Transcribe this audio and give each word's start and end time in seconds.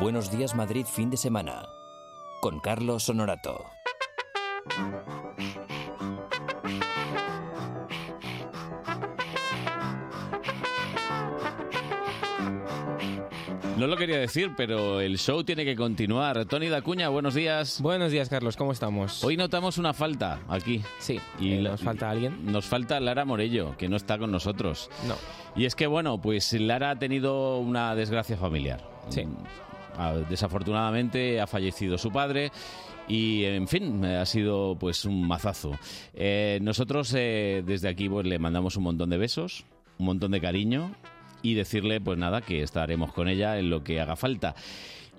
Buenos 0.00 0.30
días 0.30 0.54
Madrid 0.54 0.86
fin 0.86 1.10
de 1.10 1.16
semana 1.16 1.66
con 2.40 2.60
Carlos 2.60 3.08
Honorato. 3.08 3.64
No 13.76 13.86
lo 13.86 13.96
quería 13.96 14.18
decir, 14.18 14.52
pero 14.56 15.00
el 15.00 15.18
show 15.18 15.44
tiene 15.44 15.64
que 15.64 15.76
continuar. 15.76 16.44
Tony 16.46 16.66
Dacuña, 16.68 17.08
buenos 17.10 17.34
días. 17.34 17.80
Buenos 17.80 18.10
días, 18.10 18.28
Carlos, 18.28 18.56
¿cómo 18.56 18.72
estamos? 18.72 19.22
Hoy 19.22 19.36
notamos 19.36 19.78
una 19.78 19.92
falta 19.94 20.40
aquí. 20.48 20.82
Sí, 20.98 21.20
Y 21.38 21.52
eh, 21.54 21.62
la- 21.62 21.70
¿nos 21.70 21.82
falta 21.82 22.10
alguien? 22.10 22.44
Nos 22.50 22.66
falta 22.66 22.98
Lara 22.98 23.24
Morello, 23.24 23.76
que 23.76 23.88
no 23.88 23.96
está 23.96 24.18
con 24.18 24.32
nosotros. 24.32 24.90
No. 25.06 25.14
Y 25.54 25.64
es 25.64 25.76
que, 25.76 25.86
bueno, 25.86 26.20
pues 26.20 26.52
Lara 26.54 26.90
ha 26.90 26.98
tenido 26.98 27.58
una 27.58 27.94
desgracia 27.94 28.36
familiar. 28.36 28.82
Sí. 29.10 29.22
Ah, 29.98 30.14
Desafortunadamente 30.28 31.40
ha 31.40 31.46
fallecido 31.46 31.98
su 31.98 32.10
padre. 32.10 32.50
Y, 33.08 33.44
en 33.44 33.66
fin, 33.68 34.04
ha 34.04 34.24
sido 34.26 34.76
pues 34.78 35.04
un 35.04 35.26
mazazo. 35.26 35.72
Eh, 36.14 36.58
nosotros 36.62 37.12
eh, 37.16 37.62
desde 37.66 37.88
aquí 37.88 38.08
pues, 38.08 38.26
le 38.26 38.38
mandamos 38.38 38.76
un 38.76 38.84
montón 38.84 39.10
de 39.10 39.18
besos, 39.18 39.64
un 39.98 40.06
montón 40.06 40.30
de 40.30 40.40
cariño 40.40 40.94
y 41.42 41.54
decirle 41.54 42.00
pues 42.00 42.18
nada 42.18 42.40
que 42.42 42.62
estaremos 42.62 43.12
con 43.12 43.28
ella 43.28 43.58
en 43.58 43.70
lo 43.70 43.82
que 43.82 44.00
haga 44.00 44.16
falta. 44.16 44.54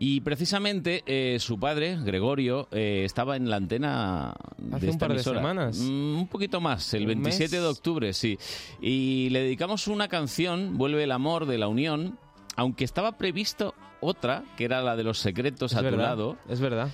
Y 0.01 0.21
precisamente 0.21 1.03
eh, 1.05 1.39
su 1.39 1.59
padre, 1.59 1.97
Gregorio, 2.01 2.69
eh, 2.71 3.01
estaba 3.03 3.35
en 3.35 3.49
la 3.49 3.57
antena 3.57 4.29
Hace 4.71 4.85
de 4.85 4.87
un 4.87 4.93
esta 4.93 5.07
par 5.07 5.17
de 5.17 5.23
semanas. 5.23 5.77
Mm, 5.77 6.19
un 6.19 6.27
poquito 6.27 6.61
más, 6.61 6.93
el 6.93 7.01
¿Un 7.01 7.07
27 7.07 7.41
mes? 7.41 7.51
de 7.51 7.67
octubre, 7.67 8.13
sí. 8.13 8.37
Y 8.81 9.27
le 9.31 9.41
dedicamos 9.41 9.87
una 9.87 10.07
canción, 10.07 10.77
Vuelve 10.77 11.03
el 11.03 11.11
amor 11.11 11.47
de 11.47 11.57
la 11.57 11.67
unión, 11.67 12.17
aunque 12.55 12.85
estaba 12.85 13.17
previsto 13.17 13.75
otra, 14.01 14.43
que 14.57 14.65
era 14.65 14.81
la 14.81 14.95
de 14.95 15.03
los 15.03 15.19
secretos 15.19 15.73
Es 15.73 15.77
a 15.77 15.89
tu 15.89 15.97
lado. 15.97 16.37
Es 16.47 16.59
verdad. 16.59 16.89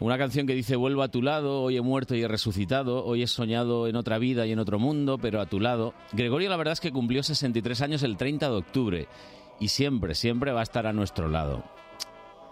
Una 0.00 0.18
canción 0.18 0.46
que 0.46 0.54
dice 0.54 0.76
vuelvo 0.76 1.02
a 1.02 1.08
tu 1.08 1.22
lado, 1.22 1.62
hoy 1.62 1.76
he 1.76 1.80
muerto 1.80 2.16
y 2.16 2.22
he 2.22 2.28
resucitado, 2.28 3.04
hoy 3.04 3.22
he 3.22 3.26
soñado 3.26 3.86
en 3.86 3.94
otra 3.94 4.18
vida 4.18 4.44
y 4.44 4.52
en 4.52 4.58
otro 4.58 4.78
mundo, 4.78 5.18
pero 5.18 5.40
a 5.40 5.46
tu 5.46 5.60
lado. 5.60 5.94
Gregorio 6.12 6.50
la 6.50 6.56
verdad 6.56 6.72
es 6.72 6.80
que 6.80 6.90
cumplió 6.90 7.22
63 7.22 7.80
años 7.80 8.02
el 8.02 8.16
30 8.16 8.48
de 8.48 8.56
octubre 8.56 9.08
y 9.60 9.68
siempre, 9.68 10.14
siempre 10.16 10.52
va 10.52 10.60
a 10.60 10.64
estar 10.64 10.86
a 10.86 10.92
nuestro 10.92 11.28
lado, 11.28 11.62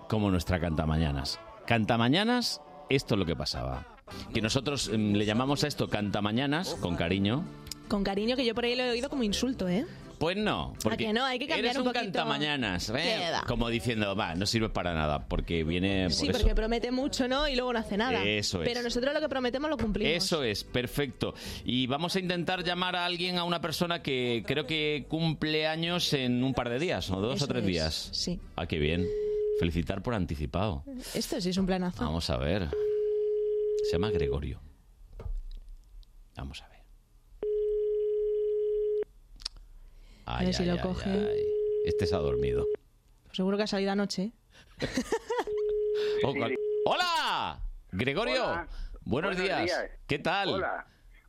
como 0.08 0.30
nuestra 0.30 0.60
cantamañanas. 0.60 1.40
Cantamañanas, 1.66 2.60
esto 2.88 3.14
es 3.16 3.18
lo 3.18 3.27
que 3.27 3.34
pasaba. 3.34 3.86
Que 4.32 4.40
nosotros 4.40 4.88
em, 4.88 5.14
le 5.14 5.24
llamamos 5.24 5.64
a 5.64 5.68
esto 5.68 5.88
cantamañanas, 5.88 6.77
con 6.77 6.94
cariño. 6.96 7.44
Con 7.88 8.04
cariño, 8.04 8.36
que 8.36 8.44
yo 8.44 8.54
por 8.54 8.64
ahí 8.64 8.77
lo 8.77 8.84
he 8.84 8.90
oído 8.90 9.10
como 9.10 9.24
insulto, 9.24 9.68
¿eh? 9.68 9.84
Pues 10.22 10.36
no, 10.36 10.72
porque 10.84 11.06
que 11.06 11.12
no? 11.12 11.24
Hay 11.24 11.36
que 11.36 11.48
cambiar 11.48 11.64
eres 11.64 11.76
un 11.78 11.82
un, 11.88 11.92
poquito. 11.92 12.04
cantamañanas, 12.12 12.92
¿eh? 12.96 13.18
Como 13.48 13.68
diciendo, 13.68 14.14
va, 14.14 14.36
no 14.36 14.46
sirve 14.46 14.68
para 14.68 14.94
nada, 14.94 15.26
porque 15.26 15.64
viene 15.64 16.04
por 16.04 16.12
Sí, 16.12 16.28
eso. 16.28 16.38
porque 16.38 16.54
promete 16.54 16.92
mucho, 16.92 17.26
¿no? 17.26 17.48
Y 17.48 17.56
luego 17.56 17.72
no 17.72 17.80
hace 17.80 17.96
nada. 17.96 18.22
Eso 18.22 18.62
es. 18.62 18.68
Pero 18.68 18.82
nosotros 18.82 19.12
lo 19.12 19.18
que 19.20 19.28
prometemos 19.28 19.68
lo 19.68 19.76
cumplimos. 19.76 20.14
Eso 20.24 20.44
es, 20.44 20.62
perfecto. 20.62 21.34
Y 21.64 21.88
vamos 21.88 22.14
a 22.14 22.20
intentar 22.20 22.62
llamar 22.62 22.94
a 22.94 23.04
alguien, 23.04 23.36
a 23.36 23.42
una 23.42 23.60
persona 23.60 24.00
que 24.00 24.44
creo 24.46 24.64
que 24.64 25.06
cumple 25.08 25.66
años 25.66 26.12
en 26.12 26.44
un 26.44 26.54
par 26.54 26.68
de 26.70 26.78
días, 26.78 27.10
o 27.10 27.20
dos 27.20 27.34
Eso 27.34 27.46
o 27.46 27.48
tres 27.48 27.62
es, 27.62 27.66
días. 27.66 28.08
sí. 28.12 28.38
Ah, 28.54 28.66
qué 28.68 28.78
bien. 28.78 29.04
Felicitar 29.58 30.04
por 30.04 30.14
anticipado. 30.14 30.84
Esto 31.16 31.40
sí 31.40 31.48
es 31.48 31.56
un 31.56 31.66
planazo. 31.66 32.04
Vamos 32.04 32.30
a 32.30 32.36
ver. 32.36 32.68
Se 33.86 33.90
llama 33.96 34.10
Gregorio. 34.12 34.60
Vamos 36.36 36.62
a 36.62 36.68
ver. 36.68 36.71
Ay, 40.26 40.46
ver 40.46 40.54
si 40.54 40.62
ay, 40.62 40.68
lo 40.68 40.74
ay, 40.74 40.80
coge. 40.80 41.10
ay. 41.10 41.42
Este 41.84 42.06
se 42.06 42.14
ha 42.14 42.18
dormido. 42.18 42.66
Seguro 43.32 43.56
que 43.56 43.62
ha 43.64 43.66
salido 43.66 43.92
anoche. 43.92 44.32
Oh, 46.24 46.33
cal- 46.34 46.55
¡Hola! 46.86 47.60
Gregorio. 47.90 48.44
Hola. 48.44 48.68
Buenos, 49.05 49.36
Buenos 49.36 49.36
días. 49.44 49.64
días. 49.64 49.90
¿Qué 50.06 50.18
tal? 50.20 50.48
Hola, 50.50 50.86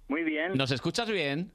muy 0.08 0.24
bien. 0.24 0.54
¿Nos 0.56 0.72
escuchas 0.72 1.10
bien? 1.10 1.52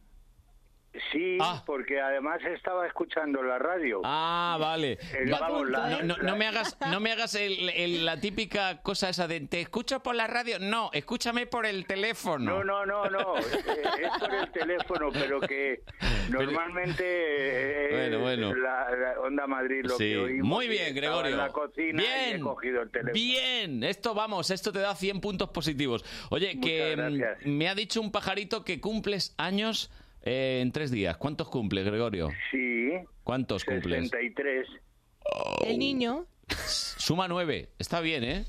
Sí, 1.12 1.38
Ah. 1.41 1.62
porque 1.66 2.00
además 2.00 2.41
estaba 2.44 2.86
escuchando 2.86 3.42
la 3.42 3.59
radio. 3.59 4.00
Ah, 4.04 4.56
vale. 4.60 4.98
El- 5.19 5.32
Va- 5.32 5.41
vamos, 5.41 5.69
la- 5.70 5.88
no, 5.91 6.03
no- 6.03 6.16
la- 6.16 6.22
no 6.31 6.36
me 6.36 6.47
hagas, 6.47 6.76
no 6.91 7.00
me 7.00 7.12
hagas 7.12 7.34
el- 7.34 7.70
el- 7.70 8.04
la 8.04 8.19
típica 8.20 8.82
cosa 8.82 9.09
esa 9.09 9.26
de 9.28 9.41
te 9.41 9.60
escucho 9.60 10.00
por 10.03 10.14
la 10.14 10.26
radio. 10.26 10.59
No, 10.59 10.91
escúchame 10.92 11.47
por 11.47 11.66
el 11.66 11.86
teléfono. 11.86 12.62
No, 12.62 12.64
no, 12.64 12.84
no, 12.86 13.04
no. 13.10 13.36
es 13.38 14.10
por 14.19 14.34
el 14.34 14.50
teléfono, 14.53 15.10
pero 15.12 15.41
que 15.41 15.82
normalmente 16.31 17.04
eh, 17.04 17.91
Bueno, 17.91 18.20
bueno. 18.20 18.54
La, 18.54 18.91
la 18.91 19.20
Onda 19.20 19.47
Madrid 19.47 19.82
lo 19.84 19.97
Sí. 19.97 20.04
que 20.04 20.19
oímos. 20.19 20.47
Muy 20.48 20.69
bien, 20.69 20.94
Gregorio. 20.94 21.32
En 21.32 21.38
la 21.38 21.48
cocina 21.48 22.03
y 22.03 22.06
he 22.06 22.26
Bien. 22.30 22.41
cogido 22.41 22.82
el 22.82 22.91
teléfono. 22.91 23.12
Bien, 23.15 23.82
esto 23.84 24.15
vamos, 24.15 24.50
esto 24.50 24.72
te 24.72 24.80
da 24.80 24.94
100 24.94 25.20
puntos 25.20 25.50
positivos. 25.50 26.04
Oye, 26.30 26.59
que 26.60 26.94
Muchas 26.97 27.12
mm, 27.12 27.16
gracias. 27.19 27.47
me 27.47 27.69
ha 27.69 27.75
dicho 27.75 28.00
un 28.00 28.10
pajarito 28.12 28.65
que 28.65 28.80
cumples 28.80 29.34
años 29.38 29.91
eh, 30.23 30.61
en 30.62 30.73
tres 30.73 30.91
días. 30.91 31.17
¿Cuántos 31.17 31.49
cumples, 31.49 31.84
Gregorio? 31.84 32.31
Sí, 32.51 32.91
¿Cuántos 33.25 33.65
cumples? 33.65 34.09
63. 34.11 34.67
El 35.67 35.79
niño, 35.79 36.27
Suma 36.67 37.29
nueve. 37.29 37.69
Está 37.79 38.01
bien, 38.01 38.25
¿eh? 38.25 38.45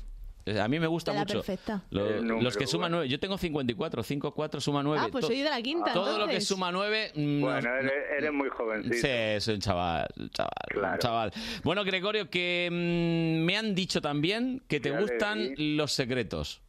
A 0.58 0.66
mí 0.68 0.80
me 0.80 0.86
gusta 0.86 1.12
la 1.12 1.20
mucho. 1.20 1.34
perfecta. 1.34 1.84
Lo- 1.90 2.08
El 2.08 2.22
número, 2.26 2.40
los 2.40 2.56
que 2.56 2.66
suman 2.66 2.84
bueno. 2.84 2.96
nueve. 2.96 3.08
Yo 3.10 3.20
tengo 3.20 3.36
54, 3.36 4.02
5, 4.02 4.34
4 4.34 4.60
suma 4.60 4.82
nueve. 4.82 5.02
Ah, 5.04 5.08
pues 5.12 5.26
soy 5.26 5.42
de 5.42 5.50
la 5.50 5.60
quinta, 5.60 5.92
Todo 5.92 6.18
lo 6.18 6.26
que 6.26 6.40
suma 6.40 6.72
nueve. 6.72 7.12
mm, 7.14 7.40
Bueno, 7.42 7.76
eres, 7.76 7.92
eres 8.18 8.32
muy 8.32 8.48
jovencito. 8.48 8.94
Sí, 8.96 9.06
es 9.06 9.46
un 9.48 9.58
chaval, 9.60 10.08
chaval, 10.32 10.50
Claro. 10.70 10.98
chaval. 10.98 11.32
Bueno, 11.62 11.84
Gregorio, 11.84 12.30
que 12.30 12.68
mm, 12.72 13.44
me 13.44 13.56
han 13.58 13.74
dicho 13.74 14.00
también 14.00 14.62
que 14.66 14.80
te 14.80 14.90
gustan 14.90 15.50
los 15.56 15.92
secretos. 15.92 16.62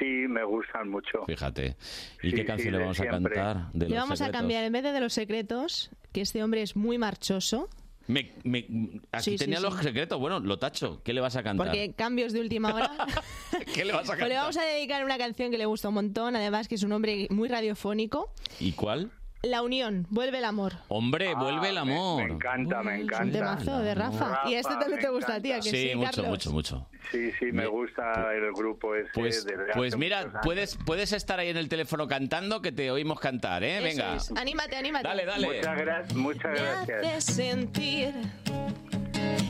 Sí, 0.00 0.06
me 0.28 0.42
gustan 0.42 0.88
mucho. 0.88 1.24
Fíjate. 1.26 1.76
¿Y 2.22 2.30
Sí, 2.30 2.36
qué 2.36 2.44
canción 2.44 2.68
sí, 2.68 2.72
le 2.72 2.78
vamos 2.78 2.98
a 3.00 3.06
cantar 3.06 3.70
de 3.72 3.84
le 3.86 3.90
los 3.94 3.98
vamos 4.02 4.20
a 4.22 4.30
cambiar, 4.32 4.64
en 4.64 4.72
vez 4.72 4.82
de 4.82 4.90
de 4.92 5.00
los 5.00 5.12
secretos, 5.12 5.90
que 6.12 6.22
este 6.22 6.42
hombre 6.42 6.62
es 6.62 6.74
muy 6.74 6.98
marchoso, 6.98 7.68
Me- 8.06 8.32
me- 8.42 8.66
aquí 9.12 9.32
Sí, 9.32 9.36
tenía 9.36 9.58
sí. 9.58 9.62
los 9.62 9.76
secretos. 9.76 10.18
Bueno, 10.18 10.40
lo 10.40 10.58
tacho. 10.58 11.00
¿Qué 11.04 11.12
le 11.12 11.20
vas 11.20 11.36
a 11.36 11.44
cantar? 11.44 11.66
porque 11.68 11.92
cambios 11.92 12.32
de 12.32 12.40
última 12.40 12.74
hora. 12.74 12.90
¿Qué 13.74 13.84
le 13.84 13.92
vas 13.92 14.00
a 14.00 14.06
Pues 14.06 14.10
cantar? 14.18 14.28
le 14.30 14.34
vamos 14.36 14.56
a 14.56 14.62
dedicar 14.64 15.04
una 15.04 15.16
canción 15.16 15.52
que 15.52 15.58
le 15.58 15.66
gusta 15.66 15.88
un 15.90 15.94
montón, 15.94 16.34
además 16.34 16.66
que 16.66 16.74
es 16.74 16.82
un 16.82 16.90
hombre 16.92 17.28
muy 17.30 17.48
radiofónico. 17.48 18.32
¿Y 18.58 18.72
cuál? 18.72 19.10
La 19.42 19.62
unión, 19.62 20.06
vuelve 20.10 20.36
el 20.36 20.44
amor. 20.44 20.74
Hombre, 20.88 21.34
vuelve 21.34 21.70
el 21.70 21.78
Ah, 21.78 21.84
me- 21.86 21.94
amor. 21.94 22.24
Me, 22.28 22.34
encanta, 22.34 22.82
me 22.82 23.00
encanta. 23.00 23.24
un 23.24 23.32
temazo 23.32 23.78
de 23.78 23.94
Rafa. 23.94 24.28
Rafa, 24.28 24.50
Y 24.50 24.54
este 24.54 24.70
también 24.72 24.96
me 24.96 24.98
te 24.98 25.08
gusta 25.08 25.34
a 25.36 25.40
ti, 25.40 25.50
¿a 25.50 25.56
encanta. 25.56 25.70
que 25.70 25.76
Sí, 25.78 25.88
sí, 25.88 25.94
mucho, 25.96 26.10
Carlos? 26.10 26.28
mucho, 26.28 26.50
mucho. 26.52 26.86
Sí, 27.10 27.32
sí, 27.38 27.44
me 27.46 27.52
Me- 27.62 27.66
gusta 27.66 28.34
el 28.34 28.52
grupo 28.52 28.94
ese. 28.94 29.08
Pues, 29.14 29.46
pues 29.74 29.94
hace 29.94 29.96
mira, 29.98 30.40
puedes, 30.42 30.76
puedes 30.84 31.12
estar 31.14 31.38
ahí 31.40 31.48
en 31.48 31.56
el 31.56 31.70
teléfono 31.70 32.06
cantando 32.06 32.60
que 32.60 32.70
te 32.70 32.90
oímos 32.90 33.18
cantar, 33.18 33.64
¿eh? 33.64 33.78
Eso 33.78 33.84
Venga. 33.84 34.16
es. 34.16 34.30
Anímate, 34.36 34.76
anímate. 34.76 35.08
Dale, 35.08 35.24
dale. 35.24 35.46
Muchas, 35.46 35.78
gra- 35.78 36.14
muchas 36.14 36.52
Me 36.52 36.58
gracias. 36.60 37.04
haces 37.06 37.24
sentir 37.34 38.14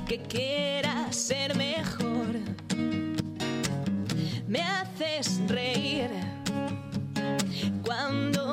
que 0.06 0.22
quieras 0.22 1.16
ser 1.16 1.56
mejor. 1.56 2.36
Me 4.46 4.62
haces 4.62 5.40
reír 5.48 6.10
cuando 7.84 8.49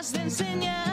has 0.00 0.12
de 0.12 0.22
enseñar. 0.22 0.89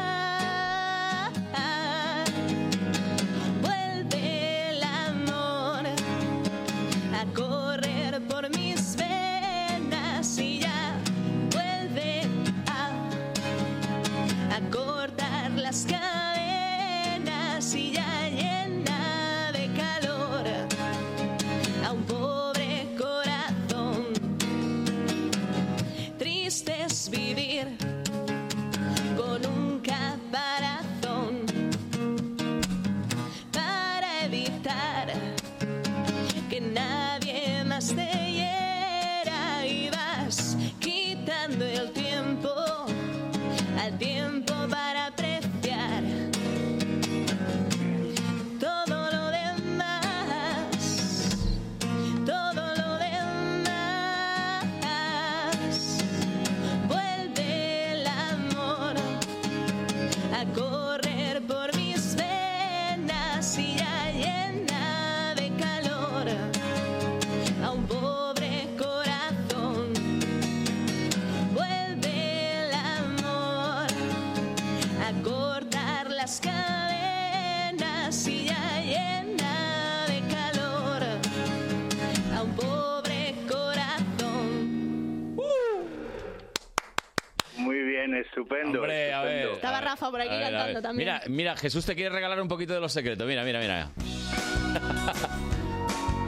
Hombre, 88.80 89.14
a 89.14 89.22
ver. 89.24 89.48
Estaba 89.50 89.82
Rafa 89.82 90.10
por 90.12 90.22
aquí 90.22 90.30
ver, 90.30 90.42
cantando 90.42 90.82
también. 90.82 91.08
Mira, 91.10 91.22
mira, 91.28 91.56
Jesús 91.58 91.86
te 91.86 91.96
quiere 91.96 92.10
regalar 92.10 92.42
un 92.42 92.48
poquito 92.48 92.74
de 92.74 92.80
los 92.80 92.92
secretos. 92.94 93.28
Mira, 93.28 93.44
mira, 93.44 93.60
mira. 93.60 93.90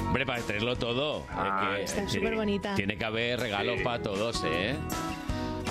Hombre, 0.07 0.25
para 0.25 0.41
traerlo 0.41 0.75
todo. 0.75 1.25
Ah, 1.29 1.71
Es 1.73 1.77
que 1.77 1.83
Están 1.83 2.07
tiene- 2.07 2.19
superbonitas. 2.27 2.75
Tiene 2.75 2.97
que 2.97 3.05
haber 3.05 3.39
regalos 3.39 3.77
Sí. 3.77 3.83
para 3.83 4.01
todos, 4.01 4.43
¿eh? 4.45 4.75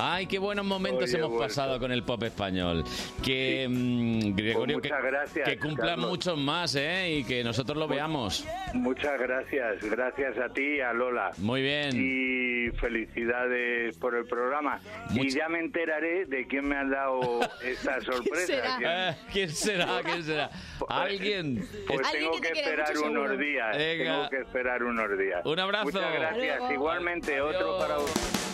Ay, 0.00 0.26
qué 0.26 0.38
buenos 0.38 0.64
momentos 0.64 1.04
Oye, 1.04 1.16
hemos 1.18 1.30
vuelto. 1.30 1.46
pasado 1.48 1.78
con 1.80 1.90
el 1.92 2.02
pop 2.04 2.22
español. 2.22 2.84
Que, 3.24 3.66
mm, 3.68 4.34
Gregorio, 4.36 4.78
Pues 4.78 4.90
que, 4.90 4.94
muchas 4.96 5.04
gracias, 5.04 5.48
que 5.48 5.58
cumplan 5.58 5.88
Carlos. 5.88 6.10
muchos 6.10 6.38
más, 6.38 6.74
¿eh? 6.76 7.16
Y 7.18 7.24
que 7.24 7.42
nosotros 7.42 7.76
lo 7.76 7.88
veamos. 7.88 8.46
Muchas 8.74 9.18
gracias, 9.20 9.82
gracias 9.90 10.38
a 10.38 10.48
ti 10.52 10.76
y 10.76 10.80
a 10.80 10.92
Lola. 10.92 11.30
Muy 11.38 11.62
bien. 11.62 11.90
Y 11.94 12.70
felicidades 12.78 13.96
por 13.98 14.14
el 14.14 14.24
programa. 14.26 14.80
Y 15.10 15.28
ya 15.30 15.48
me 15.48 15.58
enteraré 15.60 16.26
de 16.26 16.46
quién 16.46 16.68
me 16.68 16.76
ha 16.76 16.84
dado 16.84 17.40
esta 17.64 18.00
sorpresa. 18.00 18.46
será? 18.46 18.76
¿Quién? 18.78 18.90
Eh, 18.90 19.16
¿Quién 19.32 19.50
será? 19.50 20.00
¿Quién 20.04 20.22
será? 20.22 20.50
¿Alguien? 20.88 21.66
Pues 21.86 22.06
Alguien 22.06 22.12
tengo 22.30 22.40
que 22.40 22.52
que 22.52 22.60
esperar 22.60 22.98
unos 22.98 23.38
días. 23.38 23.76
Venga. 23.76 24.04
Tengo 24.04 24.28
que 24.30 24.36
esperar 24.38 24.82
unos 24.84 25.18
días. 25.18 25.40
Un 25.44 25.58
abrazo. 25.58 25.84
Muchas 25.86 26.12
gracias. 26.14 26.70
Igualmente, 26.72 27.40
otro 27.40 27.58
Adiós. 27.74 27.82
para 27.82 27.94
vosotros. 27.96 28.44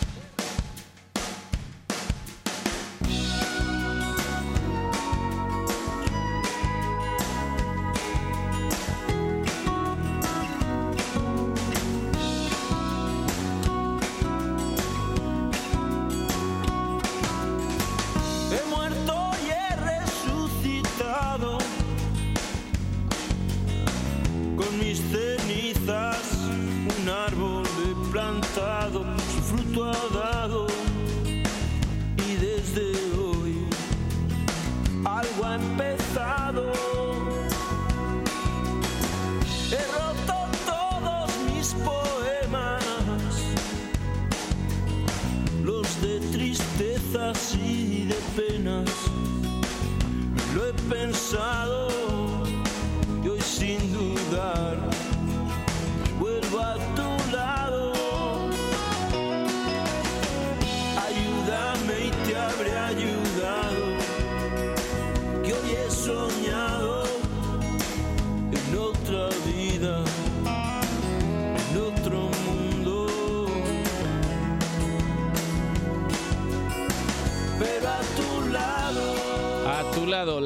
Penas. 48.35 49.44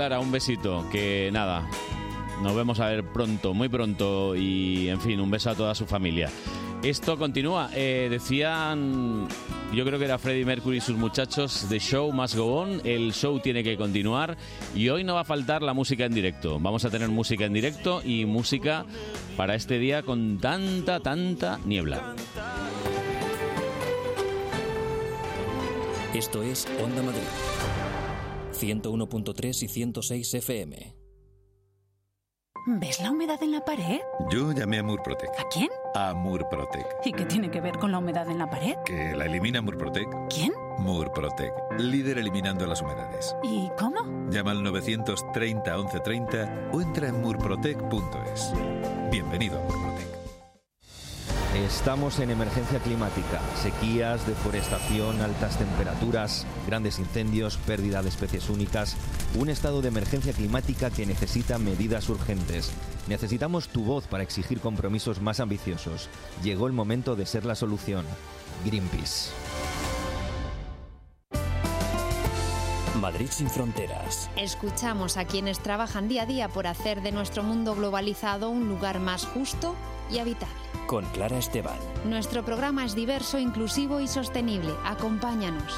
Tu 0.09 0.15
lado, 0.15 0.15
Lara, 0.15 0.19
un 0.19 0.31
besito. 0.31 0.85
Que 0.91 1.29
nada, 1.31 1.67
nos 2.41 2.55
vemos 2.55 2.79
a 2.79 2.87
ver 2.87 3.03
pronto, 3.03 3.53
muy 3.53 3.69
pronto. 3.69 4.35
Y 4.35 4.89
en 4.89 4.99
fin, 5.01 5.19
un 5.19 5.29
beso 5.29 5.49
a 5.49 5.55
toda 5.55 5.75
su 5.75 5.85
familia. 5.85 6.29
Esto 6.83 7.17
continúa. 7.17 7.69
Eh, 7.73 8.07
decían, 8.09 9.27
yo 9.73 9.85
creo 9.85 9.99
que 9.99 10.05
era 10.05 10.17
Freddie 10.17 10.45
Mercury 10.45 10.77
y 10.77 10.81
sus 10.81 10.97
muchachos, 10.97 11.65
The 11.69 11.79
Show 11.79 12.11
Must 12.11 12.35
Go 12.35 12.61
On. 12.61 12.81
El 12.85 13.13
show 13.13 13.39
tiene 13.39 13.63
que 13.63 13.77
continuar. 13.77 14.37
Y 14.75 14.89
hoy 14.89 15.03
no 15.03 15.15
va 15.15 15.21
a 15.21 15.25
faltar 15.25 15.61
la 15.61 15.73
música 15.73 16.05
en 16.05 16.13
directo. 16.13 16.59
Vamos 16.59 16.85
a 16.85 16.89
tener 16.89 17.09
música 17.09 17.45
en 17.45 17.53
directo 17.53 18.01
y 18.03 18.25
música 18.25 18.85
para 19.35 19.55
este 19.55 19.77
día 19.77 20.03
con 20.03 20.39
tanta, 20.39 20.99
tanta 21.01 21.59
niebla. 21.65 22.15
Esto 26.13 26.41
es 26.41 26.67
Onda 26.81 27.03
Madrid. 27.03 27.78
101.3 28.59 29.63
y 29.63 29.67
106 29.67 30.33
FM. 30.33 30.95
¿Ves 32.67 33.01
la 33.01 33.11
humedad 33.11 33.41
en 33.41 33.53
la 33.53 33.63
pared? 33.63 33.99
Yo 34.29 34.51
llamé 34.51 34.79
a 34.79 34.83
Murprotec. 34.83 35.29
¿A 35.39 35.47
quién? 35.49 35.69
A 35.95 36.13
Murprotec. 36.13 36.85
¿Y 37.05 37.13
qué 37.13 37.25
tiene 37.25 37.49
que 37.49 37.61
ver 37.61 37.79
con 37.79 37.91
la 37.91 37.97
humedad 37.97 38.29
en 38.29 38.37
la 38.37 38.49
pared? 38.49 38.75
¿Que 38.85 39.15
la 39.15 39.25
elimina 39.25 39.61
Murprotec? 39.61 40.07
¿Quién? 40.29 40.51
Murprotec. 40.77 41.53
Líder 41.79 42.19
eliminando 42.19 42.67
las 42.67 42.81
humedades. 42.81 43.35
¿Y 43.43 43.69
cómo? 43.77 44.29
Llama 44.29 44.51
al 44.51 44.61
930 44.61 45.77
1130 45.77 46.69
o 46.73 46.81
entra 46.81 47.07
en 47.07 47.21
murprotec.es. 47.21 48.53
Bienvenido 49.09 49.57
a 49.57 49.63
Murprotec. 49.63 50.18
Estamos 51.55 52.19
en 52.19 52.29
emergencia 52.29 52.77
climática, 52.77 53.41
sequías, 53.55 54.27
deforestación, 54.27 55.19
altas 55.19 55.57
temperaturas, 55.57 56.45
grandes 56.67 56.99
incendios, 56.99 57.57
pérdida 57.57 58.03
de 58.03 58.09
especies 58.09 58.51
únicas, 58.51 58.95
un 59.33 59.49
estado 59.49 59.81
de 59.81 59.87
emergencia 59.87 60.31
climática 60.31 60.91
que 60.91 61.07
necesita 61.07 61.57
medidas 61.57 62.07
urgentes. 62.07 62.71
Necesitamos 63.07 63.67
tu 63.67 63.83
voz 63.83 64.05
para 64.05 64.21
exigir 64.21 64.59
compromisos 64.59 65.21
más 65.21 65.39
ambiciosos. 65.39 66.07
Llegó 66.43 66.67
el 66.67 66.73
momento 66.73 67.15
de 67.15 67.25
ser 67.25 67.45
la 67.45 67.55
solución. 67.55 68.05
Greenpeace. 68.63 69.31
Madrid 73.01 73.29
sin 73.31 73.49
fronteras. 73.49 74.29
Escuchamos 74.35 75.17
a 75.17 75.25
quienes 75.25 75.57
trabajan 75.57 76.09
día 76.09 76.23
a 76.23 76.25
día 76.27 76.47
por 76.47 76.67
hacer 76.67 77.01
de 77.01 77.11
nuestro 77.11 77.41
mundo 77.41 77.73
globalizado 77.73 78.51
un 78.51 78.69
lugar 78.69 78.99
más 78.99 79.25
justo 79.25 79.73
y 80.09 80.19
habitable. 80.19 80.53
Con 80.87 81.05
Clara 81.05 81.37
Esteban. 81.37 81.77
Nuestro 82.05 82.43
programa 82.43 82.85
es 82.85 82.95
diverso, 82.95 83.37
inclusivo 83.37 83.99
y 83.99 84.07
sostenible. 84.07 84.73
Acompáñanos. 84.85 85.73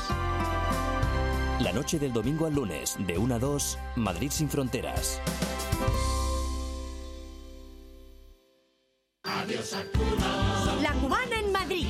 La 1.59 1.71
noche 1.71 2.00
del 2.00 2.11
domingo 2.11 2.47
al 2.47 2.55
lunes, 2.55 2.95
de 3.05 3.17
1 3.17 3.35
a 3.35 3.39
2, 3.39 3.77
Madrid 3.97 4.31
sin 4.31 4.50
fronteras. 4.50 5.21
La 10.81 10.93
Cubana 10.93 11.39
en 11.39 11.51
Madrid, 11.51 11.85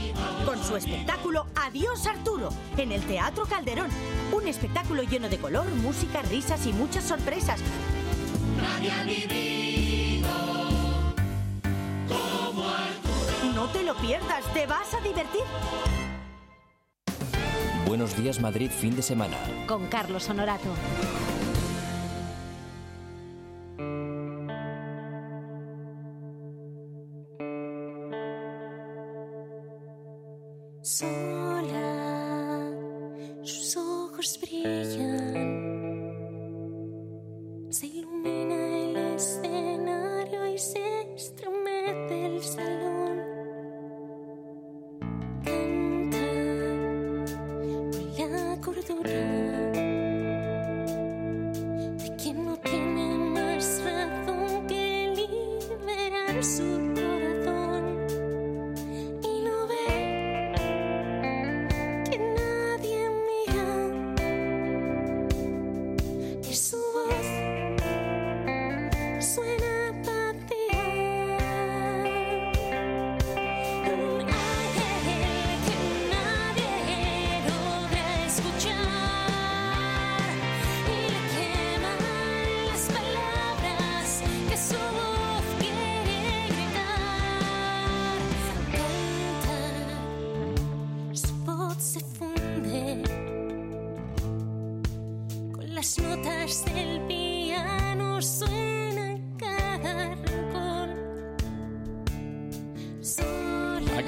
con 0.45 0.61
su 0.63 0.75
espectáculo 0.75 1.45
Adiós 1.55 2.05
Arturo, 2.05 2.49
en 2.75 2.91
el 2.91 3.01
Teatro 3.03 3.45
Calderón. 3.45 3.89
Un 4.33 4.47
espectáculo 4.47 5.03
lleno 5.03 5.29
de 5.29 5.37
color, 5.37 5.69
música, 5.75 6.21
risas 6.23 6.65
y 6.65 6.73
muchas 6.73 7.05
sorpresas. 7.05 7.59
No 13.61 13.67
te 13.67 13.83
lo 13.83 13.93
pierdas, 13.93 14.43
te 14.55 14.65
vas 14.65 14.91
a 14.95 15.01
divertir. 15.01 15.43
Buenos 17.85 18.17
días 18.17 18.41
Madrid 18.41 18.71
fin 18.71 18.95
de 18.95 19.03
semana. 19.03 19.37
Con 19.67 19.85
Carlos 19.85 20.27
Honorato. 20.31 20.67
Sola, 30.81 32.71
sus 33.43 33.77
ojos 33.77 34.39
brillan. 34.41 35.10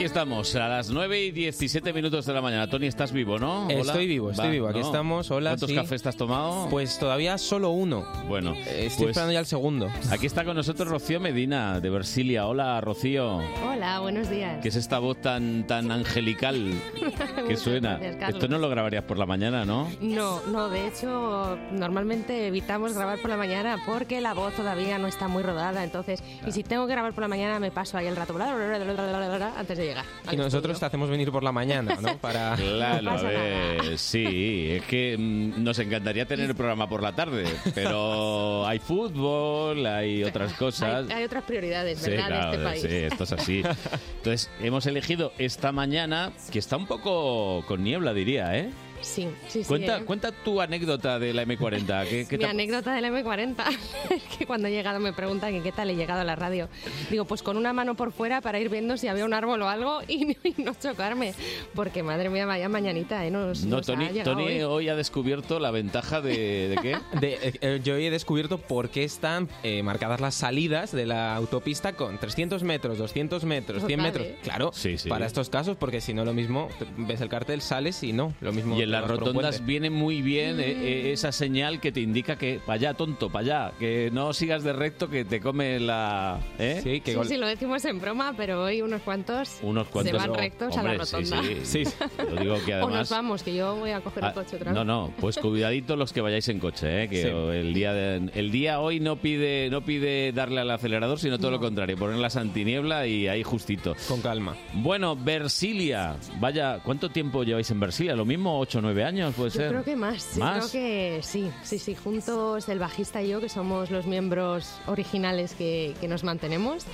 Aquí 0.03 0.07
estamos, 0.07 0.53
a 0.57 0.67
las 0.67 0.89
9 0.89 1.21
y 1.27 1.31
17 1.31 1.93
minutos 1.93 2.25
de 2.25 2.33
la 2.33 2.41
mañana. 2.41 2.69
Tony, 2.69 2.87
estás 2.87 3.13
vivo, 3.13 3.39
¿no? 3.39 3.67
Hola. 3.67 3.79
Estoy 3.79 4.05
vivo, 4.05 4.31
estoy 4.31 4.47
Va, 4.47 4.51
vivo. 4.51 4.67
Aquí 4.67 4.79
¿no? 4.79 4.85
estamos. 4.85 5.31
Hola. 5.31 5.51
¿Cuántos 5.51 5.69
sí. 5.69 5.75
cafés 5.77 6.03
te 6.03 6.09
has 6.09 6.17
tomado? 6.17 6.67
Pues 6.69 6.99
todavía 6.99 7.37
solo 7.37 7.69
uno. 7.69 8.05
Bueno, 8.27 8.53
Estoy 8.53 8.75
pues 8.75 8.99
esperando 8.99 9.31
ya 9.31 9.39
el 9.39 9.45
segundo. 9.45 9.89
Aquí 10.11 10.25
está 10.25 10.43
con 10.43 10.57
nosotros 10.57 10.89
Rocío 10.89 11.21
Medina, 11.21 11.79
de 11.79 11.89
Versilia. 11.89 12.47
Hola, 12.47 12.81
Rocío. 12.81 13.37
Hola, 13.65 14.01
buenos 14.01 14.29
días. 14.29 14.59
¿Qué 14.61 14.67
es 14.67 14.75
esta 14.75 14.99
voz 14.99 15.21
tan, 15.21 15.65
tan 15.67 15.89
angelical 15.89 16.73
que 17.47 17.55
suena? 17.55 17.97
gracias. 17.97 18.31
Esto 18.31 18.49
no 18.49 18.57
lo 18.57 18.67
grabarías 18.67 19.05
por 19.05 19.17
la 19.17 19.25
mañana, 19.25 19.63
¿no? 19.63 19.89
No, 20.01 20.41
no, 20.47 20.67
de 20.67 20.85
hecho, 20.85 21.57
normalmente 21.71 22.47
evitamos 22.47 22.93
grabar 22.93 23.21
por 23.21 23.29
la 23.29 23.37
mañana 23.37 23.81
porque 23.85 24.19
la 24.19 24.33
voz 24.33 24.53
todavía 24.53 24.97
no 24.97 25.07
está 25.07 25.29
muy 25.29 25.43
rodada. 25.43 25.81
Entonces, 25.81 26.21
y 26.45 26.51
si 26.51 26.61
tengo 26.61 26.87
que 26.87 26.91
grabar 26.91 27.13
por 27.13 27.21
la 27.21 27.29
mañana, 27.29 27.57
me 27.61 27.71
paso 27.71 27.97
ahí 27.97 28.07
el 28.07 28.17
rato 28.17 28.33
bla, 28.33 28.53
bla, 28.53 28.67
bla, 28.67 28.79
bla, 28.83 28.93
bla, 28.93 29.27
bla, 29.27 29.35
bla, 29.37 29.53
antes 29.57 29.77
de 29.77 29.85
llegar. 29.85 29.92
Y 30.31 30.35
nosotros 30.37 30.79
te 30.79 30.85
hacemos 30.85 31.09
venir 31.09 31.31
por 31.31 31.43
la 31.43 31.51
mañana, 31.51 31.97
¿no? 32.01 32.17
Para... 32.21 32.55
Claro, 32.55 33.11
a 33.11 33.21
ver, 33.21 33.97
sí, 33.97 34.67
es 34.71 34.83
que 34.85 35.17
mm, 35.17 35.63
nos 35.63 35.77
encantaría 35.79 36.25
tener 36.25 36.49
el 36.49 36.55
programa 36.55 36.87
por 36.87 37.01
la 37.03 37.13
tarde, 37.15 37.45
pero 37.75 38.65
hay 38.67 38.79
fútbol, 38.79 39.85
hay 39.85 40.23
otras 40.23 40.53
cosas. 40.53 41.07
Hay, 41.09 41.17
hay 41.17 41.23
otras 41.25 41.43
prioridades, 41.43 41.99
Sí, 41.99 42.11
¿verdad? 42.11 42.27
claro, 42.27 42.51
de 42.51 42.55
este 42.57 42.63
país. 42.63 42.81
sí, 42.81 42.95
esto 42.95 43.23
es 43.23 43.31
así. 43.31 43.63
Entonces, 44.17 44.49
hemos 44.61 44.85
elegido 44.85 45.33
esta 45.37 45.71
mañana, 45.71 46.31
que 46.51 46.59
está 46.59 46.77
un 46.77 46.87
poco 46.87 47.63
con 47.67 47.83
niebla, 47.83 48.13
diría, 48.13 48.57
¿eh? 48.57 48.69
Sí, 49.03 49.27
sí, 49.47 49.63
sí. 49.63 49.67
Cuenta, 49.67 49.97
¿eh? 49.99 50.05
cuenta 50.05 50.31
tu 50.31 50.59
anécdota 50.61 51.19
de 51.19 51.33
la 51.33 51.43
M40. 51.45 52.07
¿Qué, 52.09 52.25
qué 52.27 52.37
Mi 52.37 52.45
anécdota 52.45 52.93
del 52.95 53.05
M40 53.05 53.55
es 54.09 54.23
que 54.37 54.45
cuando 54.45 54.67
he 54.67 54.71
llegado 54.71 54.99
me 54.99 55.13
preguntan 55.13 55.51
que 55.51 55.61
qué 55.61 55.71
tal 55.71 55.89
he 55.89 55.95
llegado 55.95 56.21
a 56.21 56.23
la 56.23 56.35
radio. 56.35 56.69
Digo, 57.11 57.25
pues 57.25 57.43
con 57.43 57.57
una 57.57 57.73
mano 57.73 57.95
por 57.95 58.11
fuera 58.11 58.41
para 58.41 58.59
ir 58.59 58.69
viendo 58.69 58.97
si 58.97 59.07
había 59.07 59.25
un 59.25 59.33
árbol 59.33 59.61
o 59.61 59.69
algo 59.69 60.01
y, 60.07 60.37
y 60.43 60.55
no 60.63 60.73
chocarme. 60.73 61.33
Porque 61.75 62.01
madre 62.03 62.29
mía, 62.29 62.45
vaya 62.45 62.69
mañanita, 62.69 63.25
¿eh? 63.25 63.31
Nos, 63.31 63.65
No, 63.65 63.77
nos 63.77 63.85
Tony, 63.85 64.07
Tony 64.23 64.45
hoy. 64.45 64.61
hoy 64.63 64.89
ha 64.89 64.95
descubierto 64.95 65.59
la 65.59 65.71
ventaja 65.71 66.21
de, 66.21 66.69
¿de 66.69 66.75
qué? 66.81 66.97
De- 67.19 67.33
eh, 67.41 67.53
eh, 67.61 67.81
yo 67.83 67.95
hoy 67.95 68.05
he 68.07 68.11
descubierto 68.11 68.57
por 68.57 68.89
qué 68.89 69.03
están 69.03 69.49
eh, 69.63 69.83
marcadas 69.83 70.21
las 70.21 70.35
salidas 70.35 70.91
de 70.91 71.05
la 71.05 71.35
autopista 71.35 71.93
con 71.93 72.17
300 72.17 72.63
metros, 72.63 72.97
200 72.97 73.43
metros, 73.43 73.83
100 73.85 73.99
Total, 73.99 74.03
metros. 74.13 74.27
¿eh? 74.27 74.37
Claro, 74.43 74.71
Sí, 74.73 74.97
sí. 74.97 75.09
para 75.09 75.25
estos 75.25 75.49
casos, 75.49 75.75
porque 75.77 75.99
si 76.01 76.13
no 76.13 76.23
lo 76.25 76.33
mismo, 76.33 76.69
ves 76.97 77.19
el 77.21 77.29
cartel, 77.29 77.61
sales 77.61 78.01
y 78.03 78.13
no, 78.13 78.33
lo 78.41 78.51
mismo. 78.53 78.77
Y 78.77 78.81
las 79.01 79.07
rotondas 79.09 79.55
puente. 79.57 79.65
viene 79.71 79.89
muy 79.89 80.21
bien 80.21 80.59
eh, 80.59 80.63
eh, 80.71 81.11
esa 81.13 81.31
señal 81.31 81.79
que 81.79 81.91
te 81.91 82.01
indica 82.01 82.37
que 82.37 82.59
para 82.65 82.75
allá, 82.75 82.93
tonto, 82.93 83.29
para 83.29 83.43
allá, 83.67 83.71
que 83.79 84.09
no 84.11 84.33
sigas 84.33 84.63
de 84.63 84.73
recto 84.73 85.09
que 85.09 85.25
te 85.25 85.39
come 85.39 85.79
la... 85.79 86.39
¿eh? 86.59 86.79
Sí, 86.83 87.01
que 87.01 87.13
Sí, 87.13 87.19
sí, 87.29 87.37
lo 87.37 87.47
decimos 87.47 87.83
en 87.85 87.99
broma, 87.99 88.33
pero 88.37 88.63
hoy 88.63 88.81
unos 88.81 89.01
cuantos, 89.01 89.59
Unos 89.61 89.87
cuantos 89.87 90.21
se 90.21 90.27
van 90.27 90.37
rectos 90.37 90.77
a 90.77 90.83
la 90.83 90.91
sí, 91.05 91.15
rotonda. 91.15 91.41
Sí, 91.63 91.83
digo 92.41 92.55
que 92.65 92.75
O 92.75 92.89
nos 92.89 93.09
vamos, 93.09 93.43
que 93.43 93.55
yo 93.55 93.75
voy 93.75 93.91
a 93.91 94.01
coger 94.01 94.23
el 94.23 94.29
Ah, 94.29 94.33
coche 94.33 94.55
otra 94.55 94.71
vez. 94.71 94.75
No, 94.75 94.83
no, 94.85 95.13
pues 95.19 95.37
cuidadito 95.37 95.95
los 95.95 96.13
que 96.13 96.21
vayáis 96.21 96.47
en 96.49 96.59
coche, 96.59 97.03
¿eh? 97.03 97.09
que 97.09 97.21
Sí. 97.23 97.27
el 97.27 97.73
día 97.73 97.93
de- 97.93 98.31
el 98.33 98.51
día 98.51 98.79
hoy 98.79 98.99
no 98.99 99.17
pide 99.17 99.69
no 99.69 99.81
pide 99.81 100.31
darle 100.31 100.61
al 100.61 100.71
acelerador, 100.71 101.19
sino 101.19 101.37
todo 101.39 101.51
lo 101.51 101.59
contrario, 101.59 101.97
poner 101.97 102.17
la 102.17 102.29
santiniebla 102.29 103.07
y 103.07 103.27
ahí 103.27 103.43
justito. 103.43 103.95
Con 104.07 104.21
calma. 104.21 104.55
Bueno, 104.73 105.15
Versilia, 105.15 106.15
vaya, 106.39 106.79
¿cuánto 106.83 107.09
tiempo 107.09 107.43
lleváis 107.43 107.69
en 107.71 107.79
Versilia? 107.79 108.15
¿Lo 108.15 108.25
mismo, 108.25 108.59
8 108.59 108.81
9 108.83 109.03
años 109.03 109.33
puede 109.33 109.49
Yo 109.49 109.55
ser? 109.57 109.69
creo 109.69 109.83
que 109.83 109.95
más. 109.95 110.37
¿Más? 110.37 110.69
creo 110.69 110.71
que 110.71 111.19
sí, 111.23 111.49
sí, 111.63 111.79
sí. 111.79 111.95
Juntos 111.95 112.69
el 112.69 112.77
bajista 112.79 113.21
y 113.23 113.29
yo, 113.29 113.41
que 113.41 113.49
somos 113.49 113.89
los 113.89 114.05
miembros 114.05 114.69
originales 114.85 115.55
que, 115.55 115.95
que 115.99 116.07
nos 116.07 116.23
mantenemos, 116.23 116.85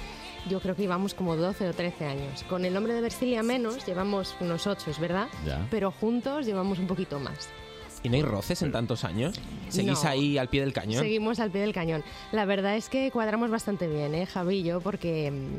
yo 0.50 0.62
creo 0.62 0.76
que 0.76 0.84
llevamos 0.84 1.14
como 1.14 1.36
12 1.36 1.68
o 1.68 1.74
13 1.74 2.06
años. 2.06 2.44
Con 2.44 2.64
el 2.64 2.74
nombre 2.74 2.94
de 2.94 3.02
Versilia 3.02 3.44
menos, 3.44 3.86
llevamos 3.86 4.36
unos 4.40 4.66
8, 4.68 4.92
es 4.92 5.00
verdad, 5.00 5.28
Ya. 5.46 5.68
pero 5.70 5.92
juntos 5.92 6.46
llevamos 6.46 6.80
un 6.80 6.88
poquito 6.88 7.20
más. 7.20 7.50
¿Y 8.02 8.08
no 8.08 8.16
hay 8.16 8.22
roces 8.22 8.62
en 8.62 8.72
tantos 8.72 9.04
años? 9.04 9.36
¿Seguís 9.68 10.04
No. 10.06 10.10
ahí 10.10 10.38
al 10.38 10.48
pie 10.48 10.62
del 10.62 10.72
cañón? 10.72 11.02
Seguimos 11.04 11.42
al 11.42 11.52
pie 11.52 11.60
del 11.62 11.74
cañón. 11.74 12.02
La 12.32 12.46
verdad 12.46 12.78
es 12.78 12.88
que 12.88 13.12
cuadramos 13.12 13.52
bastante 13.52 13.88
bien, 13.90 14.16
¿eh, 14.16 14.26
Javi 14.26 14.60
y 14.60 14.64
yo? 14.64 14.80
Porque 14.80 15.30
mm, 15.32 15.58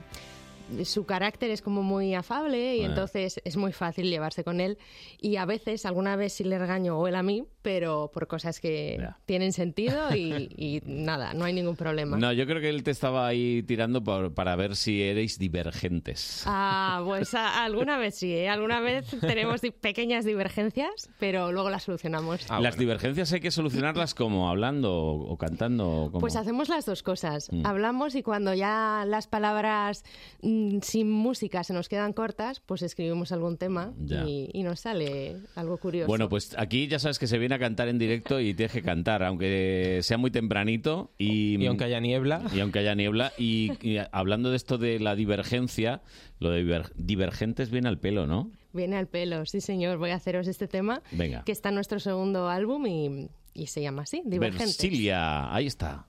su 0.84 1.04
carácter 1.06 1.50
es 1.50 1.62
como 1.62 1.82
muy 1.82 2.14
afable 2.14 2.76
y 2.76 2.82
Ah. 2.82 2.86
entonces 2.86 3.40
es 3.44 3.56
muy 3.56 3.72
fácil 3.72 4.08
llevarse 4.08 4.44
con 4.44 4.60
él. 4.60 4.78
Y 5.20 5.36
a 5.36 5.44
veces, 5.44 5.86
alguna 5.86 6.16
vez 6.16 6.32
sí 6.34 6.44
le 6.44 6.58
regaño 6.58 6.98
o 6.98 7.06
él 7.08 7.14
a 7.16 7.22
mí, 7.22 7.44
pero 7.62 8.10
por 8.12 8.26
cosas 8.26 8.60
que 8.60 8.98
tienen 9.26 9.52
sentido 9.52 10.08
y, 10.16 10.48
y 10.56 10.82
nada, 10.86 11.34
no 11.34 11.44
hay 11.44 11.52
ningún 11.52 11.76
problema. 11.76 12.16
No, 12.16 12.32
yo 12.32 12.46
creo 12.46 12.60
que 12.60 12.68
él 12.68 12.82
te 12.82 12.90
estaba 12.90 13.26
ahí 13.26 13.62
tirando 13.62 14.02
por- 14.02 14.32
para 14.34 14.56
ver 14.56 14.76
si 14.76 15.02
erais 15.02 15.38
divergentes. 15.38 16.42
Ah, 16.46 17.02
pues 17.04 17.34
a- 17.34 17.64
alguna 17.64 17.98
vez 17.98 18.14
sí, 18.16 18.32
¿eh? 18.32 18.48
alguna 18.48 18.80
vez 18.80 19.06
tenemos 19.20 19.60
di- 19.60 19.70
pequeñas 19.70 20.24
divergencias, 20.24 21.10
pero 21.18 21.52
luego 21.52 21.70
las 21.70 21.84
solucionamos. 21.84 22.46
Las 22.60 22.76
divergencias 22.76 23.32
hay 23.32 23.40
que 23.40 23.50
solucionarlas 23.50 24.14
como 24.14 24.48
hablando 24.48 24.92
o, 24.94 25.32
o 25.32 25.36
cantando. 25.36 25.88
o 25.88 26.06
como- 26.10 26.20
Pues 26.20 26.36
hacemos 26.36 26.68
las 26.68 26.86
dos 26.86 27.02
cosas. 27.02 27.48
Mm. 27.52 27.66
Hablamos 27.66 28.14
y 28.14 28.22
cuando 28.22 28.54
ya 28.54 29.04
las 29.06 29.26
palabras 29.26 30.04
mm, 30.42 30.78
sin 30.82 31.10
música 31.10 31.64
se 31.64 31.72
nos 31.72 31.88
quedan 31.88 32.12
cortas, 32.12 32.60
pues 32.60 32.82
escribimos 32.82 33.32
algún 33.32 33.56
tema 33.56 33.92
Ya. 33.98 34.24
y, 34.26 34.50
y 34.52 34.62
nos 34.62 34.80
sale 34.80 35.36
algo 35.54 35.76
curioso. 35.78 36.08
Bueno, 36.08 36.28
pues 36.28 36.54
aquí 36.58 36.88
ya 36.88 36.98
sabes 36.98 37.18
que 37.18 37.26
se 37.26 37.38
viene 37.38 37.49
a 37.52 37.58
cantar 37.58 37.88
en 37.88 37.98
directo 37.98 38.40
y 38.40 38.54
tienes 38.54 38.72
que 38.72 38.82
cantar, 38.82 39.22
aunque 39.22 40.00
sea 40.02 40.18
muy 40.18 40.30
tempranito. 40.30 41.12
Y, 41.18 41.56
Y 41.62 41.66
aunque 41.66 41.84
haya 41.84 42.00
niebla. 42.00 42.42
Y 42.54 42.60
aunque 42.60 42.78
haya 42.80 42.94
niebla. 42.94 43.32
Y, 43.38 43.72
y 43.80 43.98
hablando 44.12 44.50
de 44.50 44.56
esto 44.56 44.78
de 44.78 44.98
la 45.00 45.14
divergencia, 45.16 46.02
lo 46.38 46.50
de 46.50 46.64
diver- 46.64 46.92
divergentes 46.96 47.70
viene 47.70 47.88
al 47.88 47.98
pelo, 47.98 48.26
¿no? 48.26 48.50
Viene 48.72 48.96
al 48.96 49.08
pelo, 49.08 49.44
sí 49.46 49.60
señor. 49.60 49.98
Voy 49.98 50.10
a 50.10 50.14
haceros 50.16 50.46
este 50.46 50.68
tema 50.68 51.02
Venga. 51.12 51.42
que 51.44 51.52
está 51.52 51.70
en 51.70 51.74
nuestro 51.76 51.98
segundo 52.00 52.48
álbum 52.48 52.86
y, 52.86 53.28
y 53.52 53.66
se 53.66 53.82
llama 53.82 54.02
así, 54.02 54.22
Divergentes. 54.24 54.78
Versilia, 54.78 55.52
ahí 55.54 55.66
está. 55.66 56.06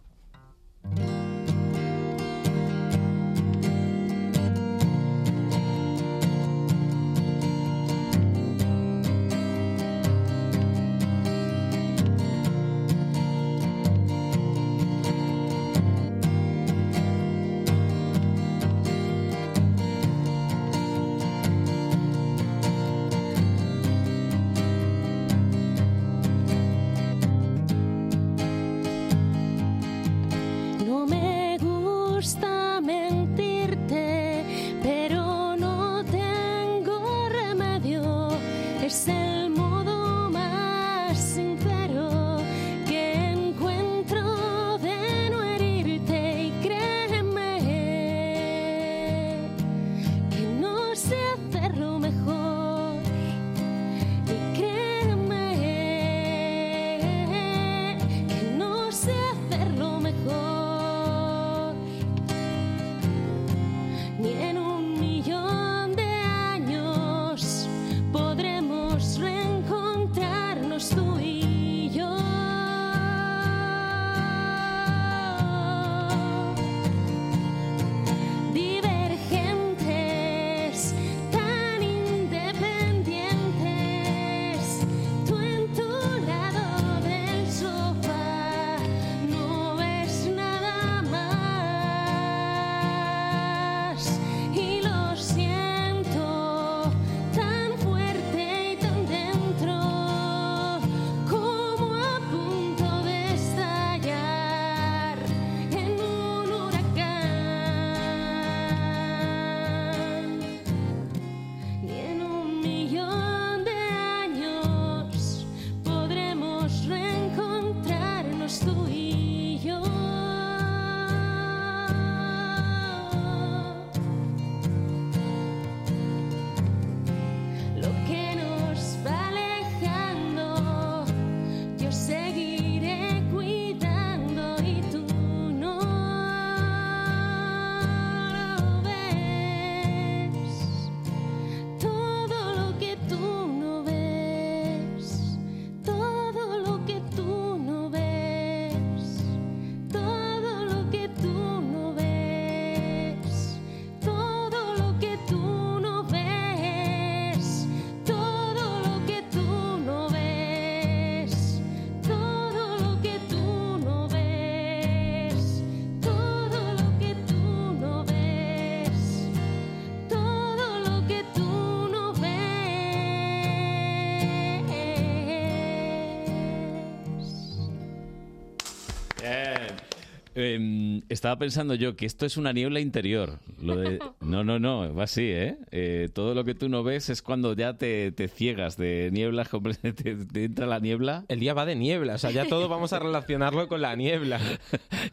Estaba 181.11 181.37
pensando 181.37 181.75
yo 181.75 181.95
que 181.95 182.05
esto 182.05 182.25
es 182.25 182.37
una 182.37 182.53
niebla 182.53 182.79
interior. 182.79 183.39
Lo 183.61 183.75
de... 183.77 183.99
No, 184.21 184.43
no, 184.45 184.59
no, 184.59 184.93
va 184.95 185.03
así, 185.03 185.23
¿eh? 185.23 185.57
Eh, 185.71 186.07
Todo 186.13 186.33
lo 186.35 186.43
que 186.45 186.53
tú 186.55 186.69
no 186.69 186.83
ves 186.83 187.09
es 187.09 187.21
cuando 187.21 187.53
ya 187.53 187.75
te, 187.75 188.11
te 188.11 188.27
ciegas 188.27 188.77
de 188.77 189.09
niebla, 189.11 189.43
te, 189.81 189.91
te 189.93 190.43
entra 190.45 190.65
la 190.67 190.79
niebla. 190.79 191.25
El 191.27 191.39
día 191.39 191.53
va 191.53 191.65
de 191.65 191.75
niebla, 191.75 192.15
o 192.15 192.17
sea, 192.17 192.31
ya 192.31 192.45
todo 192.45 192.69
vamos 192.69 192.93
a 192.93 192.99
relacionarlo 192.99 193.67
con 193.67 193.81
la 193.81 193.95
niebla. 193.95 194.39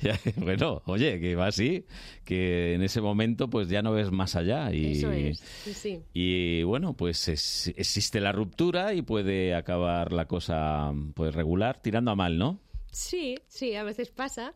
Ya, 0.00 0.18
bueno, 0.36 0.82
oye, 0.86 1.18
que 1.20 1.34
va 1.34 1.46
así, 1.48 1.84
que 2.24 2.74
en 2.74 2.82
ese 2.82 3.00
momento 3.00 3.48
pues 3.50 3.68
ya 3.68 3.82
no 3.82 3.92
ves 3.92 4.10
más 4.12 4.36
allá. 4.36 4.72
Y, 4.72 4.98
Eso 4.98 5.10
es, 5.10 5.38
sí, 5.64 5.74
sí. 5.74 6.00
Y 6.12 6.62
bueno, 6.62 6.92
pues 6.94 7.26
es- 7.28 7.72
existe 7.76 8.20
la 8.20 8.30
ruptura 8.32 8.94
y 8.94 9.02
puede 9.02 9.54
acabar 9.54 10.12
la 10.12 10.26
cosa 10.26 10.92
pues 11.14 11.34
regular, 11.34 11.80
tirando 11.82 12.10
a 12.10 12.14
mal, 12.14 12.38
¿no? 12.38 12.60
Sí, 12.90 13.36
sí, 13.48 13.74
a 13.74 13.82
veces 13.84 14.10
pasa. 14.10 14.54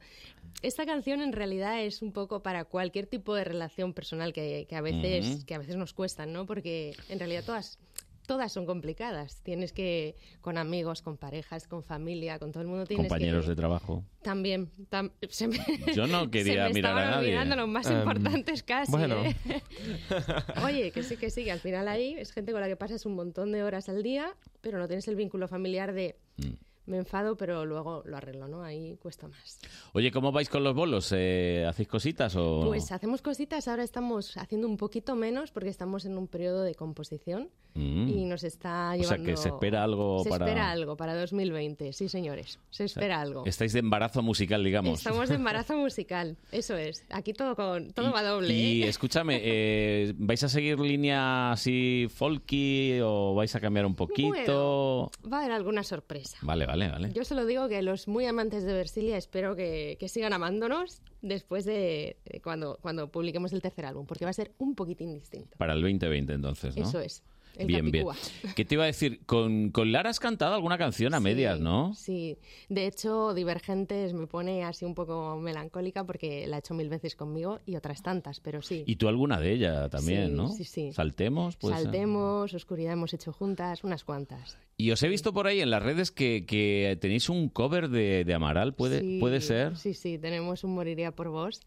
Esta 0.60 0.84
canción 0.86 1.22
en 1.22 1.32
realidad 1.32 1.82
es 1.82 2.02
un 2.02 2.12
poco 2.12 2.42
para 2.42 2.64
cualquier 2.64 3.06
tipo 3.06 3.34
de 3.34 3.44
relación 3.44 3.94
personal 3.94 4.32
que, 4.32 4.66
que 4.68 4.76
a 4.76 4.80
veces 4.80 5.44
que 5.44 5.54
a 5.54 5.58
veces 5.58 5.76
nos 5.76 5.92
cuestan, 5.92 6.32
¿no? 6.32 6.46
Porque 6.46 6.94
en 7.08 7.18
realidad 7.18 7.42
todas 7.44 7.78
todas 8.26 8.52
son 8.52 8.66
complicadas. 8.66 9.40
Tienes 9.42 9.72
que 9.72 10.14
con 10.40 10.56
amigos, 10.56 11.02
con 11.02 11.16
parejas, 11.16 11.66
con 11.66 11.82
familia, 11.82 12.38
con 12.38 12.52
todo 12.52 12.62
el 12.62 12.68
mundo 12.68 12.86
tienes 12.86 13.08
Compañeros 13.08 13.44
que 13.46 13.50
de 13.50 13.56
trabajo. 13.56 14.04
también 14.22 14.70
tam- 14.88 15.10
se 15.28 15.48
me- 15.48 15.58
Yo 15.92 16.06
no 16.06 16.30
quería 16.30 16.62
se 16.68 16.68
me 16.68 16.74
mirar 16.74 16.92
a 16.96 17.00
estaban 17.00 17.10
nadie. 17.10 17.28
olvidando 17.30 17.56
los 17.56 17.68
más 17.68 17.86
Em, 17.90 17.98
importantes 17.98 18.62
casi. 18.62 18.92
bueno. 18.92 19.16
¿eh? 19.24 19.34
Oye, 20.64 20.92
que 20.92 21.02
sí, 21.02 21.16
que 21.16 21.30
sí, 21.30 21.42
que 21.44 21.50
al 21.50 21.58
final 21.60 21.88
ahí 21.88 22.14
es 22.16 22.30
gente 22.32 22.52
con 22.52 22.60
la 22.60 22.68
que 22.68 22.76
pasas 22.76 23.04
un 23.06 23.16
montón 23.16 23.50
de 23.50 23.64
horas 23.64 23.88
al 23.88 24.04
día, 24.04 24.32
pero 24.60 24.78
no 24.78 24.86
tienes 24.86 25.08
el 25.08 25.16
vínculo 25.16 25.48
familiar 25.48 25.92
de 25.92 26.16
Mm. 26.36 26.52
Me 26.86 26.98
enfado, 26.98 27.36
pero 27.36 27.64
luego 27.64 28.02
lo 28.06 28.16
arreglo, 28.16 28.48
¿no? 28.48 28.62
Ahí 28.62 28.96
cuesta 29.00 29.28
más. 29.28 29.58
Oye, 29.92 30.10
¿cómo 30.10 30.32
vais 30.32 30.48
con 30.48 30.64
los 30.64 30.74
bolos? 30.74 31.12
Eh, 31.16 31.64
¿Hacéis 31.68 31.88
cositas 31.88 32.34
o...? 32.36 32.62
Pues 32.66 32.90
hacemos 32.92 33.22
cositas, 33.22 33.68
ahora 33.68 33.84
estamos 33.84 34.36
haciendo 34.36 34.66
un 34.68 34.76
poquito 34.76 35.14
menos 35.14 35.50
porque 35.52 35.68
estamos 35.68 36.04
en 36.04 36.18
un 36.18 36.26
periodo 36.28 36.62
de 36.62 36.74
composición 36.74 37.48
Mm. 37.74 38.06
y 38.08 38.24
nos 38.26 38.44
está 38.44 38.90
O 38.90 39.02
sea, 39.02 39.16
llevando... 39.16 39.24
que 39.30 39.36
se 39.38 39.48
espera 39.48 39.82
algo 39.82 40.22
se 40.24 40.28
para- 40.28 40.44
espera 40.44 40.70
algo 40.70 40.94
para 40.94 41.18
2020, 41.18 41.94
sí 41.94 42.06
señores, 42.06 42.58
se 42.68 42.84
espera 42.84 43.18
algo. 43.18 43.44
Estáis 43.46 43.72
de 43.72 43.78
embarazo 43.78 44.20
musical, 44.20 44.62
digamos. 44.62 44.98
Estamos 44.98 45.30
de 45.30 45.34
embarazo 45.36 45.78
musical, 45.78 46.36
eso 46.50 46.76
es. 46.76 47.02
Aquí 47.08 47.32
todo 47.32 47.56
con 47.56 47.92
todo 47.94 48.12
va 48.12 48.22
doble. 48.22 48.52
Y 48.52 48.82
¿eh? 48.82 48.88
escúchame, 48.88 49.40
eh, 49.42 50.12
¿vais 50.18 50.42
a 50.42 50.50
seguir 50.50 50.78
línea 50.80 51.52
así 51.52 52.08
folky 52.14 52.98
o 53.02 53.34
vais 53.34 53.54
a 53.56 53.60
cambiar 53.60 53.86
un 53.86 53.94
poquito? 53.94 55.10
Va 55.32 55.38
a 55.38 55.40
haber 55.40 55.52
alguna 55.52 55.82
sorpresa. 55.82 56.36
Vale, 56.42 56.66
vale, 56.66 56.71
vale. 56.76 57.12
Yo 57.12 57.24
solo 57.24 57.46
digo 57.46 57.68
que 57.68 57.82
los 57.82 58.08
muy 58.08 58.26
amantes 58.26 58.64
de 58.64 58.72
Versilia 58.72 59.16
espero 59.16 59.56
que, 59.56 59.96
que 59.98 60.08
sigan 60.08 60.32
amándonos 60.32 61.02
después 61.20 61.64
de, 61.64 62.16
de 62.24 62.40
cuando, 62.40 62.78
cuando 62.80 63.10
publiquemos 63.10 63.52
el 63.52 63.62
tercer 63.62 63.86
álbum, 63.86 64.06
porque 64.06 64.24
va 64.24 64.30
a 64.30 64.34
ser 64.34 64.52
un 64.58 64.74
poquitín 64.74 65.14
distinto. 65.14 65.56
Para 65.58 65.74
el 65.74 65.80
2020 65.82 66.32
entonces, 66.32 66.76
¿no? 66.76 66.88
Eso 66.88 67.00
es. 67.00 67.22
El 67.56 67.66
bien, 67.66 67.90
bien. 67.90 68.06
¿Qué 68.56 68.64
te 68.64 68.74
iba 68.74 68.84
a 68.84 68.86
decir? 68.86 69.20
Con, 69.26 69.70
con 69.70 69.92
Lara 69.92 70.10
has 70.10 70.20
cantado 70.20 70.54
alguna 70.54 70.78
canción 70.78 71.14
a 71.14 71.20
medias, 71.20 71.60
¿no? 71.60 71.94
Sí, 71.94 72.38
de 72.68 72.86
hecho, 72.86 73.34
Divergentes 73.34 74.14
me 74.14 74.26
pone 74.26 74.64
así 74.64 74.84
un 74.84 74.94
poco 74.94 75.36
melancólica 75.36 76.04
porque 76.04 76.46
la 76.46 76.56
ha 76.56 76.58
hecho 76.60 76.74
mil 76.74 76.88
veces 76.88 77.14
conmigo 77.16 77.60
y 77.66 77.76
otras 77.76 78.02
tantas, 78.02 78.40
pero 78.40 78.62
sí. 78.62 78.84
Y 78.86 78.96
tú 78.96 79.08
alguna 79.08 79.38
de 79.40 79.52
ella 79.52 79.88
también, 79.88 80.28
Sí, 80.28 80.32
¿no? 80.34 80.48
sí, 80.48 80.64
sí. 80.64 80.92
Saltemos, 80.92 81.56
pues. 81.56 81.74
Saltemos, 81.74 82.54
Oscuridad 82.54 82.92
hemos 82.94 83.12
hecho 83.14 83.32
juntas, 83.32 83.84
unas 83.84 84.04
cuantas. 84.04 84.56
Y 84.76 84.90
os 84.90 85.02
he 85.02 85.08
visto 85.08 85.32
por 85.32 85.46
ahí 85.46 85.60
en 85.60 85.70
las 85.70 85.82
redes 85.82 86.10
que, 86.10 86.44
que 86.46 86.96
tenéis 87.00 87.28
un 87.28 87.48
cover 87.48 87.88
de, 87.88 88.24
de 88.24 88.34
Amaral, 88.34 88.74
¿puede, 88.74 89.00
Sí, 89.00 89.18
¿puede 89.20 89.40
ser? 89.40 89.76
Sí, 89.76 89.94
sí, 89.94 90.18
tenemos 90.18 90.64
un 90.64 90.74
Moriría 90.74 91.12
por 91.12 91.28
vos 91.28 91.60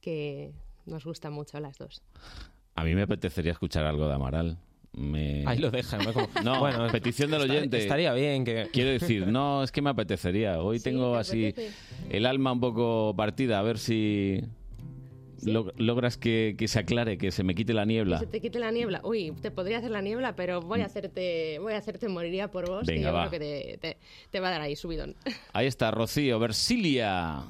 que 0.00 0.52
nos 0.86 1.04
gusta 1.04 1.30
mucho 1.30 1.56
a 1.56 1.60
las 1.60 1.78
dos. 1.78 2.02
A 2.74 2.84
mí 2.84 2.94
me 2.94 3.02
apetecería 3.02 3.52
escuchar 3.52 3.84
algo 3.84 4.06
de 4.06 4.14
Amaral. 4.14 4.58
Me... 4.92 5.44
Ahí 5.46 5.58
lo 5.58 5.70
dejan, 5.70 6.04
¿no? 6.04 6.12
Como- 6.12 6.28
No, 6.44 6.58
Bueno, 6.60 6.86
petición 6.90 7.30
del 7.30 7.42
oyente. 7.42 7.78
estaría 7.78 8.12
bien 8.12 8.44
que... 8.44 8.68
Quiero 8.72 8.90
decir, 8.90 9.26
no, 9.28 9.62
es 9.62 9.70
que 9.72 9.80
me 9.82 9.90
apetecería. 9.90 10.60
Hoy 10.60 10.80
tengo 10.80 11.12
¿te 11.14 11.18
así 11.20 11.46
apetece? 11.48 11.74
el 12.10 12.26
alma 12.26 12.52
un 12.52 12.60
poco 12.60 13.14
partida, 13.16 13.60
a 13.60 13.62
ver 13.62 13.78
si 13.78 14.42
log- 15.42 15.72
logras 15.76 16.16
que, 16.18 16.56
que 16.58 16.66
se 16.68 16.80
aclare, 16.80 17.18
que 17.18 17.30
se 17.30 17.44
me 17.44 17.54
quite 17.54 17.72
la 17.72 17.82
Que 17.82 17.86
niebla. 17.86 18.18
se 18.18 18.26
te 18.26 18.40
quite 18.40 18.58
la 18.58 18.72
niebla. 18.72 19.00
Uy, 19.04 19.32
te 19.40 19.50
podría 19.52 19.78
hacer 19.78 19.92
la 19.92 20.02
niebla, 20.02 20.34
pero 20.34 20.60
voy 20.60 20.80
a 20.80 20.86
hacerte, 20.86 21.58
voy 21.60 21.72
a 21.74 21.76
hacerte 21.78 22.08
Moriría 22.08 22.50
por 22.50 22.68
vos, 22.68 22.86
que 22.86 22.94
Venga, 22.94 23.08
yo 23.10 23.14
va. 23.14 23.28
creo 23.28 23.40
que 23.40 23.78
te, 23.78 23.78
te- 23.78 23.96
te 24.30 24.40
va 24.40 24.48
a 24.48 24.50
dar 24.50 24.60
ahí 24.62 24.74
subidón. 24.74 25.14
Ahí 25.52 25.66
está, 25.68 25.92
Rocío, 25.92 26.38
Versilia. 26.40 27.44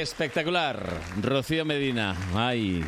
Espectacular. 0.00 1.00
Rocío 1.22 1.64
Medina. 1.64 2.14
Ay, 2.34 2.84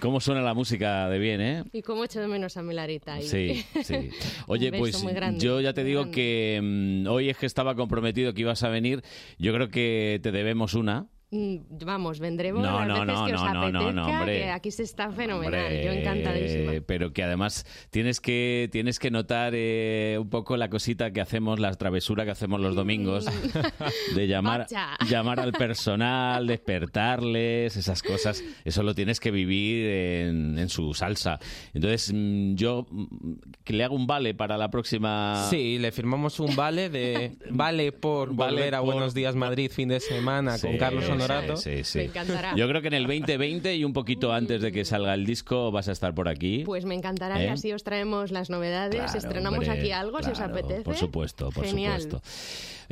cómo 0.00 0.18
suena 0.18 0.40
la 0.40 0.54
música 0.54 1.10
de 1.10 1.18
bien, 1.18 1.40
¿eh? 1.42 1.64
Y 1.74 1.82
cómo 1.82 2.04
echo 2.04 2.20
de 2.20 2.26
menos 2.26 2.56
a 2.56 2.62
Milarita. 2.62 3.14
ahí. 3.14 3.28
Sí, 3.28 3.66
sí. 3.84 4.08
Oye, 4.46 4.72
pues 4.72 5.02
grande, 5.04 5.44
yo 5.44 5.60
ya 5.60 5.74
te 5.74 5.84
digo 5.84 6.00
grande. 6.00 6.14
que 6.14 6.60
mm, 6.62 7.06
hoy 7.06 7.28
es 7.28 7.36
que 7.36 7.44
estaba 7.44 7.74
comprometido 7.74 8.32
que 8.32 8.40
ibas 8.40 8.62
a 8.62 8.70
venir. 8.70 9.02
Yo 9.38 9.52
creo 9.52 9.68
que 9.68 10.20
te 10.22 10.32
debemos 10.32 10.72
una. 10.72 11.06
Mm, 11.32 11.56
Vamos, 11.84 12.18
vendremos 12.18 12.60
No, 12.62 12.80
las 12.84 12.88
no, 12.88 12.94
veces 12.94 13.06
no, 13.20 13.26
que 13.26 13.34
os 13.34 13.40
no, 13.42 13.52
no, 13.54 13.60
apetezca, 13.60 13.92
no, 13.92 14.06
hombre. 14.20 14.38
que 14.38 14.50
aquí 14.50 14.70
se 14.72 14.82
está 14.82 15.12
fenomenal. 15.12 15.60
Hombre, 15.64 15.84
Yo 15.84 15.92
encantadísima. 15.92 16.72
Pero 16.84 17.12
que 17.12 17.22
además 17.22 17.64
tienes 17.90 18.20
que, 18.20 18.68
tienes 18.72 18.98
que 18.98 19.12
notar 19.12 19.52
eh, 19.54 20.18
un 20.20 20.28
poco 20.28 20.56
la 20.56 20.68
cosita 20.70 21.12
que 21.12 21.20
hacemos, 21.20 21.60
la 21.60 21.72
travesura 21.74 22.24
que 22.24 22.32
hacemos 22.32 22.60
los 22.60 22.74
domingos, 22.74 23.26
de 24.16 24.26
llamar, 24.26 24.66
llamar 25.08 25.38
al 25.38 25.52
personal, 25.52 26.48
despertarles, 26.48 27.76
esas 27.76 28.02
cosas. 28.02 28.42
Eso 28.64 28.82
lo 28.82 28.94
tienes 28.94 29.20
que 29.20 29.30
vivir 29.30 29.86
en, 29.86 30.58
en 30.58 30.68
su 30.68 30.94
salsa. 30.94 31.38
Entonces, 31.74 32.12
mm, 32.12 32.54
yo 32.56 32.86
mm, 32.90 33.34
que 33.62 33.72
le 33.74 33.84
hago 33.84 33.94
un 33.94 34.06
vale 34.08 34.34
para 34.34 34.58
la 34.58 34.68
próxima... 34.70 35.46
Sí, 35.48 35.78
le 35.78 35.92
firmamos 35.92 36.40
un 36.40 36.56
vale 36.56 36.90
de 36.90 37.36
vale 37.50 37.92
por 37.92 38.34
Vale 38.34 38.52
volver 38.52 38.74
a 38.74 38.78
por- 38.80 38.94
Buenos 38.94 39.14
Días 39.14 39.36
Madrid 39.36 39.70
fin 39.70 39.88
de 39.90 40.00
semana 40.00 40.58
con 40.58 40.76
Carlos 40.76 41.08
Honorato. 41.24 41.56
Sí, 41.56 41.84
sí. 41.84 41.98
Me 41.98 42.04
encantará. 42.04 42.54
Yo 42.56 42.68
creo 42.68 42.82
que 42.82 42.88
en 42.88 42.94
el 42.94 43.06
2020 43.06 43.76
y 43.76 43.84
un 43.84 43.92
poquito 43.92 44.32
antes 44.32 44.62
de 44.62 44.72
que 44.72 44.84
salga 44.84 45.14
el 45.14 45.26
disco 45.26 45.70
vas 45.70 45.88
a 45.88 45.92
estar 45.92 46.14
por 46.14 46.28
aquí. 46.28 46.62
Pues 46.64 46.84
me 46.84 46.94
encantará 46.94 47.42
y 47.42 47.46
¿Eh? 47.46 47.50
así 47.50 47.72
os 47.72 47.84
traemos 47.84 48.30
las 48.30 48.50
novedades. 48.50 49.00
Claro, 49.00 49.18
Estrenamos 49.18 49.58
hombre, 49.60 49.70
aquí 49.78 49.90
algo 49.92 50.22
si 50.22 50.30
os 50.30 50.40
apetece. 50.40 50.82
Por 50.82 50.96
supuesto, 50.96 51.50
por 51.50 51.64
Genial. 51.64 52.00
supuesto. 52.00 52.28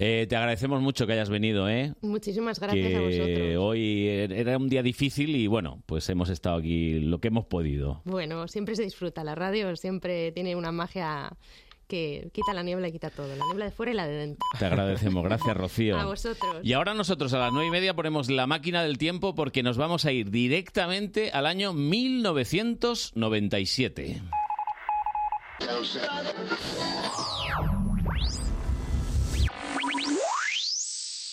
Eh, 0.01 0.27
te 0.29 0.37
agradecemos 0.37 0.81
mucho 0.81 1.07
que 1.09 1.15
hayas 1.15 1.29
venido, 1.29 1.69
¿eh? 1.69 1.93
Muchísimas 2.03 2.61
gracias 2.61 2.95
a 2.95 3.01
vosotros. 3.01 3.57
hoy 3.59 4.07
era 4.07 4.57
un 4.57 4.69
día 4.69 4.83
difícil 4.83 5.35
y 5.35 5.49
bueno, 5.49 5.83
pues 5.87 6.09
hemos 6.09 6.29
estado 6.31 6.57
aquí 6.57 7.01
lo 7.01 7.19
que 7.21 7.29
hemos 7.29 7.47
podido. 7.47 8.01
Bueno, 8.05 8.47
siempre 8.47 8.77
se 8.77 8.85
disfruta. 8.85 9.25
La 9.25 9.35
radio 9.35 9.75
siempre 9.75 10.31
tiene 10.33 10.55
una 10.55 10.71
magia 10.71 11.33
que 11.89 12.29
quita 12.33 12.55
la 12.55 12.63
niebla 12.63 12.87
y 12.89 12.93
quita 12.93 13.11
todo. 13.11 13.35
La 13.35 13.45
niebla 13.47 13.65
de 13.65 13.71
fuera 13.71 13.93
y 13.93 13.95
la 13.95 14.07
de 14.07 14.15
dentro. 14.15 14.47
Te 14.59 14.67
agradecemos, 14.67 15.25
gracias 15.25 15.57
Rocío. 15.57 15.99
A 15.99 16.05
vosotros. 16.05 16.59
Y 16.63 16.75
ahora 16.75 16.93
nosotros 16.95 17.33
a 17.33 17.39
las 17.39 17.51
nueve 17.53 17.69
y 17.69 17.71
media 17.71 17.95
ponemos 17.95 18.29
la 18.31 18.47
máquina 18.47 18.83
del 18.83 18.99
tiempo 18.99 19.35
porque 19.35 19.63
nos 19.63 19.79
vamos 19.79 20.05
a 20.05 20.13
ir 20.13 20.31
directamente 20.31 21.31
al 21.33 21.47
año 21.47 21.73
1997. 21.73 24.21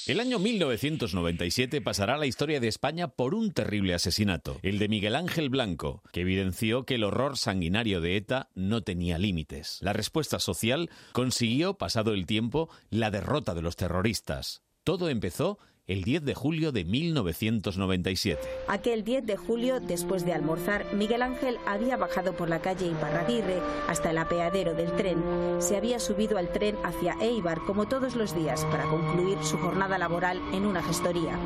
El 0.07 0.19
año 0.19 0.37
1997 0.37 1.81
pasará 1.81 2.13
a 2.13 2.17
la 2.19 2.27
historia 2.27 2.59
de 2.59 2.67
España 2.67 3.07
por 3.07 3.33
un 3.33 3.51
terrible 3.51 3.95
asesinato, 3.95 4.59
el 4.61 4.77
de 4.77 4.87
Miguel 4.87 5.15
Ángel 5.15 5.49
Blanco, 5.49 6.03
que 6.13 6.21
evidenció 6.21 6.85
que 6.85 6.93
el 6.93 7.03
horror 7.03 7.39
sanguinario 7.39 8.01
de 8.01 8.15
ETA 8.15 8.51
no 8.53 8.83
tenía 8.83 9.17
límites. 9.17 9.79
La 9.81 9.93
respuesta 9.93 10.37
social 10.37 10.91
consiguió, 11.11 11.79
pasado 11.79 12.13
el 12.13 12.27
tiempo, 12.27 12.69
la 12.91 13.09
derrota 13.09 13.55
de 13.55 13.63
los 13.63 13.77
terroristas. 13.77 14.61
Todo 14.83 15.09
empezó 15.09 15.57
el 15.87 16.03
10 16.03 16.23
de 16.23 16.33
julio 16.33 16.71
de 16.71 16.83
1997. 16.83 18.41
Aquel 18.67 19.03
10 19.03 19.25
de 19.25 19.37
julio, 19.37 19.79
después 19.79 20.25
de 20.25 20.33
almorzar, 20.33 20.91
Miguel 20.95 21.21
Ángel 21.21 21.57
había 21.67 21.95
bajado 21.95 22.33
por 22.33 22.49
la 22.49 22.59
calle 22.59 22.87
Iparraguirre 22.87 23.61
hasta 23.87 24.09
el 24.09 24.17
apeadero 24.17 24.73
del 24.73 24.91
tren. 24.93 25.23
Se 25.59 25.77
había 25.77 25.99
subido 25.99 26.39
al 26.39 26.51
tren 26.51 26.75
hacia 26.83 27.15
Eibar 27.21 27.59
como 27.65 27.87
todos 27.87 28.15
los 28.15 28.35
días 28.35 28.65
para 28.65 28.85
concluir 28.85 29.37
su 29.43 29.57
jornada 29.57 29.99
laboral 29.99 30.41
en 30.53 30.65
una 30.65 30.81
gestoría. 30.81 31.37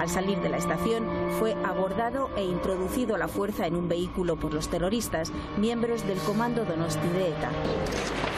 Al 0.00 0.08
salir 0.08 0.38
de 0.38 0.48
la 0.48 0.56
estación, 0.56 1.06
fue 1.38 1.54
abordado 1.64 2.30
e 2.36 2.44
introducido 2.44 3.14
a 3.14 3.18
la 3.18 3.28
fuerza 3.28 3.68
en 3.68 3.76
un 3.76 3.88
vehículo 3.88 4.36
por 4.36 4.52
los 4.52 4.68
terroristas, 4.68 5.32
miembros 5.56 6.04
del 6.04 6.18
comando 6.18 6.64
Donosti 6.64 7.08
de 7.08 7.28
ETA. 7.28 8.33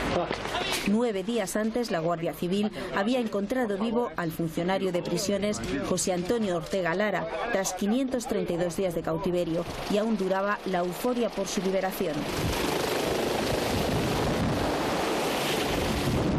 Nueve 0.89 1.23
días 1.25 1.57
antes, 1.57 1.91
la 1.91 1.99
Guardia 1.99 2.33
Civil 2.33 2.71
había 2.95 3.19
encontrado 3.21 3.77
vivo 3.79 4.11
al 4.17 4.31
funcionario 4.31 4.93
de 4.93 5.03
prisiones 5.03 5.61
José 5.89 6.13
Antonio 6.13 6.57
Ortega 6.57 6.95
Lara 6.95 7.27
tras 7.53 7.75
532 7.75 8.77
días 8.77 8.95
de 8.95 9.03
cautiverio 9.03 9.65
y 9.91 9.99
aún 9.99 10.17
duraba 10.17 10.59
la 10.67 10.79
euforia 10.79 11.29
por 11.29 11.49
su 11.49 11.61
liberación. 11.63 12.15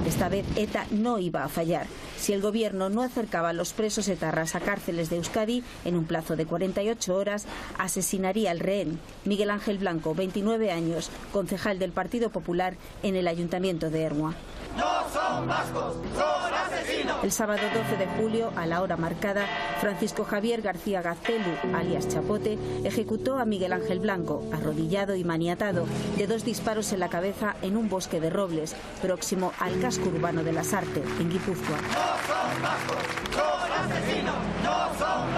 Esta 0.07 0.29
vez 0.29 0.45
ETA 0.55 0.85
no 0.91 1.19
iba 1.19 1.43
a 1.43 1.49
fallar. 1.49 1.85
Si 2.17 2.33
el 2.33 2.41
gobierno 2.41 2.89
no 2.89 3.03
acercaba 3.03 3.49
a 3.49 3.53
los 3.53 3.73
presos 3.73 4.07
etarras 4.07 4.55
a 4.55 4.59
cárceles 4.59 5.09
de 5.09 5.17
Euskadi 5.17 5.63
en 5.85 5.95
un 5.95 6.05
plazo 6.05 6.35
de 6.35 6.45
48 6.45 7.15
horas, 7.15 7.45
asesinaría 7.77 8.51
al 8.51 8.59
rehén, 8.59 8.99
Miguel 9.23 9.51
Ángel 9.51 9.77
Blanco, 9.77 10.15
29 10.15 10.71
años, 10.71 11.09
concejal 11.31 11.79
del 11.79 11.91
Partido 11.91 12.29
Popular 12.29 12.75
en 13.03 13.15
el 13.15 13.27
Ayuntamiento 13.27 13.89
de 13.89 14.01
Ermua. 14.01 14.35
No 14.77 15.09
son 15.11 15.47
vascos, 15.47 15.95
son 16.15 16.53
asesinos. 16.53 17.23
El 17.23 17.31
sábado 17.31 17.61
12 17.73 17.97
de 17.97 18.07
julio, 18.17 18.51
a 18.55 18.65
la 18.65 18.81
hora 18.81 18.95
marcada, 18.95 19.45
Francisco 19.81 20.23
Javier 20.23 20.61
García 20.61 21.01
Gaztelu, 21.01 21.51
alias 21.75 22.07
Chapote, 22.07 22.57
ejecutó 22.83 23.39
a 23.39 23.45
Miguel 23.45 23.73
Ángel 23.73 23.99
Blanco, 23.99 24.43
arrodillado 24.53 25.15
y 25.15 25.23
maniatado, 25.23 25.85
de 26.17 26.27
dos 26.27 26.45
disparos 26.45 26.93
en 26.93 26.99
la 26.99 27.09
cabeza 27.09 27.55
en 27.61 27.75
un 27.75 27.89
bosque 27.89 28.19
de 28.19 28.29
robles, 28.29 28.75
próximo 29.01 29.51
al 29.59 29.79
casco 29.79 30.09
urbano 30.09 30.43
de 30.43 30.53
Las 30.53 30.73
Arte, 30.73 31.03
en 31.19 31.29
Guipúzcoa. 31.29 31.77
No 31.77 32.17
son 32.27 32.61
vascos, 32.61 33.03
son 33.33 33.71
asesinos. 33.71 34.35
No 34.63 34.87
son 34.97 35.33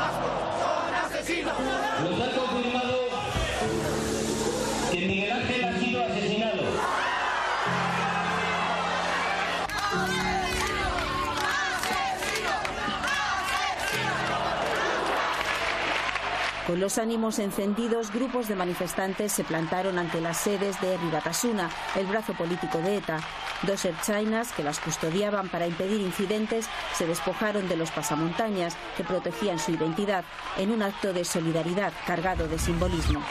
Con 16.70 16.80
los 16.80 17.00
ánimos 17.00 17.40
encendidos, 17.40 18.14
grupos 18.14 18.48
de 18.48 18.54
manifestantes 18.54 19.32
se 19.32 19.44
plantaron 19.44 19.98
ante 19.98 20.22
las 20.22 20.38
sedes 20.38 20.80
de 20.82 20.98
Ribatasuna, 20.98 21.68
el 21.96 22.06
brazo 22.06 22.36
político 22.36 22.78
de 22.78 22.98
ETA. 22.98 23.22
Dos 23.64 23.86
erchainas 23.86 24.52
que 24.52 24.62
las 24.62 24.80
custodiaban 24.80 25.50
para 25.50 25.66
impedir 25.66 26.00
incidentes 26.00 26.70
se 26.94 27.08
despojaron 27.08 27.68
de 27.68 27.76
los 27.76 27.90
pasamontañas 27.90 28.78
que 28.96 29.04
protegían 29.04 29.58
su 29.58 29.72
identidad 29.72 30.26
en 30.60 30.70
un 30.70 30.84
acto 30.84 31.12
de 31.12 31.26
solidaridad 31.26 31.92
cargado 32.06 32.48
de 32.48 32.60
simbolismo. 32.60 33.26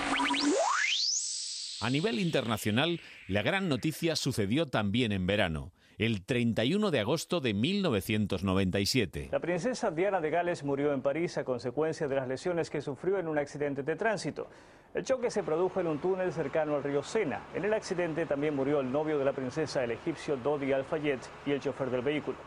A 1.81 1.91
nivel 1.91 2.19
internacional, 2.19 3.01
la 3.29 3.43
gran 3.43 3.69
noticia 3.69 4.17
sucedió 4.17 4.67
también 4.67 5.13
en 5.13 5.29
verano, 5.29 5.71
el 5.99 6.25
31 6.25 6.91
de 6.93 7.01
agosto 7.01 7.41
de 7.41 7.55
1997. 7.55 9.29
La 9.33 9.41
princesa 9.41 9.91
Diana 9.91 10.21
de 10.21 10.31
Gales 10.31 10.63
murió 10.63 10.93
en 10.93 11.03
París 11.03 11.37
a 11.39 11.45
consecuencia 11.45 12.07
de 12.07 12.15
las 12.15 12.29
lesiones 12.29 12.71
que 12.71 12.81
sufrió 12.81 13.19
en 13.19 13.27
un 13.27 13.37
accidente 13.37 13.83
de 13.83 13.97
tránsito. 13.97 14.47
El 14.95 15.05
choque 15.05 15.31
se 15.31 15.43
produjo 15.43 15.81
en 15.81 15.89
un 15.89 15.99
túnel 15.99 16.33
cercano 16.33 16.77
al 16.77 16.85
río 16.85 17.03
Sena. 17.03 17.43
En 17.53 17.65
el 17.65 17.75
accidente 17.75 18.27
también 18.27 18.55
murió 18.55 18.81
el 18.81 18.91
novio 18.91 19.19
de 19.19 19.25
la 19.25 19.33
princesa, 19.33 19.83
el 19.83 19.91
egipcio 19.91 20.37
Dodi 20.37 20.73
Al-Fayed, 20.73 21.19
y 21.45 21.51
el 21.51 21.61
chofer 21.61 21.91
del 21.91 22.03
vehículo. 22.03 22.39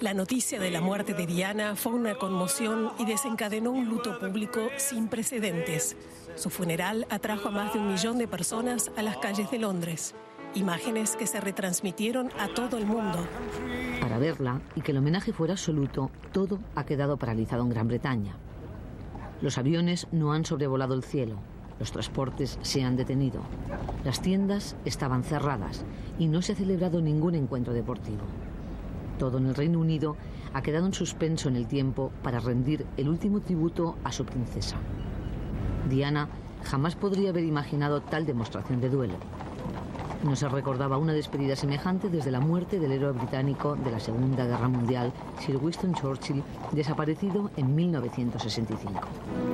La 0.00 0.14
noticia 0.14 0.58
de 0.58 0.70
la 0.70 0.80
muerte 0.80 1.12
de 1.12 1.26
Diana 1.26 1.76
fue 1.76 1.92
una 1.92 2.14
conmoción 2.14 2.92
y 2.98 3.04
desencadenó 3.04 3.72
un 3.72 3.88
luto 3.88 4.18
público 4.18 4.68
sin 4.76 5.08
precedentes. 5.08 5.96
Su 6.36 6.50
funeral 6.50 7.06
atrajo 7.10 7.48
a 7.48 7.52
más 7.52 7.74
de 7.74 7.80
un 7.80 7.88
millón 7.88 8.16
de 8.16 8.28
personas 8.28 8.90
a 8.96 9.02
las 9.02 9.18
calles 9.18 9.50
de 9.50 9.58
Londres. 9.58 10.14
Imágenes 10.54 11.14
que 11.14 11.26
se 11.26 11.40
retransmitieron 11.40 12.30
a 12.38 12.48
todo 12.48 12.78
el 12.78 12.86
mundo. 12.86 13.18
Para 14.00 14.18
verla 14.18 14.60
y 14.74 14.80
que 14.80 14.92
el 14.92 14.98
homenaje 14.98 15.32
fuera 15.32 15.52
absoluto, 15.52 16.10
todo 16.32 16.58
ha 16.74 16.84
quedado 16.84 17.18
paralizado 17.18 17.62
en 17.62 17.68
Gran 17.68 17.88
Bretaña. 17.88 18.34
Los 19.42 19.58
aviones 19.58 20.08
no 20.10 20.32
han 20.32 20.44
sobrevolado 20.44 20.94
el 20.94 21.04
cielo, 21.04 21.36
los 21.78 21.92
transportes 21.92 22.58
se 22.62 22.82
han 22.82 22.96
detenido, 22.96 23.42
las 24.04 24.20
tiendas 24.20 24.74
estaban 24.84 25.22
cerradas 25.22 25.84
y 26.18 26.26
no 26.26 26.42
se 26.42 26.52
ha 26.52 26.56
celebrado 26.56 27.00
ningún 27.00 27.34
encuentro 27.34 27.72
deportivo. 27.72 28.22
Todo 29.18 29.38
en 29.38 29.46
el 29.46 29.54
Reino 29.54 29.78
Unido 29.78 30.16
ha 30.54 30.62
quedado 30.62 30.86
en 30.86 30.94
suspenso 30.94 31.48
en 31.48 31.56
el 31.56 31.68
tiempo 31.68 32.10
para 32.22 32.40
rendir 32.40 32.86
el 32.96 33.08
último 33.08 33.40
tributo 33.40 33.96
a 34.02 34.12
su 34.12 34.24
princesa. 34.24 34.76
Diana 35.88 36.28
jamás 36.64 36.96
podría 36.96 37.30
haber 37.30 37.44
imaginado 37.44 38.00
tal 38.00 38.26
demostración 38.26 38.80
de 38.80 38.88
duelo. 38.88 39.16
No 40.24 40.34
se 40.34 40.48
recordaba 40.48 40.98
una 40.98 41.12
despedida 41.12 41.54
semejante 41.54 42.08
desde 42.08 42.32
la 42.32 42.40
muerte 42.40 42.80
del 42.80 42.92
héroe 42.92 43.12
británico 43.12 43.76
de 43.76 43.90
la 43.90 44.00
Segunda 44.00 44.46
Guerra 44.46 44.68
Mundial, 44.68 45.12
Sir 45.38 45.56
Winston 45.56 45.94
Churchill, 45.94 46.42
desaparecido 46.72 47.50
en 47.56 47.74
1965. 47.74 49.00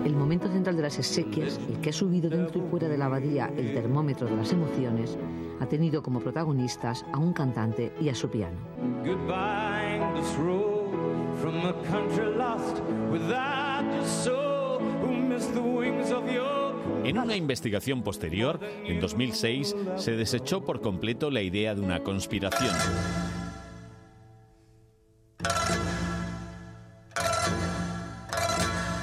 El 0.05 0.16
momento 0.16 0.48
central 0.48 0.77
de 0.77 0.83
las 0.83 0.98
exequias, 0.98 1.61
el 1.68 1.81
que 1.81 1.90
ha 1.90 1.92
subido 1.92 2.31
dentro 2.31 2.64
y 2.64 2.70
fuera 2.70 2.88
de 2.88 2.96
la 2.96 3.07
abadía 3.07 3.53
el 3.57 3.74
termómetro 3.74 4.27
de 4.27 4.37
las 4.37 4.53
emociones, 4.53 5.18
ha 5.61 5.66
tenido 5.66 6.03
como 6.03 6.20
protagonistas 6.20 7.05
a 7.12 7.18
un 7.18 7.33
cantante 7.33 7.92
y 8.00 8.09
a 8.09 8.14
su 8.14 8.31
piano. 8.31 8.57
Goodbye, 9.05 10.00
En 17.05 17.19
una 17.19 17.37
investigación 17.37 18.03
posterior, 18.03 18.61
en 18.87 18.99
2006, 18.99 19.77
se 19.97 20.12
desechó 20.12 20.64
por 20.64 20.81
completo 20.81 21.31
la 21.31 21.43
idea 21.43 21.75
de 21.75 21.83
una 21.83 22.03
conspiración. 22.03 22.75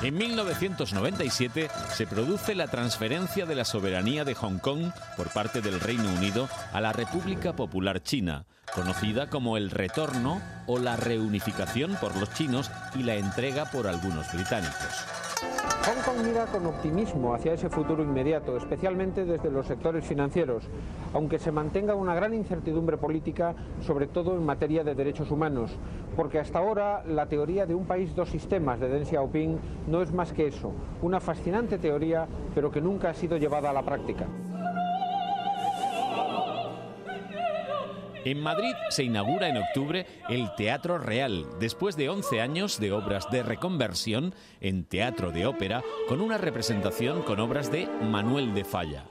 En 0.02 0.18
1997 0.18 1.70
se 1.94 2.08
produce 2.08 2.56
la 2.56 2.68
transferencia 2.68 3.46
de 3.46 3.54
la 3.54 3.66
soberanía 3.66 4.26
de 4.26 4.34
Hong 4.34 4.58
Kong 4.58 4.92
por 5.16 5.30
parte 5.30 5.62
del 5.62 5.80
Reino 5.80 6.12
Unido 6.12 6.50
a 6.74 6.82
la 6.82 6.92
República 6.92 7.56
Popular 7.56 8.02
China, 8.02 8.46
conocida 8.74 9.30
como 9.30 9.58
el 9.58 9.70
retorno 9.70 10.42
o 10.66 10.80
la 10.80 10.96
reunificación 10.96 11.96
por 12.02 12.16
los 12.18 12.34
chinos 12.34 12.72
y 12.96 13.04
la 13.04 13.14
entrega 13.14 13.66
por 13.66 13.86
algunos 13.86 14.34
británicos. 14.34 15.21
Hong 15.42 16.04
Kong 16.06 16.24
mira 16.24 16.46
con 16.46 16.68
optimismo 16.68 17.34
hacia 17.34 17.54
ese 17.54 17.68
futuro 17.68 18.04
inmediato, 18.04 18.56
especialmente 18.56 19.26
desde 19.26 19.50
los 19.50 19.66
sectores 19.66 20.06
financieros, 20.06 20.64
aunque 21.12 21.40
se 21.40 21.52
mantenga 21.52 21.96
una 21.96 22.14
gran 22.14 22.36
incertidumbre 22.36 22.98
política, 22.98 23.56
sobre 23.82 24.06
todo 24.06 24.36
en 24.36 24.46
materia 24.46 24.84
de 24.84 24.94
derechos 24.94 25.32
humanos, 25.32 25.72
porque 26.16 26.38
hasta 26.38 26.60
ahora 26.60 27.04
la 27.08 27.26
teoría 27.26 27.66
de 27.66 27.74
un 27.74 27.86
país 27.86 28.16
dos 28.16 28.30
sistemas 28.30 28.80
de 28.80 28.90
Deng 28.90 29.06
Xiaoping 29.06 29.60
no 29.88 30.04
es 30.04 30.14
más 30.14 30.32
que 30.34 30.46
eso, 30.46 30.72
una 31.02 31.20
fascinante 31.20 31.80
teoría, 31.80 32.28
pero 32.54 32.70
que 32.70 32.80
nunca 32.80 33.10
ha 33.10 33.14
sido 33.16 33.38
llevada 33.38 33.72
a 33.72 33.74
la 33.74 33.82
práctica. 33.82 34.28
En 38.24 38.40
Madrid 38.40 38.74
se 38.90 39.04
inaugura 39.04 39.50
en 39.50 39.58
octubre 39.58 40.06
el 40.30 40.54
Teatro 40.56 41.00
Real, 41.00 41.48
después 41.60 41.98
de 41.98 42.10
11 42.10 42.40
años 42.40 42.80
de 42.80 42.92
obras 42.92 43.30
de 43.32 43.42
reconversión 43.42 44.36
en 44.60 44.84
teatro 44.84 45.32
de 45.32 45.48
ópera, 45.48 45.84
con 46.08 46.22
una 46.22 46.38
representación 46.38 47.24
con 47.24 47.40
obras 47.40 47.72
de 47.72 47.88
Manuel 47.88 48.54
de 48.54 48.64
Falla. 48.64 49.06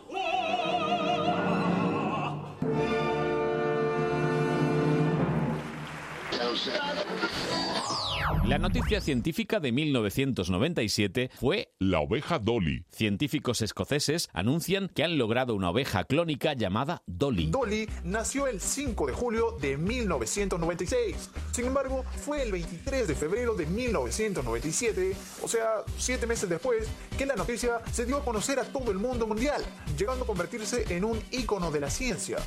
La 8.50 8.58
noticia 8.58 9.00
científica 9.00 9.60
de 9.60 9.70
1997 9.70 11.30
fue 11.38 11.72
La 11.78 12.00
oveja 12.00 12.40
Dolly. 12.40 12.84
Científicos 12.90 13.62
escoceses 13.62 14.28
anuncian 14.32 14.88
que 14.88 15.04
han 15.04 15.18
logrado 15.18 15.54
una 15.54 15.70
oveja 15.70 16.02
clónica 16.02 16.54
llamada 16.54 17.04
Dolly. 17.06 17.48
Dolly 17.48 17.88
nació 18.02 18.48
el 18.48 18.60
5 18.60 19.06
de 19.06 19.12
julio 19.12 19.56
de 19.60 19.76
1996. 19.76 21.30
Sin 21.52 21.66
embargo, 21.66 22.02
fue 22.24 22.42
el 22.42 22.50
23 22.50 23.06
de 23.06 23.14
febrero 23.14 23.54
de 23.54 23.66
1997, 23.66 25.14
o 25.44 25.46
sea, 25.46 25.84
siete 25.96 26.26
meses 26.26 26.48
después, 26.48 26.88
que 27.16 27.26
la 27.26 27.36
noticia 27.36 27.80
se 27.92 28.04
dio 28.04 28.16
a 28.16 28.24
conocer 28.24 28.58
a 28.58 28.64
todo 28.64 28.90
el 28.90 28.98
mundo 28.98 29.28
mundial, 29.28 29.62
llegando 29.96 30.24
a 30.24 30.26
convertirse 30.26 30.92
en 30.92 31.04
un 31.04 31.22
ícono 31.30 31.70
de 31.70 31.78
la 31.78 31.88
ciencia. 31.88 32.38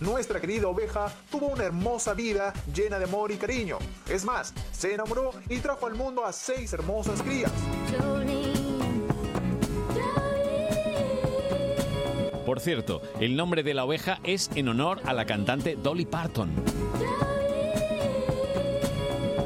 Nuestra 0.00 0.40
querida 0.40 0.68
oveja 0.68 1.12
tuvo 1.30 1.46
una 1.46 1.64
hermosa 1.64 2.14
vida 2.14 2.52
llena 2.74 2.98
de 2.98 3.04
amor 3.04 3.30
y 3.30 3.36
cariño. 3.36 3.78
Es 4.08 4.24
más, 4.24 4.52
se 4.72 4.92
enamoró 4.92 5.30
y 5.48 5.58
trajo 5.58 5.86
al 5.86 5.94
mundo 5.94 6.24
a 6.24 6.32
seis 6.32 6.72
hermosas 6.72 7.22
crías. 7.22 7.52
Por 12.46 12.60
cierto, 12.60 13.00
el 13.20 13.36
nombre 13.36 13.62
de 13.62 13.74
la 13.74 13.84
oveja 13.84 14.20
es 14.22 14.50
en 14.54 14.68
honor 14.68 15.00
a 15.04 15.12
la 15.12 15.24
cantante 15.24 15.76
Dolly 15.76 16.04
Parton. 16.04 16.50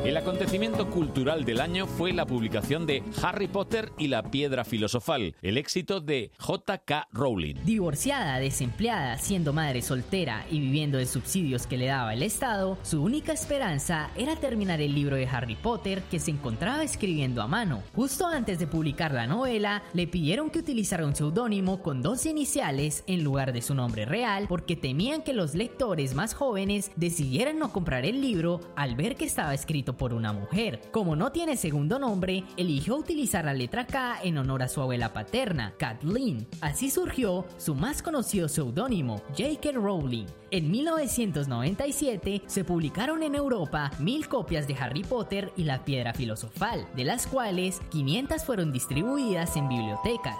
El 0.08 0.16
acontecimiento 0.16 0.88
cultural 0.88 1.44
del 1.44 1.60
año 1.60 1.86
fue 1.86 2.14
la 2.14 2.24
publicación 2.24 2.86
de 2.86 3.02
Harry 3.22 3.46
Potter 3.46 3.92
y 3.98 4.08
la 4.08 4.22
Piedra 4.22 4.64
Filosofal, 4.64 5.36
el 5.42 5.58
éxito 5.58 6.00
de 6.00 6.30
J.K. 6.38 7.08
Rowling. 7.12 7.56
Divorciada, 7.66 8.38
desempleada, 8.38 9.18
siendo 9.18 9.52
madre 9.52 9.82
soltera 9.82 10.46
y 10.50 10.60
viviendo 10.60 10.96
de 10.96 11.04
subsidios 11.04 11.66
que 11.66 11.76
le 11.76 11.88
daba 11.88 12.14
el 12.14 12.22
Estado, 12.22 12.78
su 12.84 13.02
única 13.02 13.34
esperanza 13.34 14.10
era 14.16 14.34
terminar 14.36 14.80
el 14.80 14.94
libro 14.94 15.14
de 15.14 15.26
Harry 15.26 15.56
Potter 15.56 16.00
que 16.10 16.20
se 16.20 16.30
encontraba 16.30 16.82
escribiendo 16.82 17.42
a 17.42 17.46
mano. 17.46 17.82
Justo 17.94 18.26
antes 18.26 18.58
de 18.58 18.66
publicar 18.66 19.12
la 19.12 19.26
novela, 19.26 19.82
le 19.92 20.06
pidieron 20.06 20.48
que 20.48 20.60
utilizara 20.60 21.04
un 21.04 21.14
seudónimo 21.14 21.82
con 21.82 22.00
dos 22.00 22.24
iniciales 22.24 23.04
en 23.08 23.24
lugar 23.24 23.52
de 23.52 23.60
su 23.60 23.74
nombre 23.74 24.06
real 24.06 24.46
porque 24.48 24.74
temían 24.74 25.20
que 25.20 25.34
los 25.34 25.54
lectores 25.54 26.14
más 26.14 26.32
jóvenes 26.32 26.92
decidieran 26.96 27.58
no 27.58 27.74
comprar 27.74 28.06
el 28.06 28.22
libro 28.22 28.62
al 28.74 28.96
ver 28.96 29.14
que 29.14 29.26
estaba 29.26 29.52
escrito 29.52 29.97
por 29.98 30.14
una 30.14 30.32
mujer. 30.32 30.80
Como 30.90 31.16
no 31.16 31.32
tiene 31.32 31.56
segundo 31.56 31.98
nombre, 31.98 32.44
eligió 32.56 32.96
utilizar 32.96 33.44
la 33.44 33.52
letra 33.52 33.86
K 33.86 34.20
en 34.22 34.38
honor 34.38 34.62
a 34.62 34.68
su 34.68 34.80
abuela 34.80 35.12
paterna, 35.12 35.74
Kathleen. 35.78 36.48
Así 36.62 36.90
surgió 36.90 37.44
su 37.58 37.74
más 37.74 38.00
conocido 38.02 38.48
seudónimo, 38.48 39.22
J.K. 39.36 39.72
Rowling. 39.72 40.26
En 40.50 40.70
1997 40.70 42.42
se 42.46 42.64
publicaron 42.64 43.22
en 43.22 43.34
Europa 43.34 43.90
mil 43.98 44.28
copias 44.28 44.66
de 44.66 44.76
Harry 44.76 45.02
Potter 45.02 45.52
y 45.56 45.64
la 45.64 45.84
Piedra 45.84 46.14
Filosofal, 46.14 46.86
de 46.94 47.04
las 47.04 47.26
cuales 47.26 47.80
500 47.90 48.44
fueron 48.44 48.72
distribuidas 48.72 49.56
en 49.56 49.68
bibliotecas. 49.68 50.36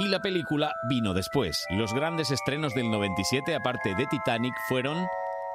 Y 0.00 0.06
la 0.06 0.20
película 0.20 0.72
vino 0.88 1.12
después. 1.12 1.66
Los 1.70 1.92
grandes 1.92 2.30
estrenos 2.30 2.72
del 2.72 2.88
97, 2.88 3.56
aparte 3.56 3.96
de 3.96 4.06
Titanic, 4.06 4.54
fueron 4.68 4.96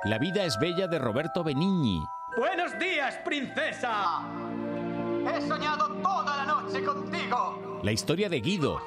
La 0.03 0.17
vida 0.17 0.43
es 0.43 0.59
bella 0.59 0.87
de 0.87 0.99
Roberto 0.99 1.45
Benigni, 1.45 2.03
Buenos 2.35 2.77
días, 2.79 3.15
princesa. 3.23 4.23
He 5.27 5.41
soñado 5.47 5.87
toda 6.01 6.37
la 6.37 6.45
noche 6.45 6.83
contigo. 6.83 7.79
La 7.83 7.91
historia 7.91 8.27
de 8.27 8.41
Guido, 8.41 8.81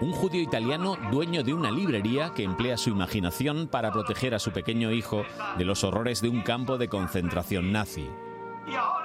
un 0.00 0.10
judío 0.12 0.42
italiano 0.42 0.96
dueño 1.12 1.44
de 1.44 1.54
una 1.54 1.70
librería 1.70 2.32
que 2.34 2.42
emplea 2.42 2.76
su 2.76 2.90
imaginación 2.90 3.68
para 3.68 3.92
proteger 3.92 4.34
a 4.34 4.40
su 4.40 4.50
pequeño 4.50 4.90
hijo 4.90 5.24
de 5.56 5.64
los 5.64 5.84
horrores 5.84 6.20
de 6.20 6.30
un 6.30 6.42
campo 6.42 6.78
de 6.78 6.88
concentración 6.88 7.70
nazi. 7.70 8.10
Y 8.66 8.74
ahora 8.74 8.99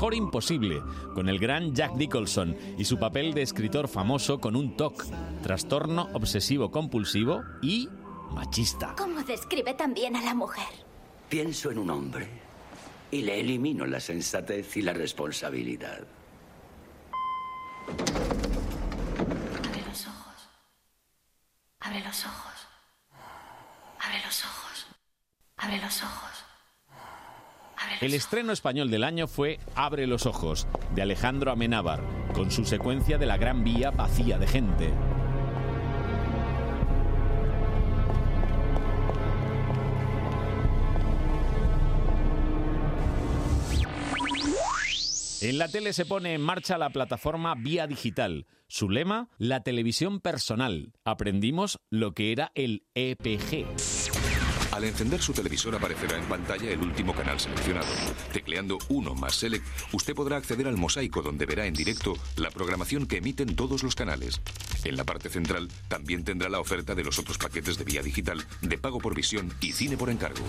Mejor 0.00 0.14
imposible, 0.14 0.82
con 1.14 1.28
el 1.28 1.38
gran 1.38 1.74
Jack 1.74 1.92
Nicholson 1.94 2.56
y 2.78 2.86
su 2.86 2.98
papel 2.98 3.34
de 3.34 3.42
escritor 3.42 3.86
famoso 3.86 4.38
con 4.38 4.56
un 4.56 4.74
TOC, 4.74 5.04
trastorno 5.42 6.08
obsesivo 6.14 6.70
compulsivo 6.70 7.42
y 7.60 7.86
machista. 8.30 8.94
¿Cómo 8.96 9.22
describe 9.24 9.74
también 9.74 10.16
a 10.16 10.22
la 10.22 10.32
mujer? 10.32 10.64
Pienso 11.28 11.70
en 11.70 11.80
un 11.80 11.90
hombre 11.90 12.26
y 13.10 13.20
le 13.20 13.40
elimino 13.40 13.84
la 13.84 14.00
sensatez 14.00 14.74
y 14.78 14.80
la 14.80 14.94
responsabilidad. 14.94 16.06
Abre 19.58 19.82
los 19.86 20.06
ojos. 20.06 20.48
Abre 21.80 22.00
los 22.02 22.24
ojos. 22.24 22.68
Abre 23.98 24.22
los 24.24 24.44
ojos. 24.46 24.86
Abre 25.58 25.78
los 25.78 26.02
ojos. 26.02 26.49
El 28.00 28.14
estreno 28.14 28.52
español 28.52 28.90
del 28.90 29.04
año 29.04 29.26
fue 29.26 29.58
Abre 29.74 30.06
los 30.06 30.26
ojos, 30.26 30.66
de 30.94 31.02
Alejandro 31.02 31.52
Amenábar, 31.52 32.02
con 32.32 32.50
su 32.50 32.64
secuencia 32.64 33.18
de 33.18 33.26
la 33.26 33.36
Gran 33.36 33.64
Vía 33.64 33.90
vacía 33.90 34.38
de 34.38 34.46
gente. 34.46 34.92
En 45.42 45.56
la 45.56 45.68
tele 45.68 45.94
se 45.94 46.04
pone 46.04 46.34
en 46.34 46.42
marcha 46.42 46.76
la 46.76 46.90
plataforma 46.90 47.54
Vía 47.54 47.86
Digital. 47.86 48.46
Su 48.68 48.90
lema, 48.90 49.30
la 49.38 49.62
televisión 49.62 50.20
personal. 50.20 50.92
Aprendimos 51.02 51.78
lo 51.88 52.12
que 52.12 52.32
era 52.32 52.52
el 52.54 52.84
EPG. 52.94 53.66
Al 54.72 54.84
encender 54.84 55.20
su 55.20 55.32
televisor 55.32 55.74
aparecerá 55.74 56.16
en 56.16 56.24
pantalla 56.24 56.70
el 56.70 56.80
último 56.80 57.12
canal 57.12 57.40
seleccionado. 57.40 57.88
Tecleando 58.32 58.78
1 58.88 59.14
más 59.16 59.34
Select, 59.34 59.66
usted 59.92 60.14
podrá 60.14 60.36
acceder 60.36 60.68
al 60.68 60.76
mosaico 60.76 61.22
donde 61.22 61.44
verá 61.44 61.66
en 61.66 61.74
directo 61.74 62.16
la 62.36 62.50
programación 62.50 63.06
que 63.06 63.16
emiten 63.16 63.56
todos 63.56 63.82
los 63.82 63.96
canales. 63.96 64.40
En 64.84 64.96
la 64.96 65.04
parte 65.04 65.28
central 65.28 65.68
también 65.88 66.24
tendrá 66.24 66.48
la 66.48 66.60
oferta 66.60 66.94
de 66.94 67.04
los 67.04 67.18
otros 67.18 67.36
paquetes 67.38 67.78
de 67.78 67.84
vía 67.84 68.02
digital, 68.02 68.44
de 68.62 68.78
pago 68.78 68.98
por 68.98 69.14
visión 69.14 69.52
y 69.60 69.72
cine 69.72 69.96
por 69.96 70.08
encargo. 70.08 70.44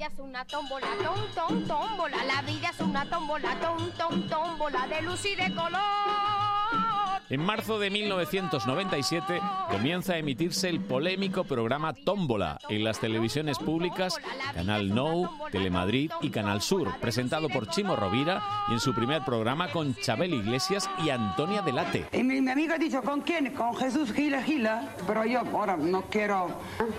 La 0.00 0.08
vida 0.08 0.14
es 0.14 0.24
una 0.24 0.44
tómbola, 0.46 0.86
tom, 1.04 1.20
tom, 1.34 1.66
tómbola. 1.66 2.24
La 2.24 2.40
vida 2.40 2.70
es 2.70 2.80
una 2.80 3.04
tómbola, 3.04 3.54
tom, 3.60 3.90
tom, 3.98 4.28
tómbola 4.28 4.86
de 4.86 5.02
luz 5.02 5.26
y 5.26 5.34
de 5.34 5.54
color. 5.54 6.40
En 7.30 7.40
marzo 7.40 7.78
de 7.78 7.90
1997 7.90 9.40
comienza 9.70 10.14
a 10.14 10.18
emitirse 10.18 10.68
el 10.68 10.80
polémico 10.80 11.44
programa 11.44 11.94
Tómbola 11.94 12.58
en 12.68 12.82
las 12.82 12.98
televisiones 12.98 13.56
públicas 13.56 14.18
Canal 14.52 14.92
Nou, 14.92 15.28
Telemadrid 15.52 16.10
y 16.22 16.30
Canal 16.30 16.60
Sur, 16.60 16.98
presentado 16.98 17.48
por 17.48 17.68
Chimo 17.68 17.94
Rovira 17.94 18.42
y 18.68 18.72
en 18.72 18.80
su 18.80 18.92
primer 18.92 19.22
programa 19.24 19.70
con 19.70 19.94
Chabel 19.94 20.34
Iglesias 20.34 20.90
y 21.04 21.10
Antonia 21.10 21.62
Delate. 21.62 22.08
Y 22.12 22.24
mi, 22.24 22.40
mi 22.40 22.50
amiga 22.50 22.74
ha 22.74 22.78
dicho, 22.78 23.00
¿con 23.00 23.20
quién? 23.20 23.52
Con 23.54 23.76
Jesús 23.76 24.12
Gila 24.12 24.42
Gila. 24.42 24.88
Pero 25.06 25.24
yo 25.24 25.38
ahora 25.38 25.76
no 25.76 26.02
quiero. 26.10 26.48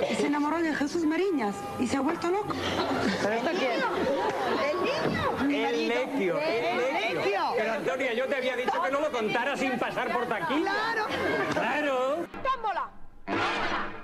Y 0.09 0.15
se 0.15 0.27
enamoró 0.27 0.61
de 0.61 0.73
Jesús 0.73 1.03
Mariñas 1.03 1.55
y 1.77 1.87
se 1.87 1.97
ha 1.97 2.01
vuelto 2.01 2.31
loco. 2.31 2.55
¿Pero 3.21 3.33
esto 3.33 3.49
quién? 3.57 3.71
El 4.69 5.47
niño. 5.49 5.67
El 5.67 5.87
Lequio, 5.87 6.39
el 6.39 6.77
Lequio. 6.77 7.41
Pero 7.57 7.73
Antonia, 7.73 8.13
yo 8.13 8.25
te 8.27 8.35
había 8.35 8.55
dicho 8.55 8.81
que 8.81 8.91
no 8.91 9.01
lo 9.01 9.11
contara 9.11 9.57
sin 9.57 9.77
pasar 9.77 10.11
por 10.11 10.25
taquilla. 10.27 10.61
Claro. 10.61 11.05
Claro. 11.53 12.27
¡Tómbola! 12.43 12.91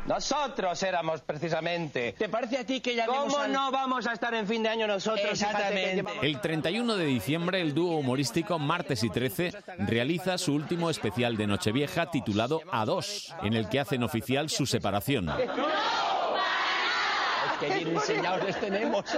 Nosotros 0.08 0.82
éramos 0.84 1.21
precisamente. 1.21 2.15
¿Te 2.17 2.30
parece 2.30 2.60
a 2.60 2.65
ti 2.65 2.80
que 2.80 2.95
ya 2.95 3.06
¿Cómo 3.06 3.45
no 3.47 3.71
vamos 3.71 4.08
a 4.08 4.13
estar 4.13 4.34
en 4.34 4.47
fin 4.47 4.63
de 4.63 4.69
año 4.69 4.88
nosotros? 4.88 5.30
Exactamente. 5.30 6.06
El 6.21 6.39
31 6.39 6.95
de 6.95 7.06
diciembre, 7.06 7.62
el 7.62 7.73
dúo 7.73 7.97
humorístico 7.97 8.58
Martes 8.58 9.04
y 9.04 9.10
13 9.10 9.52
realiza 9.80 10.38
su 10.38 10.54
último 10.54 10.89
especial 10.89 11.36
de 11.36 11.47
Nochevieja 11.47 12.10
titulado 12.10 12.62
A2, 12.71 13.36
en 13.43 13.54
el 13.54 13.67
que 13.67 13.82
hacen 13.82 14.02
oficial 14.02 14.50
su 14.50 14.65
separación. 14.65 15.30
Qué 17.60 17.74
bien 17.74 17.89
enseñados 17.89 18.46
les 18.46 18.60
tenemos. 18.60 19.06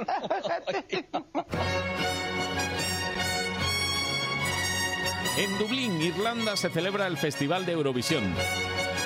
En 5.38 5.58
Dublín, 5.58 6.02
Irlanda, 6.02 6.58
se 6.58 6.70
celebra 6.70 7.08
el 7.08 7.18
Festival 7.18 7.66
de 7.66 7.72
Eurovisión. 7.72 8.36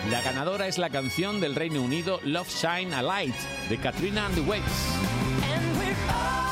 La 0.10 0.20
ganadora 0.24 0.68
es 0.68 0.80
la 0.80 0.90
canción 0.90 1.40
del 1.40 1.54
Reino 1.54 1.80
Unido 1.80 2.20
Love 2.24 2.50
Shine 2.50 2.96
a 2.96 3.04
Light 3.04 3.36
de 3.70 3.78
Katrina 3.78 4.26
and 4.26 4.34
the 4.34 4.42
Waves. 4.42 6.43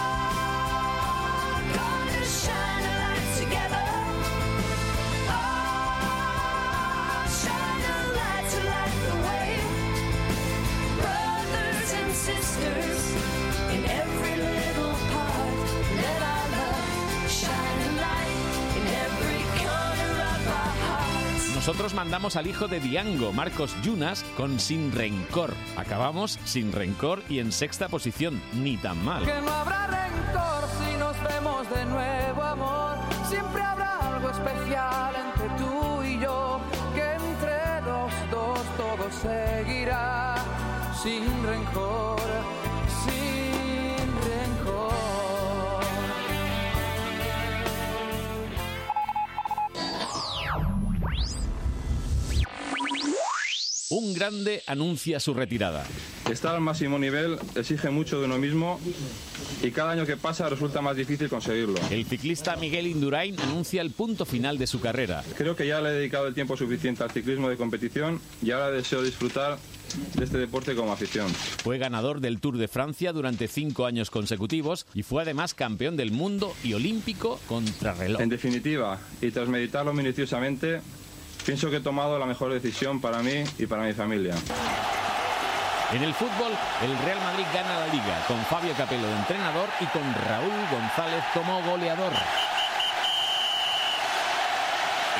Nosotros 21.61 21.93
mandamos 21.93 22.37
al 22.37 22.47
hijo 22.47 22.67
de 22.67 22.79
Diango, 22.79 23.31
Marcos 23.33 23.75
Yunas, 23.83 24.23
con 24.35 24.59
Sin 24.59 24.91
Rencor. 24.91 25.53
Acabamos 25.77 26.39
sin 26.43 26.71
rencor 26.71 27.21
y 27.29 27.37
en 27.37 27.51
sexta 27.51 27.87
posición, 27.87 28.41
ni 28.51 28.77
tan 28.77 29.05
mal. 29.05 29.23
Que 29.23 29.41
no 29.41 29.51
habrá 29.51 29.85
rencor 29.85 30.67
si 30.79 30.97
nos 30.97 31.15
vemos 31.21 31.69
de 31.69 31.85
nuevo, 31.85 32.41
amor. 32.41 32.97
Siempre 33.29 33.61
habrá 33.61 34.15
algo 34.15 34.31
especial 34.31 35.13
entre 35.15 35.49
tú 35.63 36.01
y 36.01 36.19
yo. 36.19 36.59
Que 36.95 37.13
entre 37.13 37.81
los 37.83 38.11
dos 38.31 38.59
todo 38.75 39.11
seguirá 39.21 40.37
sin 41.03 41.23
rencor, 41.45 42.21
Un 53.91 54.13
grande 54.13 54.63
anuncia 54.67 55.19
su 55.19 55.33
retirada. 55.33 55.85
Estar 56.31 56.55
al 56.55 56.61
máximo 56.61 56.97
nivel 56.97 57.37
exige 57.55 57.89
mucho 57.89 58.21
de 58.21 58.25
uno 58.25 58.37
mismo 58.37 58.79
y 59.61 59.71
cada 59.71 59.91
año 59.91 60.05
que 60.05 60.15
pasa 60.15 60.47
resulta 60.47 60.81
más 60.81 60.95
difícil 60.95 61.27
conseguirlo. 61.27 61.77
El 61.89 62.05
ciclista 62.05 62.55
Miguel 62.55 62.87
Indurain 62.87 63.37
anuncia 63.41 63.81
el 63.81 63.91
punto 63.91 64.25
final 64.25 64.57
de 64.57 64.65
su 64.65 64.79
carrera. 64.79 65.25
Creo 65.37 65.57
que 65.57 65.67
ya 65.67 65.81
le 65.81 65.89
he 65.89 65.91
dedicado 65.91 66.27
el 66.27 66.33
tiempo 66.33 66.55
suficiente 66.55 67.03
al 67.03 67.11
ciclismo 67.11 67.49
de 67.49 67.57
competición 67.57 68.21
y 68.41 68.51
ahora 68.51 68.71
deseo 68.71 69.03
disfrutar 69.03 69.57
de 70.15 70.23
este 70.23 70.37
deporte 70.37 70.73
como 70.73 70.93
afición. 70.93 71.27
Fue 71.27 71.77
ganador 71.77 72.21
del 72.21 72.39
Tour 72.39 72.57
de 72.57 72.69
Francia 72.69 73.11
durante 73.11 73.49
cinco 73.49 73.85
años 73.85 74.09
consecutivos 74.09 74.85
y 74.93 75.03
fue 75.03 75.23
además 75.23 75.53
campeón 75.53 75.97
del 75.97 76.11
mundo 76.11 76.53
y 76.63 76.75
olímpico 76.75 77.41
contrarreloj. 77.49 78.21
En 78.21 78.29
definitiva, 78.29 79.01
y 79.21 79.31
tras 79.31 79.49
meditarlo 79.49 79.93
minuciosamente, 79.93 80.79
pienso 81.41 81.69
que 81.69 81.77
he 81.77 81.81
tomado 81.81 82.17
la 82.19 82.25
mejor 82.25 82.53
decisión 82.53 83.01
para 83.01 83.19
mí 83.19 83.43
y 83.57 83.65
para 83.65 83.83
mi 83.83 83.93
familia. 83.93 84.35
En 85.93 86.03
el 86.03 86.13
fútbol, 86.13 86.53
el 86.83 86.97
Real 87.05 87.19
Madrid 87.19 87.45
gana 87.53 87.79
la 87.79 87.87
liga 87.87 88.23
con 88.27 88.39
Fabio 88.45 88.73
Capello 88.77 89.05
de 89.05 89.15
entrenador 89.17 89.67
y 89.81 89.85
con 89.87 90.01
Raúl 90.25 90.67
González 90.71 91.23
como 91.33 91.61
goleador. 91.63 92.13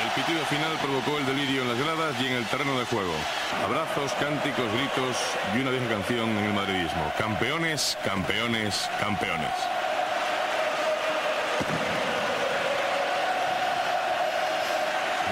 El 0.02 0.10
pitido 0.12 0.44
final 0.46 0.72
provocó 0.82 1.18
el 1.18 1.26
delirio 1.26 1.62
en 1.62 1.68
las 1.68 1.78
gradas 1.78 2.14
y 2.20 2.26
en 2.26 2.32
el 2.32 2.46
terreno 2.46 2.78
de 2.78 2.86
juego. 2.86 3.12
Abrazos, 3.64 4.12
cánticos, 4.14 4.64
gritos 4.72 5.16
y 5.54 5.60
una 5.60 5.70
vieja 5.70 5.88
canción 5.88 6.30
en 6.30 6.44
el 6.44 6.54
madridismo. 6.54 7.12
Campeones, 7.18 7.98
campeones, 8.02 8.88
campeones. 8.98 9.52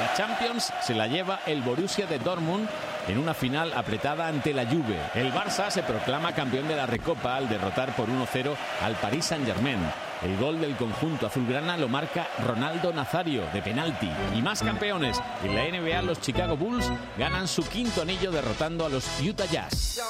La 0.00 0.14
Champions 0.14 0.72
se 0.80 0.94
la 0.94 1.06
lleva 1.06 1.40
el 1.44 1.60
Borussia 1.60 2.06
de 2.06 2.18
Dortmund 2.18 2.66
en 3.06 3.18
una 3.18 3.34
final 3.34 3.70
apretada 3.74 4.28
ante 4.28 4.54
la 4.54 4.64
Juve. 4.64 4.98
El 5.14 5.30
Barça 5.30 5.70
se 5.70 5.82
proclama 5.82 6.34
campeón 6.34 6.68
de 6.68 6.74
la 6.74 6.86
Recopa 6.86 7.36
al 7.36 7.50
derrotar 7.50 7.94
por 7.94 8.08
1-0 8.08 8.56
al 8.82 8.94
Paris 8.94 9.26
Saint-Germain. 9.26 9.78
El 10.22 10.38
gol 10.38 10.58
del 10.58 10.74
conjunto 10.76 11.26
azulgrana 11.26 11.76
lo 11.76 11.88
marca 11.88 12.28
Ronaldo 12.46 12.94
Nazario 12.94 13.44
de 13.52 13.60
penalti. 13.60 14.10
Y 14.34 14.40
más 14.40 14.62
campeones. 14.62 15.20
En 15.44 15.54
la 15.54 15.64
NBA 15.64 16.00
los 16.00 16.18
Chicago 16.18 16.56
Bulls 16.56 16.90
ganan 17.18 17.46
su 17.46 17.62
quinto 17.68 18.00
anillo 18.00 18.30
derrotando 18.30 18.86
a 18.86 18.88
los 18.88 19.04
Utah 19.20 19.44
Jazz. 19.52 20.00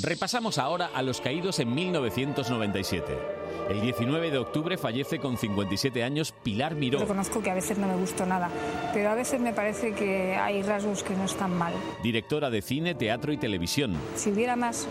Repasamos 0.00 0.58
ahora 0.58 0.90
a 0.94 1.02
los 1.02 1.20
caídos 1.20 1.58
en 1.58 1.74
1997. 1.74 3.41
El 3.72 3.80
19 3.80 4.30
de 4.30 4.36
octubre 4.36 4.76
fallece 4.76 5.18
con 5.18 5.38
57 5.38 6.04
años 6.04 6.34
Pilar 6.42 6.74
Miró. 6.74 6.98
Reconozco 6.98 7.42
que 7.42 7.50
a 7.50 7.54
veces 7.54 7.78
no 7.78 7.86
me 7.86 7.96
gustó 7.96 8.26
nada, 8.26 8.50
pero 8.92 9.08
a 9.08 9.14
veces 9.14 9.40
me 9.40 9.54
parece 9.54 9.94
que 9.94 10.34
hay 10.36 10.60
rasgos 10.60 11.02
que 11.02 11.14
no 11.14 11.24
están 11.24 11.56
mal. 11.56 11.72
Directora 12.02 12.50
de 12.50 12.60
cine, 12.60 12.94
teatro 12.94 13.32
y 13.32 13.38
televisión. 13.38 13.96
Si 14.14 14.30
hubiera 14.30 14.56
más, 14.56 14.86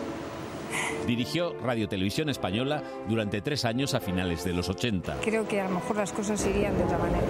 Dirigió 1.08 1.56
Radio 1.64 1.88
Televisión 1.88 2.30
Española 2.30 2.84
durante 3.08 3.42
tres 3.42 3.66
años 3.66 3.94
a 3.94 4.00
finales 4.00 4.44
de 4.44 4.54
los 4.54 4.70
80. 4.70 5.18
creo 5.22 5.48
que 5.48 5.62
a 5.62 5.68
lo 5.68 5.76
mejor 5.76 5.98
las 5.98 6.12
cosas 6.12 6.46
irían 6.46 6.78
de 6.78 6.84
otra 6.84 6.98
manera. 6.98 7.22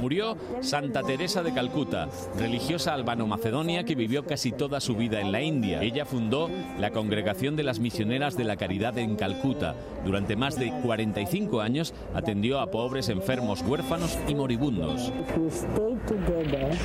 Murió 0.00 0.36
Santa 0.60 1.02
Teresa 1.02 1.42
de 1.42 1.52
Calcuta, 1.52 2.08
religiosa 2.38 2.94
albano-macedonia 2.94 3.84
que 3.84 3.94
vivió 3.94 4.24
casi 4.24 4.52
toda 4.52 4.80
su 4.80 4.96
vida 4.96 5.20
en 5.20 5.32
la 5.32 5.42
India. 5.42 5.82
Ella 5.82 6.04
fundó 6.04 6.50
la 6.78 6.90
Congregación 6.90 7.56
de 7.56 7.62
las 7.62 7.78
Misioneras 7.78 8.36
de 8.36 8.44
la 8.44 8.56
Caridad 8.56 8.96
en 8.98 9.16
Calcuta. 9.16 9.74
Durante 10.04 10.36
más 10.36 10.58
de 10.58 10.72
45 10.82 11.60
años 11.60 11.94
atendió 12.14 12.60
a 12.60 12.70
pobres 12.70 13.08
enfermos, 13.08 13.62
huérfanos 13.62 14.18
y 14.28 14.34
moribundos. 14.34 15.12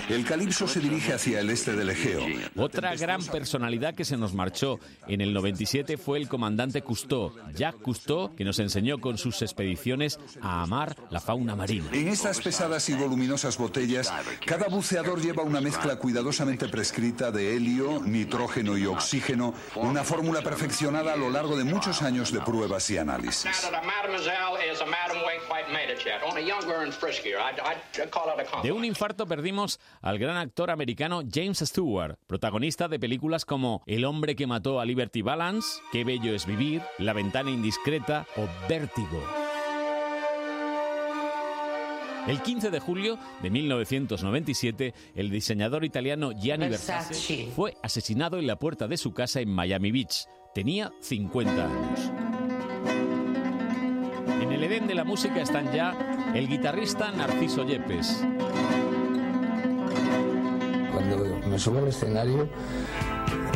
El 0.09 0.25
calipso 0.25 0.67
se 0.67 0.79
dirige 0.79 1.13
hacia 1.13 1.39
el 1.39 1.49
este 1.49 1.73
del 1.73 1.89
Egeo. 1.89 2.21
Otra 2.57 2.95
gran 2.95 3.21
personalidad 3.39 3.95
que 3.95 4.03
se 4.03 4.17
nos 4.17 4.33
marchó 4.33 4.81
en 5.07 5.21
el 5.21 5.33
97 5.33 5.95
fue 5.95 6.17
el 6.17 6.27
comandante 6.27 6.81
Cousteau, 6.81 7.31
Jacques 7.55 7.81
Cousteau, 7.81 8.35
que 8.35 8.43
nos 8.43 8.59
enseñó 8.59 8.97
con 8.97 9.17
sus 9.17 9.41
expediciones 9.41 10.19
a 10.41 10.61
amar 10.61 10.97
la 11.09 11.21
fauna 11.21 11.55
marina. 11.55 11.85
En 11.93 12.09
estas 12.09 12.41
pesadas 12.41 12.89
y 12.89 12.95
voluminosas 12.95 13.57
botellas, 13.57 14.11
cada 14.45 14.67
buceador 14.67 15.21
lleva 15.21 15.43
una 15.43 15.61
mezcla 15.61 15.95
cuidadosamente 15.95 16.67
prescrita 16.67 17.31
de 17.31 17.55
helio, 17.55 18.01
nitrógeno 18.03 18.77
y 18.77 18.85
oxígeno, 18.85 19.53
una 19.75 20.03
fórmula 20.03 20.41
perfeccionada 20.41 21.13
a 21.13 21.17
lo 21.17 21.29
largo 21.29 21.55
de 21.55 21.63
muchos 21.63 22.01
años 22.01 22.33
de 22.33 22.41
pruebas 22.41 22.89
y 22.89 22.97
análisis. 22.97 23.69
De 28.63 28.71
un 28.73 28.83
infarto 28.83 29.25
perdimos 29.25 29.79
al 30.01 30.19
gran 30.19 30.35
actor 30.35 30.71
americano 30.71 31.21
James 31.31 31.59
Stewart, 31.59 32.17
protagonista 32.27 32.89
de 32.89 32.99
películas 32.99 33.28
como 33.45 33.83
El 33.85 34.05
hombre 34.05 34.35
que 34.35 34.47
mató 34.47 34.79
a 34.79 34.85
Liberty 34.85 35.21
Balance, 35.21 35.81
Qué 35.91 36.03
bello 36.03 36.33
es 36.33 36.45
vivir, 36.45 36.81
La 36.97 37.13
ventana 37.13 37.51
indiscreta 37.51 38.25
o 38.35 38.47
Vértigo. 38.67 39.23
El 42.27 42.41
15 42.41 42.69
de 42.69 42.79
julio 42.79 43.17
de 43.41 43.49
1997, 43.49 44.93
el 45.15 45.29
diseñador 45.29 45.85
italiano 45.85 46.31
Gianni 46.31 46.69
Versace 46.69 47.09
Versace. 47.09 47.51
fue 47.55 47.77
asesinado 47.81 48.37
en 48.37 48.45
la 48.45 48.57
puerta 48.57 48.87
de 48.87 48.97
su 48.97 49.13
casa 49.13 49.39
en 49.39 49.49
Miami 49.49 49.91
Beach. 49.91 50.25
Tenía 50.53 50.91
50 50.99 51.65
años. 51.65 52.11
En 54.41 54.51
el 54.51 54.59
el 54.59 54.65
Edén 54.65 54.87
de 54.87 54.95
la 54.95 55.05
música 55.05 55.41
están 55.41 55.71
ya 55.71 55.95
el 56.35 56.49
guitarrista 56.49 57.11
Narciso 57.11 57.65
Yepes. 57.65 58.25
Cuando 60.91 61.39
me 61.47 61.57
subo 61.57 61.79
al 61.79 61.87
escenario, 61.87 62.49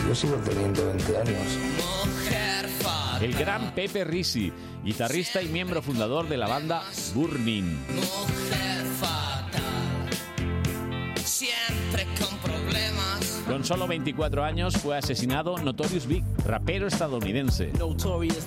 yo 0.07 0.15
sigo 0.15 0.35
teniendo 0.37 0.85
20 0.85 1.17
años. 1.17 1.47
El 3.21 3.33
gran 3.33 3.73
Pepe 3.73 4.03
Risi, 4.03 4.51
guitarrista 4.83 5.41
y 5.41 5.47
miembro 5.47 5.81
fundador 5.81 6.27
de 6.27 6.37
la 6.37 6.47
banda 6.47 6.83
Burning. 7.13 7.77
Siempre 11.23 12.05
con 12.19 12.37
problemas. 12.39 13.43
Con 13.47 13.63
solo 13.63 13.87
24 13.87 14.43
años 14.43 14.75
fue 14.77 14.97
asesinado 14.97 15.57
Notorious 15.57 16.05
Big, 16.05 16.23
rapero 16.45 16.87
estadounidense. 16.87 17.71
Notorious, 17.79 18.45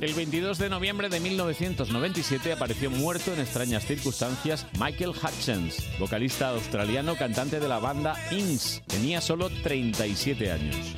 El 0.00 0.14
22 0.14 0.56
de 0.56 0.70
noviembre 0.70 1.10
de 1.10 1.20
1997 1.20 2.52
apareció 2.54 2.90
muerto 2.90 3.34
en 3.34 3.40
extrañas 3.40 3.84
circunstancias 3.84 4.66
Michael 4.80 5.10
Hutchins, 5.10 5.86
vocalista 5.98 6.48
australiano 6.48 7.16
cantante 7.16 7.60
de 7.60 7.68
la 7.68 7.78
banda 7.80 8.16
Inks. 8.30 8.82
Tenía 8.86 9.20
solo 9.20 9.50
37 9.62 10.52
años. 10.52 10.94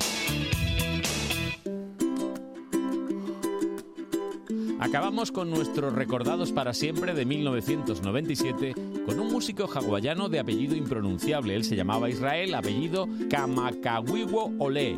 Acabamos 4.79 5.33
con 5.33 5.49
nuestros 5.49 5.91
recordados 5.91 6.53
para 6.53 6.73
siempre 6.73 7.13
de 7.13 7.25
1997 7.25 8.73
con 9.05 9.19
un 9.19 9.33
músico 9.33 9.65
hawaiano 9.65 10.29
de 10.29 10.39
apellido 10.39 10.77
impronunciable. 10.77 11.55
Él 11.55 11.65
se 11.65 11.75
llamaba 11.75 12.09
Israel, 12.09 12.55
apellido 12.55 13.09
Kamakawiwo 13.29 14.53
Ole. 14.59 14.95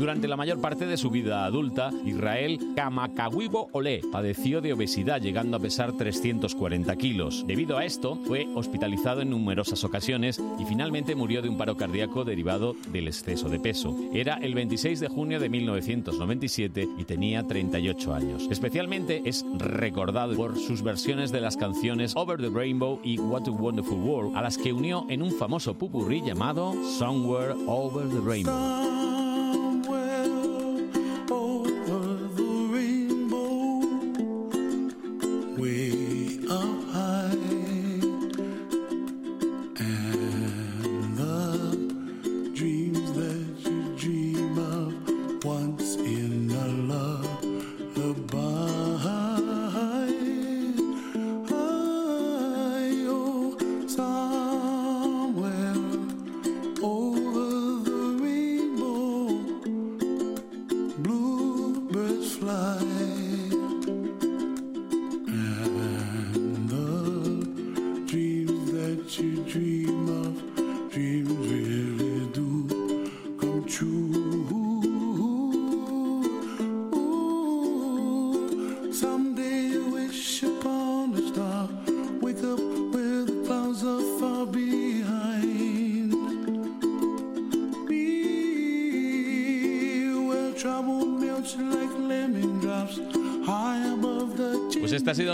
Durante 0.00 0.28
la 0.28 0.36
mayor 0.38 0.62
parte 0.62 0.86
de 0.86 0.96
su 0.96 1.10
vida 1.10 1.44
adulta, 1.44 1.90
Israel 2.06 2.58
Kamakawibo 2.74 3.68
Ole 3.72 4.00
padeció 4.10 4.62
de 4.62 4.72
obesidad, 4.72 5.20
llegando 5.20 5.58
a 5.58 5.60
pesar 5.60 5.92
340 5.92 6.96
kilos. 6.96 7.44
Debido 7.46 7.76
a 7.76 7.84
esto, 7.84 8.18
fue 8.24 8.48
hospitalizado 8.54 9.20
en 9.20 9.28
numerosas 9.28 9.84
ocasiones 9.84 10.40
y 10.58 10.64
finalmente 10.64 11.14
murió 11.14 11.42
de 11.42 11.50
un 11.50 11.58
paro 11.58 11.76
cardíaco 11.76 12.24
derivado 12.24 12.74
del 12.90 13.08
exceso 13.08 13.50
de 13.50 13.60
peso. 13.60 13.94
Era 14.14 14.36
el 14.36 14.54
26 14.54 15.00
de 15.00 15.08
junio 15.08 15.38
de 15.38 15.50
1997 15.50 16.88
y 16.96 17.04
tenía 17.04 17.46
38 17.46 18.14
años. 18.14 18.48
Especialmente 18.50 19.20
es 19.26 19.44
recordado 19.58 20.34
por 20.34 20.58
sus 20.58 20.80
versiones 20.80 21.30
de 21.30 21.42
las 21.42 21.58
canciones 21.58 22.16
Over 22.16 22.40
the 22.40 22.48
Rainbow 22.48 23.00
y 23.04 23.18
What 23.18 23.48
a 23.48 23.50
Wonderful 23.50 23.98
World, 23.98 24.34
a 24.34 24.40
las 24.40 24.56
que 24.56 24.72
unió 24.72 25.04
en 25.10 25.20
un 25.20 25.32
famoso 25.32 25.74
pupurrí 25.74 26.22
llamado 26.22 26.72
Somewhere 26.98 27.52
Over 27.66 28.08
the 28.08 28.20
Rainbow. 28.26 28.99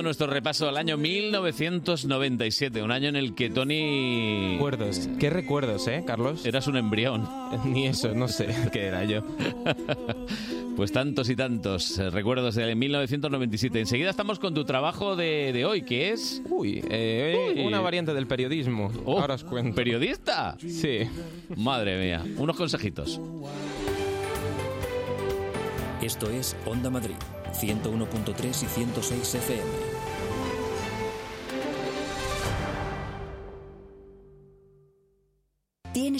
Nuestro 0.06 0.28
repaso 0.28 0.68
al 0.68 0.76
año 0.76 0.96
1997, 0.96 2.80
un 2.80 2.92
año 2.92 3.08
en 3.08 3.16
el 3.16 3.34
que 3.34 3.50
Tony... 3.50 4.52
Recuerdos. 4.52 5.08
¿Qué 5.18 5.30
recuerdos, 5.30 5.88
eh, 5.88 6.04
Carlos? 6.06 6.46
Eras 6.46 6.68
un 6.68 6.76
embrión. 6.76 7.28
Ni 7.64 7.88
eso, 7.88 8.14
no 8.14 8.28
sé 8.28 8.46
qué 8.72 8.86
era 8.86 9.04
yo. 9.04 9.22
Pues 10.76 10.92
tantos 10.92 11.30
y 11.30 11.36
tantos 11.36 11.98
eh, 11.98 12.10
recuerdos 12.10 12.54
de 12.54 12.74
1997. 12.74 13.80
Enseguida 13.80 14.10
estamos 14.10 14.38
con 14.38 14.52
tu 14.52 14.66
trabajo 14.66 15.16
de, 15.16 15.50
de 15.54 15.64
hoy, 15.64 15.80
que 15.80 16.10
es... 16.10 16.42
Uy, 16.50 16.84
eh, 16.90 17.54
Uy. 17.56 17.64
una 17.64 17.80
variante 17.80 18.12
del 18.12 18.26
periodismo. 18.26 18.92
Oh, 19.06 19.18
Ahora 19.18 19.36
os 19.36 19.44
cuento. 19.44 19.74
¿Periodista? 19.74 20.54
Sí. 20.60 20.98
Madre 21.56 21.98
mía, 21.98 22.22
unos 22.36 22.56
consejitos. 22.56 23.18
Esto 26.02 26.30
es 26.30 26.54
Onda 26.66 26.90
Madrid, 26.90 27.16
101.3 27.54 28.48
y 28.48 28.66
106 28.66 29.34
FM. 29.36 29.95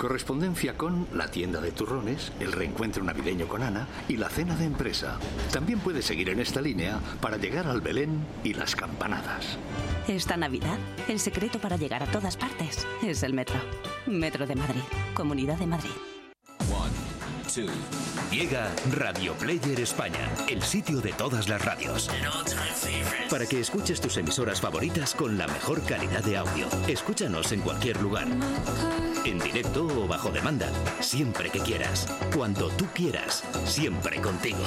Correspondencia 0.00 0.78
con 0.78 1.06
la 1.12 1.30
tienda 1.30 1.60
de 1.60 1.72
turrones, 1.72 2.32
el 2.40 2.52
reencuentro 2.52 3.04
navideño 3.04 3.46
con 3.46 3.62
Ana 3.62 3.86
y 4.08 4.16
la 4.16 4.30
cena 4.30 4.56
de 4.56 4.64
empresa. 4.64 5.18
También 5.52 5.78
puedes 5.78 6.06
seguir 6.06 6.30
en 6.30 6.40
esta 6.40 6.62
línea 6.62 6.98
para 7.20 7.36
llegar 7.36 7.66
al 7.66 7.82
Belén 7.82 8.24
y 8.42 8.54
las 8.54 8.74
campanadas. 8.74 9.58
Esta 10.08 10.38
Navidad, 10.38 10.78
el 11.06 11.20
secreto 11.20 11.58
para 11.58 11.76
llegar 11.76 12.02
a 12.02 12.06
todas 12.06 12.38
partes 12.38 12.86
es 13.02 13.22
el 13.22 13.34
metro. 13.34 13.60
Metro 14.06 14.46
de 14.46 14.54
Madrid, 14.54 14.80
Comunidad 15.12 15.58
de 15.58 15.66
Madrid. 15.66 15.90
Llega 18.30 18.70
Radio 18.92 19.34
Player 19.34 19.80
España, 19.80 20.30
el 20.48 20.62
sitio 20.62 21.02
de 21.02 21.12
todas 21.12 21.46
las 21.50 21.62
radios. 21.62 22.08
Para 23.28 23.44
que 23.44 23.60
escuches 23.60 24.00
tus 24.00 24.16
emisoras 24.16 24.62
favoritas 24.62 25.14
con 25.14 25.36
la 25.36 25.46
mejor 25.46 25.82
calidad 25.82 26.24
de 26.24 26.38
audio. 26.38 26.68
Escúchanos 26.88 27.52
en 27.52 27.60
cualquier 27.60 28.00
lugar. 28.00 28.28
En 29.24 29.38
directo 29.38 29.86
o 29.86 30.08
bajo 30.08 30.30
demanda. 30.30 30.70
Siempre 31.00 31.50
que 31.50 31.60
quieras. 31.60 32.06
Cuando 32.34 32.68
tú 32.70 32.86
quieras. 32.94 33.44
Siempre 33.64 34.20
contigo. 34.20 34.58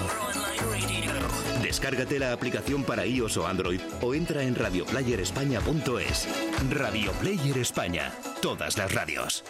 Descárgate 1.61 2.19
la 2.19 2.33
aplicación 2.33 2.83
para 2.83 3.05
iOS 3.05 3.37
o 3.37 3.47
Android 3.47 3.81
o 4.01 4.13
entra 4.13 4.43
en 4.43 4.55
radioplayerespaña.es. 4.55 6.27
Radio 6.69 7.11
Player 7.13 7.57
España. 7.57 8.11
Todas 8.41 8.77
las 8.77 8.93
radios. 8.93 9.43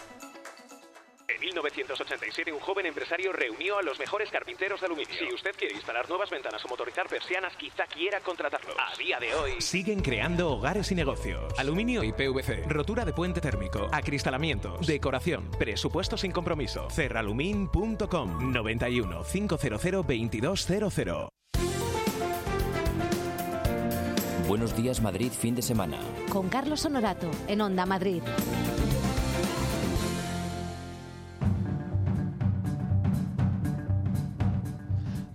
En 1.44 1.48
1987, 1.48 2.52
un 2.54 2.60
joven 2.60 2.86
empresario 2.86 3.30
reunió 3.30 3.76
a 3.76 3.82
los 3.82 3.98
mejores 3.98 4.30
carpinteros 4.30 4.80
de 4.80 4.86
aluminio. 4.86 5.14
Si 5.14 5.30
usted 5.34 5.50
quiere 5.58 5.74
instalar 5.74 6.08
nuevas 6.08 6.30
ventanas 6.30 6.64
o 6.64 6.68
motorizar 6.68 7.06
persianas, 7.06 7.54
quizá 7.56 7.84
quiera 7.86 8.20
contratarlos. 8.20 8.74
A 8.78 8.96
día 8.96 9.18
de 9.20 9.34
hoy, 9.34 9.60
Siguen 9.60 10.00
creando 10.00 10.50
hogares 10.50 10.90
y 10.90 10.94
negocios. 10.94 11.52
Aluminio 11.58 12.02
y 12.02 12.12
PVC. 12.12 12.64
Rotura 12.66 13.04
de 13.04 13.12
puente 13.12 13.42
térmico. 13.42 13.90
Acristalamientos. 13.92 14.86
Decoración. 14.86 15.50
Presupuesto 15.58 16.16
sin 16.16 16.32
compromiso. 16.32 16.88
Cerralumin.com 16.88 18.50
91 18.50 19.22
500 19.22 19.92
2200. 20.06 21.28
Buenos 24.48 24.74
días 24.74 25.02
Madrid 25.02 25.30
fin 25.30 25.54
de 25.54 25.60
semana. 25.60 25.98
Con 26.30 26.48
Carlos 26.48 26.86
Honorato 26.86 27.30
en 27.48 27.60
Onda 27.60 27.84
Madrid. 27.84 28.22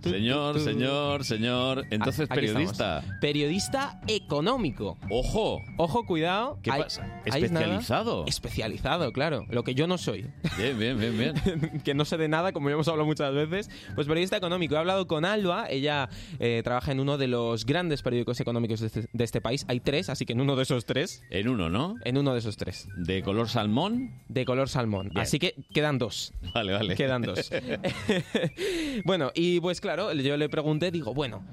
Señor, 0.01 0.59
señor, 0.59 1.25
señor. 1.25 1.85
Entonces, 1.89 2.27
Aquí 2.29 2.39
periodista. 2.41 2.99
estamos. 2.99 3.19
Periodista 3.19 4.01
económico. 4.07 4.97
Ojo. 5.09 5.61
Ojo, 5.77 6.05
cuidado. 6.05 6.59
¿Qué 6.61 6.71
Ahí- 6.71 6.81
pasa? 6.83 7.21
ahí 7.31 7.43
es 7.43 7.51
nada. 7.51 7.65
¿Especializado? 7.65 8.25
Especializado, 8.27 9.11
claro. 9.11 9.45
Lo 9.49 9.63
que 9.63 9.75
yo 9.75 9.87
no 9.87 9.97
soy. 9.97 10.25
Bien, 10.57 10.77
bien, 10.79 10.97
bien, 10.99 11.17
bien. 11.17 11.81
que 11.83 11.93
no 11.93 12.05
sé 12.05 12.17
de 12.17 12.27
nada, 12.27 12.51
como 12.51 12.69
ya 12.69 12.75
hemos 12.75 12.87
hablado 12.87 13.05
muchas 13.05 13.33
veces. 13.33 13.69
Pues 13.95 14.07
periodista 14.07 14.37
económico. 14.37 14.75
He 14.75 14.77
hablado 14.77 15.07
con 15.07 15.25
Alba. 15.25 15.67
Ella 15.69 16.09
eh, 16.39 16.61
trabaja 16.63 16.91
en 16.91 16.99
uno 16.99 17.17
de 17.17 17.27
los 17.27 17.65
grandes 17.65 18.01
periódicos 18.01 18.39
económicos 18.39 18.79
de 18.79 18.87
este, 18.87 19.07
de 19.11 19.23
este 19.23 19.41
país. 19.41 19.65
Hay 19.67 19.79
tres, 19.79 20.09
así 20.09 20.25
que 20.25 20.33
en 20.33 20.41
uno 20.41 20.55
de 20.55 20.63
esos 20.63 20.85
tres. 20.85 21.21
En 21.29 21.49
uno, 21.49 21.69
¿no? 21.69 21.95
En 22.05 22.17
uno 22.17 22.33
de 22.33 22.39
esos 22.39 22.57
tres. 22.57 22.87
¿De 22.97 23.21
color 23.21 23.49
salmón? 23.49 24.11
De 24.27 24.45
color 24.45 24.69
salmón. 24.69 25.11
Así 25.15 25.39
que 25.39 25.55
quedan 25.73 25.97
dos. 25.97 26.33
Vale, 26.53 26.73
vale. 26.73 26.95
Quedan 26.95 27.21
dos. 27.21 27.49
bueno, 29.03 29.31
y 29.35 29.59
pues 29.59 29.81
claro, 29.81 29.98
yo 30.13 30.37
le 30.37 30.49
pregunté, 30.49 30.91
digo, 30.91 31.13
bueno, 31.13 31.43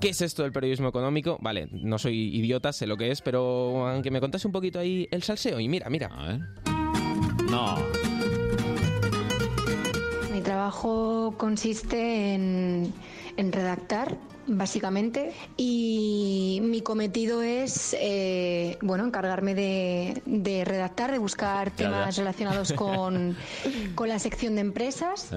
¿qué 0.00 0.10
es 0.10 0.20
esto 0.20 0.42
del 0.42 0.52
periodismo 0.52 0.88
económico? 0.88 1.38
Vale, 1.40 1.68
no 1.72 1.98
soy 1.98 2.36
idiota, 2.36 2.72
sé 2.72 2.86
lo 2.86 2.96
que 2.96 3.10
es, 3.10 3.20
pero 3.20 3.88
aunque 3.88 4.10
me 4.10 4.20
contase 4.20 4.46
un 4.46 4.52
poquito 4.52 4.78
ahí 4.78 5.08
el 5.10 5.22
salseo, 5.22 5.60
y 5.60 5.68
mira, 5.68 5.88
mira. 5.90 6.08
A 6.08 6.28
ver. 6.28 6.40
No. 7.50 7.76
Mi 10.32 10.40
trabajo 10.40 11.34
consiste 11.38 12.34
en, 12.34 12.92
en 13.36 13.52
redactar, 13.52 14.16
básicamente, 14.56 15.32
y 15.56 16.60
mi 16.62 16.80
cometido 16.82 17.42
es, 17.42 17.96
eh, 17.98 18.76
bueno, 18.82 19.04
encargarme 19.06 19.54
de, 19.54 20.22
de 20.26 20.64
redactar, 20.64 21.10
de 21.12 21.18
buscar 21.18 21.70
temas 21.70 22.16
ya. 22.16 22.22
relacionados 22.22 22.72
con, 22.76 23.36
con 23.94 24.08
la 24.08 24.18
sección 24.18 24.54
de 24.54 24.60
empresas 24.60 25.30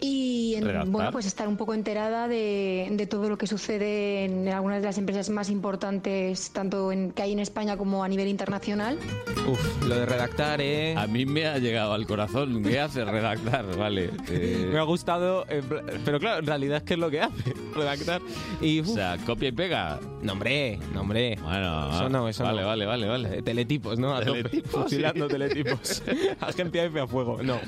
y, 0.00 0.54
en- 0.56 0.92
bueno, 0.92 1.10
pues 1.12 1.26
estar 1.26 1.48
un 1.48 1.56
poco 1.56 1.74
enterada 1.74 2.28
de, 2.28 2.88
de 2.90 3.06
todo 3.06 3.28
lo 3.28 3.38
que 3.38 3.46
sucede 3.46 4.24
en 4.24 4.48
algunas 4.48 4.80
de 4.80 4.86
las 4.86 4.98
empresas 4.98 5.30
más 5.30 5.50
importantes, 5.50 6.50
tanto 6.50 6.92
en, 6.92 7.10
que 7.12 7.22
hay 7.22 7.32
en 7.32 7.38
España 7.38 7.76
como 7.76 8.04
a 8.04 8.08
nivel 8.08 8.28
internacional. 8.28 8.98
Uf, 9.46 9.82
lo 9.86 9.94
de 9.94 10.06
redactar, 10.06 10.60
¿eh? 10.60 10.94
A 10.96 11.06
mí 11.06 11.24
me 11.26 11.46
ha 11.46 11.58
llegado 11.58 11.92
al 11.94 12.06
corazón. 12.06 12.62
¿Qué 12.62 12.78
hace 12.80 13.04
redactar? 13.04 13.64
Vale. 13.76 14.10
eh, 14.28 14.68
Me 14.72 14.78
ha 14.78 14.82
gustado, 14.82 15.46
eh, 15.48 15.62
pero 16.04 16.18
claro, 16.20 16.40
en 16.40 16.46
realidad, 16.46 16.82
¿qué 16.82 16.94
es 16.94 17.00
lo 17.00 17.10
que 17.10 17.20
hace? 17.20 17.54
Redactar. 17.74 18.20
Y, 18.60 18.80
o 18.80 18.84
sea, 18.84 19.16
copia 19.26 19.48
y 19.48 19.52
pega. 19.52 20.00
No, 20.22 20.32
hombre, 20.32 20.78
no, 20.92 21.02
hombre. 21.02 21.38
Bueno, 21.42 21.90
Eso 21.90 22.08
no, 22.08 22.28
eso 22.28 22.44
vale, 22.44 22.62
no. 22.62 22.66
vale, 22.66 22.86
vale, 22.86 23.06
vale. 23.08 23.38
Eh, 23.38 23.42
teletipos, 23.42 23.98
¿no? 23.98 24.14
A 24.14 24.20
tope. 24.24 24.42
Teletipos, 24.44 24.82
Fusilando 24.84 25.26
sí. 25.26 25.32
teletipos. 25.32 26.02
Agencia 26.40 26.84
F 26.84 27.00
a 27.00 27.06
fuego. 27.06 27.42
No. 27.42 27.58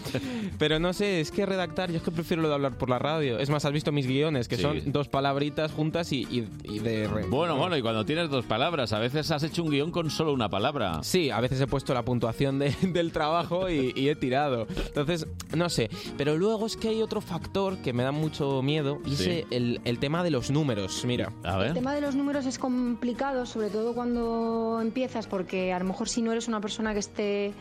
Pero 0.58 0.78
no 0.78 0.92
sé, 0.92 1.20
es 1.20 1.30
que 1.30 1.46
redactar, 1.46 1.90
yo 1.90 1.98
es 1.98 2.02
que 2.02 2.10
prefiero 2.10 2.42
lo 2.42 2.48
de 2.48 2.54
hablar 2.54 2.76
por 2.78 2.90
la 2.90 2.98
radio. 2.98 3.38
Es 3.38 3.50
más, 3.50 3.64
has 3.64 3.72
visto 3.72 3.92
mis 3.92 4.06
guiones, 4.06 4.48
que 4.48 4.56
Sí. 4.56 4.62
son 4.62 4.80
dos 4.92 5.08
palabritas 5.08 5.72
juntas 5.72 6.12
y, 6.12 6.22
y- 6.30 6.48
y 6.64 6.78
de... 6.80 7.06
re- 7.08 7.26
Bueno, 7.26 7.56
bueno, 7.56 7.76
y 7.76 7.82
cuando 7.82 8.04
tienes 8.04 8.28
dos 8.30 8.44
palabras, 8.44 8.92
a 8.92 8.98
veces 8.98 9.30
has 9.30 9.42
hecho 9.42 9.62
un 9.62 9.70
guion 9.70 9.90
con 9.90 10.10
solo 10.10 10.32
una 10.32 10.48
palabra. 10.48 11.00
Sí, 11.02 11.30
a 11.30 11.40
veces 11.40 11.60
he 11.60 11.66
puesto 11.66 11.94
la 11.94 12.04
puntuación 12.04 12.58
de- 12.58 12.74
del 12.82 13.12
trabajo 13.12 13.70
y, 13.70 13.92
y 13.94 14.08
he 14.08 14.16
tirado. 14.16 14.66
Entonces, 14.86 15.26
no 15.56 15.68
sé. 15.68 15.88
Pero 16.16 16.36
luego 16.36 16.66
es 16.66 16.76
que 16.76 16.88
hay 16.88 17.02
otro 17.02 17.20
factor 17.20 17.78
que 17.78 17.92
me 17.92 18.02
da 18.02 18.12
mucho 18.12 18.60
miedo 18.62 18.98
y 19.06 19.14
Sí. 19.16 19.30
es 19.30 19.46
el, 19.50 19.80
el 19.84 19.98
tema 19.98 20.22
de 20.24 20.30
los 20.30 20.50
números. 20.50 20.59
Mira. 21.04 21.32
A 21.44 21.64
El 21.64 21.74
tema 21.74 21.94
de 21.94 22.00
los 22.00 22.14
números 22.14 22.46
es 22.46 22.58
complicado, 22.58 23.46
sobre 23.46 23.70
todo 23.70 23.94
cuando 23.94 24.78
empiezas, 24.80 25.26
porque 25.26 25.72
a 25.72 25.78
lo 25.78 25.84
mejor 25.84 26.08
si 26.08 26.22
no 26.22 26.32
eres 26.32 26.48
una 26.48 26.60
persona 26.60 26.92
que 26.92 27.00
esté 27.00 27.54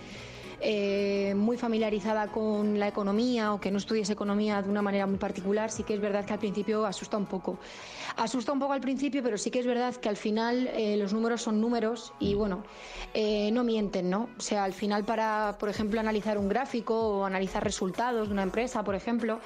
eh, 0.62 1.34
muy 1.36 1.56
familiarizada 1.56 2.28
con 2.28 2.80
la 2.80 2.90
economía 2.90 3.54
o 3.54 3.62
que 3.62 3.72
no 3.72 3.78
estudies 3.78 4.10
economía 4.10 4.62
de 4.62 4.70
una 4.70 4.82
manera 4.82 5.08
muy 5.08 5.18
particular, 5.18 5.72
sí 5.72 5.84
que 5.84 5.94
es 5.94 6.02
verdad 6.02 6.26
que 6.26 6.34
al 6.34 6.40
principio 6.40 6.86
asusta 6.86 7.18
un 7.18 7.28
poco. 7.28 7.60
Asusta 8.18 8.52
un 8.52 8.60
poco 8.60 8.74
al 8.74 8.82
principio, 8.82 9.24
pero 9.24 9.38
sí 9.38 9.52
que 9.52 9.60
es 9.60 9.66
verdad 9.66 9.96
que 9.96 10.10
al 10.10 10.18
final 10.18 10.68
eh, 10.74 10.98
los 10.98 11.14
números 11.14 11.44
son 11.44 11.62
números 11.62 12.12
y 12.20 12.34
bueno, 12.34 12.64
eh, 13.14 13.52
no 13.52 13.64
mienten, 13.64 14.10
¿no? 14.10 14.30
O 14.38 14.42
sea, 14.42 14.66
al 14.66 14.74
final 14.74 15.06
para, 15.06 15.56
por 15.58 15.70
ejemplo, 15.70 16.00
analizar 16.00 16.38
un 16.38 16.50
gráfico 16.50 17.20
o 17.20 17.26
analizar 17.26 17.64
resultados 17.64 18.28
de 18.28 18.34
una 18.34 18.44
empresa, 18.44 18.84
por 18.84 18.96
ejemplo, 18.96 19.40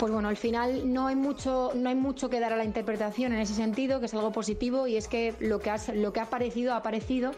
pues 0.00 0.12
bueno, 0.12 0.28
al 0.28 0.36
final 0.38 0.92
no 0.92 1.06
hay 1.06 1.14
mucho, 1.14 1.70
no 1.76 1.88
hay 1.90 1.94
mucho 1.94 2.28
que 2.30 2.40
dar 2.40 2.52
a 2.52 2.56
la 2.56 2.64
interpretación 2.64 3.32
en 3.34 3.38
ese 3.40 3.54
sentido, 3.54 4.00
que 4.00 4.06
es 4.06 4.14
algo 4.14 4.32
positivo 4.32 4.86
y 4.86 4.96
es 4.96 5.06
que 5.06 5.34
lo 5.40 5.60
que, 5.60 5.70
has- 5.70 5.94
lo 5.94 6.12
que 6.12 6.20
ha 6.20 6.24
aparecido 6.24 6.72
ha 6.72 6.78
aparecido 6.78 7.32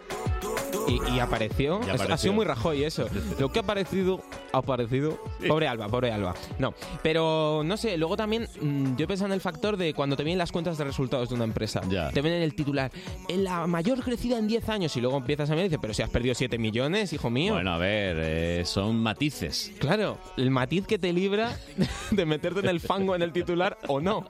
Y, 0.89 1.01
y 1.15 1.19
apareció. 1.21 1.81
Y 1.81 1.83
Es- 1.85 1.89
apareció. 1.91 2.15
Ha 2.15 2.19
sido 2.19 2.33
muy 2.35 2.45
Rajoy 2.45 2.85
eso. 2.85 3.07
Lo 3.39 3.51
que 3.51 3.59
ha 3.59 3.63
aparecido, 3.63 4.21
ha 4.53 4.59
aparecido. 4.59 5.19
Pobre 5.49 5.67
Alba, 5.69 5.89
pobre 5.89 6.13
Alba. 6.13 6.35
No, 6.59 6.73
pero 7.03 7.63
no 7.65 7.77
sé, 7.77 7.97
luego 7.97 8.17
también 8.17 8.49
mm, 8.61 8.97
yo 8.97 9.05
he 9.05 9.09
pensado 9.09 9.27
en 9.27 9.33
el 9.33 9.41
factor 9.41 9.77
de 9.77 9.93
cuando 9.95 10.17
te 10.17 10.23
vienen 10.25 10.39
las 10.39 10.53
cuentas 10.53 10.79
de 10.79 10.85
resultados 10.85 11.29
de 11.29 11.35
una 11.35 11.45
empresa. 11.45 11.81
Te 11.81 12.23
vienen 12.23 12.43
el 12.43 12.55
titular, 12.55 12.91
en 13.29 13.45
la 13.45 13.67
mayor 13.67 14.01
crecida 14.03 14.39
en 14.39 14.47
10 14.47 14.69
años 14.69 14.97
y 14.97 15.01
luego 15.01 15.17
empiezas 15.17 15.51
a 15.51 15.53
mirar 15.55 15.67
y 15.67 15.69
dices, 15.69 15.81
pero 15.83 15.95
si 15.95 16.03
has 16.03 16.11
perdido 16.11 16.35
7 16.35 16.59
millones, 16.59 17.13
hijo 17.13 17.29
mío. 17.31 17.55
Bueno, 17.55 17.73
a 17.73 17.79
ver, 17.79 18.17
eh, 18.21 18.63
son 18.65 18.97
matices. 19.03 19.73
Claro, 19.79 20.19
el 20.37 20.51
matiz 20.51 20.87
que 20.87 20.99
te 20.99 21.13
libra 21.13 21.57
de 22.11 22.27
meterte 22.55 22.71
en 22.71 22.75
el 22.77 22.81
fango 22.81 23.15
en 23.17 23.23
el 23.23 23.33
titular 23.33 23.79
o 23.89 24.01
no. 24.01 24.27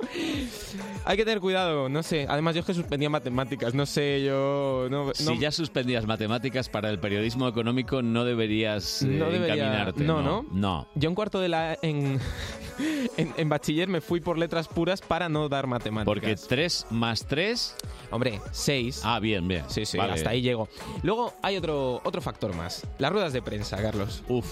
Hay 1.04 1.16
que 1.16 1.24
tener 1.24 1.40
cuidado, 1.40 1.88
no 1.88 2.02
sé. 2.02 2.26
Además, 2.28 2.54
yo 2.54 2.60
es 2.60 2.66
que 2.66 2.74
suspendía 2.74 3.10
matemáticas, 3.10 3.74
no 3.74 3.86
sé, 3.86 4.22
yo... 4.24 4.86
No, 4.90 5.06
no- 5.06 5.14
Si 5.14 5.38
ya 5.38 5.50
suspendías 5.50 6.06
matemáticas 6.06 6.68
para 6.68 6.90
el 6.90 6.98
periodismo 6.98 7.48
económico, 7.48 8.02
no 8.02 8.24
deberías 8.24 9.02
eh, 9.02 9.06
No 9.06 9.30
debería- 9.30 9.54
encaminarte. 9.64 10.04
no, 10.04 10.22
no, 10.22 10.46
¿no? 10.52 10.88
Yo 10.94 11.08
en 11.08 11.14
cuarto 11.14 11.40
de 11.40 11.48
la... 11.48 11.76
En, 11.82 12.20
en, 13.16 13.34
en 13.36 13.48
bachiller 13.48 13.88
me 13.88 14.00
fui 14.00 14.20
por 14.20 14.38
letras 14.38 14.68
puras 14.68 15.00
para 15.00 15.28
no 15.28 15.48
dar 15.48 15.66
matemáticas. 15.66 16.04
Porque 16.04 16.36
3 16.36 16.86
más 16.90 17.26
3... 17.26 17.76
Hombre, 18.10 18.40
6. 18.52 19.00
Ah, 19.04 19.18
bien, 19.20 19.48
bien. 19.48 19.64
Sí, 19.68 19.86
sí, 19.86 19.96
Vale. 19.98 20.12
hasta 20.12 20.30
ahí 20.30 20.42
llego. 20.42 20.68
Luego 21.02 21.32
hay 21.42 21.56
otro, 21.56 22.00
otro 22.04 22.20
factor 22.20 22.54
más. 22.54 22.86
Las 22.98 23.10
ruedas 23.10 23.32
de 23.32 23.40
prensa, 23.42 23.80
Carlos. 23.80 24.22
Uf. 24.28 24.46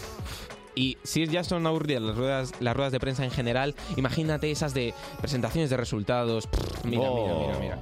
Y 0.75 0.99
si 1.03 1.27
ya 1.27 1.43
son 1.45 1.67
aburridas 1.67 2.03
las 2.03 2.17
ruedas, 2.17 2.53
las 2.61 2.77
ruedas 2.77 2.93
de 2.93 3.01
prensa 3.01 3.25
en 3.25 3.31
general, 3.31 3.75
imagínate 3.97 4.51
esas 4.51 4.73
de 4.75 4.95
presentaciones 5.21 5.71
de 5.71 5.77
resultados. 5.77 6.47
Pff, 6.47 6.85
Mira, 6.85 7.03
Oh. 7.11 7.15
mira, 7.15 7.35
mira, 7.59 7.59
mira. 7.59 7.79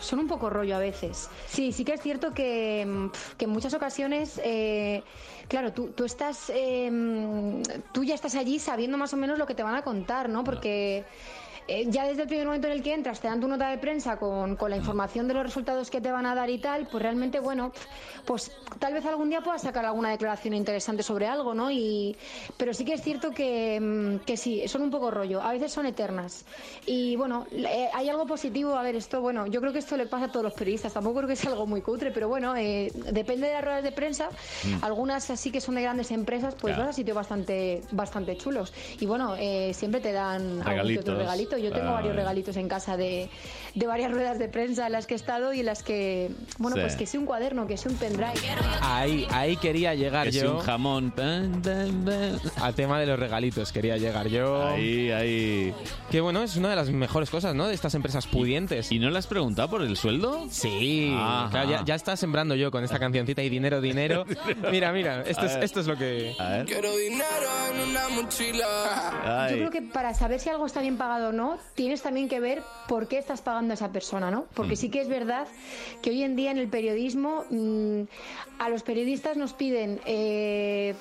son 0.00 0.18
un 0.20 0.28
poco 0.28 0.48
rollo 0.50 0.76
a 0.76 0.78
veces. 0.78 1.28
Sí, 1.46 1.72
sí 1.72 1.84
que 1.84 1.94
es 1.94 2.00
cierto 2.00 2.32
que, 2.32 2.86
mm, 2.86 3.36
que 3.36 3.44
en 3.44 3.50
muchas 3.50 3.74
ocasiones, 3.74 4.40
eh, 4.44 5.02
claro, 5.48 5.72
tú, 5.72 5.88
tú 5.88 6.04
estás, 6.04 6.50
eh, 6.54 6.90
mm, 6.90 7.62
tú 7.92 8.02
ya 8.04 8.14
estás 8.14 8.34
allí 8.34 8.58
sabiendo 8.58 8.96
más 8.98 9.12
o 9.12 9.16
menos 9.16 9.38
lo 9.38 9.46
que 9.46 9.54
te 9.54 9.62
van 9.62 9.74
a 9.74 9.82
contar, 9.82 10.28
¿no? 10.28 10.42
Porque 10.44 11.04
eh, 11.70 11.86
ya 11.88 12.04
desde 12.06 12.22
el 12.22 12.28
primer 12.28 12.46
momento 12.46 12.66
en 12.66 12.72
el 12.72 12.82
que 12.82 12.92
entras 12.92 13.20
te 13.20 13.28
dan 13.28 13.40
tu 13.40 13.46
nota 13.46 13.70
de 13.70 13.78
prensa 13.78 14.16
con, 14.16 14.56
con 14.56 14.70
la 14.70 14.76
información 14.76 15.28
de 15.28 15.34
los 15.34 15.44
resultados 15.44 15.88
que 15.88 16.00
te 16.00 16.10
van 16.10 16.26
a 16.26 16.34
dar 16.34 16.50
y 16.50 16.58
tal, 16.58 16.88
pues 16.88 17.00
realmente, 17.00 17.38
bueno, 17.38 17.70
pues 18.24 18.50
tal 18.80 18.92
vez 18.92 19.04
algún 19.06 19.30
día 19.30 19.40
puedas 19.40 19.62
sacar 19.62 19.84
alguna 19.84 20.10
declaración 20.10 20.54
interesante 20.54 21.04
sobre 21.04 21.26
algo, 21.28 21.54
¿no? 21.54 21.70
Y, 21.70 22.16
pero 22.56 22.74
sí 22.74 22.84
que 22.84 22.94
es 22.94 23.02
cierto 23.02 23.30
que, 23.30 23.78
mm, 23.80 24.24
que 24.26 24.36
sí, 24.36 24.66
son 24.66 24.82
un 24.82 24.90
poco 24.90 25.12
rollo, 25.12 25.40
a 25.40 25.52
veces 25.52 25.70
son 25.72 25.86
eternas. 25.86 26.44
Y 26.86 27.14
bueno, 27.14 27.46
eh, 27.52 27.88
hay 27.94 28.08
algo 28.08 28.26
positivo, 28.26 28.74
a 28.74 28.82
ver, 28.82 28.96
esto, 28.96 29.20
bueno, 29.20 29.46
yo 29.46 29.60
creo 29.60 29.72
que 29.72 29.78
esto 29.78 29.96
le 29.96 30.06
pasa 30.06 30.24
a 30.24 30.32
todos 30.32 30.42
los 30.42 30.54
periodistas, 30.54 30.92
tampoco 30.92 31.18
creo 31.18 31.28
que 31.28 31.36
sea 31.36 31.50
algo 31.52 31.66
muy 31.68 31.82
cutre, 31.82 32.10
pero 32.10 32.28
bueno, 32.28 32.56
eh, 32.56 32.90
depende 33.12 33.46
de 33.46 33.52
las 33.54 33.64
ruedas 33.64 33.82
de 33.84 33.92
prensa, 33.92 34.28
Mm. 34.64 34.82
algunas 34.84 35.30
así 35.30 35.52
que 35.52 35.60
son 35.60 35.76
de 35.76 35.82
grandes 35.82 36.10
empresas, 36.10 36.54
pues 36.54 36.74
Claro. 36.74 36.88
vas 36.88 36.94
a 36.94 36.96
sitios 36.96 37.14
bastante, 37.14 37.82
bastante 37.92 38.36
chulos. 38.36 38.72
Y 38.98 39.06
bueno, 39.06 39.36
eh, 39.38 39.72
siempre 39.74 40.00
te 40.00 40.10
dan 40.12 40.60
algún 40.66 40.98
otro 40.98 41.16
regalito. 41.16 41.59
Yo 41.62 41.70
tengo 41.72 41.88
Ah, 41.90 41.92
varios 41.94 42.14
regalitos 42.16 42.56
en 42.56 42.68
casa 42.68 42.96
de, 42.96 43.28
de 43.74 43.86
varias 43.86 44.10
ruedas 44.12 44.38
de 44.38 44.48
prensa 44.48 44.86
en 44.86 44.92
las 44.92 45.06
que 45.06 45.14
he 45.14 45.16
estado 45.16 45.52
y 45.52 45.60
en 45.60 45.66
las 45.66 45.82
que, 45.82 46.30
bueno, 46.58 46.76
Sí. 46.76 46.82
pues 46.82 46.96
que 46.96 47.06
sea 47.06 47.20
un 47.20 47.26
cuaderno, 47.26 47.66
que 47.66 47.76
sea 47.76 47.90
un 47.90 47.98
pendrive. 47.98 48.32
Ahí, 48.82 49.26
ahí 49.30 49.56
quería 49.56 49.94
llegar 49.94 50.28
Es 50.28 50.34
yo. 50.36 50.56
un 50.56 50.60
jamón. 50.60 51.12
Al 52.60 52.74
tema 52.74 52.98
de 53.00 53.06
los 53.06 53.18
regalitos 53.18 53.72
quería 53.72 53.96
llegar 53.96 54.28
yo. 54.28 54.66
Ahí, 54.68 55.10
ahí. 55.10 55.74
Que 56.10 56.20
bueno, 56.20 56.42
es 56.42 56.56
una 56.56 56.70
de 56.70 56.76
las 56.76 56.90
mejores 56.90 57.30
cosas, 57.30 57.54
¿no? 57.54 57.66
De 57.68 57.74
estas 57.74 57.94
empresas 57.94 58.26
pudientes. 58.26 58.90
¿Y 58.92 58.98
no 58.98 59.10
le 59.10 59.18
has 59.18 59.26
preguntado 59.26 59.68
por 59.70 59.82
el 59.82 59.96
sueldo? 59.96 60.46
Sí. 60.50 61.12
Claro, 61.50 61.68
ya, 61.70 61.84
ya 61.84 61.94
está 61.94 62.16
sembrando 62.16 62.54
yo 62.54 62.70
con 62.70 62.84
esta 62.84 62.98
cancioncita 62.98 63.42
y 63.42 63.48
dinero, 63.48 63.80
dinero. 63.80 64.24
Mira, 64.70 64.92
mira, 64.92 65.22
esto 65.26 65.46
es, 65.46 65.52
esto 65.56 65.80
es 65.80 65.86
lo 65.86 65.96
que... 65.96 66.34
A 66.38 66.48
ver. 66.50 66.66
Quiero 66.66 66.94
dinero 66.96 67.24
en 67.74 67.90
una 67.90 68.08
mochila. 68.10 69.48
Yo 69.50 69.56
creo 69.56 69.70
que 69.70 69.82
para 69.82 70.14
saber 70.14 70.40
si 70.40 70.48
algo 70.48 70.66
está 70.66 70.80
bien 70.80 70.96
pagado 70.96 71.28
o 71.30 71.32
no, 71.32 71.39
tienes 71.74 72.02
también 72.02 72.28
que 72.28 72.40
ver 72.40 72.62
por 72.88 73.06
qué 73.08 73.18
estás 73.18 73.40
pagando 73.40 73.72
a 73.72 73.74
esa 73.74 73.90
persona, 73.92 74.30
¿no? 74.30 74.44
Porque 74.54 74.74
Mm. 74.74 74.76
sí 74.76 74.90
que 74.90 75.00
es 75.00 75.08
verdad 75.08 75.46
que 76.02 76.10
hoy 76.10 76.22
en 76.22 76.36
día 76.36 76.50
en 76.50 76.58
el 76.58 76.68
periodismo 76.68 77.44
mm, 77.50 78.02
a 78.58 78.68
los 78.68 78.82
periodistas 78.82 79.36
nos 79.36 79.52
piden 79.52 80.00
eh, 80.06 80.94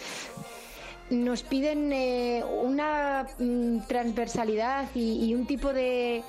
nos 1.09 1.41
piden 1.41 1.91
eh, 1.91 2.43
una 2.63 3.25
mm, 3.39 3.79
transversalidad 3.87 4.87
y, 4.93 5.25
y 5.25 5.33
un 5.33 5.47
tipo 5.47 5.73
de 5.73 6.21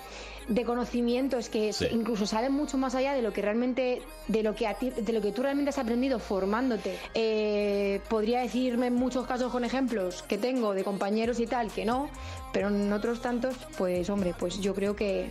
de 0.48 0.64
conocimientos 0.64 1.48
que 1.48 1.72
Sí. 1.72 1.86
incluso 1.92 2.26
salen 2.26 2.52
mucho 2.52 2.76
más 2.78 2.94
allá 2.94 3.12
de 3.14 3.22
lo 3.22 3.32
que 3.32 3.42
realmente, 3.42 4.02
de 4.28 4.42
lo 4.42 4.54
que 4.54 4.66
a 4.66 4.74
ti- 4.74 4.90
de 4.90 5.12
lo 5.12 5.20
que 5.20 5.32
tú 5.32 5.42
realmente 5.42 5.70
has 5.70 5.78
aprendido 5.78 6.18
formándote. 6.18 6.98
Eh, 7.14 8.00
podría 8.08 8.40
decirme 8.40 8.88
en 8.88 8.94
muchos 8.94 9.26
casos 9.26 9.52
con 9.52 9.64
ejemplos 9.64 10.22
que 10.22 10.38
tengo 10.38 10.74
de 10.74 10.84
compañeros 10.84 11.38
y 11.40 11.46
tal 11.46 11.70
que 11.70 11.84
no, 11.84 12.08
pero 12.52 12.68
en 12.68 12.92
otros 12.92 13.20
tantos, 13.22 13.54
pues 13.78 14.08
hombre, 14.10 14.34
pues 14.38 14.60
yo 14.60 14.74
creo 14.74 14.96
que 14.96 15.28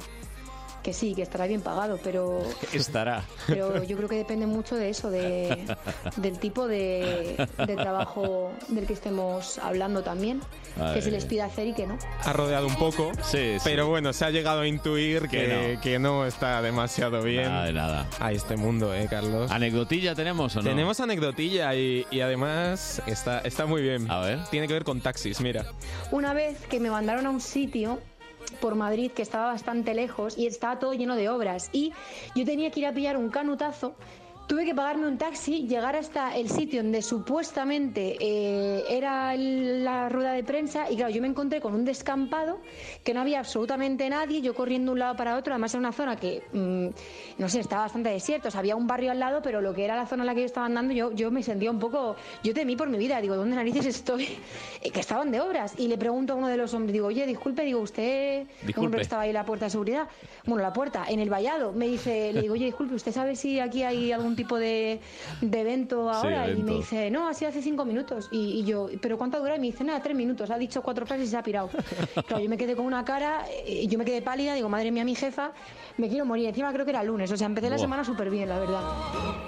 que 0.90 0.94
sí, 0.94 1.14
que 1.14 1.22
estará 1.22 1.46
bien 1.46 1.62
pagado, 1.62 2.00
pero 2.04 2.42
Estará. 2.74 3.24
pero 3.46 3.84
yo 3.84 3.96
creo 3.96 4.10
que 4.10 4.16
depende 4.16 4.48
mucho 4.48 4.76
de 4.76 4.90
eso, 4.90 5.12
de, 5.12 5.68
del 6.16 6.40
tipo 6.40 6.68
de, 6.68 7.48
de 7.68 7.76
trabajo 7.76 8.52
del 8.70 8.88
que 8.88 8.94
estemos 8.94 9.60
hablando 9.60 10.02
también, 10.02 10.42
que 10.96 11.00
se 11.04 11.12
les 11.12 11.26
pide 11.26 11.44
hacer 11.44 11.68
y 11.68 11.74
que 11.74 11.86
no. 11.86 12.00
Ha 12.26 12.34
rodeado 12.34 12.66
un 12.66 12.76
poco, 12.76 13.12
pero 13.64 13.88
bueno, 13.88 14.14
se 14.14 14.26
ha 14.26 14.32
llegado 14.32 14.62
a 14.62 14.68
intuir 14.68 15.28
que, 15.30 15.78
Que 15.84 16.00
no. 16.00 16.26
está 16.26 16.60
demasiado 16.64 17.22
bien. 17.22 17.44
Nada 17.44 17.66
de 17.66 17.74
nada. 17.74 18.08
A 18.20 18.32
este 18.32 18.56
mundo, 18.58 18.92
¿eh, 18.96 19.06
Carlos? 19.08 19.52
¿Anecdotilla 19.52 20.16
tenemos 20.16 20.56
o 20.56 20.64
no? 20.64 20.70
Tenemos 20.70 21.00
anecdotilla 21.00 21.76
y, 21.76 22.08
y 22.10 22.22
además 22.22 23.00
está, 23.06 23.42
está 23.42 23.68
muy 23.68 23.84
bien. 23.84 24.10
A 24.10 24.22
ver. 24.22 24.40
Tiene 24.50 24.68
que 24.68 24.74
ver 24.74 24.84
con 24.86 25.02
taxis, 25.02 25.40
mira. 25.40 25.66
Una 26.10 26.34
vez 26.34 26.58
que 26.68 26.80
me 26.80 26.90
mandaron 26.90 27.28
a 27.28 27.30
un 27.30 27.42
sitio 27.42 28.00
por 28.60 28.76
Madrid 28.76 29.12
que 29.12 29.22
estaba 29.22 29.48
bastante 29.48 29.94
lejos 29.94 30.38
y 30.38 30.48
estaba 30.48 30.80
todo 30.80 30.94
lleno 30.94 31.16
de 31.16 31.30
obras 31.30 31.70
y 31.72 31.94
yo 32.36 32.46
tenía 32.46 32.72
que 32.72 32.82
ir 32.82 32.86
a 32.86 32.94
pillar 32.94 33.18
un 33.18 33.30
canutazo. 33.30 33.96
Tuve 34.50 34.66
que 34.66 34.74
pagarme 34.74 35.06
un 35.06 35.20
taxi, 35.20 35.68
llegar 35.68 35.96
hasta 35.96 36.36
el 36.36 36.50
sitio 36.50 36.82
donde 36.82 37.04
supuestamente 37.04 38.18
eh, 38.20 38.84
era 38.90 39.36
la 39.38 40.10
rueda 40.10 40.34
de 40.34 40.44
prensa 40.44 40.90
y 40.90 40.96
claro, 40.96 41.12
yo 41.14 41.22
me 41.22 41.28
encontré 41.28 41.62
con 41.62 41.76
un 41.76 41.86
descampado 41.86 42.60
que 43.04 43.14
no 43.14 43.22
había 43.22 43.38
absolutamente 43.38 44.10
nadie, 44.10 44.42
yo 44.42 44.56
corriendo 44.56 44.90
de 44.90 44.94
un 44.94 45.00
lado 45.02 45.16
para 45.16 45.38
otro, 45.38 45.54
además 45.54 45.76
era 45.76 45.82
una 45.82 45.92
zona 45.92 46.16
que, 46.16 46.42
mm, 46.52 46.88
no 47.38 47.48
sé, 47.48 47.60
estaba 47.60 47.84
bastante 47.84 48.10
desierto, 48.10 48.48
o 48.48 48.52
sea, 48.52 48.62
había 48.62 48.76
un 48.76 48.88
barrio 48.88 49.12
al 49.12 49.20
lado, 49.20 49.44
pero 49.44 49.62
lo 49.62 49.72
que 49.72 49.86
era 49.86 49.96
la 49.96 50.08
zona 50.08 50.24
en 50.24 50.28
la 50.28 50.34
que 50.34 50.40
yo 50.40 50.46
estaba 50.48 50.66
andando, 50.66 50.96
yo, 50.96 51.12
yo 51.12 51.30
me 51.30 51.44
sentía 51.44 51.70
un 51.70 51.78
poco, 51.78 52.16
yo 52.44 52.52
temí 52.52 52.76
por 52.76 52.90
mi 52.90 52.98
vida, 52.98 53.22
digo, 53.22 53.36
¿dónde 53.36 53.56
narices 53.56 53.86
estoy? 53.86 54.28
Eh, 54.82 54.92
que 54.92 55.02
estaban 55.02 55.30
de 55.30 55.42
obras 55.42 55.74
y 55.78 55.90
le 55.90 55.98
pregunto 55.98 56.32
a 56.32 56.36
uno 56.38 56.48
de 56.48 56.56
los 56.56 56.74
hombres, 56.74 56.94
digo, 56.94 57.08
oye, 57.08 57.26
disculpe, 57.28 57.64
digo, 57.66 57.82
usted, 57.82 58.44
un 58.44 58.48
Disculpe. 58.68 58.80
hombre 58.80 58.98
que 59.00 59.04
estaba 59.04 59.24
ahí 59.24 59.30
en 59.30 59.34
la 59.34 59.44
puerta 59.44 59.66
de 59.66 59.72
seguridad, 59.72 60.08
bueno, 60.46 60.64
la 60.64 60.72
puerta, 60.72 61.04
en 61.10 61.20
el 61.20 61.30
vallado, 61.30 61.74
me 61.74 61.86
dice, 61.86 62.32
le 62.32 62.42
digo, 62.44 62.54
oye, 62.54 62.66
disculpe, 62.66 62.96
¿usted 62.96 63.12
sabe 63.12 63.36
si 63.36 63.60
aquí 63.60 63.84
hay 63.84 64.14
algún 64.14 64.38
tipo 64.44 64.58
de, 64.58 65.00
de 65.42 65.62
evento 65.62 66.10
Sí, 66.12 66.18
ahora? 66.18 66.50
Y 66.50 66.64
me 66.64 66.74
dice, 66.74 67.12
no, 67.12 67.32
sido 67.34 67.50
hace 67.50 67.62
cinco 67.62 67.86
minutos. 67.86 68.28
Y, 68.32 68.60
y 68.60 68.64
yo, 68.66 68.90
¿pero 69.02 69.18
cuánto 69.18 69.40
dura? 69.40 69.56
Y 69.56 69.60
me 69.60 69.68
dice, 69.68 69.84
nada, 69.84 70.02
tres 70.02 70.16
minutos. 70.16 70.50
Ha 70.50 70.58
dicho 70.58 70.82
cuatro 70.82 71.06
frases 71.06 71.28
y 71.28 71.32
se 71.32 71.38
ha 71.38 71.44
pirado. 71.44 71.70
Claro, 72.28 72.44
yo 72.44 72.50
me 72.50 72.58
quedé 72.58 72.76
con 72.76 72.86
una 72.86 73.04
cara, 73.06 73.46
eh, 73.66 73.86
yo 73.88 73.98
me 73.98 74.06
quedé 74.06 74.22
pálida, 74.22 74.54
digo, 74.54 74.70
madre 74.70 74.92
mía, 74.92 75.04
mi 75.04 75.16
jefa, 75.16 75.52
me 76.00 76.10
quiero 76.10 76.26
morir. 76.26 76.48
Encima 76.48 76.72
creo 76.74 76.86
que 76.86 76.92
era 76.92 77.04
lunes, 77.04 77.32
o 77.32 77.38
sea, 77.38 77.48
empecé 77.48 77.70
la 77.70 77.76
Buah. 77.76 77.84
semana 77.86 78.04
súper 78.04 78.30
bien, 78.30 78.50
la 78.50 78.60
verdad. 78.60 78.82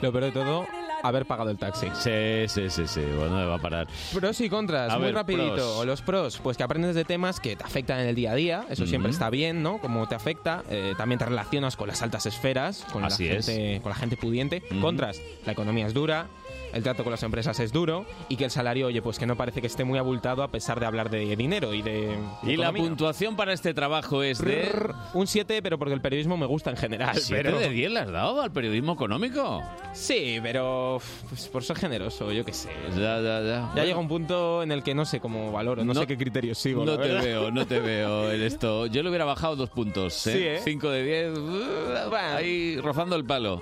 Lo 0.02 0.12
peor 0.12 0.26
de 0.26 0.32
todo, 0.32 0.66
haber 1.04 1.26
pagado 1.26 1.50
el 1.50 1.58
taxi. 1.58 1.88
Sí, 1.94 2.48
sí, 2.48 2.70
sí, 2.70 2.88
sí. 2.88 3.02
Bueno, 3.18 3.36
me 3.38 3.46
va 3.46 3.56
a 3.56 3.60
parar. 3.60 3.88
Pros 4.14 4.40
y 4.42 4.50
contras, 4.50 4.92
A 4.92 4.98
muy 4.98 5.06
ver, 5.08 5.16
rapidito. 5.16 5.54
pros. 5.56 5.86
Los 5.86 6.02
pros, 6.02 6.40
pues 6.44 6.58
que 6.58 6.64
aprendes 6.64 6.96
de 6.96 7.06
temas 7.06 7.40
que 7.40 7.56
te 7.56 7.64
afectan 7.64 8.00
en 8.02 8.08
el 8.08 8.16
día 8.16 8.32
a 8.32 8.36
día, 8.36 8.66
eso 8.70 8.86
siempre 8.86 9.10
Ujú. 9.10 9.16
está 9.16 9.30
bien, 9.30 9.64
¿no? 9.64 9.80
Como 9.80 10.08
te 10.08 10.16
afecta, 10.16 10.64
eh, 10.70 10.94
también 10.98 11.20
te 11.20 11.26
relacionas 11.26 11.76
con 11.76 11.88
las 11.88 12.02
altas 12.02 12.26
esferas, 12.26 12.86
con, 12.92 13.04
Así 13.04 13.28
la, 13.28 13.36
es. 13.36 13.46
gente, 13.46 13.82
con 13.82 13.90
la 13.90 13.96
gente 13.96 14.18
pudiente. 14.18 14.62
Contras, 14.82 15.22
la 15.46 15.52
economía 15.54 15.88
es 15.88 15.94
dura, 15.94 16.28
el 16.74 16.84
trato 16.84 17.04
con 17.04 17.12
las 17.12 17.24
empresas 17.24 17.60
es 17.60 17.72
duro 17.72 18.06
y 18.30 18.36
que 18.38 18.46
el 18.46 18.52
salario, 18.52 18.88
oye, 18.88 19.02
pues 19.02 19.20
que 19.20 19.26
no 19.26 19.36
parece 19.36 19.62
que 19.62 19.68
esté 19.68 19.84
muy 19.84 19.98
abultado 20.00 20.44
a 20.44 20.48
pesar 20.50 20.80
de 20.80 20.86
hablar 20.86 21.10
de 21.10 21.36
dinero 21.36 21.74
y 21.74 21.82
de... 21.82 22.18
Y 22.44 22.56
la 22.58 22.66
economía. 22.70 22.84
puntuación 22.84 23.36
para 23.36 23.54
este 23.54 23.74
trabajo 23.74 24.24
es 24.24 24.40
de... 24.40 24.72
Un 25.14 25.28
7, 25.28 25.62
pero 25.62 25.78
porque 25.78 25.94
el 25.94 26.02
periodismo 26.02 26.38
me 26.38 26.46
gusta 26.46 26.70
en 26.72 26.78
general. 26.78 27.16
¿Siete 27.18 27.44
pero... 27.44 27.60
de 27.60 27.70
10 27.70 27.92
le 27.92 28.00
has 28.00 28.12
dado 28.12 28.42
al 28.42 28.52
periodismo 28.52 28.94
económico? 28.94 29.62
Sí, 29.94 30.40
pero 30.42 31.02
pues, 31.30 31.48
por 31.50 31.64
ser 31.64 31.76
generoso, 31.78 32.32
yo 32.32 32.46
qué 32.46 32.54
sé. 32.54 32.70
Ya, 32.96 33.20
ya, 33.20 33.42
ya. 33.42 33.72
Ya 33.76 33.84
llega 33.86 34.00
un 34.00 34.08
punto 34.08 34.64
en 34.64 34.72
el 34.72 34.84
que 34.84 34.96
no 34.96 35.06
sé 35.06 35.20
cómo 35.20 35.52
valoro, 35.52 35.84
no, 35.84 35.94
No- 35.94 36.00
sé 36.02 36.08
qué 36.08 36.18
criterios 36.18 36.58
sigo. 36.58 36.86
No 36.86 36.98
te 36.98 37.08
verdad. 37.08 37.24
veo, 37.24 37.52
no 37.52 37.66
te 37.68 37.80
veo 37.82 38.32
en 38.32 38.42
esto. 38.42 38.86
Yo 38.88 39.04
le 39.04 39.10
hubiera 39.10 39.26
bajado 39.26 39.56
dos 39.56 39.70
puntos, 39.70 40.26
¿eh? 40.28 40.32
Sí, 40.34 40.44
¿eh? 40.44 40.60
5 40.64 40.90
de 40.90 41.04
10, 41.04 41.38
uh, 41.38 42.16
ahí 42.16 42.78
rozando 42.78 43.16
el 43.16 43.26
palo. 43.26 43.62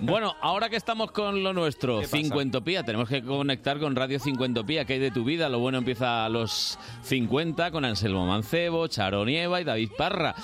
Bueno, 0.00 0.34
ahora 0.40 0.68
que 0.68 0.76
estamos 0.76 1.10
con 1.12 1.42
lo 1.42 1.52
nuestro, 1.52 1.96
¿Qué 2.00 2.06
pasa? 2.06 2.16
Tenemos 2.50 3.08
que 3.08 3.22
conectar 3.22 3.78
con 3.78 3.94
Radio 3.94 4.18
Cincuentopía, 4.18 4.84
que 4.84 4.94
hay 4.94 4.98
de 4.98 5.12
tu 5.12 5.22
vida. 5.22 5.48
Lo 5.48 5.60
bueno 5.60 5.78
empieza 5.78 6.24
a 6.24 6.28
los 6.28 6.76
50 7.02 7.70
con 7.70 7.84
Anselmo 7.84 8.26
Mancebo, 8.26 8.88
Charo 8.88 9.24
Nieva 9.24 9.60
y 9.60 9.64
David 9.64 9.90
Parra. 9.96 10.34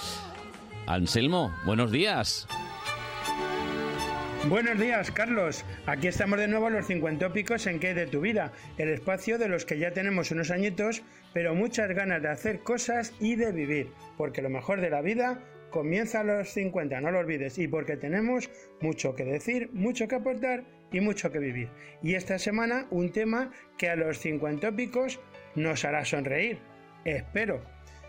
Anselmo, 0.87 1.53
buenos 1.67 1.91
días. 1.91 2.47
Buenos 4.49 4.79
días, 4.79 5.11
Carlos. 5.11 5.65
Aquí 5.87 6.07
estamos 6.07 6.39
de 6.39 6.47
nuevo 6.47 6.71
los 6.71 6.87
cincuentópicos 6.87 7.67
en 7.67 7.81
¿Qué 7.81 7.95
de 7.95 8.07
tu 8.07 8.21
vida? 8.21 8.53
El 8.77 8.91
espacio 8.91 9.37
de 9.37 9.49
los 9.49 9.65
que 9.65 9.81
ya 9.81 9.91
tenemos 9.91 10.31
unos 10.31 10.53
añitos, 10.53 11.03
pero 11.35 11.57
muchas 11.57 11.91
ganas 11.91 12.23
de 12.23 12.29
hacer 12.29 12.61
cosas 12.61 13.13
y 13.19 13.35
de 13.35 13.51
vivir. 13.51 13.91
Porque 14.17 14.41
lo 14.41 14.51
mejor 14.51 14.81
de 14.81 14.91
la 14.91 15.03
vida 15.03 15.41
comienza 15.71 16.21
a 16.21 16.25
los 16.25 16.49
50, 16.51 17.01
no 17.01 17.11
lo 17.11 17.19
olvides. 17.19 17.59
Y 17.59 17.67
porque 17.67 17.97
tenemos 17.97 18.49
mucho 18.81 19.17
que 19.17 19.25
decir, 19.25 19.71
mucho 19.73 20.07
que 20.07 20.15
aportar 20.15 20.78
y 20.93 21.01
mucho 21.01 21.30
que 21.30 21.39
vivir. 21.39 21.70
Y 22.03 22.14
esta 22.14 22.39
semana 22.39 22.86
un 22.91 23.12
tema 23.12 23.51
que 23.76 23.89
a 23.89 23.97
los 23.97 24.18
cincuentópicos 24.18 25.20
nos 25.55 25.84
hará 25.84 26.05
sonreír. 26.05 26.59
Espero. 27.05 27.62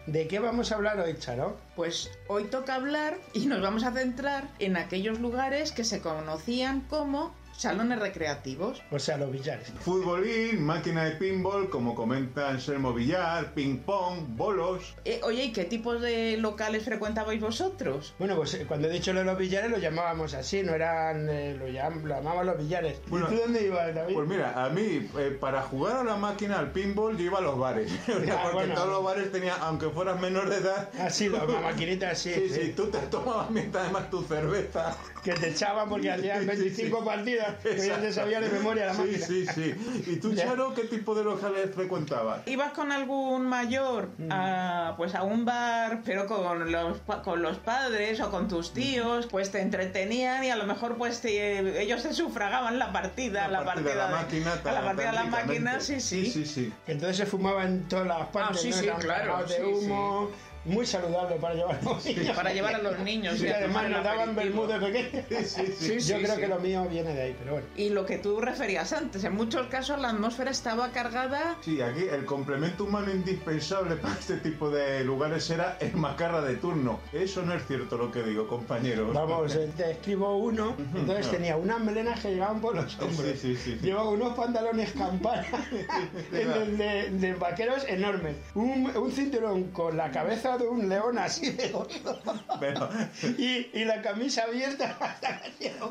¿De 0.06 0.28
qué 0.28 0.40
vamos 0.40 0.72
a 0.72 0.76
hablar 0.76 1.00
hoy, 1.00 1.16
Charo? 1.20 1.58
Pues 1.76 2.10
hoy 2.28 2.46
toca 2.46 2.76
hablar 2.76 3.18
y 3.34 3.46
nos 3.46 3.62
vamos 3.62 3.84
a 3.84 3.92
centrar 3.92 4.50
en 4.60 4.76
aquellos 4.76 5.20
lugares 5.20 5.72
que 5.72 5.84
se 5.84 6.02
conocían 6.02 6.82
como 6.82 7.36
salones 7.60 8.00
recreativos. 8.00 8.82
O 8.92 9.00
sea, 9.00 9.18
los 9.18 9.32
billares. 9.32 9.72
Futbolín, 9.82 10.64
máquina 10.64 11.04
de 11.06 11.12
pinball, 11.12 11.70
como 11.70 11.94
comenta 11.94 12.50
Anselmo 12.50 12.94
Villar, 12.94 13.54
ping 13.54 13.80
pong, 13.80 14.26
bolos. 14.38 14.96
Eh, 15.04 15.20
oye, 15.24 15.46
¿y 15.46 15.52
qué 15.52 15.66
tipos 15.66 16.02
de 16.02 16.38
locales 16.38 16.84
frecuentabais 16.86 17.42
vosotros? 17.42 18.14
Bueno, 18.18 18.36
pues 18.38 18.54
eh, 18.54 18.66
cuando 18.68 18.88
he 18.88 18.92
dicho 18.92 19.12
lo 19.14 19.20
de 19.20 19.26
los 19.26 19.38
billares 19.38 19.70
lo 19.70 19.78
llamábamos 19.78 20.34
así, 20.34 20.64
no 20.64 20.74
eran. 20.74 21.28
eh, 21.30 21.56
lo, 21.60 21.68
llam- 21.68 22.02
lo 22.04 22.16
llamaban 22.16 22.46
los 22.46 22.58
billares. 22.58 23.02
Bueno, 23.08 23.28
¿Y 23.30 23.36
tú 23.36 23.42
dónde 23.42 23.66
ibas, 23.66 23.94
David? 23.94 24.14
Pues 24.14 24.28
mira, 24.30 24.64
a 24.66 24.70
mí, 24.70 25.10
eh, 25.18 25.38
para 25.40 25.62
jugar 25.64 25.98
a 25.98 26.04
la 26.04 26.16
máquina, 26.16 26.60
al 26.60 26.72
pinball, 26.72 27.18
yo 27.18 27.26
iba 27.26 27.40
a 27.40 27.42
los 27.42 27.58
bares. 27.60 27.92
Ah, 28.30 28.42
porque 28.52 28.68
bueno. 28.68 28.76
todos 28.76 28.90
los 28.90 29.04
bares 29.04 29.32
tenían, 29.32 29.56
aunque 29.62 29.90
fueras 29.90 30.20
menor 30.22 30.50
de 30.50 30.58
edad. 30.58 30.90
Ah, 31.00 31.10
sí, 31.10 31.30
las 31.30 31.48
maquinitas, 31.64 32.18
sí, 32.20 32.32
Sí, 32.34 32.50
sí. 32.50 32.62
sí, 32.62 32.74
tú 32.76 32.88
te 32.88 33.00
tomabas 33.00 33.50
mientras 33.50 33.84
además 33.86 34.10
tu 34.10 34.22
cerveza. 34.24 34.96
Que 35.24 35.34
te 35.34 35.50
echaban 35.50 35.90
porque 35.90 36.10
hacían 36.12 36.46
25 36.46 37.04
partidas, 37.04 37.49
que 37.64 37.88
ya 37.88 38.00
te 38.00 38.12
sabía 38.14 38.40
de 38.40 38.50
memoria 38.50 38.88
la 38.88 38.94
sí, 38.94 39.00
máquina. 39.02 39.26
Sí, 39.26 39.46
sí, 39.48 40.04
¿Y 40.08 40.16
tú. 40.18 40.36
Charo, 40.36 40.74
qué 40.74 40.84
tipo 40.84 41.16
de 41.16 41.24
locales 41.24 41.74
frecuentabas? 41.74 42.48
¿Ibas 42.48 42.72
con 42.74 42.92
algún 42.92 43.48
mayor 43.48 44.10
Mm. 44.18 44.30
a, 44.32 44.94
pues 44.98 45.16
a 45.16 45.24
un 45.24 45.46
bar, 45.46 46.02
pero 46.06 46.26
con 46.28 46.72
los, 46.72 46.98
con 47.24 47.42
los 47.42 47.58
padres 47.58 48.20
o 48.22 48.30
con 48.32 48.48
tus 48.48 48.74
tíos? 48.74 49.28
Pues 49.28 49.52
te 49.52 49.62
entretenían 49.62 50.44
y 50.44 50.50
a 50.52 50.56
lo 50.56 50.66
mejor 50.66 50.98
pues 50.98 51.22
te- 51.22 51.82
ellos 51.82 52.04
te 52.04 52.14
sufragaban 52.14 52.80
la 52.80 52.92
partida, 52.92 53.48
la, 53.48 53.64
partida, 53.64 53.90
de 53.90 53.96
la 53.96 54.08
máquina, 54.10 54.54
a 54.64 54.72
la 54.72 54.82
partida 54.84 55.08
de 55.08 55.14
la 55.16 55.24
máquina, 55.26 55.80
sí, 55.80 56.00
sí. 56.02 56.26
Sí, 56.30 56.46
sí. 56.46 56.74
Entonces 56.88 57.18
se 57.18 57.26
fumaba 57.26 57.64
en 57.66 57.88
todas 57.88 58.08
las 58.08 58.28
partes, 58.28 58.58
Ah, 58.58 58.62
sí, 58.62 58.70
¿no? 58.70 58.76
sí, 58.78 58.88
claro, 59.06 59.44
de 59.46 59.56
sí, 59.56 59.62
humo. 59.64 60.30
Muy 60.66 60.86
saludable 60.86 61.38
para 61.38 61.56
llevar 61.56 61.76
a 61.78 61.82
los 61.84 62.06
niños. 62.06 62.36
para 62.36 62.54
llevar 62.54 62.76
a 62.76 62.80
los 62.80 63.00
niños, 63.00 63.42
Y 63.42 63.46
y 63.46 63.50
además 63.50 63.90
nos 63.90 64.04
daban 64.04 64.36
vermú 64.36 64.66
de 64.68 64.80
pequeños. 64.80 65.26
sí, 65.50 65.66
Yo 65.90 66.00
sí, 66.00 66.14
creo 66.24 66.36
sí. 66.36 66.42
que 66.42 66.48
lo 66.48 66.60
mío 66.60 66.86
viene 66.90 67.14
de 67.14 67.22
ahí, 67.22 67.36
pero 67.40 67.54
bueno. 67.54 67.68
Y 67.78 67.90
lo 67.90 68.06
que 68.06 68.18
tú 68.18 68.40
referías 68.42 68.92
antes, 68.94 69.24
en 69.24 69.34
muchos 69.36 69.68
casos 69.68 70.00
la 70.00 70.10
atmósfera 70.10 70.52
estaba 70.52 70.90
cargada 70.92 71.56
Sí, 71.62 71.82
aquí 71.82 72.04
el 72.12 72.26
complemento 72.26 72.84
humano 72.84 73.10
indispensable 73.12 73.96
para 73.96 74.14
este 74.16 74.38
tipo 74.38 74.70
de 74.70 75.04
lugares 75.06 75.50
era 75.50 75.78
el 75.80 75.94
macarra 75.96 76.42
de 76.42 76.56
turno. 76.58 77.00
Eso 77.14 77.42
no 77.44 77.54
es 77.54 77.66
cierto 77.66 77.98
lo 77.98 78.12
que 78.12 78.22
digo, 78.24 78.48
compañeros. 78.48 79.14
Vamos, 79.14 79.56
eh, 79.56 79.70
te 79.78 79.92
escribo 79.92 80.38
uno, 80.38 80.76
entonces 80.96 81.26
No. 81.28 81.32
tenía 81.32 81.56
unas 81.58 81.80
melenas 81.80 82.20
que 82.20 82.32
llegaban 82.32 82.60
por 82.60 82.76
los. 82.76 82.92
Sí, 82.92 83.00
sí, 83.16 83.36
sí, 83.36 83.56
sí. 83.56 83.80
Llevaba 83.82 84.10
unos 84.10 84.36
pantalones 84.36 84.92
campana 84.92 85.46
de, 86.32 86.46
de- 86.46 87.10
de 87.12 87.34
vaqueros 87.36 87.86
enormes. 87.88 88.36
Un, 88.56 88.86
un 88.96 89.12
cinturón 89.12 89.66
con 89.72 89.96
la 89.96 90.12
cabeza 90.12 90.49
de 90.58 90.68
un 90.68 90.90
león 90.90 91.18
así 91.18 91.52
de 91.52 91.70
gordo. 91.70 92.20
Pero, 92.60 92.90
Y, 93.38 93.70
y 93.74 93.86
la 93.86 94.02
camisa 94.02 94.44
abierta 94.44 94.98
hasta 95.00 95.42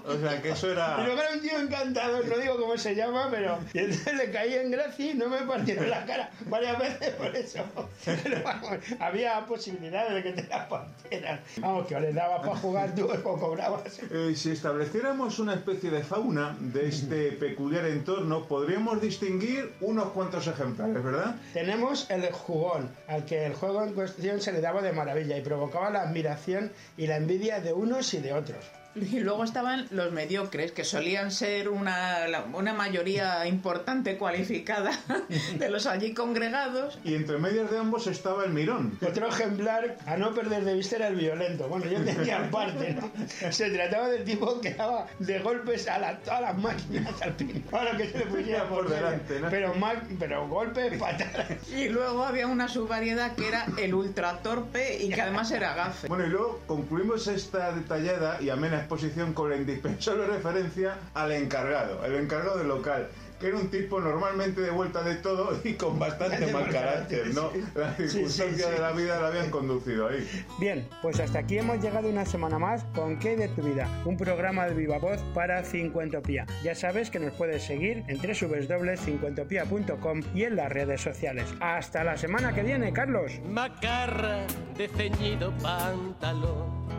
o 0.05 0.19
sea, 0.19 0.43
que 0.43 0.51
eso 0.51 0.71
era... 0.71 1.05
Luego 1.05 1.21
era 1.21 1.33
un 1.33 1.41
tío 1.41 1.59
encantador, 1.59 2.27
no 2.27 2.39
digo 2.39 2.59
cómo 2.59 2.77
se 2.77 2.95
llama, 2.95 3.29
pero 3.31 3.59
y 3.75 3.79
entonces 3.79 4.15
le 4.15 4.31
caí 4.31 4.55
en 4.55 4.71
gracia 4.71 5.11
y 5.13 5.15
no 5.15 5.29
me 5.29 5.39
partieron 5.39 5.91
la 5.91 6.05
cara 6.05 6.31
varias 6.47 6.79
veces 6.79 7.11
por 7.11 7.37
eso. 7.37 7.65
Pero 8.05 8.43
vamos, 8.43 8.79
había 8.99 9.47
posibilidades 9.47 10.15
de 10.15 10.23
que 10.23 10.43
te 10.43 10.49
la 10.49 10.69
partieran. 10.69 11.41
Vamos, 11.59 11.87
que 11.87 11.97
o 11.97 12.01
les 12.01 12.15
dabas 12.15 12.41
para 12.41 12.57
jugar 12.57 12.95
tú 12.95 13.09
o 13.25 13.39
cobrabas. 13.39 14.01
Eh, 14.11 14.33
si 14.35 14.51
estableciéramos 14.51 15.39
una 15.39 15.55
especie 15.55 15.91
de 15.91 16.03
fauna 16.03 16.57
de 16.61 16.89
este 16.89 17.33
peculiar 17.33 17.87
entorno, 17.87 18.47
podríamos 18.47 19.01
distinguir 19.01 19.75
unos 19.81 20.11
cuantos 20.11 20.47
ejemplares, 20.47 21.03
¿verdad? 21.03 21.37
Tenemos 21.53 22.11
el 22.11 22.31
jugón, 22.33 22.91
al 23.07 23.25
que 23.25 23.47
el 23.47 23.55
juego 23.55 23.83
en 23.83 23.93
cuestión 23.93 24.41
se 24.41 24.48
se 24.49 24.55
le 24.55 24.63
daba 24.63 24.81
de 24.81 24.93
maravilla 24.93 25.37
y 25.37 25.43
provocaba 25.43 25.91
la 25.91 26.01
admiración 26.01 26.73
y 26.97 27.07
la 27.07 27.17
envidia 27.17 27.61
de 27.61 27.75
unos 27.75 28.15
y 28.15 28.21
de 28.21 28.33
otros. 28.33 28.78
Y 29.09 29.21
luego 29.21 29.45
estaban 29.45 29.87
los 29.91 30.13
mediocres, 30.13 30.73
que 30.73 30.85
solían 30.85 31.31
ser 31.31 31.69
una, 31.69 32.19
una 32.53 32.73
mayoría 32.75 33.47
importante, 33.47 34.17
cualificada, 34.19 34.91
de 35.59 35.71
los 35.71 35.87
allí 35.87 36.15
congregados. 36.15 36.99
Y 37.05 37.15
entre 37.15 37.39
medias 37.39 37.71
de 37.71 37.79
ambos 37.79 38.07
estaba 38.07 38.45
el 38.45 38.51
mirón. 38.53 38.99
Otro 39.07 39.29
ejemplar 39.29 39.97
a 40.07 40.17
no 40.17 40.35
perder 40.35 40.65
de 40.65 40.75
vista 40.75 40.97
era 40.97 41.09
el 41.09 41.17
violento. 41.17 41.69
Bueno, 41.69 41.87
yo 41.87 42.03
tenía 42.05 42.51
parte, 42.51 42.95
¿no? 42.95 43.11
Se 43.53 43.71
trataba 43.71 44.09
del 44.09 44.25
tipo 44.25 44.61
que 44.61 44.75
daba 44.75 45.07
de 45.19 45.39
golpes 45.39 45.87
a 45.89 45.99
la- 45.99 46.19
todas 46.19 46.41
las 46.41 46.59
máquinas 46.59 47.23
al 47.23 47.35
fin. 47.35 47.65
A 47.73 47.85
lo 47.85 47.97
que 47.97 48.09
se 48.11 48.19
le 48.19 48.27
pusiera 48.27 48.69
por 48.69 48.85
Por 48.87 48.89
delante, 48.95 49.35
delante. 49.35 49.41
¿no? 49.41 49.51
Pero, 49.51 49.75
mal, 49.75 50.03
pero 50.19 50.49
golpes, 50.49 50.99
patadas. 50.99 51.69
Y 51.75 51.89
luego 51.89 52.25
había 52.25 52.47
una 52.47 52.69
subvariedad 52.69 53.35
que 53.37 53.49
era 53.49 53.67
el 53.79 53.95
ultra 53.95 54.39
torpe 54.43 55.03
y 55.03 55.09
que 55.11 55.21
además 55.23 55.51
era 55.53 55.75
gafe. 55.75 56.09
Bueno, 56.09 56.27
y 56.27 56.31
luego 56.31 56.61
concluimos 56.67 57.27
esta 57.29 57.73
detallada 57.73 58.41
y 58.43 58.51
amena 58.51 58.78
exposición 58.79 59.33
con 59.35 59.51
la 59.51 59.57
indispensable 59.57 60.27
referencia 60.27 60.97
al 61.15 61.33
encargado, 61.33 62.05
el 62.05 62.15
encargado 62.17 62.59
del 62.59 62.69
local, 62.69 63.09
que 63.39 63.47
era 63.49 63.57
un 63.57 63.69
tipo 63.71 64.01
normalmente 64.01 64.61
de 64.61 64.71
vuelta 64.71 65.03
de 65.03 65.15
todo 65.17 65.59
y 65.65 65.75
con 65.75 65.99
bastante 65.99 66.53
mal 66.53 66.69
carácter, 66.71 67.33
¿no? 67.35 67.51
sí. 67.53 67.63
Las 67.75 67.97
Sí, 67.97 68.03
sí, 68.05 68.09
circunstancias 68.11 68.69
sí. 68.69 68.75
de 68.75 68.81
la 68.81 68.93
vida 68.93 69.21
le 69.21 69.27
habían 69.27 69.51
conducido 69.51 70.09
ahí. 70.09 70.29
Bien, 70.59 70.89
pues 71.03 71.21
hasta 71.21 71.39
aquí 71.41 71.59
hemos 71.59 71.81
llegado 71.81 72.09
una 72.09 72.25
semana 72.27 72.59
más 72.59 72.85
con 72.95 73.19
¿Qué 73.19 73.37
de 73.37 73.49
tu 73.49 73.63
vida? 73.63 73.89
Un 74.05 74.17
programa 74.17 74.67
de 74.67 74.75
viva 74.75 74.99
voz 74.99 75.21
para 75.35 75.63
Cincuentopía. 75.63 76.47
Ya 76.65 76.75
sabes 76.75 77.11
que 77.11 77.19
nos 77.21 77.33
puedes 77.35 77.63
seguir 77.65 78.03
en 78.09 78.19
www.cincuentopía.com 78.19 80.21
y 80.35 80.45
en 80.45 80.57
las 80.57 80.71
redes 80.73 81.01
sociales. 81.01 81.45
Hasta 81.61 82.03
la 82.05 82.17
semana 82.17 82.53
que 82.55 82.63
viene, 82.63 82.93
Carlos. 82.93 83.33
Macarra 83.49 84.41
de 84.77 84.89
ceñido 84.89 85.53
pantalón. 85.59 86.98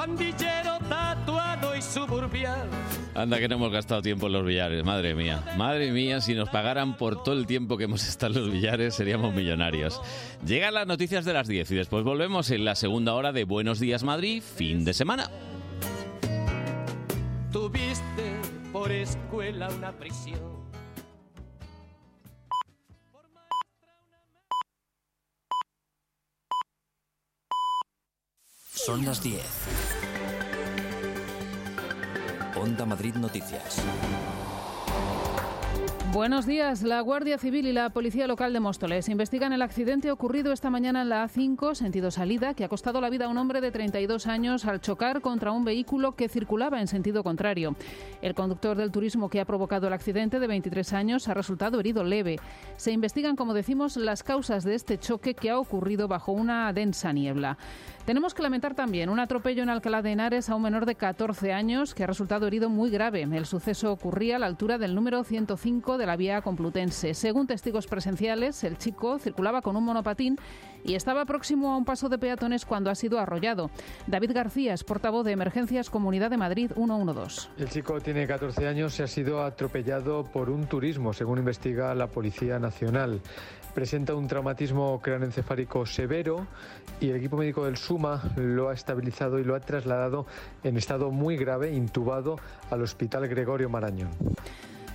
Pandillero 0.00 0.78
tatuado 0.88 1.76
y 1.76 1.82
suburbial. 1.82 2.66
Anda 3.14 3.38
que 3.38 3.48
no 3.48 3.56
hemos 3.56 3.70
gastado 3.70 4.00
tiempo 4.00 4.28
en 4.28 4.32
los 4.32 4.46
billares, 4.46 4.82
madre 4.82 5.14
mía. 5.14 5.44
Madre 5.58 5.92
mía, 5.92 6.22
si 6.22 6.32
nos 6.34 6.48
pagaran 6.48 6.96
por 6.96 7.22
todo 7.22 7.34
el 7.34 7.46
tiempo 7.46 7.76
que 7.76 7.84
hemos 7.84 8.08
estado 8.08 8.38
en 8.38 8.44
los 8.46 8.50
billares, 8.50 8.94
seríamos 8.94 9.34
millonarios. 9.34 10.00
Llegan 10.46 10.72
las 10.72 10.86
noticias 10.86 11.26
de 11.26 11.34
las 11.34 11.48
10 11.48 11.72
y 11.72 11.74
después 11.74 12.02
volvemos 12.02 12.50
en 12.50 12.64
la 12.64 12.76
segunda 12.76 13.12
hora 13.12 13.32
de 13.32 13.44
Buenos 13.44 13.78
Días 13.78 14.02
Madrid, 14.02 14.42
fin 14.42 14.86
de 14.86 14.94
semana. 14.94 15.28
Tuviste 17.52 18.40
por 18.72 18.90
escuela 18.90 19.68
una 19.68 19.92
prisión. 19.92 20.59
Son 28.90 29.04
las 29.04 29.22
10. 29.22 29.40
Onda 32.56 32.84
Madrid 32.84 33.14
Noticias. 33.14 33.80
Buenos 36.12 36.44
días. 36.44 36.82
La 36.82 37.00
Guardia 37.00 37.38
Civil 37.38 37.68
y 37.68 37.72
la 37.72 37.90
Policía 37.90 38.26
Local 38.26 38.52
de 38.52 38.58
Móstoles 38.58 39.08
investigan 39.08 39.52
el 39.52 39.62
accidente 39.62 40.10
ocurrido 40.10 40.50
esta 40.52 40.68
mañana 40.68 41.02
en 41.02 41.08
la 41.08 41.24
A5, 41.24 41.76
sentido 41.76 42.10
salida, 42.10 42.52
que 42.54 42.64
ha 42.64 42.68
costado 42.68 43.00
la 43.00 43.10
vida 43.10 43.26
a 43.26 43.28
un 43.28 43.38
hombre 43.38 43.60
de 43.60 43.70
32 43.70 44.26
años 44.26 44.64
al 44.64 44.80
chocar 44.80 45.20
contra 45.20 45.52
un 45.52 45.64
vehículo 45.64 46.16
que 46.16 46.28
circulaba 46.28 46.80
en 46.80 46.88
sentido 46.88 47.22
contrario. 47.22 47.76
El 48.22 48.34
conductor 48.34 48.76
del 48.76 48.90
turismo 48.90 49.28
que 49.28 49.40
ha 49.40 49.44
provocado 49.44 49.86
el 49.86 49.92
accidente, 49.92 50.40
de 50.40 50.48
23 50.48 50.92
años, 50.94 51.28
ha 51.28 51.34
resultado 51.34 51.78
herido 51.78 52.02
leve. 52.02 52.40
Se 52.76 52.90
investigan, 52.90 53.36
como 53.36 53.54
decimos, 53.54 53.96
las 53.96 54.24
causas 54.24 54.64
de 54.64 54.74
este 54.74 54.98
choque 54.98 55.34
que 55.34 55.50
ha 55.50 55.60
ocurrido 55.60 56.08
bajo 56.08 56.32
una 56.32 56.72
densa 56.72 57.12
niebla. 57.12 57.56
Tenemos 58.06 58.34
que 58.34 58.42
lamentar 58.42 58.74
también 58.74 59.08
un 59.08 59.20
atropello 59.20 59.62
en 59.62 59.68
Alcalá 59.68 60.02
de 60.02 60.12
Henares 60.12 60.48
a 60.48 60.56
un 60.56 60.62
menor 60.62 60.86
de 60.86 60.94
14 60.94 61.52
años 61.52 61.94
que 61.94 62.02
ha 62.02 62.06
resultado 62.06 62.46
herido 62.46 62.68
muy 62.68 62.90
grave. 62.90 63.22
El 63.22 63.46
suceso 63.46 63.92
ocurría 63.92 64.36
a 64.36 64.38
la 64.38 64.46
altura 64.46 64.78
del 64.78 64.94
número 64.94 65.22
105 65.22 65.98
de 65.98 66.06
la 66.06 66.16
vía 66.16 66.40
Complutense. 66.40 67.14
Según 67.14 67.46
testigos 67.46 67.86
presenciales, 67.86 68.64
el 68.64 68.78
chico 68.78 69.18
circulaba 69.18 69.60
con 69.60 69.76
un 69.76 69.84
monopatín 69.84 70.38
y 70.82 70.94
estaba 70.94 71.26
próximo 71.26 71.72
a 71.72 71.76
un 71.76 71.84
paso 71.84 72.08
de 72.08 72.18
peatones 72.18 72.64
cuando 72.64 72.90
ha 72.90 72.94
sido 72.94 73.18
arrollado. 73.18 73.70
David 74.06 74.32
García 74.32 74.74
portavoz 74.86 75.24
de 75.24 75.32
Emergencias 75.32 75.90
Comunidad 75.90 76.30
de 76.30 76.36
Madrid 76.36 76.70
112. 76.74 77.48
El 77.58 77.68
chico 77.68 78.00
tiene 78.00 78.26
14 78.26 78.66
años 78.66 78.98
y 78.98 79.02
ha 79.02 79.06
sido 79.06 79.44
atropellado 79.44 80.24
por 80.24 80.50
un 80.50 80.66
turismo, 80.66 81.12
según 81.12 81.38
investiga 81.38 81.94
la 81.94 82.06
Policía 82.06 82.58
Nacional. 82.58 83.20
Presenta 83.74 84.14
un 84.14 84.26
traumatismo 84.26 85.00
craneoencefálico 85.00 85.86
severo 85.86 86.46
y 87.00 87.10
el 87.10 87.16
equipo 87.16 87.36
médico 87.36 87.64
del 87.64 87.76
SUMA 87.76 88.20
lo 88.36 88.68
ha 88.68 88.74
estabilizado 88.74 89.38
y 89.38 89.44
lo 89.44 89.54
ha 89.54 89.60
trasladado 89.60 90.26
en 90.64 90.76
estado 90.76 91.10
muy 91.10 91.36
grave, 91.36 91.72
intubado, 91.72 92.36
al 92.70 92.82
Hospital 92.82 93.28
Gregorio 93.28 93.70
Marañón. 93.70 94.10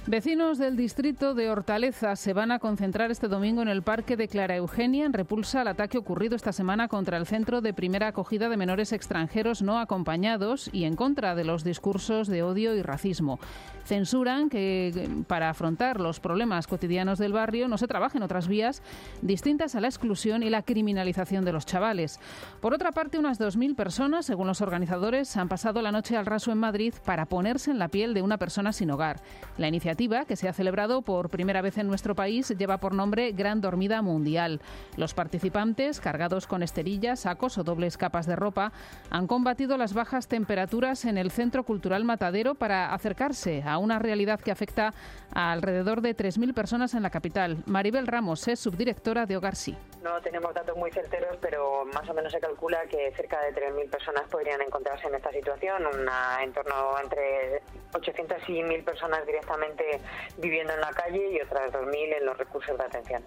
Vecinos 0.08 0.60
del 0.60 0.78
distrito 0.78 1.34
de 1.34 1.50
Hortaleza 1.50 2.16
se 2.16 2.34
van 2.34 2.52
a 2.52 2.60
concentrar 2.60 3.10
este 3.10 3.28
domingo 3.28 3.64
en 3.64 3.68
el 3.68 3.82
Parque 3.82 4.16
de 4.16 4.28
Clara 4.28 4.56
Eugenia 4.56 5.04
en 5.04 5.14
repulsa 5.14 5.62
al 5.62 5.68
ataque 5.68 5.98
ocurrido 5.98 6.36
esta 6.36 6.54
semana 6.54 6.88
contra 6.88 7.18
el 7.18 7.26
Centro 7.26 7.60
de 7.60 7.74
Primera 7.74 8.10
Acogida 8.10 8.48
de 8.48 8.56
Menores 8.56 8.94
Extranjeros 8.94 9.64
No 9.64 9.80
Acompañados 9.80 10.70
y 10.72 10.84
en 10.84 10.96
contra 10.96 11.34
de 11.34 11.44
los 11.44 11.64
discursos 11.64 12.28
de 12.28 12.44
odio 12.44 12.76
y 12.76 12.84
racismo. 12.84 13.40
Censuran 13.86 14.50
que 14.50 15.10
para 15.28 15.50
afrontar 15.50 16.00
los 16.00 16.20
problemas 16.20 16.68
cotidianos 16.68 17.18
del 17.18 17.34
barrio 17.34 17.68
no 17.68 17.80
se 17.80 17.88
trabajen 17.88 18.22
otras 18.22 18.48
vías 18.48 18.84
distintas 19.24 19.74
a 19.74 19.82
la 19.82 19.88
exclusión 19.88 20.44
y 20.44 20.52
la 20.52 20.62
criminalización 20.62 21.46
de 21.46 21.52
los 21.52 21.66
chavales. 21.66 22.20
Por 22.62 22.76
otra 22.76 22.92
parte, 22.92 23.18
unas 23.18 23.40
2.000 23.40 23.76
personas, 23.76 24.28
según 24.28 24.46
los 24.46 24.62
organizadores, 24.62 25.36
han 25.36 25.50
pasado 25.50 25.82
la 25.82 25.92
noche 25.92 26.16
al 26.16 26.28
raso 26.28 26.52
en 26.52 26.60
Madrid 26.60 26.94
para 27.06 27.26
ponerse 27.26 27.72
en 27.72 27.80
la 27.80 27.88
piel 27.88 28.14
de 28.14 28.22
una 28.22 28.38
persona 28.38 28.72
sin 28.72 28.92
hogar. 28.92 29.22
La 29.58 29.68
iniciativa, 29.68 29.95
que 29.96 30.36
se 30.36 30.50
ha 30.50 30.54
celebrado 30.54 31.02
por 31.02 31.30
primera 31.30 31.62
vez 31.62 31.78
en 31.78 31.88
nuestro 31.88 32.16
país, 32.16 32.54
lleva 32.58 32.78
por 32.80 32.94
nombre 32.94 33.32
Gran 33.32 33.62
Dormida 33.62 34.02
Mundial. 34.02 34.60
Los 34.98 35.14
participantes, 35.14 36.02
cargados 36.02 36.48
con 36.48 36.64
esterillas, 36.64 37.22
sacos 37.22 37.58
o 37.58 37.64
dobles 37.64 37.98
capas 37.98 38.26
de 38.26 38.36
ropa, 38.36 38.74
han 39.10 39.26
combatido 39.26 39.78
las 39.78 39.94
bajas 39.94 40.28
temperaturas 40.28 41.06
en 41.06 41.18
el 41.18 41.32
Centro 41.32 41.64
Cultural 41.64 42.04
Matadero 42.04 42.56
para 42.56 42.94
acercarse 42.94 43.64
a 43.64 43.78
una 43.78 43.98
realidad 43.98 44.42
que 44.42 44.52
afecta 44.52 44.94
a 45.34 45.54
alrededor 45.54 46.02
de 46.02 46.16
3.000 46.16 46.54
personas 46.54 46.94
en 46.94 47.02
la 47.02 47.10
capital. 47.10 47.64
Maribel 47.66 48.06
Ramos 48.06 48.48
es 48.48 48.60
subdirectora 48.60 49.26
de 49.26 49.38
Hogar 49.38 49.56
Sí. 49.56 49.76
No 50.06 50.22
tenemos 50.22 50.54
datos 50.54 50.78
muy 50.78 50.92
certeros, 50.92 51.36
pero 51.42 51.84
más 51.86 52.08
o 52.08 52.14
menos 52.14 52.32
se 52.32 52.40
calcula 52.40 52.86
que 52.86 53.12
cerca 53.16 53.42
de 53.42 53.56
3.000 53.56 53.90
personas 53.90 54.30
podrían 54.30 54.62
encontrarse 54.62 55.08
en 55.08 55.16
esta 55.16 55.32
situación, 55.32 55.84
una, 55.84 56.44
en 56.44 56.54
torno 56.54 57.00
entre 57.02 57.64
800 57.92 58.38
y 58.50 58.62
1.000 58.62 58.84
personas 58.84 59.26
directamente 59.26 60.00
viviendo 60.38 60.74
en 60.74 60.82
la 60.82 60.92
calle 60.92 61.32
y 61.32 61.42
otras 61.42 61.72
2.000 61.72 62.18
en 62.20 62.26
los 62.28 62.38
recursos 62.38 62.78
de 62.78 62.84
atención. 62.84 63.24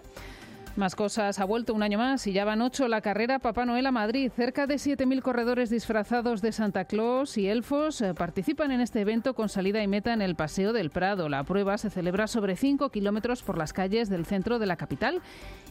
Más 0.79 0.95
cosas. 0.95 1.39
Ha 1.39 1.43
vuelto 1.43 1.73
un 1.73 1.83
año 1.83 1.97
más 1.97 2.25
y 2.25 2.31
ya 2.31 2.45
van 2.45 2.61
ocho 2.61 2.87
la 2.87 3.01
carrera 3.01 3.39
Papá 3.39 3.65
Noel 3.65 3.85
a 3.85 3.91
Madrid. 3.91 4.31
Cerca 4.33 4.65
de 4.65 4.75
7.000 4.75 5.21
corredores 5.21 5.69
disfrazados 5.69 6.41
de 6.41 6.53
Santa 6.53 6.85
Claus 6.85 7.37
y 7.37 7.49
elfos 7.49 7.99
eh, 7.99 8.13
participan 8.13 8.71
en 8.71 8.79
este 8.79 9.01
evento 9.01 9.33
con 9.33 9.49
salida 9.49 9.83
y 9.83 9.87
meta 9.89 10.13
en 10.13 10.21
el 10.21 10.35
Paseo 10.35 10.71
del 10.71 10.89
Prado. 10.89 11.27
La 11.27 11.43
prueba 11.43 11.77
se 11.77 11.89
celebra 11.89 12.27
sobre 12.27 12.55
5 12.55 12.91
kilómetros 12.91 13.43
por 13.43 13.57
las 13.57 13.73
calles 13.73 14.07
del 14.07 14.25
centro 14.25 14.57
de 14.57 14.67
la 14.67 14.77
capital 14.77 15.21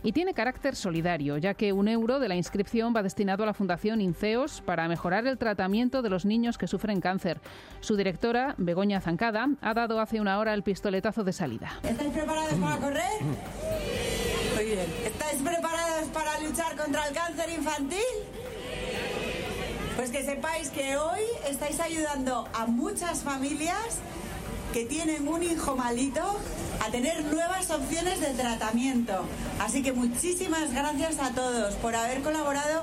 y 0.02 0.12
tiene 0.12 0.34
carácter 0.34 0.76
solidario, 0.76 1.38
ya 1.38 1.54
que 1.54 1.72
un 1.72 1.88
euro 1.88 2.20
de 2.20 2.28
la 2.28 2.36
inscripción 2.36 2.94
va 2.94 3.02
destinado 3.02 3.44
a 3.44 3.46
la 3.46 3.54
Fundación 3.54 4.02
Inceos 4.02 4.60
para 4.60 4.88
mejorar 4.88 5.26
el 5.26 5.38
tratamiento 5.38 6.02
de 6.02 6.10
los 6.10 6.26
niños 6.26 6.58
que 6.58 6.66
sufren 6.66 7.00
cáncer. 7.00 7.40
Su 7.80 7.96
directora, 7.96 8.54
Begoña 8.58 9.00
Zancada, 9.00 9.48
ha 9.62 9.72
dado 9.72 10.00
hace 10.00 10.20
una 10.20 10.38
hora 10.38 10.52
el 10.52 10.62
pistoletazo 10.62 11.24
de 11.24 11.32
salida. 11.32 11.70
¿Estáis 11.82 12.10
preparados 12.10 12.52
para 12.52 12.76
correr? 12.76 14.17
¿Estáis 14.68 15.40
preparados 15.42 16.08
para 16.12 16.38
luchar 16.40 16.76
contra 16.76 17.08
el 17.08 17.14
cáncer 17.14 17.48
infantil? 17.48 17.98
Pues 19.96 20.10
que 20.10 20.22
sepáis 20.22 20.68
que 20.68 20.98
hoy 20.98 21.22
estáis 21.48 21.80
ayudando 21.80 22.46
a 22.52 22.66
muchas 22.66 23.22
familias 23.22 23.96
que 24.74 24.84
tienen 24.84 25.26
un 25.26 25.42
hijo 25.42 25.74
malito 25.74 26.22
a 26.86 26.90
tener 26.90 27.24
nuevas 27.24 27.70
opciones 27.70 28.20
de 28.20 28.34
tratamiento. 28.34 29.24
Así 29.58 29.82
que 29.82 29.92
muchísimas 29.92 30.70
gracias 30.74 31.18
a 31.18 31.30
todos 31.30 31.74
por 31.76 31.96
haber 31.96 32.20
colaborado 32.20 32.82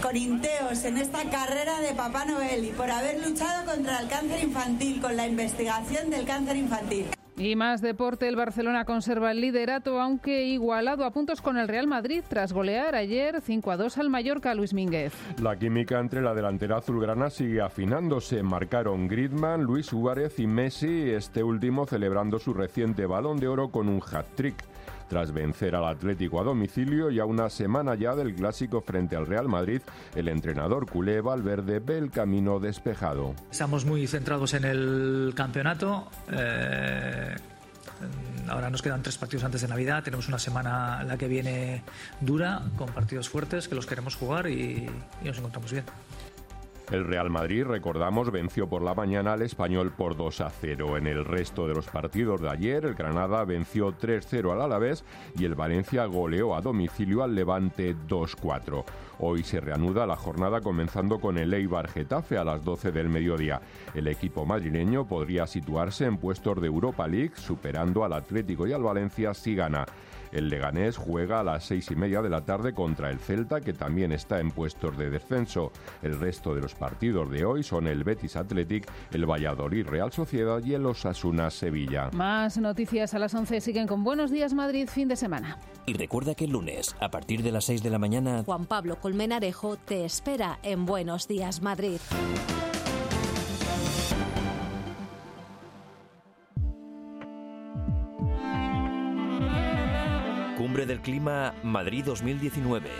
con 0.00 0.16
Inteos 0.16 0.84
en 0.84 0.96
esta 0.96 1.28
carrera 1.28 1.80
de 1.80 1.92
Papá 1.92 2.24
Noel 2.24 2.66
y 2.66 2.70
por 2.70 2.88
haber 2.88 3.26
luchado 3.26 3.66
contra 3.66 3.98
el 3.98 4.08
cáncer 4.08 4.44
infantil, 4.44 5.00
con 5.00 5.16
la 5.16 5.26
investigación 5.26 6.08
del 6.10 6.24
cáncer 6.24 6.56
infantil. 6.56 7.06
Y 7.40 7.56
más 7.56 7.80
deporte, 7.80 8.28
el 8.28 8.36
Barcelona 8.36 8.84
conserva 8.84 9.30
el 9.30 9.40
liderato, 9.40 9.98
aunque 9.98 10.44
igualado 10.44 11.06
a 11.06 11.10
puntos 11.10 11.40
con 11.40 11.56
el 11.56 11.68
Real 11.68 11.86
Madrid 11.86 12.22
tras 12.28 12.52
golear 12.52 12.94
ayer 12.94 13.40
5 13.40 13.70
a 13.70 13.78
2 13.78 13.96
al 13.96 14.10
Mallorca 14.10 14.52
Luis 14.54 14.74
Mínguez. 14.74 15.14
La 15.40 15.58
química 15.58 15.98
entre 16.00 16.20
la 16.20 16.34
delantera 16.34 16.76
azulgrana 16.76 17.30
sigue 17.30 17.62
afinándose. 17.62 18.42
Marcaron 18.42 19.08
Griezmann, 19.08 19.62
Luis 19.62 19.86
Suárez 19.86 20.38
y 20.38 20.46
Messi, 20.46 21.08
este 21.12 21.42
último 21.42 21.86
celebrando 21.86 22.38
su 22.38 22.52
reciente 22.52 23.06
balón 23.06 23.40
de 23.40 23.48
oro 23.48 23.70
con 23.70 23.88
un 23.88 24.02
hat-trick. 24.02 24.69
Tras 25.10 25.32
vencer 25.32 25.74
al 25.74 25.86
Atlético 25.86 26.40
a 26.40 26.44
domicilio 26.44 27.10
y 27.10 27.18
a 27.18 27.24
una 27.24 27.50
semana 27.50 27.96
ya 27.96 28.14
del 28.14 28.32
clásico 28.32 28.80
frente 28.80 29.16
al 29.16 29.26
Real 29.26 29.48
Madrid, 29.48 29.82
el 30.14 30.28
entrenador 30.28 30.88
culé 30.88 31.20
Valverde 31.20 31.80
ve 31.80 31.98
el 31.98 32.12
camino 32.12 32.60
despejado. 32.60 33.34
Estamos 33.50 33.84
muy 33.84 34.06
centrados 34.06 34.54
en 34.54 34.64
el 34.64 35.32
campeonato. 35.34 36.08
eh, 36.30 37.34
ahora 38.48 38.70
nos 38.70 38.82
quedan 38.82 39.02
tres 39.02 39.18
partidos 39.18 39.42
antes 39.42 39.62
de 39.62 39.66
Navidad. 39.66 40.04
Tenemos 40.04 40.28
una 40.28 40.38
semana 40.38 41.02
la 41.02 41.18
que 41.18 41.26
viene 41.26 41.82
dura, 42.20 42.62
con 42.78 42.90
partidos 42.90 43.28
fuertes 43.28 43.66
que 43.66 43.74
los 43.74 43.86
queremos 43.86 44.14
jugar 44.14 44.48
y, 44.48 44.88
y 45.22 45.24
nos 45.24 45.38
encontramos 45.38 45.72
bien. 45.72 45.86
El 46.90 47.04
Real 47.04 47.30
Madrid, 47.30 47.64
recordamos, 47.64 48.32
venció 48.32 48.68
por 48.68 48.82
la 48.82 48.94
mañana 48.94 49.34
al 49.34 49.42
español 49.42 49.92
por 49.96 50.16
2 50.16 50.40
a 50.40 50.50
0. 50.50 50.96
En 50.96 51.06
el 51.06 51.24
resto 51.24 51.68
de 51.68 51.74
los 51.74 51.86
partidos 51.86 52.40
de 52.40 52.50
ayer, 52.50 52.84
el 52.84 52.94
Granada 52.94 53.44
venció 53.44 53.96
3-0 53.96 54.52
al 54.52 54.60
Alavés 54.60 55.04
y 55.38 55.44
el 55.44 55.54
Valencia 55.54 56.04
goleó 56.06 56.52
a 56.56 56.60
domicilio 56.60 57.22
al 57.22 57.36
Levante 57.36 57.94
2-4. 58.08 58.84
Hoy 59.20 59.44
se 59.44 59.60
reanuda 59.60 60.04
la 60.04 60.16
jornada 60.16 60.60
comenzando 60.62 61.20
con 61.20 61.38
el 61.38 61.54
Eibar 61.54 61.88
Getafe 61.88 62.38
a 62.38 62.44
las 62.44 62.64
12 62.64 62.90
del 62.90 63.08
mediodía. 63.08 63.60
El 63.94 64.08
equipo 64.08 64.44
madrileño 64.44 65.06
podría 65.06 65.46
situarse 65.46 66.06
en 66.06 66.16
puestos 66.16 66.60
de 66.60 66.66
Europa 66.66 67.06
League, 67.06 67.34
superando 67.36 68.02
al 68.02 68.14
Atlético 68.14 68.66
y 68.66 68.72
al 68.72 68.82
Valencia 68.82 69.32
si 69.32 69.54
gana. 69.54 69.86
El 70.32 70.48
Leganés 70.48 70.96
juega 70.96 71.40
a 71.40 71.44
las 71.44 71.64
seis 71.64 71.90
y 71.90 71.96
media 71.96 72.22
de 72.22 72.28
la 72.28 72.42
tarde 72.42 72.72
contra 72.72 73.10
el 73.10 73.18
Celta, 73.18 73.60
que 73.60 73.72
también 73.72 74.12
está 74.12 74.40
en 74.40 74.50
puestos 74.50 74.96
de 74.96 75.10
descenso. 75.10 75.72
El 76.02 76.18
resto 76.18 76.54
de 76.54 76.60
los 76.60 76.74
partidos 76.74 77.30
de 77.30 77.44
hoy 77.44 77.62
son 77.62 77.86
el 77.86 78.04
Betis 78.04 78.36
Athletic, 78.36 78.90
el 79.12 79.28
Valladolid 79.28 79.86
Real 79.86 80.12
Sociedad 80.12 80.62
y 80.64 80.74
el 80.74 80.86
Osasuna 80.86 81.50
Sevilla. 81.50 82.10
Más 82.12 82.58
noticias 82.58 83.14
a 83.14 83.18
las 83.18 83.34
11 83.34 83.60
siguen 83.60 83.86
con 83.86 84.04
Buenos 84.04 84.30
Días 84.30 84.54
Madrid 84.54 84.88
fin 84.88 85.08
de 85.08 85.16
semana. 85.16 85.58
Y 85.86 85.94
recuerda 85.94 86.34
que 86.34 86.44
el 86.44 86.52
lunes, 86.52 86.94
a 87.00 87.10
partir 87.10 87.42
de 87.42 87.52
las 87.52 87.64
6 87.64 87.82
de 87.82 87.90
la 87.90 87.98
mañana, 87.98 88.42
Juan 88.44 88.66
Pablo 88.66 88.96
Colmenarejo 89.00 89.76
te 89.76 90.04
espera 90.04 90.58
en 90.62 90.86
Buenos 90.86 91.26
Días 91.26 91.62
Madrid. 91.62 91.98
Cumbre 100.70 100.86
del 100.86 101.00
Clima 101.00 101.52
Madrid 101.64 102.04
2019. 102.04 102.90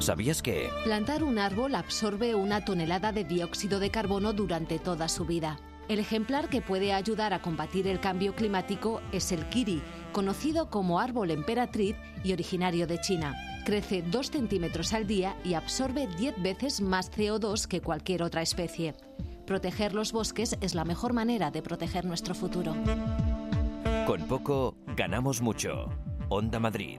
¿Sabías 0.00 0.42
que? 0.42 0.70
Plantar 0.82 1.22
un 1.22 1.38
árbol 1.38 1.76
absorbe 1.76 2.34
una 2.34 2.64
tonelada 2.64 3.12
de 3.12 3.22
dióxido 3.22 3.78
de 3.78 3.90
carbono 3.90 4.32
durante 4.32 4.80
toda 4.80 5.08
su 5.08 5.24
vida. 5.24 5.60
El 5.86 6.00
ejemplar 6.00 6.48
que 6.48 6.62
puede 6.62 6.92
ayudar 6.92 7.32
a 7.32 7.42
combatir 7.42 7.86
el 7.86 8.00
cambio 8.00 8.34
climático 8.34 9.00
es 9.12 9.30
el 9.30 9.48
kiri, 9.50 9.80
conocido 10.10 10.68
como 10.68 10.98
árbol 10.98 11.30
emperatriz 11.30 11.94
y 12.24 12.32
originario 12.32 12.88
de 12.88 13.00
China. 13.00 13.36
Crece 13.64 14.02
2 14.02 14.32
centímetros 14.32 14.94
al 14.94 15.06
día 15.06 15.36
y 15.44 15.54
absorbe 15.54 16.08
10 16.18 16.42
veces 16.42 16.80
más 16.80 17.12
CO2 17.12 17.68
que 17.68 17.80
cualquier 17.80 18.24
otra 18.24 18.42
especie. 18.42 18.96
Proteger 19.46 19.94
los 19.94 20.10
bosques 20.10 20.56
es 20.60 20.74
la 20.74 20.84
mejor 20.84 21.12
manera 21.12 21.52
de 21.52 21.62
proteger 21.62 22.04
nuestro 22.04 22.34
futuro. 22.34 22.74
Con 24.06 24.28
poco, 24.28 24.76
ganamos 24.96 25.40
mucho. 25.40 25.88
Onda 26.28 26.60
Madrid. 26.60 26.98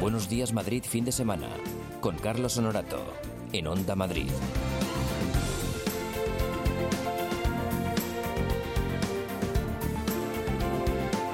Buenos 0.00 0.28
días 0.28 0.52
Madrid 0.52 0.84
fin 0.86 1.06
de 1.06 1.12
semana 1.12 1.48
con 2.02 2.16
Carlos 2.18 2.58
Honorato 2.58 3.02
en 3.52 3.66
Onda 3.66 3.96
Madrid. 3.96 4.30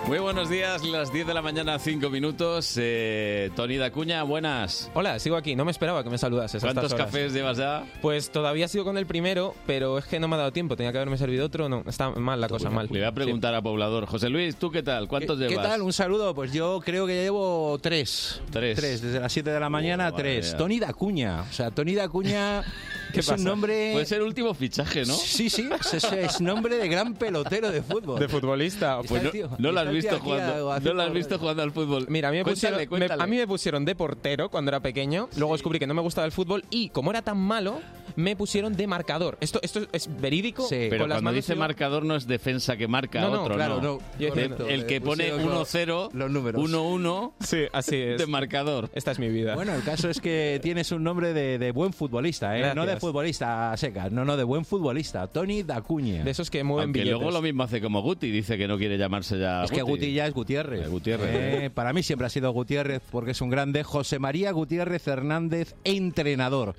Muy 0.06 0.20
buenos 0.20 0.48
días, 0.48 0.84
las 0.84 1.12
10 1.12 1.26
de 1.26 1.34
la 1.34 1.42
mañana, 1.42 1.80
5 1.80 2.10
minutos. 2.10 2.74
Eh, 2.80 3.50
Tony 3.56 3.76
Dacuña, 3.76 4.22
buenas. 4.22 4.88
Hola, 4.94 5.18
sigo 5.18 5.34
aquí. 5.34 5.56
No 5.56 5.64
me 5.64 5.72
esperaba 5.72 6.04
que 6.04 6.10
me 6.10 6.16
saludases. 6.16 6.62
a 6.62 6.66
¿Cuántos 6.68 6.84
estas 6.84 7.00
horas. 7.00 7.06
cafés 7.12 7.32
llevas 7.32 7.56
ya? 7.56 7.84
Pues 8.02 8.30
todavía 8.30 8.68
sigo 8.68 8.84
con 8.84 8.98
el 8.98 9.06
primero, 9.06 9.56
pero 9.66 9.98
es 9.98 10.04
que 10.04 10.20
no 10.20 10.28
me 10.28 10.36
ha 10.36 10.38
dado 10.38 10.52
tiempo. 10.52 10.76
Tenía 10.76 10.92
que 10.92 10.98
haberme 10.98 11.18
servido 11.18 11.44
otro. 11.46 11.68
No, 11.68 11.82
está 11.88 12.10
mal 12.10 12.40
la 12.40 12.48
cosa, 12.48 12.70
mal. 12.70 12.86
Le 12.88 13.00
voy 13.00 13.08
a 13.08 13.10
preguntar 13.10 13.52
a 13.56 13.62
Poblador. 13.62 14.06
José 14.06 14.28
Luis, 14.28 14.54
¿tú 14.54 14.70
qué 14.70 14.84
tal? 14.84 15.08
¿Cuántos 15.08 15.40
¿Qué 15.40 15.48
llevas? 15.48 15.66
tal? 15.66 15.82
Un 15.82 15.92
saludo. 15.92 16.36
Pues 16.36 16.52
yo 16.52 16.80
creo 16.84 17.04
que 17.08 17.16
ya 17.16 17.22
llevo 17.22 17.76
tres. 17.82 18.40
Tres. 18.52 18.80
desde 18.80 19.18
las 19.18 19.32
7 19.32 19.50
de 19.50 19.58
la 19.58 19.68
mañana, 19.68 20.12
madre 20.12 20.22
tres. 20.22 20.48
mía. 20.50 20.56
Tony 20.56 20.78
Dacuña. 20.78 21.40
O 21.42 21.52
sea, 21.52 21.72
Tony 21.72 21.96
Dacuña 21.96 22.62
¿Qué 22.62 22.68
es 23.12 23.26
pasa? 23.26 23.34
un 23.34 23.44
nombre... 23.44 23.90
Puede 23.92 24.06
ser 24.06 24.18
el 24.20 24.24
último 24.26 24.54
fichaje, 24.54 25.04
¿no? 25.04 25.14
Sí, 25.14 25.48
sí. 25.50 25.68
Es, 25.92 26.04
es- 26.04 26.40
nombre 26.40 26.76
de 26.76 26.88
gran 26.88 27.14
pelotero 27.14 27.70
de 27.70 27.82
fútbol. 27.82 28.18
De 28.20 28.28
futbolista. 28.28 28.98
Pues 29.06 29.20
el 29.20 29.24
no, 29.24 29.30
tío- 29.30 29.50
no 29.58 29.72
lo 29.72 29.80
has 29.80 29.86
el 29.88 29.94
visto 29.94 30.18
jugando. 30.20 30.80
No 30.80 30.94
lo 30.94 31.02
has 31.02 31.12
visto 31.12 31.38
jugando 31.38 31.62
al 31.62 31.72
fútbol. 31.72 32.06
Mira, 32.08 32.28
a 32.28 32.32
mí, 32.32 32.38
me 32.38 32.44
Cuéntale, 32.44 32.54
pusieron, 32.56 32.78
me- 32.78 32.86
cuéntale. 32.88 33.22
a 33.22 33.26
mí 33.26 33.36
me 33.36 33.46
pusieron 33.46 33.84
de 33.84 33.94
portero 33.94 34.48
cuando 34.50 34.70
era 34.70 34.80
pequeño. 34.80 35.28
Luego 35.36 35.52
descubrí 35.54 35.78
que 35.78 35.86
no 35.86 35.94
me 35.94 36.02
gustaba 36.02 36.24
el 36.26 36.32
fútbol 36.32 36.64
y 36.70 36.88
como 36.90 37.10
era 37.10 37.22
tan 37.22 37.38
malo, 37.38 37.80
me 38.16 38.34
pusieron 38.36 38.74
de 38.74 38.86
marcador. 38.86 39.36
Esto, 39.40 39.58
esto 39.62 39.80
es 39.92 40.08
verídico. 40.20 40.66
Pero 40.68 40.98
Con 41.02 41.08
las 41.08 41.16
cuando 41.16 41.32
dice 41.32 41.54
yo- 41.54 41.58
marcador 41.58 42.04
no 42.04 42.16
es 42.16 42.26
defensa 42.26 42.76
que 42.76 42.88
marca 42.88 43.20
No, 43.20 43.30
no, 43.30 43.42
otro, 43.42 43.54
claro, 43.56 43.80
no. 43.82 43.98
Yo- 44.18 44.28
Correcto. 44.30 44.66
el 44.66 44.86
que 44.86 44.96
Eh, 44.96 45.00
pone 45.00 45.30
pusieron 45.30 45.52
1-0, 45.52 46.10
los 46.12 46.30
números. 46.30 46.62
1-1 46.62 47.32
Sí, 47.40 47.64
así 47.72 47.96
es. 47.96 48.18
de 48.18 48.26
marcador. 48.26 48.90
Esta 48.94 49.10
es 49.12 49.18
mi 49.18 49.28
vida. 49.28 49.54
Bueno, 49.54 49.74
el 49.74 49.82
caso 49.82 50.08
es 50.08 50.20
que 50.20 50.58
tienes 50.62 50.90
un 50.92 51.02
nombre 51.04 51.32
de, 51.34 51.58
de 51.58 51.70
buen 51.72 51.92
futbolista, 51.92 52.56
¿eh? 52.58 52.74
No 52.74 52.86
de. 52.86 52.96
Futbolista 53.06 53.72
a 53.72 53.76
secas, 53.76 54.10
no, 54.10 54.24
no, 54.24 54.36
de 54.36 54.42
buen 54.44 54.64
futbolista. 54.64 55.26
Tony 55.28 55.62
Dacuña. 55.62 56.24
De 56.24 56.30
esos 56.30 56.50
que 56.50 56.64
mueven 56.64 56.86
Aunque 56.86 57.00
billetes. 57.00 57.18
luego 57.20 57.30
lo 57.30 57.40
mismo 57.42 57.62
hace 57.62 57.80
como 57.80 58.02
Guti, 58.02 58.30
dice 58.30 58.58
que 58.58 58.66
no 58.66 58.76
quiere 58.78 58.98
llamarse 58.98 59.38
ya 59.38 59.64
Es 59.64 59.70
que 59.70 59.82
Guti 59.82 60.12
ya 60.12 60.26
es 60.26 60.34
Gutiérrez. 60.34 60.86
Eh, 60.86 60.88
Gutiérrez. 60.88 61.30
Eh, 61.32 61.70
para 61.70 61.92
mí 61.92 62.02
siempre 62.02 62.26
ha 62.26 62.30
sido 62.30 62.50
Gutiérrez 62.52 63.02
porque 63.10 63.30
es 63.30 63.40
un 63.40 63.50
grande. 63.50 63.84
José 63.84 64.18
María 64.18 64.50
Gutiérrez 64.50 65.06
Hernández, 65.06 65.76
entrenador. 65.84 66.74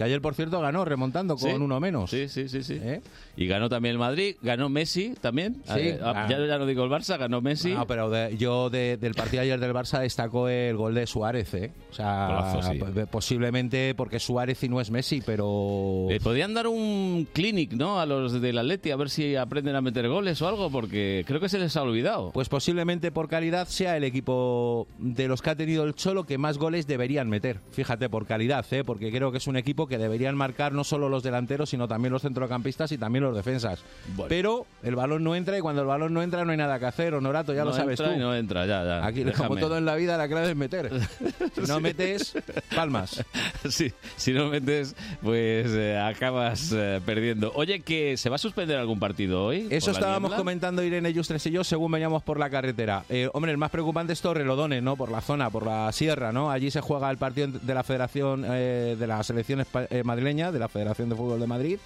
Que 0.00 0.04
ayer, 0.04 0.22
por 0.22 0.34
cierto, 0.34 0.58
ganó 0.62 0.82
remontando 0.86 1.36
con 1.36 1.50
Sí. 1.50 1.56
uno 1.56 1.78
menos. 1.78 2.08
Sí, 2.08 2.26
sí, 2.30 2.48
sí, 2.48 2.62
sí. 2.62 2.78
¿Eh? 2.82 3.02
Y 3.36 3.46
ganó 3.46 3.68
también 3.68 3.92
el 3.92 3.98
Madrid, 3.98 4.36
ganó 4.40 4.70
Messi 4.70 5.12
también. 5.20 5.56
Sí. 5.66 5.78
Eh, 5.78 6.00
ah, 6.02 6.24
Ah. 6.24 6.26
Ya, 6.26 6.38
ya 6.46 6.56
no 6.56 6.64
digo 6.64 6.82
el 6.84 6.90
Barça, 6.90 7.18
ganó 7.18 7.42
Messi. 7.42 7.74
No, 7.74 7.86
pero 7.86 8.08
de- 8.08 8.34
yo 8.38 8.70
de- 8.70 8.96
del 8.96 9.12
partido 9.12 9.42
ayer 9.42 9.60
del 9.60 9.74
Barça 9.74 10.00
destacó 10.00 10.48
el 10.48 10.74
gol 10.74 10.94
de 10.94 11.06
Suárez, 11.06 11.52
¿eh? 11.52 11.72
O 11.90 11.92
sea, 11.92 12.62
sí. 12.62 12.80
posiblemente 13.10 13.94
porque 13.94 14.16
es 14.16 14.22
Suárez 14.22 14.62
y 14.64 14.70
no 14.70 14.80
es 14.80 14.90
Messi, 14.90 15.20
pero... 15.24 16.06
Le 16.08 16.18
podían 16.20 16.54
dar 16.54 16.66
un 16.66 17.28
clinic, 17.34 17.72
¿no? 17.74 18.00
A 18.00 18.06
los 18.06 18.40
del 18.40 18.56
Atleti 18.56 18.90
a 18.92 18.96
ver 18.96 19.10
si 19.10 19.36
aprenden 19.36 19.76
a 19.76 19.82
meter 19.82 20.08
goles 20.08 20.40
o 20.40 20.48
algo, 20.48 20.70
porque 20.70 21.24
creo 21.26 21.40
que 21.40 21.50
se 21.50 21.58
les 21.58 21.76
ha 21.76 21.82
olvidado. 21.82 22.30
Pues 22.32 22.48
posiblemente 22.48 23.12
por 23.12 23.28
calidad 23.28 23.68
sea 23.68 23.98
el 23.98 24.04
equipo 24.04 24.88
de 24.98 25.28
los 25.28 25.42
que 25.42 25.50
ha 25.50 25.56
tenido 25.56 25.84
el 25.84 25.94
Cholo 25.94 26.24
que 26.24 26.38
más 26.38 26.56
goles 26.56 26.86
deberían 26.86 27.28
meter. 27.28 27.60
Fíjate, 27.72 28.08
por 28.08 28.24
calidad, 28.26 28.64
¿eh? 28.70 28.84
porque 28.84 29.10
creo 29.10 29.30
que 29.30 29.38
es 29.38 29.46
un 29.46 29.56
equipo 29.56 29.86
que 29.90 29.98
deberían 29.98 30.34
marcar 30.36 30.72
no 30.72 30.84
solo 30.84 31.10
los 31.10 31.22
delanteros, 31.22 31.68
sino 31.68 31.86
también 31.86 32.12
los 32.14 32.22
centrocampistas 32.22 32.90
y 32.92 32.96
también 32.96 33.24
los 33.24 33.36
defensas. 33.36 33.80
Pero 34.28 34.64
el 34.82 34.96
balón 34.96 35.22
no 35.22 35.34
entra 35.36 35.58
y 35.58 35.60
cuando 35.60 35.82
el 35.82 35.88
balón 35.88 36.14
no 36.14 36.22
entra 36.22 36.46
no 36.46 36.52
hay 36.52 36.56
nada 36.56 36.78
que 36.78 36.86
hacer, 36.86 37.12
Honorato, 37.12 37.52
ya 37.52 37.60
no 37.64 37.70
lo 37.70 37.76
sabes 37.76 38.00
entra 38.00 38.14
tú. 38.14 38.18
y 38.18 38.22
no 38.22 38.34
entra, 38.34 38.64
ya, 38.64 38.82
ya. 38.84 39.04
Aquí, 39.06 39.20
como 39.24 39.32
Déjame. 39.32 39.60
todo 39.60 39.76
en 39.76 39.84
la 39.84 39.96
vida, 39.96 40.16
la 40.16 40.26
clave 40.28 40.50
es 40.52 40.56
meter. 40.56 40.90
Si 41.54 41.62
no 41.66 41.80
metes, 41.80 42.32
palmas. 42.74 43.22
Sí, 43.68 43.92
si 44.16 44.32
no 44.32 44.48
metes, 44.48 44.94
pues 45.22 45.66
eh, 45.72 45.98
acabas 45.98 46.72
eh, 46.72 47.00
perdiendo. 47.04 47.52
Oye, 47.54 47.80
que 47.80 48.16
se 48.16 48.30
va 48.30 48.36
a 48.36 48.38
suspender 48.38 48.78
algún 48.78 48.98
partido 48.98 49.44
hoy. 49.44 49.66
Eso 49.70 49.90
estábamos 49.90 50.32
comentando 50.34 50.82
Irene 50.82 51.12
Justres 51.12 51.44
y 51.46 51.50
yo 51.50 51.64
según 51.64 51.92
veníamos 51.92 52.22
por 52.22 52.38
la 52.38 52.48
carretera. 52.48 53.04
Eh, 53.08 53.28
hombre, 53.32 53.50
el 53.52 53.58
más 53.58 53.70
preocupante 53.70 54.12
es 54.12 54.20
Torrelodones, 54.20 54.82
¿no? 54.82 54.96
Por 54.96 55.10
la 55.10 55.20
zona, 55.20 55.50
por 55.50 55.66
la 55.66 55.90
sierra, 55.92 56.32
¿no? 56.32 56.50
Allí 56.50 56.70
se 56.70 56.80
juega 56.80 57.10
el 57.10 57.18
partido 57.18 57.48
de 57.48 57.74
la 57.74 57.82
Federación 57.82 58.44
eh, 58.48 58.96
de 58.98 59.06
la 59.06 59.22
Selección 59.22 59.60
espa- 59.60 59.79
eh, 59.79 59.79
Madrileña, 60.04 60.52
de 60.52 60.58
la 60.58 60.68
Federación 60.68 61.08
de 61.08 61.16
Fútbol 61.16 61.40
de 61.40 61.46
Madrid, 61.46 61.78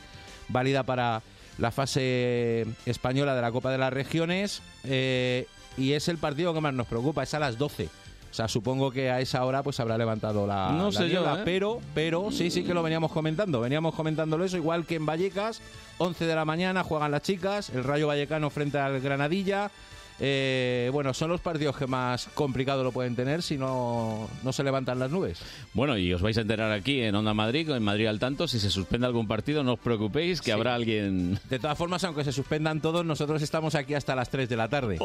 válida 0.48 0.82
para 0.82 1.22
la 1.58 1.70
fase 1.70 2.66
española 2.86 3.34
de 3.34 3.42
la 3.42 3.52
Copa 3.52 3.70
de 3.70 3.78
las 3.78 3.92
Regiones. 3.92 4.62
eh, 4.84 5.46
y 5.76 5.92
es 5.92 6.06
el 6.08 6.18
partido 6.18 6.54
que 6.54 6.60
más 6.60 6.72
nos 6.72 6.86
preocupa, 6.86 7.22
es 7.24 7.34
a 7.34 7.40
las 7.40 7.58
12. 7.58 7.88
O 8.34 8.36
sea, 8.36 8.48
supongo 8.48 8.90
que 8.90 9.10
a 9.10 9.20
esa 9.20 9.44
hora 9.44 9.62
pues 9.62 9.78
habrá 9.78 9.96
levantado 9.96 10.44
la, 10.46 10.70
No 10.72 10.90
la 10.90 10.92
sé 10.92 11.08
yo, 11.08 11.24
¿eh? 11.24 11.42
pero, 11.44 11.80
pero 11.94 12.32
sí, 12.32 12.50
sí 12.50 12.64
que 12.64 12.74
lo 12.74 12.82
veníamos 12.82 13.12
comentando. 13.12 13.60
Veníamos 13.60 13.94
comentándolo 13.94 14.44
eso, 14.44 14.56
igual 14.56 14.86
que 14.86 14.96
en 14.96 15.06
Vallecas, 15.06 15.60
11 15.98 16.26
de 16.26 16.34
la 16.34 16.44
mañana 16.44 16.82
juegan 16.82 17.12
las 17.12 17.22
chicas, 17.22 17.70
el 17.70 17.84
Rayo 17.84 18.08
Vallecano 18.08 18.50
frente 18.50 18.78
al 18.78 19.00
Granadilla. 19.00 19.70
Eh, 20.20 20.90
bueno, 20.92 21.12
son 21.14 21.30
los 21.30 21.40
partidos 21.40 21.76
que 21.76 21.86
más 21.86 22.28
complicado 22.34 22.84
lo 22.84 22.92
pueden 22.92 23.16
tener 23.16 23.42
si 23.42 23.58
no, 23.58 24.28
no 24.42 24.52
se 24.52 24.62
levantan 24.62 24.98
las 24.98 25.10
nubes. 25.10 25.40
Bueno, 25.72 25.96
y 25.98 26.12
os 26.12 26.22
vais 26.22 26.38
a 26.38 26.42
enterar 26.42 26.70
aquí 26.72 27.00
en 27.02 27.14
Onda 27.14 27.34
Madrid, 27.34 27.68
en 27.70 27.82
Madrid 27.82 28.06
al 28.06 28.18
tanto, 28.18 28.46
si 28.48 28.60
se 28.60 28.70
suspende 28.70 29.06
algún 29.06 29.26
partido, 29.26 29.62
no 29.64 29.72
os 29.74 29.80
preocupéis, 29.80 30.40
que 30.40 30.52
habrá 30.52 30.74
alguien... 30.74 31.38
De 31.50 31.58
todas 31.58 31.76
formas, 31.76 32.04
aunque 32.04 32.22
se 32.24 32.32
suspendan 32.32 32.80
todos, 32.80 33.04
nosotros 33.04 33.42
estamos 33.42 33.74
aquí 33.74 33.94
hasta 33.94 34.14
las 34.14 34.30
3 34.30 34.48
de 34.48 34.56
la 34.56 34.68
tarde. 34.68 34.96
¿eh? 34.96 34.98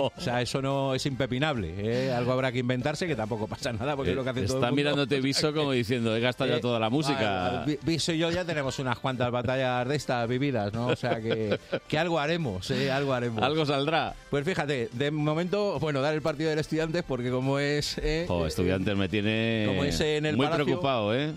O 0.00 0.12
sea, 0.18 0.40
eso 0.40 0.62
no 0.62 0.94
es 0.94 1.04
impepinable. 1.06 1.74
¿eh? 1.76 2.12
Algo 2.12 2.32
habrá 2.32 2.50
que 2.52 2.58
inventarse, 2.60 3.06
que 3.06 3.16
tampoco 3.16 3.46
pasa 3.46 3.72
nada, 3.72 3.94
porque 3.96 4.10
es 4.12 4.16
lo 4.16 4.24
que 4.24 4.30
hace 4.30 4.42
todo 4.46 4.58
el 4.58 4.64
Está 4.64 4.74
mirándote 4.74 5.20
Viso 5.24 5.52
como 5.52 5.72
diciendo, 5.72 6.14
he 6.16 6.20
gastado 6.20 6.50
ya 6.50 6.60
toda 6.60 6.78
la 6.80 6.90
música. 6.90 7.64
Vi- 7.66 7.78
Viso 7.82 8.12
y 8.12 8.18
yo 8.18 8.30
ya 8.30 8.44
tenemos 8.44 8.78
unas 8.78 8.98
cuantas 8.98 9.30
batallas 9.30 9.86
de 9.88 9.96
estas 9.96 10.28
vividas, 10.28 10.72
¿no? 10.72 10.86
O 10.88 10.96
sea 10.96 11.20
que, 11.20 11.58
que 11.88 11.98
algo 11.98 12.18
haremos, 12.18 12.70
¿eh? 12.70 12.90
Algo 12.90 13.12
haremos. 13.12 13.42
Algo 13.42 13.64
saldrá. 13.66 14.14
Pues 14.30 14.44
fíjate, 14.44 14.53
de 14.66 15.10
momento, 15.10 15.78
bueno, 15.80 16.00
dar 16.00 16.14
el 16.14 16.22
partido 16.22 16.50
del 16.50 16.58
Estudiantes 16.58 17.02
porque 17.02 17.30
como 17.30 17.58
es... 17.58 17.98
eh, 17.98 18.24
Jo, 18.28 18.46
estudiantes 18.46 18.96
me 18.96 19.08
tiene 19.08 19.64
como 19.68 19.84
es 19.84 20.00
en 20.00 20.26
el 20.26 20.36
muy 20.36 20.46
Palacio- 20.46 20.64
preocupado, 20.64 21.14
¿eh? 21.14 21.32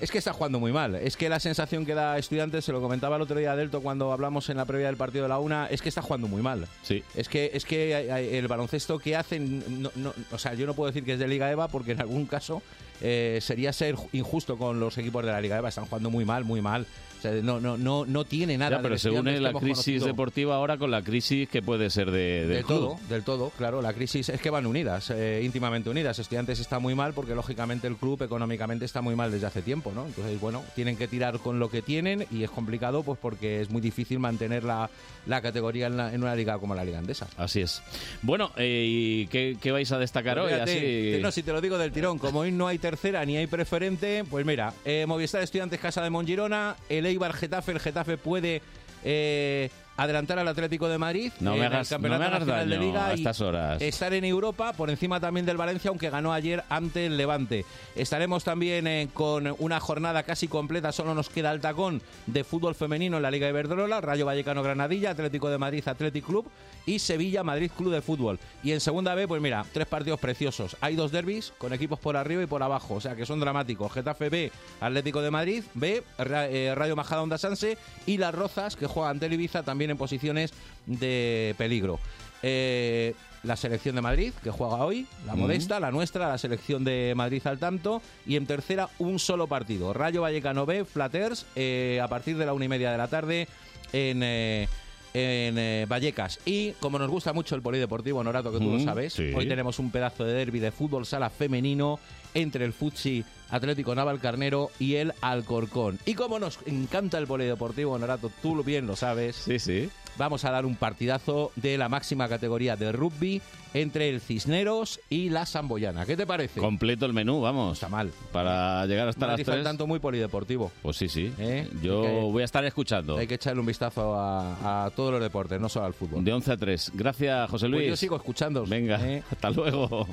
Es 0.00 0.10
que 0.10 0.18
está 0.18 0.32
jugando 0.32 0.58
muy 0.58 0.72
mal. 0.72 0.96
Es 0.96 1.16
que 1.16 1.28
la 1.28 1.38
sensación 1.38 1.86
que 1.86 1.94
da 1.94 2.18
Estudiantes, 2.18 2.64
se 2.64 2.72
lo 2.72 2.80
comentaba 2.80 3.14
el 3.14 3.22
otro 3.22 3.38
día 3.38 3.52
a 3.52 3.56
Delto 3.56 3.82
cuando 3.82 4.10
hablamos 4.12 4.48
en 4.50 4.56
la 4.56 4.64
previa 4.64 4.86
del 4.88 4.96
partido 4.96 5.22
de 5.22 5.28
la 5.28 5.38
una, 5.38 5.66
es 5.68 5.80
que 5.80 5.88
está 5.88 6.02
jugando 6.02 6.26
muy 6.26 6.42
mal. 6.42 6.66
Sí. 6.82 7.04
Es 7.14 7.28
que, 7.28 7.52
es 7.54 7.64
que 7.64 8.36
el 8.36 8.48
baloncesto 8.48 8.98
que 8.98 9.14
hacen, 9.14 9.80
no- 9.80 9.92
no- 9.94 10.12
o 10.32 10.38
sea, 10.38 10.54
yo 10.54 10.66
no 10.66 10.74
puedo 10.74 10.88
decir 10.90 11.04
que 11.04 11.12
es 11.12 11.20
de 11.20 11.28
Liga 11.28 11.48
EVA 11.52 11.68
porque 11.68 11.92
en 11.92 12.00
algún 12.00 12.26
caso 12.26 12.62
eh, 13.00 13.38
sería 13.42 13.72
ser 13.72 13.94
injusto 14.12 14.58
con 14.58 14.80
los 14.80 14.98
equipos 14.98 15.24
de 15.24 15.30
la 15.30 15.40
Liga 15.40 15.58
EVA. 15.58 15.68
Están 15.68 15.86
jugando 15.86 16.10
muy 16.10 16.24
mal, 16.24 16.42
muy 16.44 16.60
mal. 16.60 16.84
Sea, 17.22 17.32
no, 17.42 17.60
no, 17.60 17.76
no, 17.78 18.04
no 18.04 18.24
tiene 18.24 18.58
nada. 18.58 18.76
Ya, 18.78 18.82
pero 18.82 18.98
se 18.98 19.10
une 19.10 19.38
la 19.40 19.50
crisis 19.52 19.76
conocido. 19.76 20.06
deportiva 20.06 20.56
ahora 20.56 20.76
con 20.76 20.90
la 20.90 21.02
crisis 21.02 21.48
que 21.48 21.62
puede 21.62 21.88
ser 21.90 22.10
de, 22.10 22.40
del 22.40 22.48
Del 22.48 22.64
club. 22.64 22.78
todo, 22.78 22.98
del 23.08 23.22
todo, 23.22 23.50
claro. 23.56 23.80
La 23.80 23.92
crisis 23.92 24.28
es 24.28 24.40
que 24.40 24.50
van 24.50 24.66
unidas, 24.66 25.10
eh, 25.10 25.40
íntimamente 25.44 25.88
unidas. 25.88 26.18
Estudiantes 26.18 26.58
está 26.60 26.78
muy 26.78 26.94
mal 26.94 27.12
porque, 27.12 27.34
lógicamente, 27.34 27.86
el 27.86 27.96
club 27.96 28.22
económicamente 28.22 28.84
está 28.84 29.00
muy 29.02 29.14
mal 29.14 29.30
desde 29.30 29.46
hace 29.46 29.62
tiempo, 29.62 29.92
¿no? 29.94 30.06
Entonces, 30.06 30.40
bueno, 30.40 30.62
tienen 30.74 30.96
que 30.96 31.06
tirar 31.08 31.38
con 31.38 31.58
lo 31.58 31.70
que 31.70 31.80
tienen 31.82 32.26
y 32.30 32.42
es 32.42 32.50
complicado 32.50 33.02
pues 33.02 33.18
porque 33.20 33.60
es 33.60 33.70
muy 33.70 33.80
difícil 33.80 34.18
mantener 34.18 34.64
la, 34.64 34.90
la 35.26 35.40
categoría 35.40 35.86
en, 35.86 35.96
la- 35.96 36.12
en 36.12 36.22
una 36.22 36.34
liga 36.34 36.58
como 36.58 36.74
la 36.74 36.84
Liga 36.84 36.98
Andesa. 36.98 37.28
Así 37.36 37.60
es. 37.60 37.82
Bueno, 38.22 38.50
eh, 38.56 38.84
¿y 38.88 39.26
qué, 39.28 39.56
qué 39.60 39.70
vais 39.70 39.90
a 39.92 39.98
destacar 39.98 40.38
Pues 40.40 40.52
hoy? 40.54 40.60
Así... 40.60 40.74
te- 40.74 41.20
No, 41.22 41.30
si 41.30 41.42
te 41.42 41.52
lo 41.52 41.60
digo 41.60 41.78
del 41.78 41.92
tirón, 41.92 42.18
como 42.18 42.40
hoy 42.40 42.50
no 42.52 42.66
hay 42.66 42.78
tercera 42.78 43.24
ni 43.24 43.36
hay 43.36 43.46
preferente, 43.46 44.24
pues 44.28 44.44
mira, 44.44 44.72
eh, 44.84 45.04
Movistar 45.06 45.42
Estudiantes 45.42 45.78
Casa 45.78 46.02
de 46.02 46.10
Mongirona, 46.10 46.76
el 46.88 47.06
Eibar 47.12 47.32
Getafe, 47.32 47.72
el 47.72 47.80
Getafe 47.80 48.16
puede 48.16 48.62
eh, 49.04 49.70
adelantar 50.02 50.38
al 50.38 50.48
Atlético 50.48 50.88
de 50.88 50.98
Madrid 50.98 51.32
No 51.40 51.52
me 51.52 51.58
en 51.58 51.62
el 51.64 51.72
hagas- 51.72 51.88
Campeonato 51.88 52.18
no 52.22 52.28
me 52.30 52.36
hagas 52.36 52.46
Nacional 52.46 52.70
de 52.70 52.78
Liga 52.78 53.06
a 53.06 53.12
estas 53.14 53.40
horas. 53.40 53.82
estar 53.82 54.12
en 54.14 54.24
Europa 54.24 54.72
por 54.72 54.90
encima 54.90 55.20
también 55.20 55.46
del 55.46 55.56
Valencia, 55.56 55.88
aunque 55.90 56.10
ganó 56.10 56.32
ayer 56.32 56.62
ante 56.68 57.06
el 57.06 57.16
Levante. 57.16 57.64
Estaremos 57.94 58.44
también 58.44 58.86
eh, 58.86 59.08
con 59.12 59.54
una 59.58 59.80
jornada 59.80 60.22
casi 60.22 60.48
completa, 60.48 60.92
solo 60.92 61.14
nos 61.14 61.28
queda 61.28 61.52
el 61.52 61.60
tacón 61.60 62.02
de 62.26 62.44
fútbol 62.44 62.74
femenino 62.74 63.16
en 63.18 63.22
la 63.22 63.30
Liga 63.30 63.48
Iberdrola, 63.48 64.00
Rayo 64.00 64.26
Vallecano 64.26 64.62
Granadilla, 64.62 65.10
Atlético 65.10 65.48
de 65.50 65.58
Madrid 65.58 65.86
Athletic 65.86 66.24
Club 66.24 66.46
y 66.86 66.98
Sevilla 66.98 67.44
Madrid 67.44 67.70
Club 67.76 67.92
de 67.92 68.02
Fútbol. 68.02 68.38
Y 68.64 68.72
en 68.72 68.80
segunda 68.80 69.14
B, 69.14 69.28
pues 69.28 69.40
mira, 69.40 69.64
tres 69.72 69.86
partidos 69.86 70.18
preciosos. 70.18 70.76
Hay 70.80 70.96
dos 70.96 71.12
derbis 71.12 71.52
con 71.58 71.72
equipos 71.72 71.98
por 72.00 72.16
arriba 72.16 72.42
y 72.42 72.46
por 72.46 72.62
abajo, 72.62 72.94
o 72.94 73.00
sea 73.00 73.14
que 73.14 73.24
son 73.26 73.38
dramáticos. 73.38 73.92
Getafe 73.92 74.28
B, 74.28 74.50
Atlético 74.80 75.20
de 75.22 75.30
Madrid, 75.30 75.62
B, 75.74 76.02
eh, 76.18 76.72
Rayo 76.74 76.96
Majada 76.96 77.22
Onda 77.22 77.38
Sanse 77.38 77.78
y 78.06 78.16
Las 78.18 78.34
Rozas, 78.34 78.74
que 78.74 78.86
juegan 78.86 79.12
ante 79.12 79.26
el 79.26 79.32
Ibiza 79.34 79.62
también 79.62 79.90
en 79.92 79.98
posiciones 79.98 80.52
de 80.86 81.54
peligro. 81.56 81.98
Eh, 82.42 83.14
la 83.44 83.56
selección 83.56 83.94
de 83.96 84.02
Madrid, 84.02 84.32
que 84.42 84.50
juega 84.50 84.76
hoy, 84.84 85.06
la 85.26 85.34
Mm. 85.34 85.38
modesta, 85.40 85.80
la 85.80 85.90
nuestra, 85.90 86.28
la 86.28 86.38
selección 86.38 86.84
de 86.84 87.12
Madrid 87.16 87.42
al 87.46 87.58
tanto. 87.58 88.00
Y 88.26 88.36
en 88.36 88.46
tercera, 88.46 88.88
un 88.98 89.18
solo 89.18 89.46
partido. 89.48 89.92
Rayo 89.92 90.22
Vallecano 90.22 90.64
B, 90.66 90.84
Flaters, 90.84 91.46
eh, 91.56 92.00
a 92.02 92.08
partir 92.08 92.36
de 92.36 92.46
la 92.46 92.52
una 92.52 92.64
y 92.64 92.68
media 92.68 92.90
de 92.92 92.98
la 92.98 93.08
tarde 93.08 93.48
en... 93.92 94.22
eh, 94.22 94.68
en 95.14 95.58
eh, 95.58 95.84
Vallecas. 95.86 96.38
Y 96.46 96.70
como 96.80 96.98
nos 96.98 97.10
gusta 97.10 97.34
mucho 97.34 97.54
el 97.54 97.60
polideportivo, 97.60 98.24
Norato, 98.24 98.50
que 98.50 98.56
tú 98.58 98.70
lo 98.72 98.80
sabes, 98.80 99.12
sí. 99.12 99.30
hoy 99.36 99.46
tenemos 99.46 99.78
un 99.78 99.90
pedazo 99.90 100.24
de 100.24 100.32
derby 100.32 100.58
de 100.58 100.72
fútbol 100.72 101.04
sala 101.04 101.28
femenino 101.28 102.00
entre 102.34 102.64
el 102.64 102.72
Futsi 102.72 103.24
Atlético 103.50 103.94
Navalcarnero 103.94 104.70
y 104.78 104.94
el 104.94 105.12
Alcorcón. 105.20 105.98
Y 106.06 106.14
como 106.14 106.38
nos 106.38 106.58
encanta 106.66 107.18
el 107.18 107.26
polideportivo, 107.26 107.98
Norato, 107.98 108.30
tú 108.40 108.62
bien 108.64 108.86
lo 108.86 108.96
sabes. 108.96 109.36
Sí, 109.36 109.58
sí. 109.58 109.90
Vamos 110.18 110.44
a 110.44 110.50
dar 110.50 110.66
un 110.66 110.76
partidazo 110.76 111.52
de 111.56 111.78
la 111.78 111.88
máxima 111.88 112.28
categoría 112.28 112.76
de 112.76 112.92
rugby 112.92 113.40
entre 113.72 114.10
el 114.10 114.20
Cisneros 114.20 115.00
y 115.08 115.30
la 115.30 115.46
Samboyana. 115.46 116.04
¿Qué 116.04 116.18
te 116.18 116.26
parece? 116.26 116.60
Completo 116.60 117.06
el 117.06 117.14
menú, 117.14 117.40
vamos. 117.40 117.74
Está 117.78 117.88
mal. 117.88 118.10
Para 118.30 118.84
llegar 118.86 119.08
hasta 119.08 119.26
Madrid 119.26 119.46
las 119.46 119.48
al 119.48 119.54
3. 119.62 119.64
tanto 119.64 119.86
muy 119.86 120.00
polideportivo. 120.00 120.70
Pues 120.82 120.96
sí, 120.98 121.08
sí. 121.08 121.32
¿Eh? 121.38 121.66
Yo 121.82 122.02
que- 122.02 122.08
voy 122.20 122.42
a 122.42 122.44
estar 122.44 122.62
escuchando. 122.66 123.16
Hay 123.16 123.26
que 123.26 123.34
echarle 123.34 123.60
un 123.60 123.66
vistazo 123.66 124.14
a, 124.14 124.84
a 124.84 124.90
todos 124.90 125.12
los 125.12 125.20
deportes, 125.22 125.58
no 125.58 125.70
solo 125.70 125.86
al 125.86 125.94
fútbol. 125.94 126.22
De 126.22 126.32
11 126.32 126.52
a 126.52 126.56
3. 126.58 126.92
Gracias, 126.94 127.50
José 127.50 127.68
Luis. 127.68 127.82
Pues 127.84 127.88
yo 127.90 127.96
sigo 127.96 128.16
escuchando. 128.16 128.66
Venga, 128.66 129.00
¿eh? 129.06 129.22
hasta 129.30 129.48
luego. 129.50 130.06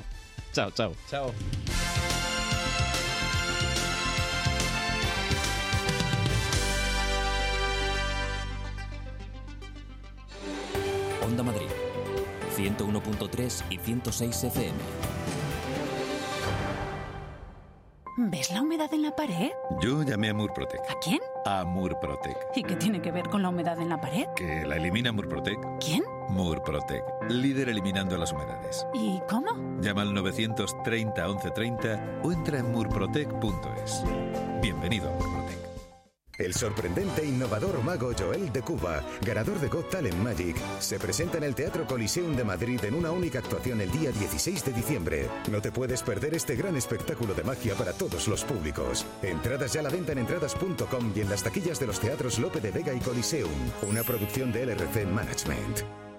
Chao, 0.52 0.70
chao. 0.70 0.92
Chao. 1.08 1.32
Onda 11.22 11.42
Madrid, 11.42 11.68
101.3 12.56 13.64
y 13.70 13.78
106 13.78 14.44
FM. 14.44 15.19
¿Ves 18.22 18.50
la 18.50 18.60
humedad 18.60 18.92
en 18.92 19.00
la 19.00 19.16
pared? 19.16 19.48
Yo 19.80 20.02
llamé 20.02 20.28
a 20.28 20.34
Murprotec. 20.34 20.82
¿A 20.90 20.98
quién? 21.00 21.20
A 21.46 21.64
Murprotec. 21.64 22.36
¿Y 22.54 22.62
qué 22.62 22.76
tiene 22.76 23.00
que 23.00 23.10
ver 23.10 23.30
con 23.30 23.40
la 23.40 23.48
humedad 23.48 23.80
en 23.80 23.88
la 23.88 23.98
pared? 23.98 24.26
Que 24.36 24.66
la 24.66 24.76
elimina 24.76 25.10
Murprotec. 25.10 25.58
¿Quién? 25.82 26.02
Murprotec. 26.28 27.02
Líder 27.30 27.70
eliminando 27.70 28.18
las 28.18 28.30
humedades. 28.32 28.86
¿Y 28.92 29.20
cómo? 29.26 29.56
Llama 29.80 30.02
al 30.02 30.12
930 30.12 31.26
1130 31.28 32.20
o 32.22 32.30
entra 32.30 32.58
en 32.58 32.70
murprotec.es. 32.70 34.04
Bienvenido 34.60 35.08
a 35.08 35.12
Murprotec. 35.14 35.69
El 36.40 36.54
sorprendente 36.54 37.20
e 37.20 37.26
innovador 37.26 37.84
mago 37.84 38.12
Joel 38.18 38.50
de 38.50 38.62
Cuba, 38.62 39.04
ganador 39.20 39.60
de 39.60 39.68
Got 39.68 39.90
Talent 39.90 40.16
Magic, 40.16 40.56
se 40.78 40.98
presenta 40.98 41.36
en 41.36 41.44
el 41.44 41.54
Teatro 41.54 41.86
Coliseum 41.86 42.34
de 42.34 42.44
Madrid 42.44 42.82
en 42.82 42.94
una 42.94 43.10
única 43.10 43.40
actuación 43.40 43.82
el 43.82 43.90
día 43.92 44.10
16 44.10 44.64
de 44.64 44.72
diciembre. 44.72 45.28
No 45.50 45.60
te 45.60 45.70
puedes 45.70 46.02
perder 46.02 46.34
este 46.34 46.56
gran 46.56 46.76
espectáculo 46.76 47.34
de 47.34 47.44
magia 47.44 47.74
para 47.74 47.92
todos 47.92 48.26
los 48.26 48.42
públicos. 48.42 49.04
Entradas 49.22 49.74
ya 49.74 49.80
a 49.80 49.82
la 49.82 49.90
venta 49.90 50.12
en 50.12 50.18
entradas.com 50.20 51.12
y 51.14 51.20
en 51.20 51.28
las 51.28 51.42
taquillas 51.42 51.78
de 51.78 51.86
los 51.86 52.00
teatros 52.00 52.38
Lope 52.38 52.62
de 52.62 52.70
Vega 52.70 52.94
y 52.94 53.00
Coliseum, 53.00 53.50
una 53.86 54.02
producción 54.02 54.50
de 54.50 54.64
LRC 54.64 55.04
Management. 55.04 56.09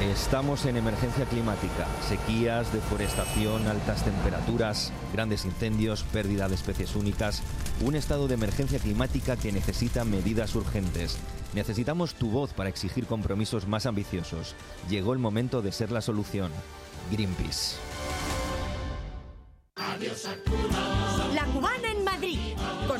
Estamos 0.00 0.66
en 0.66 0.76
emergencia 0.76 1.24
climática, 1.24 1.86
sequías, 2.06 2.70
deforestación, 2.70 3.66
altas 3.66 4.04
temperaturas, 4.04 4.92
grandes 5.14 5.46
incendios, 5.46 6.02
pérdida 6.02 6.50
de 6.50 6.54
especies 6.54 6.94
únicas, 6.96 7.42
un 7.80 7.94
estado 7.96 8.28
de 8.28 8.34
emergencia 8.34 8.78
climática 8.78 9.38
que 9.38 9.52
necesita 9.52 10.04
medidas 10.04 10.54
urgentes. 10.54 11.16
Necesitamos 11.54 12.14
tu 12.14 12.30
voz 12.30 12.52
para 12.52 12.68
exigir 12.68 13.06
compromisos 13.06 13.66
más 13.66 13.86
ambiciosos. 13.86 14.54
Llegó 14.90 15.14
el 15.14 15.18
momento 15.18 15.62
de 15.62 15.72
ser 15.72 15.90
la 15.90 16.02
solución. 16.02 16.52
Greenpeace. 17.10 17.76
La 21.34 21.44
Cubana 21.46 21.85
en 21.85 21.85
Madrid, 21.85 21.85
con 21.85 21.85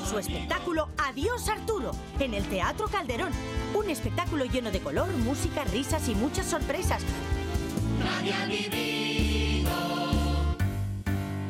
su 0.06 0.18
espectáculo 0.18 0.88
Adiós 0.98 1.48
Arturo, 1.48 1.90
en 2.20 2.34
el 2.34 2.44
Teatro 2.48 2.86
Calderón. 2.86 3.32
Un 3.74 3.90
espectáculo 3.90 4.44
lleno 4.44 4.70
de 4.70 4.80
color, 4.80 5.08
música, 5.18 5.64
risas 5.64 6.08
y 6.08 6.14
muchas 6.14 6.46
sorpresas. 6.46 7.02
Nadie 7.98 8.32
ha 8.32 8.46
vivido 8.46 9.70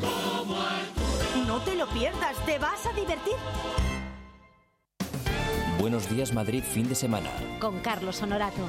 como 0.01 0.57
Arturo. 0.59 1.45
No 1.47 1.61
te 1.61 1.75
lo 1.75 1.87
pierdas, 1.89 2.37
te 2.47 2.59
vas 2.59 2.87
a 2.87 2.93
divertir. 2.93 3.35
Buenos 5.79 6.09
días 6.09 6.33
Madrid 6.33 6.65
fin 6.65 6.89
de 6.89 6.95
semana. 6.95 7.31
Con 7.61 7.81
Carlos 7.81 8.23
Honorato. 8.23 8.63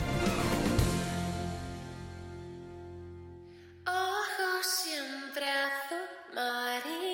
Ojos 3.86 4.66
siempre 4.66 5.46
azul 5.50 6.36
marino. 6.36 7.07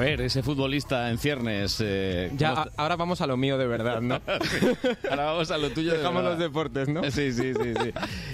Ver, 0.00 0.20
ese 0.22 0.42
futbolista 0.42 1.10
en 1.10 1.18
ciernes. 1.18 1.78
eh, 1.84 2.30
Ya, 2.36 2.50
¿cómo 2.50 2.60
a- 2.62 2.70
ahora 2.82 2.96
vamos 2.96 3.20
a 3.20 3.26
lo 3.26 3.36
mío 3.36 3.56
de 3.58 3.66
verdad, 3.66 4.00
¿no? 4.00 4.20
Ahora 5.10 5.24
vamos 5.26 5.50
a 5.50 5.58
lo 5.58 5.70
tuyo 5.70 5.92
de 5.92 5.98
Dejamos 5.98 6.22
verdad. 6.22 6.38
los 6.38 6.38
deportes, 6.46 6.88
¿no? 6.88 7.02
Sí, 7.10 7.32
sí, 7.32 7.52
sí, 7.54 7.72
sí. 7.82 7.90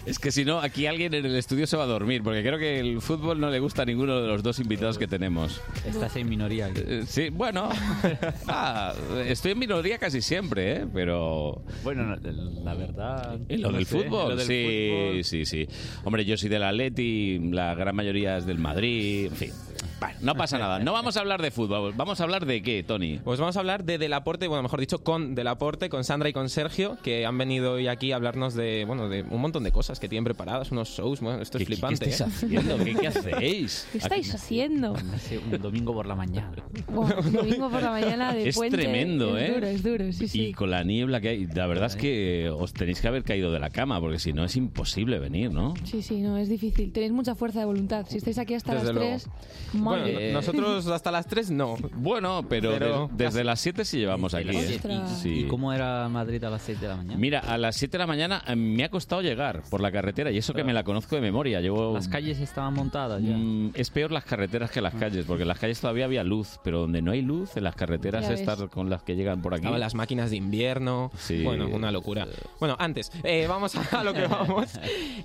Es 0.06 0.18
que 0.18 0.30
si 0.32 0.44
no, 0.44 0.60
aquí 0.60 0.86
alguien 0.86 1.14
en 1.14 1.24
el 1.26 1.36
estudio 1.36 1.66
se 1.66 1.76
va 1.76 1.84
a 1.84 1.86
dormir, 1.86 2.22
porque 2.22 2.42
creo 2.42 2.58
que 2.58 2.78
el 2.80 3.00
fútbol 3.00 3.40
no 3.40 3.50
le 3.50 3.58
gusta 3.60 3.82
a 3.82 3.84
ninguno 3.84 4.20
de 4.20 4.28
los 4.28 4.42
dos 4.42 4.58
invitados 4.58 4.98
que 4.98 5.06
tenemos. 5.06 5.60
Estás 5.86 6.16
en 6.16 6.28
minoría. 6.28 6.68
Eh, 6.74 7.04
Sí, 7.06 7.28
bueno. 7.30 7.68
Ah, 8.48 8.94
estoy 9.26 9.52
en 9.52 9.58
minoría 9.58 9.98
casi 9.98 10.20
siempre, 10.22 10.72
¿eh? 10.76 10.86
Pero... 10.92 11.62
Bueno, 11.82 12.16
la 12.64 12.74
verdad... 12.74 13.38
¿En 13.48 13.62
lo 13.62 13.70
no 13.70 13.76
del 13.78 13.86
sé, 13.86 13.98
fútbol? 14.04 14.30
lo 14.30 14.36
del 14.36 14.46
sí, 14.46 14.88
fútbol. 14.90 15.24
sí, 15.24 15.44
sí. 15.46 15.68
Hombre, 16.04 16.24
yo 16.24 16.36
soy 16.36 16.48
del 16.48 16.62
Atleti, 16.62 17.38
la 17.50 17.74
gran 17.74 17.94
mayoría 17.96 18.36
es 18.38 18.46
del 18.46 18.58
Madrid, 18.58 19.26
en 19.26 19.32
fin. 19.36 19.52
Bueno, 19.98 20.14
no 20.20 20.34
pasa 20.34 20.58
nada. 20.58 20.78
No 20.78 20.92
vamos 20.92 21.16
a 21.16 21.20
hablar 21.20 21.40
de 21.40 21.50
fútbol. 21.50 21.94
Vamos 21.96 22.20
a 22.20 22.24
hablar 22.24 22.44
de 22.44 22.60
qué, 22.62 22.82
Tony. 22.82 23.18
Pues 23.24 23.40
vamos 23.40 23.56
a 23.56 23.60
hablar 23.60 23.84
de 23.84 23.96
Delaporte, 23.96 24.46
bueno, 24.46 24.62
mejor 24.62 24.78
dicho, 24.80 25.02
con 25.02 25.34
Delaporte, 25.34 25.88
con 25.88 26.04
Sandra 26.04 26.28
y 26.28 26.34
con 26.34 26.50
Sergio, 26.50 26.98
que 27.02 27.24
han 27.24 27.38
venido 27.38 27.72
hoy 27.72 27.88
aquí 27.88 28.12
a 28.12 28.16
hablarnos 28.16 28.54
de, 28.54 28.84
bueno, 28.86 29.08
de 29.08 29.22
un 29.22 29.40
montón 29.40 29.64
de 29.64 29.72
cosas 29.72 29.98
que 29.98 30.06
tienen 30.08 30.24
preparadas, 30.24 30.70
unos 30.70 30.90
shows, 30.90 31.20
bueno, 31.20 31.40
esto 31.40 31.56
es 31.56 31.64
¿Qué- 31.64 31.66
qué- 31.70 31.76
flipante. 31.76 32.04
qué 32.04 32.10
estáis 32.10 32.20
¿eh? 32.42 32.46
haciendo? 32.46 32.76
¿Qué- 32.84 32.94
qué 32.94 33.06
hacéis? 33.08 33.88
¿Qué 33.92 33.98
estáis 33.98 34.34
haciendo? 34.34 34.92
Un 34.92 35.62
domingo 35.62 35.94
por 35.94 36.06
la 36.06 36.14
mañana. 36.14 36.52
Buah, 36.92 37.08
domingo 37.32 37.70
por 37.70 37.82
la 37.82 37.90
mañana 37.90 38.34
de 38.34 38.48
Es 38.50 38.54
puente. 38.56 38.76
tremendo, 38.76 39.38
es 39.38 39.48
¿eh? 39.48 39.54
duro, 39.54 39.66
es 39.66 39.82
duro, 39.82 40.12
sí, 40.12 40.28
sí. 40.28 40.46
Y 40.48 40.52
con 40.52 40.70
la 40.70 40.84
niebla 40.84 41.22
que 41.22 41.28
hay, 41.30 41.46
la 41.46 41.66
verdad 41.66 41.86
es 41.86 41.96
que 41.96 42.50
os 42.50 42.74
tenéis 42.74 43.00
que 43.00 43.08
haber 43.08 43.24
caído 43.24 43.50
de 43.50 43.60
la 43.60 43.70
cama, 43.70 43.98
porque 44.00 44.18
si 44.18 44.34
no 44.34 44.44
es 44.44 44.56
imposible 44.56 45.18
venir, 45.18 45.50
¿no? 45.52 45.72
Sí, 45.84 46.02
sí, 46.02 46.20
no, 46.20 46.36
es 46.36 46.50
difícil. 46.50 46.92
Tenéis 46.92 47.12
mucha 47.12 47.34
fuerza 47.34 47.60
de 47.60 47.64
voluntad. 47.64 48.04
Si 48.08 48.18
estáis 48.18 48.36
aquí 48.38 48.52
hasta 48.52 48.74
Desde 48.74 48.92
las 48.92 48.94
luego. 48.94 49.16
3, 49.92 50.14
Bueno, 50.14 50.32
nosotros 50.32 50.86
hasta 50.88 51.10
las 51.10 51.26
3 51.26 51.50
no. 51.50 51.76
Bueno, 51.94 52.44
pero, 52.48 52.72
Pero 52.72 53.08
de- 53.12 53.24
desde 53.24 53.44
las 53.44 53.60
7 53.60 53.84
sí 53.84 53.98
llevamos 53.98 54.34
aquí. 54.34 54.50
¿eh? 54.56 54.74
Ostras. 54.76 55.18
Sí. 55.22 55.40
¿Y 55.40 55.44
cómo 55.44 55.72
era 55.72 56.08
Madrid 56.08 56.42
a 56.44 56.50
las 56.50 56.62
6 56.62 56.80
de 56.80 56.88
la 56.88 56.96
mañana? 56.96 57.16
Mira, 57.18 57.40
a 57.40 57.58
las 57.58 57.76
7 57.76 57.92
de 57.92 57.98
la 57.98 58.06
mañana 58.06 58.42
eh, 58.46 58.56
me 58.56 58.84
ha 58.84 58.88
costado 58.90 59.22
llegar 59.22 59.62
por 59.70 59.80
la 59.80 59.90
carretera 59.92 60.30
y 60.30 60.38
eso 60.38 60.52
que 60.54 60.64
me 60.64 60.72
la 60.72 60.84
conozco 60.84 61.14
de 61.16 61.22
memoria. 61.22 61.60
Llevo... 61.60 61.94
Las 61.94 62.08
calles 62.08 62.38
estaban 62.40 62.74
montadas 62.74 63.22
ya. 63.22 63.36
Mm, 63.36 63.72
es 63.74 63.90
peor 63.90 64.12
las 64.12 64.24
carreteras 64.24 64.70
que 64.70 64.80
las 64.80 64.94
calles, 64.94 65.24
porque 65.26 65.42
en 65.42 65.48
las 65.48 65.58
calles 65.58 65.80
todavía 65.80 66.04
había 66.04 66.24
luz, 66.24 66.58
pero 66.64 66.80
donde 66.80 67.02
no 67.02 67.12
hay 67.12 67.22
luz, 67.22 67.56
en 67.56 67.64
las 67.64 67.74
carreteras 67.76 68.24
Ya 68.24 68.30
ves. 68.30 68.40
estas 68.40 68.62
con 68.70 68.90
las 68.90 69.02
que 69.02 69.16
llegan 69.16 69.42
por 69.42 69.54
aquí. 69.54 69.62
Estaban 69.62 69.80
las 69.80 69.94
máquinas 69.94 70.30
de 70.30 70.36
invierno. 70.36 71.10
Sí. 71.16 71.42
Bueno, 71.42 71.68
una 71.68 71.90
locura. 71.92 72.26
Bueno, 72.60 72.76
antes, 72.78 73.10
eh, 73.24 73.46
vamos 73.48 73.74
a 73.92 74.04
lo 74.04 74.12
que 74.14 74.26
vamos. 74.26 74.68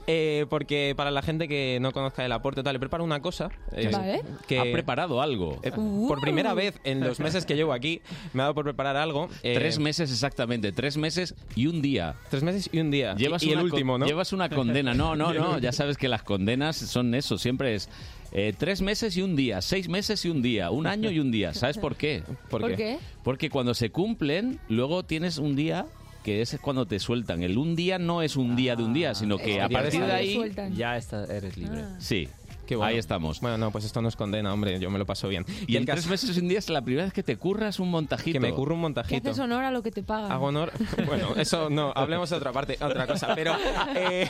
Eh, 0.08 0.46
porque 0.50 0.94
para 0.98 1.12
la 1.12 1.22
gente 1.22 1.48
que 1.48 1.78
no 1.82 1.92
conozca 1.92 2.26
el 2.26 2.32
aporte, 2.32 2.64
tal, 2.64 2.74
le 2.74 2.80
preparo 2.80 3.04
una 3.04 3.22
cosa. 3.22 3.50
eh, 3.72 3.90
Vale. 3.92 4.22
Que 4.56 4.60
Ha 4.70 4.74
preparado 4.74 5.22
algo. 5.22 5.60
eh, 5.64 5.72
por 5.72 6.20
primera 6.22 6.54
vez 6.54 6.80
en 6.84 7.00
los 7.02 7.20
meses 7.20 7.46
que 7.46 7.56
llevo 7.56 7.74
aquí, 7.74 8.02
me 8.34 8.42
ha 8.42 8.46
dado 8.46 8.56
por 8.56 8.64
preparar 8.66 8.96
algo. 8.98 9.30
eh, 9.44 9.54
Tres 9.56 9.80
meses 9.80 10.12
exactamente, 10.12 10.72
tres 10.72 10.98
meses 10.98 11.36
y 11.56 11.68
un 11.68 11.82
día. 11.82 12.16
Tres 12.30 12.44
meses 12.44 12.70
y 12.72 12.80
un 12.80 12.92
día. 12.92 13.16
Llevas 13.16 13.44
y, 13.44 13.50
y 13.50 13.54
el 13.54 13.60
último, 13.62 13.98
¿no? 13.98 14.06
Llevas 14.06 14.34
una 14.34 14.50
condena. 14.50 14.94
No, 14.94 15.16
no, 15.16 15.34
no. 15.34 15.58
Ya 15.60 15.72
sabes 15.72 15.98
que 15.98 16.08
las 16.08 16.24
condenas 16.24 16.76
son 16.78 17.14
eso. 17.16 17.38
Siempre 17.38 17.76
es 17.76 17.90
eh, 18.34 18.54
tres 18.58 18.82
meses 18.82 19.16
y 19.18 19.22
un 19.22 19.36
día, 19.36 19.62
seis 19.62 19.90
meses 19.90 20.24
y 20.26 20.30
un 20.30 20.42
día, 20.42 20.72
un 20.72 20.88
año 20.88 21.12
y 21.12 21.20
un 21.20 21.32
día. 21.32 21.54
¿Sabes 21.54 21.78
por 21.78 21.96
qué? 21.96 22.24
¿Por 22.50 22.68
qué? 22.70 22.76
qué? 22.76 22.98
Porque 23.24 23.50
cuando 23.50 23.74
se 23.74 23.90
cumplen, 23.92 24.60
luego 24.70 25.04
tienes 25.04 25.38
un 25.38 25.56
día 25.56 25.86
que 26.24 26.42
es 26.42 26.58
cuando 26.62 26.86
te 26.86 27.00
sueltan. 27.00 27.42
El 27.42 27.58
un 27.58 27.76
día 27.76 27.98
no 27.98 28.22
es 28.22 28.36
un 28.36 28.56
día 28.56 28.76
de 28.76 28.84
un 28.84 28.94
día, 28.94 29.16
sino 29.16 29.38
que 29.40 29.60
a 29.60 29.68
partir 29.68 30.02
de 30.06 30.12
ahí... 30.12 30.40
Ya 30.76 30.96
está, 30.96 31.24
eres 31.26 31.58
libre. 31.58 31.82
Sí, 31.98 32.28
Qué 32.72 32.76
bueno. 32.78 32.90
ahí 32.92 32.98
estamos. 32.98 33.42
Bueno, 33.42 33.58
no, 33.58 33.70
pues 33.72 33.84
esto 33.84 34.02
no 34.02 34.08
es 34.08 34.16
condena, 34.16 34.54
hombre, 34.54 34.80
yo 34.80 34.90
me 34.90 34.98
lo 34.98 35.06
paso 35.06 35.28
bien. 35.28 35.46
Y 35.68 35.76
en 35.76 35.84
tres 35.86 35.98
caso- 36.06 36.10
meses 36.10 36.38
y 36.38 36.40
un 36.40 36.48
día 36.48 36.60
es 36.60 36.70
la 36.70 36.82
primera 36.82 37.04
vez 37.04 37.12
que 37.14 37.22
te 37.22 37.36
curras 37.36 37.80
un 37.80 37.90
montajito. 37.92 38.32
Que 38.34 38.40
me 38.40 38.54
curro 38.54 38.76
un 38.76 38.80
Que 38.80 38.84
montajito. 38.84 39.30
haces 39.30 39.40
honor 39.44 39.66
a 39.66 39.72
lo 39.72 39.84
que 39.84 39.92
te 39.92 40.04
pagan. 40.04 40.32
Hago 40.32 40.46
honor. 40.46 40.72
Bueno, 41.06 41.36
eso 41.36 41.70
no, 41.70 41.92
hablemos 41.96 42.30
de 42.30 42.38
otra 42.38 42.54
parte, 42.54 42.78
otra 42.82 43.06
cosa. 43.08 43.36
Pero 43.36 43.54
eh, 43.96 44.28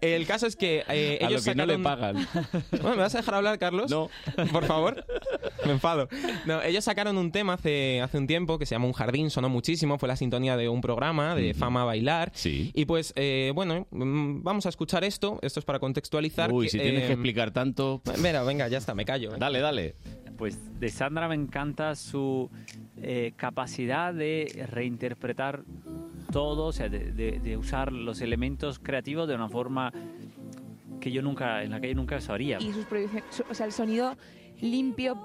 el 0.00 0.26
caso 0.26 0.46
es 0.46 0.56
que 0.56 0.84
eh, 0.88 1.18
A 1.20 1.24
lo 1.24 1.30
ellos 1.30 1.44
que 1.44 1.54
no 1.54 1.64
le 1.66 1.78
pagan. 1.78 2.26
Bueno, 2.70 2.90
¿me 2.90 2.96
vas 3.02 3.14
a 3.14 3.18
dejar 3.18 3.34
hablar, 3.36 3.58
Carlos? 3.58 3.90
No. 3.90 4.10
Por 4.52 4.64
favor. 4.66 5.04
Me 5.64 5.72
enfado. 5.72 6.08
No, 6.46 6.60
ellos 6.62 6.84
sacaron 6.84 7.16
un 7.16 7.32
tema 7.32 7.54
hace, 7.54 8.00
hace 8.02 8.18
un 8.18 8.26
tiempo 8.26 8.58
que 8.58 8.66
se 8.66 8.74
llama 8.74 8.86
Un 8.86 8.92
Jardín, 8.92 9.30
sonó 9.30 9.48
muchísimo, 9.48 9.98
fue 9.98 10.08
la 10.08 10.16
sintonía 10.16 10.56
de 10.56 10.68
un 10.68 10.80
programa 10.80 11.34
de 11.34 11.54
Fama 11.54 11.84
Bailar. 11.84 12.32
Sí. 12.34 12.70
Y 12.74 12.84
pues, 12.84 13.12
eh, 13.16 13.52
bueno, 13.54 13.86
mm, 13.90 14.42
vamos 14.42 14.66
a 14.66 14.68
escuchar 14.68 15.04
esto. 15.04 15.38
Esto 15.42 15.60
es 15.60 15.64
para 15.66 15.78
contextualizar. 15.78 16.33
Uy, 16.52 16.66
que, 16.66 16.70
si 16.70 16.78
tienes 16.78 17.04
eh, 17.04 17.06
que 17.06 17.12
explicar 17.14 17.50
tanto... 17.50 18.00
Mira, 18.22 18.42
venga, 18.42 18.68
ya 18.68 18.78
está, 18.78 18.94
me 18.94 19.04
callo. 19.04 19.36
Dale, 19.36 19.60
dale. 19.60 19.94
Pues 20.36 20.58
de 20.80 20.88
Sandra 20.88 21.28
me 21.28 21.34
encanta 21.36 21.94
su 21.94 22.50
eh, 23.00 23.32
capacidad 23.36 24.12
de 24.12 24.66
reinterpretar 24.70 25.62
todo, 26.32 26.66
o 26.66 26.72
sea, 26.72 26.88
de, 26.88 27.12
de- 27.12 27.38
de 27.38 27.56
usar 27.56 27.92
los 27.92 28.20
elementos 28.20 28.78
creativos 28.80 29.28
de 29.28 29.34
una 29.36 29.48
forma 29.48 29.92
que 31.00 31.12
yo 31.12 31.22
nunca, 31.22 31.62
en 31.62 31.70
la 31.70 31.80
que 31.80 31.88
yo 31.88 31.94
nunca 31.94 32.16
eso 32.16 32.32
haría. 32.32 32.58
y 32.60 32.72
sus 32.72 32.84
producciones, 32.86 33.24
su- 33.30 33.44
o 33.48 33.54
sea, 33.54 33.66
el 33.66 33.72
sonido 33.72 34.16
limpio, 34.60 35.16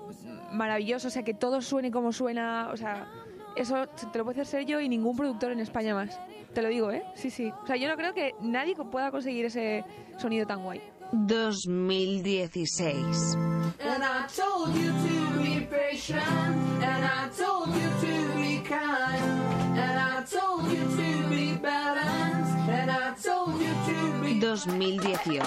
maravilloso, 0.51 1.07
o 1.07 1.11
sea, 1.11 1.23
que 1.23 1.33
todo 1.33 1.61
suene 1.61 1.89
como 1.89 2.11
suena, 2.11 2.69
o 2.71 2.77
sea, 2.77 3.07
eso 3.55 3.87
te 3.87 4.17
lo 4.17 4.25
puede 4.25 4.41
hacer 4.41 4.65
yo 4.65 4.79
y 4.79 4.89
ningún 4.89 5.15
productor 5.17 5.51
en 5.51 5.59
España 5.59 5.95
más. 5.95 6.19
Te 6.53 6.61
lo 6.61 6.67
digo, 6.69 6.91
¿eh? 6.91 7.03
Sí, 7.15 7.29
sí. 7.29 7.51
O 7.63 7.67
sea, 7.67 7.75
yo 7.77 7.87
no 7.87 7.95
creo 7.95 8.13
que 8.13 8.33
nadie 8.41 8.75
pueda 8.75 9.09
conseguir 9.11 9.45
ese 9.45 9.83
sonido 10.17 10.45
tan 10.47 10.63
guay. 10.63 10.81
2016. 11.11 13.73
And 13.79 14.03
I 14.03 14.27
told 14.27 14.75
you 14.75 14.91
to 14.91 15.39
be 15.41 15.61
patient, 15.65 16.21
and 16.21 17.05
I 17.05 17.29
told 17.35 17.73
you 17.73 17.89
to 18.01 18.33
be 18.35 18.59
kind, 18.59 19.23
and 19.77 19.99
I 19.99 20.23
told 20.23 20.65
you 20.71 20.83
to 20.83 21.29
be 21.29 21.53
balanced, 21.55 22.55
and 22.69 22.91
I 22.91 23.13
told 23.21 23.59
you 23.59 23.73
to 23.87 24.21
be 24.21 24.39
2018. 24.39 25.41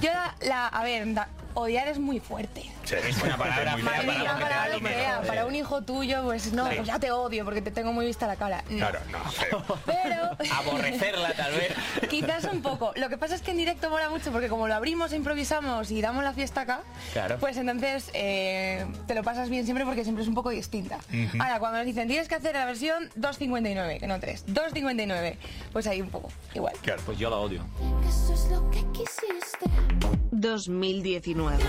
Yo, 0.00 0.10
la, 0.10 0.32
la- 0.48 0.68
a 0.72 0.82
ver, 0.82 1.04
da- 1.14 1.28
odiar 1.54 1.88
es 1.88 1.98
muy 1.98 2.20
fuerte. 2.20 2.70
Es 2.84 3.22
una 3.22 3.36
palabra 3.36 3.76
fea 3.76 3.84
Madre 3.84 4.06
para 4.38 4.68
lo 4.68 5.46
que 5.46 5.52
un 5.52 5.54
hijo 5.56 5.82
tuyo, 5.82 6.22
pues 6.24 6.52
no, 6.52 6.66
pues 6.66 6.86
ya 6.86 6.98
te 6.98 7.10
odio 7.10 7.44
porque 7.44 7.62
te 7.62 7.70
tengo 7.70 7.92
muy 7.92 8.06
vista 8.06 8.26
la 8.26 8.36
cara. 8.36 8.64
No. 8.68 8.78
Claro, 8.78 8.98
no, 9.10 9.30
feo. 9.30 9.78
Pero 9.86 10.30
Aborrecerla, 10.54 11.32
tal 11.34 11.52
vez. 11.52 11.72
quizás 12.10 12.44
un 12.44 12.62
poco. 12.62 12.92
Lo 12.96 13.08
que 13.08 13.18
pasa 13.18 13.34
es 13.34 13.42
que 13.42 13.50
en 13.52 13.58
directo 13.58 13.90
mola 13.90 14.08
mucho 14.10 14.32
porque 14.32 14.48
como 14.48 14.68
lo 14.68 14.74
abrimos, 14.74 15.12
e 15.12 15.16
improvisamos 15.16 15.90
y 15.90 16.00
damos 16.00 16.24
la 16.24 16.32
fiesta 16.32 16.62
acá, 16.62 16.80
Claro. 17.12 17.38
pues 17.38 17.56
entonces 17.56 18.10
eh, 18.14 18.86
te 19.06 19.14
lo 19.14 19.22
pasas 19.22 19.48
bien 19.48 19.64
siempre 19.64 19.84
porque 19.84 20.04
siempre 20.04 20.22
es 20.22 20.28
un 20.28 20.34
poco 20.34 20.50
distinta. 20.50 20.98
Ahora, 21.38 21.58
cuando 21.58 21.78
nos 21.78 21.86
dicen 21.86 22.08
tienes 22.08 22.28
que 22.28 22.34
hacer 22.34 22.54
la 22.54 22.64
versión 22.64 23.10
2.59, 23.18 24.00
que 24.00 24.06
no 24.06 24.18
3, 24.18 24.46
2.59, 24.46 25.36
pues 25.72 25.86
ahí 25.86 26.00
un 26.00 26.10
poco 26.10 26.30
igual. 26.54 26.74
Claro, 26.82 27.02
pues 27.04 27.18
yo 27.18 27.30
la 27.30 27.36
odio. 27.36 27.64
Eso 28.08 28.34
es 28.34 28.50
lo 28.50 28.70
que 28.70 28.80
quisiste. 28.92 30.21
2019. 30.42 31.62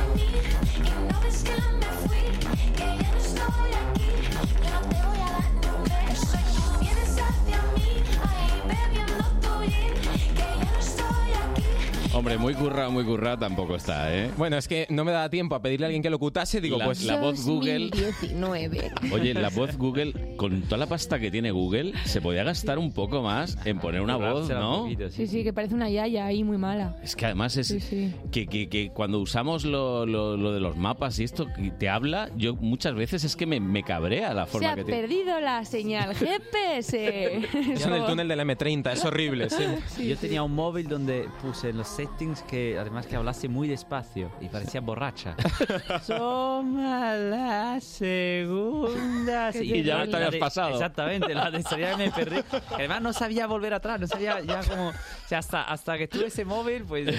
Hombre, 12.16 12.38
muy 12.38 12.54
currado, 12.54 12.92
muy 12.92 13.04
currado 13.04 13.40
tampoco 13.40 13.76
está, 13.76 14.14
¿eh? 14.16 14.30
Bueno, 14.38 14.56
es 14.56 14.68
que 14.68 14.86
no 14.92 15.04
me 15.04 15.12
da 15.12 15.32
tiempo 15.32 15.56
a 15.56 15.64
pedirle 15.64 15.86
a 15.86 15.88
alguien 15.88 16.04
que 16.04 16.12
lo 16.12 16.20
cutase. 16.20 16.62
Digo, 16.62 16.78
La- 16.78 16.86
pues 16.86 17.04
la 17.06 17.20
voz 17.20 17.44
Google. 17.44 17.90
2019. 17.90 18.92
Oye, 19.12 19.34
la 19.34 19.50
voz 19.50 19.76
Google, 19.78 20.36
con 20.38 20.62
toda 20.62 20.78
la 20.78 20.86
pasta 20.86 21.18
que 21.18 21.32
tiene 21.32 21.50
Google, 21.50 21.92
se 22.06 22.22
podía 22.22 22.44
gastar 22.44 22.78
un 22.78 22.92
poco 22.94 23.24
más 23.24 23.58
en 23.66 23.80
poner 23.80 24.02
una 24.02 24.18
voz, 24.18 24.48
¿no? 24.48 24.88
Sí, 25.10 25.26
sí, 25.26 25.44
que 25.44 25.54
parece 25.54 25.74
una 25.74 25.90
yaya 25.90 26.28
ahí 26.28 26.44
muy 26.44 26.60
mala. 26.60 26.96
Es 27.02 27.16
que 27.16 27.26
además 27.26 27.58
es 27.58 27.70
Sí, 27.70 27.80
sí. 27.80 28.14
Que, 28.32 28.46
que- 28.46 28.70
que 28.70 28.92
cuando 28.92 29.20
usamos 29.20 29.66
lo, 29.66 30.06
lo- 30.06 30.38
lo 30.38 30.54
de 30.54 30.60
los 30.60 30.78
mapas 30.78 31.18
y 31.18 31.24
esto 31.24 31.48
que 31.48 31.72
te 31.72 31.90
habla, 31.90 32.30
yo 32.38 32.54
muchas 32.56 32.94
veces 32.94 33.24
es 33.24 33.36
que 33.36 33.48
me, 33.48 33.60
me 33.60 33.82
cabrea 33.82 34.36
la 34.36 34.46
Se 34.46 34.52
forma 34.52 34.74
ha 34.74 34.76
que 34.76 34.84
tiene. 34.84 35.02
perdido 35.02 35.40
la 35.40 35.66
señal 35.74 36.14
GPS. 36.20 37.42
Ya 37.78 37.88
en 37.88 37.94
el 37.94 38.06
túnel 38.06 38.28
del 38.28 38.40
M30, 38.42 38.92
es 38.92 39.04
horrible, 39.06 39.50
sí. 39.50 40.08
Yo 40.08 40.16
tenía 40.18 40.44
un 40.44 40.54
móvil 40.54 40.88
donde 40.88 41.28
puse 41.42 41.70
en 41.70 41.78
los 41.78 41.88
settings 41.88 42.44
que 42.44 42.78
además 42.78 43.08
que 43.08 43.16
hablase 43.16 43.48
muy 43.50 43.68
despacio 43.68 44.32
y 44.40 44.50
parecía 44.50 44.82
borracha. 44.82 45.36
Toma 46.08 47.16
la 47.16 47.80
segunda. 47.82 49.50
Y 49.60 49.82
ya 49.82 50.06
te 50.06 50.12
la 50.12 50.18
habías 50.18 50.32
de- 50.34 50.38
pasado. 50.38 50.74
Exactamente, 50.76 51.34
la 51.34 51.50
de 51.50 51.64
me 51.98 52.12
perdí. 52.12 52.42
Además 52.70 53.02
no 53.02 53.12
sabía 53.12 53.48
volver 53.48 53.74
atrás, 53.74 54.00
no 54.00 54.06
sabía 54.06 54.42
ya 54.42 54.62
como... 54.64 54.90
O 54.90 54.94
sea, 55.28 55.40
hasta, 55.40 55.64
hasta 55.64 55.98
que 55.98 56.08
tuve 56.08 56.28
ese 56.28 56.46
móvil, 56.46 56.84
pues 56.84 57.10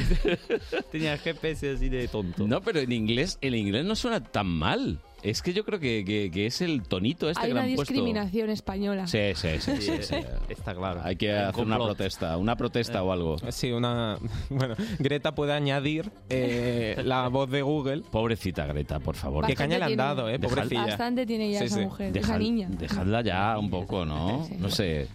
tenía 0.92 1.14
el 1.14 1.18
GPS 1.18 1.72
así 1.72 1.88
de 1.88 2.06
tonto. 2.06 2.46
No, 2.46 2.60
pero 2.60 2.78
en 2.78 2.92
inglés, 2.92 3.36
el 3.40 3.56
inglés 3.56 3.84
no 3.84 3.96
suena 3.96 4.22
tan 4.22 4.46
mal. 4.46 5.00
Es 5.24 5.40
que 5.42 5.52
yo 5.54 5.64
creo 5.64 5.80
que, 5.80 6.04
que- 6.04 6.30
que 6.30 6.46
es 6.46 6.60
el 6.60 6.82
tonito 6.82 7.30
este 7.30 7.40
Hay 7.42 7.48
que 7.48 7.54
le 7.54 7.60
una 7.60 7.68
han 7.70 7.74
puesto. 7.74 7.92
discriminación 7.94 8.50
española. 8.50 9.06
Sí, 9.06 9.18
sí, 9.34 9.48
sí, 9.58 9.72
sí, 9.80 9.92
sí. 10.02 10.16
Está 10.50 10.74
claro. 10.74 11.00
Hay 11.02 11.16
que 11.16 11.32
hacer 11.32 11.64
una 11.64 11.76
protesta, 11.76 12.36
una 12.36 12.56
protesta 12.56 13.02
o 13.02 13.10
algo. 13.10 13.36
Sí, 13.50 13.72
una. 13.72 14.18
Bueno, 14.50 14.74
Greta 14.98 15.34
puede 15.34 15.52
añadir 15.54 16.10
eh, 16.28 17.00
la 17.04 17.26
voz 17.28 17.50
de 17.50 17.62
Google. 17.62 18.02
Pobrecita 18.10 18.66
Greta, 18.66 19.00
por 19.00 19.16
favor. 19.16 19.46
Qué 19.46 19.54
caña 19.54 19.78
le 19.78 19.84
han 19.84 19.88
tiene. 19.88 20.02
dado, 20.02 20.28
eh, 20.28 20.38
pobrecilla. 20.38 20.86
Bastante 20.86 21.24
tiene 21.26 21.50
ya 21.50 21.60
Sí, 21.60 21.64
esa 21.64 21.76
sí. 21.76 21.80
mujer, 21.82 22.12
Dejad- 22.12 22.24
esa 22.24 22.38
niña. 22.38 22.68
Dejadla 22.70 23.22
ya 23.22 23.58
un 23.58 23.70
poco, 23.70 24.04
¿no? 24.04 24.46
No 24.58 24.68
sé. 24.70 25.08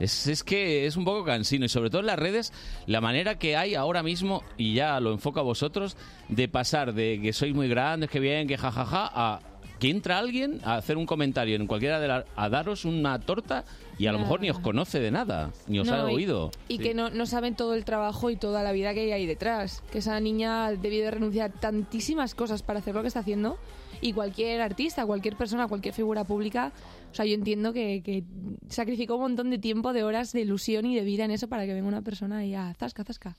Es, 0.00 0.26
es 0.26 0.42
que 0.42 0.86
es 0.86 0.96
un 0.96 1.04
poco 1.04 1.24
cansino 1.24 1.64
y 1.64 1.68
sobre 1.68 1.90
todo 1.90 2.00
en 2.00 2.06
las 2.06 2.18
redes 2.18 2.52
la 2.86 3.00
manera 3.00 3.38
que 3.38 3.56
hay 3.56 3.74
ahora 3.74 4.02
mismo, 4.02 4.42
y 4.56 4.74
ya 4.74 4.98
lo 5.00 5.12
enfoco 5.12 5.40
a 5.40 5.44
vosotros, 5.44 5.96
de 6.28 6.48
pasar 6.48 6.94
de 6.94 7.20
que 7.22 7.32
sois 7.32 7.54
muy 7.54 7.68
grandes, 7.68 8.10
que 8.10 8.20
bien, 8.20 8.48
que 8.48 8.56
jajaja, 8.58 9.10
a 9.14 9.40
que 9.78 9.90
entra 9.90 10.18
alguien 10.18 10.60
a 10.64 10.76
hacer 10.76 10.96
un 10.96 11.04
comentario 11.04 11.56
en 11.56 11.66
cualquiera 11.66 11.98
de 12.00 12.08
las... 12.08 12.24
a 12.36 12.48
daros 12.48 12.84
una 12.84 13.18
torta 13.18 13.64
y 13.98 14.06
a 14.06 14.12
lo 14.12 14.20
mejor 14.20 14.40
ni 14.40 14.48
os 14.48 14.58
conoce 14.60 15.00
de 15.00 15.10
nada, 15.10 15.50
ni 15.66 15.80
os 15.80 15.86
No, 15.88 15.94
ha 15.94 16.10
y- 16.10 16.14
oído. 16.14 16.50
Y 16.68 16.78
que 16.78 16.94
no, 16.94 17.10
no 17.10 17.26
saben 17.26 17.54
todo 17.56 17.74
el 17.74 17.84
trabajo 17.84 18.30
y 18.30 18.36
toda 18.36 18.62
la 18.62 18.72
vida 18.72 18.94
que 18.94 19.00
hay 19.00 19.12
ahí 19.12 19.26
detrás. 19.26 19.82
Que 19.92 19.98
esa 19.98 20.18
niña 20.20 20.66
ha 20.66 20.72
debido 20.72 21.04
de 21.06 21.10
renunciar 21.10 21.50
a 21.50 21.60
tantísimas 21.60 22.34
cosas 22.34 22.62
para 22.62 22.78
hacer 22.78 22.94
lo 22.94 23.02
que 23.02 23.08
está 23.08 23.20
haciendo. 23.20 23.58
Y 24.00 24.12
cualquier 24.12 24.60
artista, 24.60 25.04
cualquier 25.06 25.36
persona, 25.36 25.66
cualquier 25.68 25.92
figura 25.92 26.24
pública, 26.24 26.72
o 27.14 27.16
sea, 27.16 27.24
yo 27.26 27.34
entiendo 27.34 27.72
que, 27.72 28.02
que 28.02 28.24
sacrificó 28.68 29.14
un 29.14 29.20
montón 29.20 29.48
de 29.48 29.58
tiempo, 29.58 29.92
de 29.92 30.02
horas, 30.02 30.32
de 30.32 30.40
ilusión 30.40 30.84
y 30.84 30.96
de 30.96 31.02
vida 31.04 31.24
en 31.24 31.30
eso 31.30 31.46
para 31.46 31.64
que 31.64 31.72
venga 31.72 31.86
una 31.86 32.02
persona 32.02 32.44
y 32.44 32.56
a 32.56 32.74
zasca, 32.74 33.04
zasca. 33.04 33.36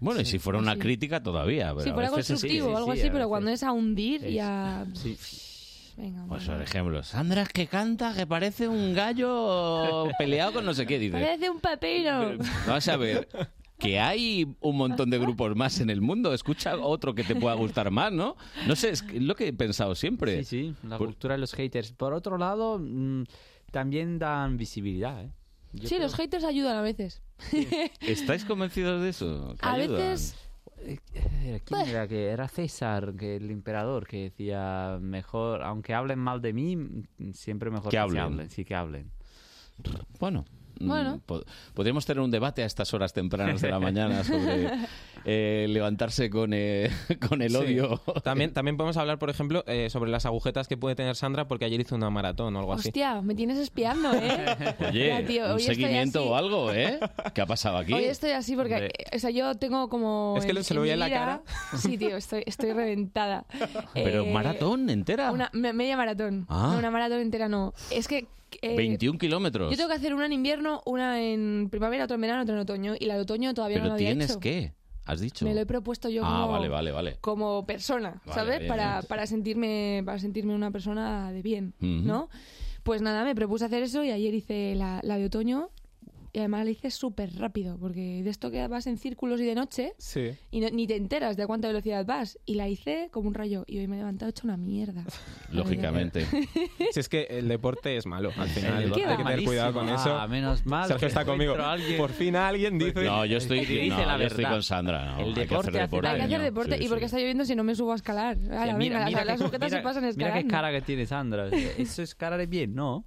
Bueno, 0.00 0.22
y 0.22 0.24
si 0.24 0.40
fuera 0.40 0.58
una 0.58 0.74
sí. 0.74 0.80
crítica 0.80 1.22
todavía. 1.22 1.68
Pero 1.68 1.82
si 1.84 1.90
a 1.90 1.94
fuera 1.94 2.10
constructivo 2.10 2.70
o 2.70 2.76
algo 2.76 2.90
así, 2.90 3.10
pero 3.12 3.28
cuando 3.28 3.52
es 3.52 3.62
a 3.62 3.70
hundir 3.70 4.26
y 4.26 4.40
a... 4.40 4.84
Venga, 5.96 6.24
Pues 6.26 6.46
por 6.46 6.60
ejemplo, 6.60 7.02
Sandra 7.04 7.42
es 7.42 7.50
que 7.50 7.68
canta 7.68 8.12
que 8.12 8.26
parece 8.26 8.66
un 8.66 8.92
gallo 8.92 10.08
peleado 10.18 10.54
con 10.54 10.64
no 10.64 10.74
sé 10.74 10.84
qué, 10.84 10.98
dice. 10.98 11.12
Parece 11.12 11.48
un 11.48 11.60
pepino. 11.60 12.38
Vamos 12.66 12.88
a 12.88 12.96
ver. 12.96 13.28
Que 13.82 13.98
hay 13.98 14.54
un 14.60 14.76
montón 14.76 15.10
de 15.10 15.18
grupos 15.18 15.56
más 15.56 15.80
en 15.80 15.90
el 15.90 16.00
mundo. 16.00 16.32
Escucha 16.32 16.76
otro 16.78 17.14
que 17.14 17.24
te 17.24 17.34
pueda 17.34 17.54
gustar 17.56 17.90
más, 17.90 18.12
¿no? 18.12 18.36
No 18.68 18.76
sé, 18.76 18.90
es 18.90 19.04
lo 19.12 19.34
que 19.34 19.48
he 19.48 19.52
pensado 19.52 19.94
siempre. 19.96 20.44
Sí, 20.44 20.72
sí, 20.72 20.86
la 20.88 20.98
Por- 20.98 21.08
cultura 21.08 21.34
de 21.34 21.40
los 21.40 21.52
haters. 21.54 21.92
Por 21.92 22.12
otro 22.12 22.38
lado, 22.38 22.78
mm, 22.80 23.24
también 23.72 24.18
dan 24.20 24.56
visibilidad, 24.56 25.24
¿eh? 25.24 25.30
Yo 25.72 25.88
Sí, 25.88 25.94
creo- 25.96 26.02
los 26.02 26.14
haters 26.14 26.44
ayudan 26.44 26.76
a 26.76 26.82
veces. 26.82 27.22
¿Estáis 28.00 28.44
convencidos 28.44 29.02
de 29.02 29.08
eso? 29.08 29.56
¿Que 29.60 29.66
A 29.66 29.72
ayudan? 29.72 29.96
veces... 29.98 30.36
Eh, 30.84 31.60
¿Quién 31.64 31.80
era? 31.88 32.06
Que 32.08 32.26
era 32.28 32.48
César, 32.48 33.14
que 33.16 33.36
el 33.36 33.50
emperador, 33.50 34.06
que 34.06 34.24
decía 34.24 34.98
mejor, 35.00 35.62
aunque 35.62 35.94
hablen 35.94 36.18
mal 36.18 36.40
de 36.42 36.52
mí, 36.52 36.76
siempre 37.32 37.70
mejor 37.70 37.84
Que 37.90 37.90
que, 37.90 37.96
se 37.96 37.98
hablen. 38.00 38.20
hablen. 38.22 38.50
Sí, 38.50 38.64
que 38.64 38.74
hablen. 38.74 39.10
Bueno. 40.18 40.44
Mm, 40.80 40.88
Bueno. 40.88 41.20
po- 41.26 41.42
Podríamos 41.74 42.04
tener 42.06 42.20
un 42.22 42.30
debate 42.30 42.62
a 42.62 42.66
estas 42.66 42.92
horas 42.94 43.12
tempranas 43.12 43.60
de 43.60 43.70
la 43.70 43.78
mañana 43.80 44.24
sobre 44.24 44.70
eh, 45.24 45.66
levantarse 45.68 46.30
con, 46.30 46.52
eh, 46.52 46.90
con 47.28 47.42
el 47.42 47.50
Sí. 47.50 47.56
odio. 47.56 48.00
También, 48.24 48.52
también 48.54 48.76
podemos 48.76 48.96
hablar, 48.96 49.18
por 49.18 49.30
ejemplo, 49.30 49.64
eh, 49.66 49.88
sobre 49.90 50.10
las 50.10 50.26
agujetas 50.26 50.68
que 50.68 50.76
puede 50.76 50.94
tener 50.94 51.16
Sandra 51.16 51.46
porque 51.48 51.64
ayer 51.64 51.80
hizo 51.80 51.94
una 51.94 52.10
maratón 52.10 52.54
o 52.56 52.58
algo 52.60 52.72
así. 52.72 52.88
Hostia, 52.88 53.20
me 53.22 53.34
tienes 53.34 53.58
espiando, 53.58 54.12
¿eh? 54.14 54.74
Oye, 54.88 55.08
Ya, 55.08 55.26
tío, 55.26 55.52
un 55.54 55.60
seguimiento 55.60 56.24
o 56.24 56.34
algo, 56.36 56.72
¿eh? 56.72 56.98
¿Qué 57.34 57.40
ha 57.40 57.46
pasado 57.46 57.78
aquí? 57.78 57.92
Hoy 57.92 58.04
estoy 58.04 58.30
así 58.32 58.56
porque, 58.56 58.74
Hombre. 58.74 58.92
o 59.14 59.18
sea, 59.18 59.30
yo 59.30 59.54
tengo 59.56 59.88
como... 59.88 60.34
Es 60.38 60.44
que 60.46 60.52
en- 60.52 60.64
se 60.64 60.74
lo 60.74 60.80
veía 60.82 60.94
en 60.94 61.00
la 61.00 61.06
vida- 61.06 61.42
Sí, 61.76 61.96
tío, 61.98 62.16
estoy, 62.16 62.42
estoy 62.46 62.72
reventada. 62.72 63.44
Pero 63.94 64.22
Eh, 64.24 64.32
maratón 64.32 64.88
entera. 64.90 65.30
Una 65.32 65.50
me- 65.52 65.72
media 65.72 65.96
maratón. 65.96 66.46
Ah. 66.48 66.70
No, 66.72 66.78
una 66.78 66.90
maratón 66.90 67.20
entera 67.20 67.48
no. 67.48 67.72
Es 67.90 68.08
que... 68.08 68.26
eh, 68.62 68.76
21 68.76 69.18
kilómetros. 69.18 69.70
Yo 69.70 69.76
tengo 69.76 69.88
que 69.88 69.94
hacer 69.96 70.14
una 70.14 70.26
en 70.26 70.32
invierno, 70.32 70.82
una 70.84 71.22
en 71.22 71.68
primavera, 71.70 72.04
otra 72.04 72.16
en 72.16 72.20
verano, 72.20 72.42
otra 72.42 72.54
en 72.54 72.60
otoño. 72.60 72.94
Y 72.98 73.06
la 73.06 73.14
de 73.14 73.20
otoño 73.20 73.54
todavía 73.54 73.78
no 73.78 73.82
Pero 73.84 73.88
la 73.90 73.94
había 73.94 74.08
tienes 74.08 74.30
hecho. 74.30 74.40
qué? 74.40 74.72
¿Has 75.04 75.20
dicho? 75.20 75.44
Me 75.44 75.54
lo 75.54 75.60
he 75.60 75.66
propuesto 75.66 76.08
yo 76.08 76.22
Ah, 76.24 76.42
como, 76.42 76.52
vale, 76.52 76.68
vale, 76.68 76.90
vale. 76.92 77.16
como 77.20 77.66
persona, 77.66 78.22
¿sabes? 78.32 78.58
bien, 78.60 78.68
para, 78.68 78.98
bien. 78.98 79.08
para 79.08 79.26
sentirme 79.26 80.02
para 80.06 80.18
sentirme 80.20 80.54
una 80.54 80.70
persona 80.70 81.32
de 81.32 81.42
bien. 81.42 81.74
¿no? 81.80 82.28
Pues 82.84 83.02
nada, 83.02 83.24
me 83.24 83.34
propuse 83.34 83.64
hacer 83.64 83.82
eso 83.82 84.04
y 84.04 84.10
ayer 84.12 84.32
hice 84.34 84.74
la, 84.76 85.00
la 85.02 85.16
de 85.18 85.24
otoño 85.26 85.70
y 86.34 86.38
además 86.38 86.64
la 86.64 86.70
hice 86.70 86.90
súper 86.90 87.34
rápido 87.36 87.78
porque 87.78 88.22
de 88.22 88.30
esto 88.30 88.50
que 88.50 88.66
vas 88.66 88.86
en 88.86 88.96
círculos 88.96 89.40
y 89.40 89.44
de 89.44 89.54
noche 89.54 89.92
Sí. 89.98 90.30
y 90.50 90.60
no- 90.60 90.70
ni 90.70 90.86
te 90.86 90.96
enteras 90.96 91.36
de 91.36 91.42
a 91.42 91.46
cuánta 91.46 91.68
velocidad 91.68 92.06
vas 92.06 92.38
y 92.46 92.54
la 92.54 92.68
hice 92.68 93.08
como 93.12 93.28
un 93.28 93.34
rayo 93.34 93.64
y 93.66 93.78
hoy 93.78 93.86
me 93.86 93.96
he 93.96 93.98
levantado 93.98 94.30
hecha 94.30 94.42
una 94.44 94.56
mierda. 94.56 95.04
Lógicamente. 95.52 96.24
Si 96.92 97.00
es 97.00 97.08
que 97.08 97.22
el 97.30 97.48
deporte 97.48 97.96
es 97.96 98.06
malo, 98.06 98.30
al 98.36 98.48
final. 98.48 98.78
Hay 98.78 98.90
que 98.90 99.02
tener 99.06 99.44
cuidado 99.44 99.72
con 99.74 99.88
eso. 99.88 100.16
Ah, 100.16 100.26
menos 100.26 100.64
mal 100.64 100.88
Sergio 100.88 101.08
está 101.08 101.24
conmigo. 101.24 101.54
a 101.56 101.72
alguien- 101.72 101.98
Por 101.98 102.10
fin 102.10 102.34
alguien 102.36 102.78
dice... 102.78 103.04
No, 103.04 103.24
yo 103.26 103.36
estoy, 103.38 103.60
Dice 103.66 103.88
no, 103.88 104.06
la 104.06 104.18
yo 104.18 104.24
estoy 104.26 104.44
con 104.44 104.62
Sandra. 104.62 105.04
No, 105.04 105.18
El 105.20 105.26
hay 105.28 105.34
que 105.34 105.40
deporte 105.40 105.68
hacer 105.68 105.80
hace 105.82 105.88
deporte. 105.90 106.08
Hay 106.08 106.16
que 106.16 106.22
hacer 106.22 106.40
deporte 106.42 106.78
Sí, 106.78 106.84
y 106.84 106.88
porque 106.88 107.00
sí. 107.00 107.04
está 107.06 107.18
lloviendo 107.18 107.44
si 107.44 107.54
no 107.54 107.64
me 107.64 107.74
subo 107.74 107.92
a 107.92 107.96
escalar. 107.96 108.38
Ala, 108.50 108.72
Sí, 108.72 108.78
venga, 108.78 109.10
las- 109.10 109.26
las 109.26 109.38
sujetas 109.40 109.70
se 109.70 109.76
mira- 109.76 109.82
pasan 109.88 110.02
mira 110.02 110.10
escalando. 110.10 110.42
qué 110.42 110.48
cara 110.48 110.70
que 110.72 110.80
tiene 110.80 111.04
Sandra. 111.06 111.48
Eso 111.78 112.02
es 112.02 112.14
cara 112.14 112.36
de 112.38 112.46
bien, 112.46 112.74
¿no? 112.74 113.04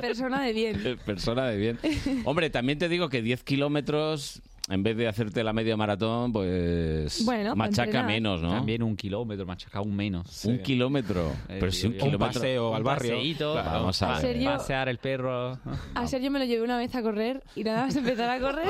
Persona 0.00 0.42
de 0.42 0.52
bien. 0.52 0.98
Persona 1.06 1.46
de 1.46 1.56
bien. 1.56 1.78
Hombre, 2.24 2.50
también 2.50 2.78
te 2.78 2.88
digo 2.88 3.08
que 3.08 3.22
10 3.22 3.42
kilómetros, 3.42 4.42
en 4.70 4.82
vez 4.82 4.96
de 4.96 5.08
hacerte 5.08 5.42
la 5.44 5.52
media 5.52 5.76
maratón, 5.76 6.32
pues 6.32 7.24
Bueno, 7.24 7.50
para 7.50 7.54
machaca 7.56 7.84
entrenar. 7.84 8.06
menos, 8.06 8.40
¿no? 8.42 8.50
También 8.50 8.82
un 8.82 8.96
kilómetro, 8.96 9.44
machaca 9.46 9.78
aún 9.78 9.94
menos. 9.96 10.44
Un 10.44 10.58
kilómetro. 10.60 11.32
Eh, 11.48 11.56
Pero 11.60 11.72
si 11.72 11.86
un 11.86 11.92
un 11.94 11.98
kilómetro... 11.98 12.26
paseo 12.40 12.74
al 12.74 12.82
barrio. 12.82 13.12
paseíto, 13.12 13.52
Claro, 13.54 13.70
vamos 13.70 14.02
a 14.02 14.08
ver. 14.12 14.20
Sergio- 14.20 14.50
pasear 14.52 14.88
el 14.88 14.98
perro. 14.98 15.58
A 15.94 16.06
Sergio 16.06 16.30
me 16.30 16.38
lo 16.38 16.44
llevé 16.44 16.62
una 16.62 16.78
vez 16.78 16.94
a 16.94 17.02
correr 17.02 17.42
y 17.56 17.64
nada 17.64 17.86
más 17.86 17.96
empezar 17.96 18.30
a 18.30 18.40
correr 18.40 18.68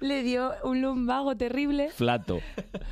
le 0.00 0.22
dio 0.22 0.52
un 0.64 0.80
lumbago 0.82 1.36
terrible. 1.36 1.90
Flato. 1.90 2.40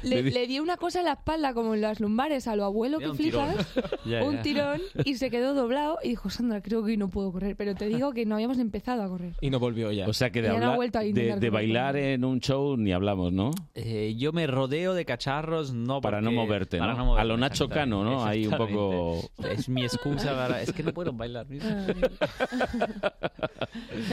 Le, 0.03 0.23
di- 0.23 0.31
le 0.31 0.47
dio 0.47 0.63
una 0.63 0.77
cosa 0.77 1.01
en 1.01 1.07
la 1.07 1.13
espalda 1.13 1.53
como 1.55 1.75
en 1.75 1.81
las 1.81 2.01
lumbares 2.01 2.47
a 2.49 2.57
lo 2.57 2.65
abuelo 2.65 2.99
que 2.99 3.13
flipas. 3.15 3.57
Un 4.25 4.41
tirón 4.43 4.81
y 5.05 5.15
se 5.17 5.31
quedó 5.31 5.55
doblado 5.55 5.99
y 6.03 6.11
dijo, 6.11 6.31
Sandra, 6.31 6.61
creo 6.63 6.81
que 6.85 6.93
hoy 6.93 6.97
no 6.97 7.09
puedo 7.09 7.33
correr. 7.33 7.57
Pero 7.57 7.75
te 7.75 7.87
digo 7.87 8.13
que 8.13 8.25
no 8.27 8.35
habíamos 8.37 8.59
empezado 8.59 9.03
a 9.03 9.09
correr. 9.09 9.35
Y 9.41 9.51
no 9.51 9.59
volvió 9.59 9.91
ya. 9.93 10.07
O 10.09 10.13
sea 10.13 10.31
que 10.31 10.41
de, 10.43 10.49
Ya 10.49 10.55
no 10.55 10.59
ha 10.59 10.63
hablar- 10.65 10.77
vuelto 10.77 10.99
a 10.99 11.03
de, 11.03 11.09
intentar 11.09 11.41
de 11.41 11.49
correr 11.49 11.50
bailar 11.51 11.97
en 11.97 12.25
un 12.25 12.41
show 12.41 12.77
ni 12.77 12.93
hablamos, 12.93 13.33
¿no? 13.33 13.51
Eh, 13.75 14.15
yo 14.19 14.33
me 14.33 14.47
rodeo 14.47 14.95
de 14.95 15.05
cacharros 15.05 15.73
no 15.73 16.01
Para 16.01 16.21
no 16.21 16.33
moverte, 16.33 16.79
para 16.79 16.95
¿no? 16.95 17.05
moverme, 17.05 17.21
A 17.21 17.25
lo 17.25 17.37
Nacho 17.37 17.69
Cano, 17.69 18.03
¿no? 18.05 18.25
Ahí 18.25 18.47
un 18.47 18.57
poco... 18.57 19.21
Es 19.51 19.69
mi 19.69 19.83
excusa 19.83 20.35
para... 20.35 20.63
Es 20.63 20.73
que 20.73 20.83
no 20.83 20.93
puedo 20.93 21.13
bailar. 21.13 21.47
yo 21.51 21.59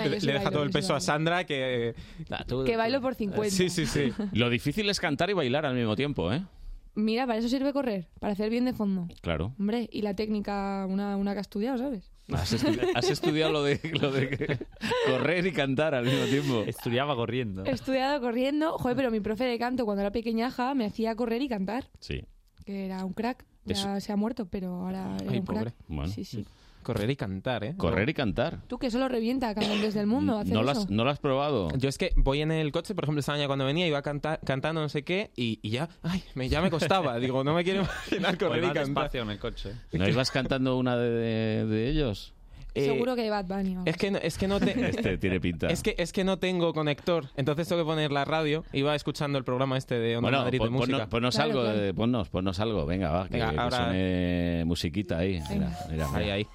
Le, 0.06 0.20
deja 0.20 0.52
todo 0.52 0.64
el 0.64 0.70
peso 0.72 0.96
a. 0.96 1.00
Sandra 1.00 1.46
que... 1.46 1.96
Nah, 2.30 2.44
tú- 2.46 2.64
Que 2.64 2.76
bailo 2.78 3.02
por 3.02 3.16
50. 3.16 3.50
Sí, 3.56 3.70
sí, 3.70 3.86
sí. 3.86 4.12
Lo 4.34 4.50
difícil 4.50 4.90
es 4.90 5.00
cantar 5.00 5.30
y 5.30 5.34
bailar 5.34 5.66
al 5.66 5.76
mismo 5.76 5.96
tiempo, 5.96 6.32
¿eh? 6.32 6.44
Mira, 6.96 7.28
para 7.28 7.38
eso 7.40 7.48
sirve 7.48 7.74
correr, 7.74 8.08
para 8.20 8.34
hacer 8.34 8.50
bien 8.50 8.66
de 8.66 8.74
fondo. 8.74 9.08
Claro. 9.22 9.54
Hombre, 9.60 9.88
y 9.92 10.02
la 10.02 10.16
técnica, 10.16 10.86
una, 10.90 11.16
una 11.16 11.34
que 11.34 11.38
ha 11.38 11.42
estudiado, 11.42 11.78
¿sabes? 11.78 12.12
Has, 12.34 12.54
estu- 12.54 12.92
has 12.94 13.10
estudiado 13.10 13.52
lo 13.54 13.64
de, 13.64 13.80
lo 14.02 14.12
de 14.12 14.60
correr 15.08 15.46
y 15.46 15.52
cantar 15.54 15.96
al 15.96 16.06
mismo 16.06 16.26
tiempo. 16.26 16.64
Estudiaba 16.68 17.16
corriendo. 17.16 17.64
He 17.66 17.72
estudiado 17.72 18.20
corriendo. 18.20 18.78
Joder, 18.78 18.98
pero 18.98 19.12
mi 19.12 19.20
profe 19.22 19.46
de 19.46 19.58
canto 19.58 19.86
cuando 19.86 20.02
era 20.02 20.12
pequeñaja 20.12 20.74
me 20.74 20.86
hacía 20.86 21.16
correr 21.16 21.42
y 21.42 21.48
cantar. 21.48 21.90
Sí. 22.00 22.24
Que 22.66 22.86
era 22.86 23.06
un 23.06 23.14
crack. 23.14 23.46
Ya 23.66 23.74
Eso. 23.74 24.00
se 24.02 24.12
ha 24.12 24.16
muerto, 24.16 24.46
pero 24.46 24.74
ahora 24.76 25.16
era 25.22 25.32
Ay, 25.32 25.40
un 25.40 25.46
pobre. 25.46 25.62
crack. 25.62 25.76
Bueno. 25.88 26.12
Sí, 26.12 26.24
sí. 26.26 26.46
Correr 26.88 27.10
y 27.10 27.18
cantar, 27.18 27.66
¿eh? 27.66 27.76
Correr 27.76 28.08
y 28.08 28.14
cantar. 28.14 28.62
Tú 28.68 28.78
que 28.80 28.90
solo 28.90 29.10
revienta 29.10 29.50
a 29.50 29.54
cantantes 29.56 29.94
del 29.94 30.08
mundo 30.08 30.38
hacer 30.38 30.54
¿No 30.54 30.64
lo, 30.64 30.72
eso. 30.72 30.80
has, 30.84 30.90
¿No 30.90 31.04
lo 31.04 31.10
has 31.10 31.20
probado? 31.20 31.68
Yo 31.78 31.90
es 31.90 31.98
que 31.98 32.14
voy 32.16 32.42
en 32.42 32.50
el 32.52 32.72
coche, 32.72 32.96
por 32.96 33.04
ejemplo, 33.04 33.20
esta 33.20 33.34
mañana 33.34 33.48
cuando 33.48 33.66
venía 33.66 33.86
iba 33.86 34.02
canta- 34.02 34.40
cantando 34.46 34.80
no 34.80 34.88
sé 34.88 35.04
qué 35.04 35.32
y, 35.36 35.60
y 35.62 35.72
ya, 35.72 35.90
ay, 36.02 36.24
me, 36.36 36.48
ya 36.48 36.62
me 36.62 36.70
costaba. 36.72 37.20
Digo, 37.20 37.44
no 37.44 37.54
me 37.54 37.66
quiero 37.66 37.82
imaginar 38.12 38.38
correr 38.38 38.64
y 38.64 38.72
cantar. 38.72 39.14
en 39.18 39.30
el 39.32 39.38
coche. 39.38 39.74
¿No 39.92 40.08
ibas 40.08 40.32
cantando 40.32 40.78
una 40.78 40.96
de, 40.96 41.10
de- 41.10 41.66
de 41.66 41.90
ellos? 41.90 42.34
Eh, 42.78 42.86
Seguro 42.86 43.16
que 43.16 43.30
Bad 43.30 43.46
Bunny. 43.46 43.72
vamos. 43.76 43.88
Es 43.88 43.98
que 43.98 44.12
no, 44.12 44.18
es 44.20 44.38
que 44.38 44.48
no 44.48 44.60
te- 44.60 44.90
Este 44.90 45.18
tiene 45.18 45.40
pinta. 45.40 45.68
Es 45.68 45.82
que, 45.84 45.96
es 45.98 46.12
que 46.14 46.24
no 46.24 46.38
tengo 46.38 46.74
conector, 46.74 47.26
entonces 47.36 47.68
tengo 47.68 47.82
que 47.82 47.86
poner 47.86 48.12
la 48.12 48.24
radio. 48.26 48.64
Iba 48.74 48.96
escuchando 48.96 49.38
el 49.38 49.44
programa 49.44 49.78
este 49.78 49.96
de 49.96 50.18
Onda 50.18 50.30
Bueno, 50.30 50.44
Madrid 50.44 50.60
de 50.60 50.66
pon- 50.66 50.68
ponnos, 50.74 50.88
música. 50.90 51.10
ponnos 51.10 51.36
Claro, 51.36 51.50
algo, 51.52 51.64
claro. 51.64 51.84
eh, 51.84 51.94
ponnos, 51.94 52.30
ponnos 52.30 52.60
algo, 52.60 52.86
venga, 52.86 53.12
va, 53.12 53.28
que, 53.28 53.34
Venga, 53.34 53.52
que 53.52 53.60
ahora- 53.60 53.78
suene 53.86 54.64
musiquita 54.66 55.18
ahí. 55.20 55.42
Mira, 55.50 55.78
mira, 55.90 56.08
mira. 56.10 56.18
Ahí, 56.18 56.30
ahí. 56.30 56.48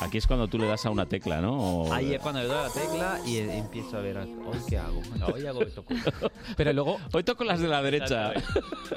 Aquí 0.00 0.18
es 0.18 0.26
cuando 0.26 0.48
tú 0.48 0.58
le 0.58 0.66
das 0.66 0.84
a 0.86 0.90
una 0.90 1.06
tecla, 1.06 1.40
¿no? 1.40 1.56
O- 1.58 1.92
Ahí 1.92 2.14
es 2.14 2.20
cuando 2.20 2.40
le 2.40 2.46
doy 2.46 2.56
a 2.58 2.62
la 2.62 2.70
tecla 2.70 3.20
y 3.26 3.36
eh, 3.38 3.58
empiezo 3.58 3.96
a 3.96 4.00
ver, 4.00 4.16
hoy 4.18 4.58
qué 4.68 4.78
hago. 4.78 5.00
Venga, 5.12 5.26
hoy 5.26 5.46
hago 5.46 5.62
esto. 5.62 5.84
Pero 6.56 6.72
luego... 6.72 6.98
Hoy 7.12 7.22
toco 7.24 7.44
las 7.44 7.60
de 7.60 7.68
la 7.68 7.82
derecha. 7.82 8.30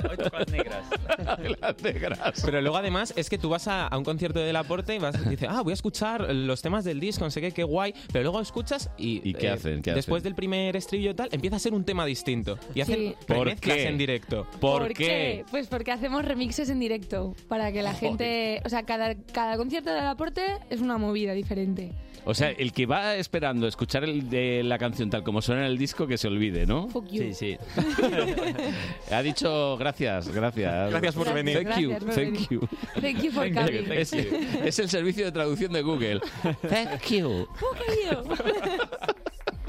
Hoy 0.09 0.17
toco 0.17 0.37
las 0.39 0.47
negras. 0.51 0.85
las 1.61 1.81
negras. 1.83 2.41
Pero 2.43 2.61
luego 2.61 2.77
además 2.77 3.13
es 3.15 3.29
que 3.29 3.37
tú 3.37 3.49
vas 3.49 3.67
a, 3.67 3.87
a 3.87 3.97
un 3.97 4.03
concierto 4.03 4.39
de 4.39 4.51
Laporte 4.53 4.95
y 4.95 4.99
vas 4.99 5.15
y 5.25 5.29
dices, 5.29 5.47
ah, 5.51 5.61
voy 5.61 5.71
a 5.71 5.75
escuchar 5.75 6.33
los 6.33 6.61
temas 6.61 6.83
del 6.83 6.99
disco, 6.99 7.23
no 7.25 7.31
sé 7.31 7.41
qué, 7.41 7.51
qué 7.51 7.63
guay. 7.63 7.93
Pero 8.11 8.23
luego 8.23 8.41
escuchas 8.41 8.89
y... 8.97 9.17
eh, 9.17 9.21
¿Y 9.25 9.33
qué 9.33 9.49
hacen? 9.49 9.81
¿Qué 9.81 9.93
después 9.93 10.21
hacen? 10.21 10.23
del 10.31 10.35
primer 10.35 10.75
estribillo 10.75 11.11
y 11.11 11.13
tal, 11.15 11.29
empieza 11.31 11.55
a 11.57 11.59
ser 11.59 11.73
un 11.73 11.83
tema 11.83 12.05
distinto. 12.05 12.57
Y 12.73 12.81
hacen 12.81 12.95
Sí. 12.95 13.15
¿Por 13.27 13.53
qué? 13.57 13.87
en 13.87 13.97
directo. 13.97 14.47
¿Por, 14.61 14.93
qué? 14.93 15.43
Pues 15.51 15.67
porque 15.67 15.91
hacemos 15.91 16.23
remixes 16.23 16.69
en 16.69 16.79
directo. 16.79 17.35
Para 17.47 17.71
que 17.71 17.81
la 17.81 17.93
gente. 17.93 18.61
O 18.65 18.69
sea, 18.69 18.83
cada, 18.83 19.15
cada 19.33 19.57
concierto 19.57 19.91
del 19.91 20.05
aporte 20.07 20.43
es 20.69 20.81
una 20.85 20.97
movida 20.97 21.33
diferente. 21.33 21.91
O 22.27 22.33
sea, 22.33 22.49
el 22.49 22.73
que 22.73 22.87
va 22.87 23.15
esperando 23.17 23.67
escuchar 23.67 24.03
el 24.03 24.29
de 24.31 24.63
la 24.63 24.79
canción 24.79 25.11
tal 25.11 25.21
como 25.23 25.43
suena 25.43 25.61
en 25.61 25.67
el 25.67 25.77
disco, 25.77 26.07
que 26.07 26.17
se 26.17 26.27
olvide, 26.27 26.65
¿no? 26.65 26.87
Fuck 26.87 27.07
you. 27.11 27.21
Sí, 27.21 27.33
sí. 27.33 27.57
Ha 29.11 29.21
dicho 29.21 29.77
gracias, 29.77 30.29
gracias. 30.29 30.89
Gracias 30.89 31.13
por 31.13 31.31
venir. 31.31 31.63
Thank 31.63 31.79
you, 31.79 31.89
thank 31.91 32.15
venir. 32.15 32.47
you. 32.49 32.59
Thank 32.99 33.21
you 33.21 33.31
for 33.31 33.53
coming. 33.53 33.91
Es, 33.91 34.11
es 34.13 34.79
el 34.79 34.89
servicio 34.89 35.25
de 35.25 35.31
traducción 35.31 35.71
de 35.71 35.81
Google. 35.83 36.19
Thank 36.67 37.03
you. 37.11 37.47
Fuck 37.55 37.77
you. 38.09 38.45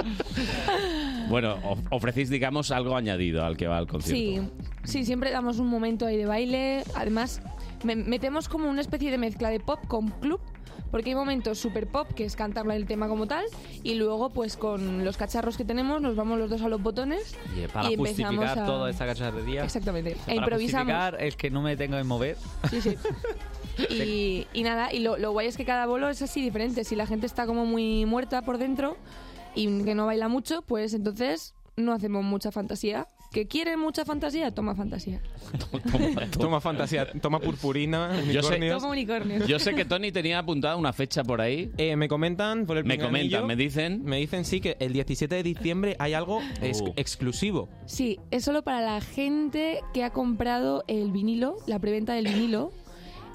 Bueno, 1.29 1.57
of- 1.65 1.81
ofrecéis, 1.91 2.31
digamos, 2.31 2.71
algo 2.71 2.97
añadido 2.97 3.45
al 3.45 3.57
que 3.57 3.67
va 3.67 3.79
al 3.79 3.87
concierto. 3.89 4.49
Sí, 4.85 4.89
sí, 4.99 5.05
siempre 5.05 5.31
damos 5.33 5.59
un 5.59 5.67
momento 5.67 6.07
ahí 6.07 6.17
de 6.17 6.27
baile. 6.27 6.85
Además, 6.95 7.43
me- 7.85 7.97
metemos 7.97 8.49
como 8.49 8.69
una 8.69 8.81
especie 8.81 9.11
de 9.11 9.19
mezcla 9.19 9.51
de 9.51 9.61
pop 9.61 9.81
con 9.87 10.09
club. 10.09 10.41
Porque 10.91 11.11
hay 11.11 11.17
momentos 11.17 11.59
super 11.59 11.89
pop, 11.89 12.07
que 12.15 12.25
es 12.25 12.37
cantar 12.37 12.71
el 12.71 12.87
tema 12.87 13.09
como 13.09 13.27
tal, 13.27 13.45
y 13.83 13.95
luego, 13.95 14.31
pues 14.31 14.57
con 14.57 15.05
los 15.05 15.17
cacharros 15.17 15.57
que 15.57 15.65
tenemos, 15.65 16.01
nos 16.01 16.15
vamos 16.15 16.39
los 16.39 16.49
dos 16.49 16.63
a 16.63 16.69
los 16.69 16.81
botones 16.81 17.37
Y 17.57 17.67
para 17.67 17.91
y 17.91 17.95
empezamos 17.95 18.37
justificar 18.37 18.59
a- 18.61 18.67
toda 18.67 18.91
esta 18.91 19.05
cacharrería. 19.05 19.65
Exactamente. 19.65 20.13
E 20.13 20.17
Para 20.27 20.35
improvisamos. 20.37 20.95
justificar 20.95 21.23
el 21.23 21.37
que 21.37 21.51
no 21.51 21.61
me 21.61 21.77
tengo 21.77 21.97
que 21.97 22.05
mover. 22.05 22.37
Sí, 22.71 22.81
sí. 22.81 22.97
Y, 23.91 24.47
y 24.55 24.63
nada, 24.63 24.91
y 24.93 25.01
lo, 25.01 25.19
lo 25.19 25.33
guay 25.33 25.49
es 25.49 25.57
que 25.59 25.67
cada 25.67 25.85
bolo 25.87 26.09
es 26.09 26.23
así 26.23 26.41
diferente. 26.41 26.83
Si 26.85 26.97
la 26.97 27.07
gente 27.07 27.27
está 27.27 27.45
como 27.47 27.67
muy 27.67 28.07
muerta 28.07 28.41
por 28.43 28.57
dentro 28.57 28.97
y 29.55 29.83
que 29.85 29.95
no 29.95 30.07
baila 30.07 30.29
mucho, 30.29 30.63
pues 30.63 30.95
entonces 30.95 31.55
no 31.77 31.93
hacemos 31.93 32.25
mucha 32.25 32.51
fantasía. 32.51 33.07
¿Que 33.33 33.47
quiere 33.47 33.77
mucha 33.77 34.05
fantasía? 34.05 34.51
Toma 34.55 34.75
fantasía. 34.75 35.21
Toma 36.39 36.61
fantasía, 36.61 37.11
toma 37.21 37.39
purpurina, 37.41 38.11
Yo 38.33 38.43
sé- 38.43 38.49
unicornios. 38.49 38.81
Toma 38.83 38.93
unicornios. 38.93 39.47
Yo 39.47 39.59
sé 39.59 39.75
que 39.75 39.85
Tony 39.85 40.11
tenía 40.13 40.39
apuntada 40.39 40.77
una 40.77 40.93
fecha 40.93 41.23
por 41.23 41.41
ahí. 41.41 41.71
Eh, 41.77 41.97
me 41.97 42.09
comentan 42.09 42.67
por 42.67 42.79
el 42.79 42.85
Me 42.85 42.95
pinganillo, 42.97 43.41
comentan, 43.43 43.47
me 43.47 43.57
dicen. 43.57 44.05
Me 44.05 44.17
dicen 44.19 44.45
sí 44.45 44.61
que 44.61 44.77
el 44.81 44.93
17 44.93 45.35
de 45.35 45.43
diciembre 45.43 45.97
hay 45.99 46.15
algo 46.15 46.41
ex- 46.63 46.81
Uh. 46.81 46.93
exclusivo. 46.97 47.69
Sí, 47.87 48.19
es 48.31 48.45
solo 48.45 48.63
para 48.63 48.81
la 48.81 49.01
gente 49.01 49.81
que 49.93 50.03
ha 50.05 50.11
comprado 50.11 50.85
el 50.89 51.11
vinilo, 51.13 51.57
la 51.67 51.79
preventa 51.79 52.15
del 52.15 52.27
vinilo. 52.29 52.73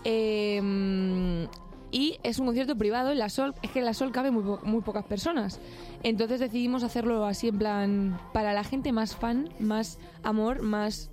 Eh, 0.03 1.47
y 1.91 2.17
es 2.23 2.39
un 2.39 2.45
concierto 2.45 2.75
privado 2.77 3.11
en 3.11 3.19
la 3.19 3.29
Sol. 3.29 3.53
Es 3.61 3.71
que 3.71 3.79
en 3.79 3.85
la 3.85 3.93
Sol 3.93 4.11
cabe 4.11 4.31
muy, 4.31 4.43
po- 4.43 4.59
muy 4.63 4.81
pocas 4.81 5.03
personas. 5.05 5.59
Entonces 6.03 6.39
decidimos 6.39 6.83
hacerlo 6.83 7.25
así 7.25 7.49
en 7.49 7.57
plan 7.57 8.19
para 8.33 8.53
la 8.53 8.63
gente 8.63 8.91
más 8.91 9.15
fan, 9.15 9.49
más 9.59 9.99
amor, 10.23 10.61
más 10.61 11.09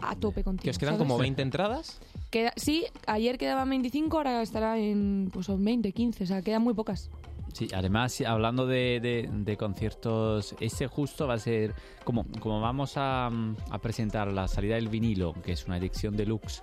a 0.00 0.14
tope 0.14 0.44
contigo. 0.44 0.64
Que 0.64 0.70
os 0.70 0.78
quedan 0.78 0.94
¿sabes? 0.94 1.06
como 1.08 1.18
20 1.18 1.40
entradas. 1.42 1.98
Queda- 2.30 2.52
sí, 2.56 2.84
ayer 3.06 3.38
quedaban 3.38 3.70
25, 3.70 4.16
ahora 4.18 4.42
estará 4.42 4.78
en 4.78 5.30
pues 5.32 5.46
son 5.46 5.64
20, 5.64 5.92
15, 5.92 6.24
o 6.24 6.26
sea, 6.26 6.42
quedan 6.42 6.62
muy 6.62 6.74
pocas. 6.74 7.08
Sí, 7.56 7.68
además, 7.72 8.20
hablando 8.20 8.66
de, 8.66 9.56
conciertos, 9.58 10.54
ese 10.60 10.88
justo 10.88 11.26
va 11.26 11.32
a 11.32 11.38
ser, 11.38 11.72
como, 12.04 12.26
como 12.38 12.60
vamos 12.60 12.98
a, 12.98 13.28
a 13.70 13.78
presentar 13.78 14.30
la 14.30 14.46
salida 14.46 14.74
del 14.74 14.90
vinilo, 14.90 15.32
que 15.42 15.52
es 15.52 15.64
una 15.64 15.78
edición 15.78 16.18
deluxe, 16.18 16.62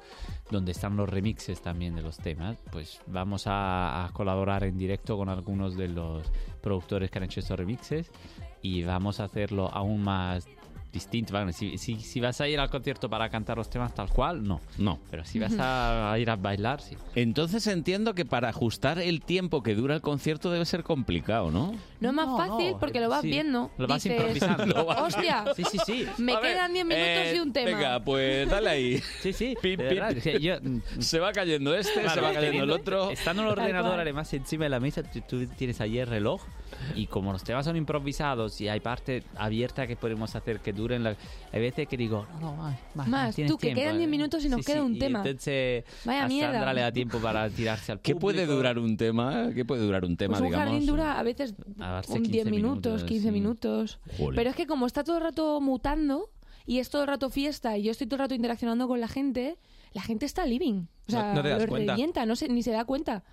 donde 0.51 0.71
están 0.71 0.95
los 0.95 1.09
remixes 1.09 1.63
también 1.63 1.95
de 1.95 2.03
los 2.03 2.17
temas, 2.17 2.57
pues 2.71 3.01
vamos 3.07 3.47
a, 3.47 4.05
a 4.05 4.13
colaborar 4.13 4.65
en 4.65 4.77
directo 4.77 5.17
con 5.17 5.29
algunos 5.29 5.75
de 5.75 5.87
los 5.87 6.31
productores 6.61 7.09
que 7.09 7.17
han 7.17 7.23
hecho 7.23 7.39
estos 7.39 7.57
remixes 7.57 8.11
y 8.61 8.83
vamos 8.83 9.19
a 9.19 9.23
hacerlo 9.23 9.71
aún 9.73 10.03
más 10.03 10.47
distinto. 10.93 11.33
Bueno, 11.33 11.51
si, 11.51 11.77
si, 11.77 11.99
si 11.99 12.19
vas 12.21 12.39
a 12.39 12.47
ir 12.47 12.59
al 12.59 12.69
concierto 12.69 13.09
para 13.09 13.27
cantar 13.29 13.57
los 13.57 13.69
temas 13.69 13.93
tal 13.93 14.09
cual, 14.09 14.43
no. 14.47 14.61
No. 14.77 14.99
Pero 15.11 15.25
si 15.25 15.39
vas 15.39 15.57
a, 15.59 16.13
a 16.13 16.19
ir 16.19 16.29
a 16.29 16.35
bailar, 16.37 16.79
sí. 16.79 16.95
Entonces 17.15 17.65
entiendo 17.67 18.13
que 18.15 18.23
para 18.25 18.47
ajustar 18.49 18.99
el 18.99 19.21
tiempo 19.21 19.63
que 19.63 19.75
dura 19.75 19.95
el 19.95 20.01
concierto 20.01 20.51
debe 20.51 20.63
ser 20.65 20.83
complicado, 20.83 21.51
¿no? 21.51 21.73
No 21.99 22.09
es 22.09 22.13
más 22.15 22.27
No, 22.27 22.37
fácil 22.37 22.71
no, 22.73 22.79
porque 22.79 22.99
lo 23.01 23.09
vas 23.09 23.21
sí. 23.21 23.29
viendo. 23.29 23.71
Lo 23.77 23.87
vas 23.87 24.03
Dices, 24.03 24.17
improvisando. 24.19 24.65
Lo 24.75 24.85
vas- 24.85 25.01
Hostia, 25.01 25.45
Sí, 25.55 25.63
sí, 25.69 25.77
sí. 25.85 26.05
me 26.19 26.35
A 26.35 26.39
quedan 26.41 26.71
10 26.73 26.85
minutos 26.85 27.07
eh, 27.09 27.33
y 27.35 27.39
un 27.39 27.51
tema. 27.51 27.71
Venga, 27.71 27.99
pues 28.03 28.47
dale 28.49 28.69
ahí. 28.69 29.01
Sí, 29.21 29.33
sí. 29.33 29.55
Pim, 29.61 29.77
pim. 29.79 29.89
verdad, 29.89 30.11
yo- 30.39 30.55
Se 30.99 31.19
va 31.19 31.33
cayendo 31.33 31.73
este, 31.75 32.07
se 32.07 32.21
va 32.21 32.33
cayendo 32.33 32.63
el 32.63 32.69
otro. 32.71 33.09
Estando 33.09 33.41
en 33.41 33.47
el 33.47 33.51
ordenador, 33.53 33.99
además, 33.99 34.31
encima 34.33 34.65
de 34.65 34.69
la 34.69 34.79
mesa, 34.79 35.01
tú, 35.03 35.21
tú 35.27 35.47
tienes 35.47 35.81
ahí 35.81 35.97
el 35.97 36.07
reloj 36.07 36.41
y 36.95 37.07
como 37.07 37.31
los 37.31 37.43
temas 37.43 37.65
son 37.65 37.76
improvisados 37.76 38.60
y 38.61 38.68
hay 38.69 38.80
parte 38.80 39.23
abierta 39.35 39.88
que 39.88 39.95
podemos 39.95 40.35
hacer 40.35 40.60
que 40.60 40.73
duren, 40.73 41.03
la... 41.03 41.15
hay 41.51 41.60
veces 41.61 41.88
que 41.88 41.97
digo, 41.97 42.26
no, 42.34 42.39
no, 42.39 42.55
más, 42.55 42.77
más, 42.95 43.07
Más, 43.07 43.35
tienes 43.35 43.51
tú, 43.51 43.57
que 43.57 43.68
tiempo. 43.68 43.81
quedan 43.81 43.97
10 43.97 44.10
minutos 44.10 44.45
y 44.45 44.49
nos 44.49 44.60
Sí, 44.61 44.65
queda 44.65 44.77
sí, 44.81 44.85
un 44.85 44.95
y 44.95 44.99
tema. 44.99 45.19
entonces 45.26 45.84
Vaya 46.05 46.23
a 46.26 46.27
mierda. 46.27 46.53
Sandra 46.53 46.73
le 46.73 46.81
da 46.81 46.91
tiempo 46.91 47.19
para 47.19 47.49
tirarse 47.49 47.91
al 47.91 47.99
¿Qué 48.01 48.14
público. 48.15 48.22
puede 48.45 48.45
durar 48.45 48.77
un 48.80 48.97
tema? 48.97 49.49
¿Qué 49.53 49.65
puede 49.65 49.81
durar 49.84 50.05
un 50.05 50.18
tema, 50.18 50.31
Pues 50.34 50.41
un 50.41 50.47
digamos? 50.47 50.69
jardín 50.69 50.85
dura 50.88 51.19
a 51.19 51.23
veces 51.23 51.55
A 51.80 51.91
darse 51.91 52.14
un 52.14 52.23
10 52.23 52.31
15 52.45 52.51
minutos, 52.51 52.91
minutos, 52.93 53.03
15 53.05 53.23
sí. 53.27 53.31
minutos. 53.31 53.99
Pero 54.35 54.49
es 54.49 54.55
que 54.55 54.68
como 54.68 54.85
está 54.88 55.03
todo 55.03 55.18
el 55.18 55.23
rato 55.23 55.60
mutando 55.61 56.30
y 56.65 56.80
es 56.80 56.89
todo 56.89 57.01
el 57.01 57.07
rato 57.07 57.30
fiesta 57.30 57.77
y 57.77 57.84
yo 57.84 57.91
estoy 57.91 58.07
todo 58.07 58.15
el 58.15 58.22
rato 58.22 58.35
interaccionando 58.35 58.88
con 58.88 58.99
la 59.01 59.07
gente, 59.07 59.57
la 59.93 60.01
gente 60.01 60.26
está 60.26 60.45
living. 60.45 60.85
O 61.07 61.11
sea, 61.11 61.30
No- 61.30 61.34
no 61.35 61.41
te 61.43 61.49
das 61.49 61.61
lo 61.64 61.68
cuenta. 61.68 61.93
revienta, 61.93 62.26
no 62.26 62.35
se, 62.35 62.47
ni 62.47 62.64
se 62.64 62.72
da 62.72 62.85
cuenta. 62.85 63.23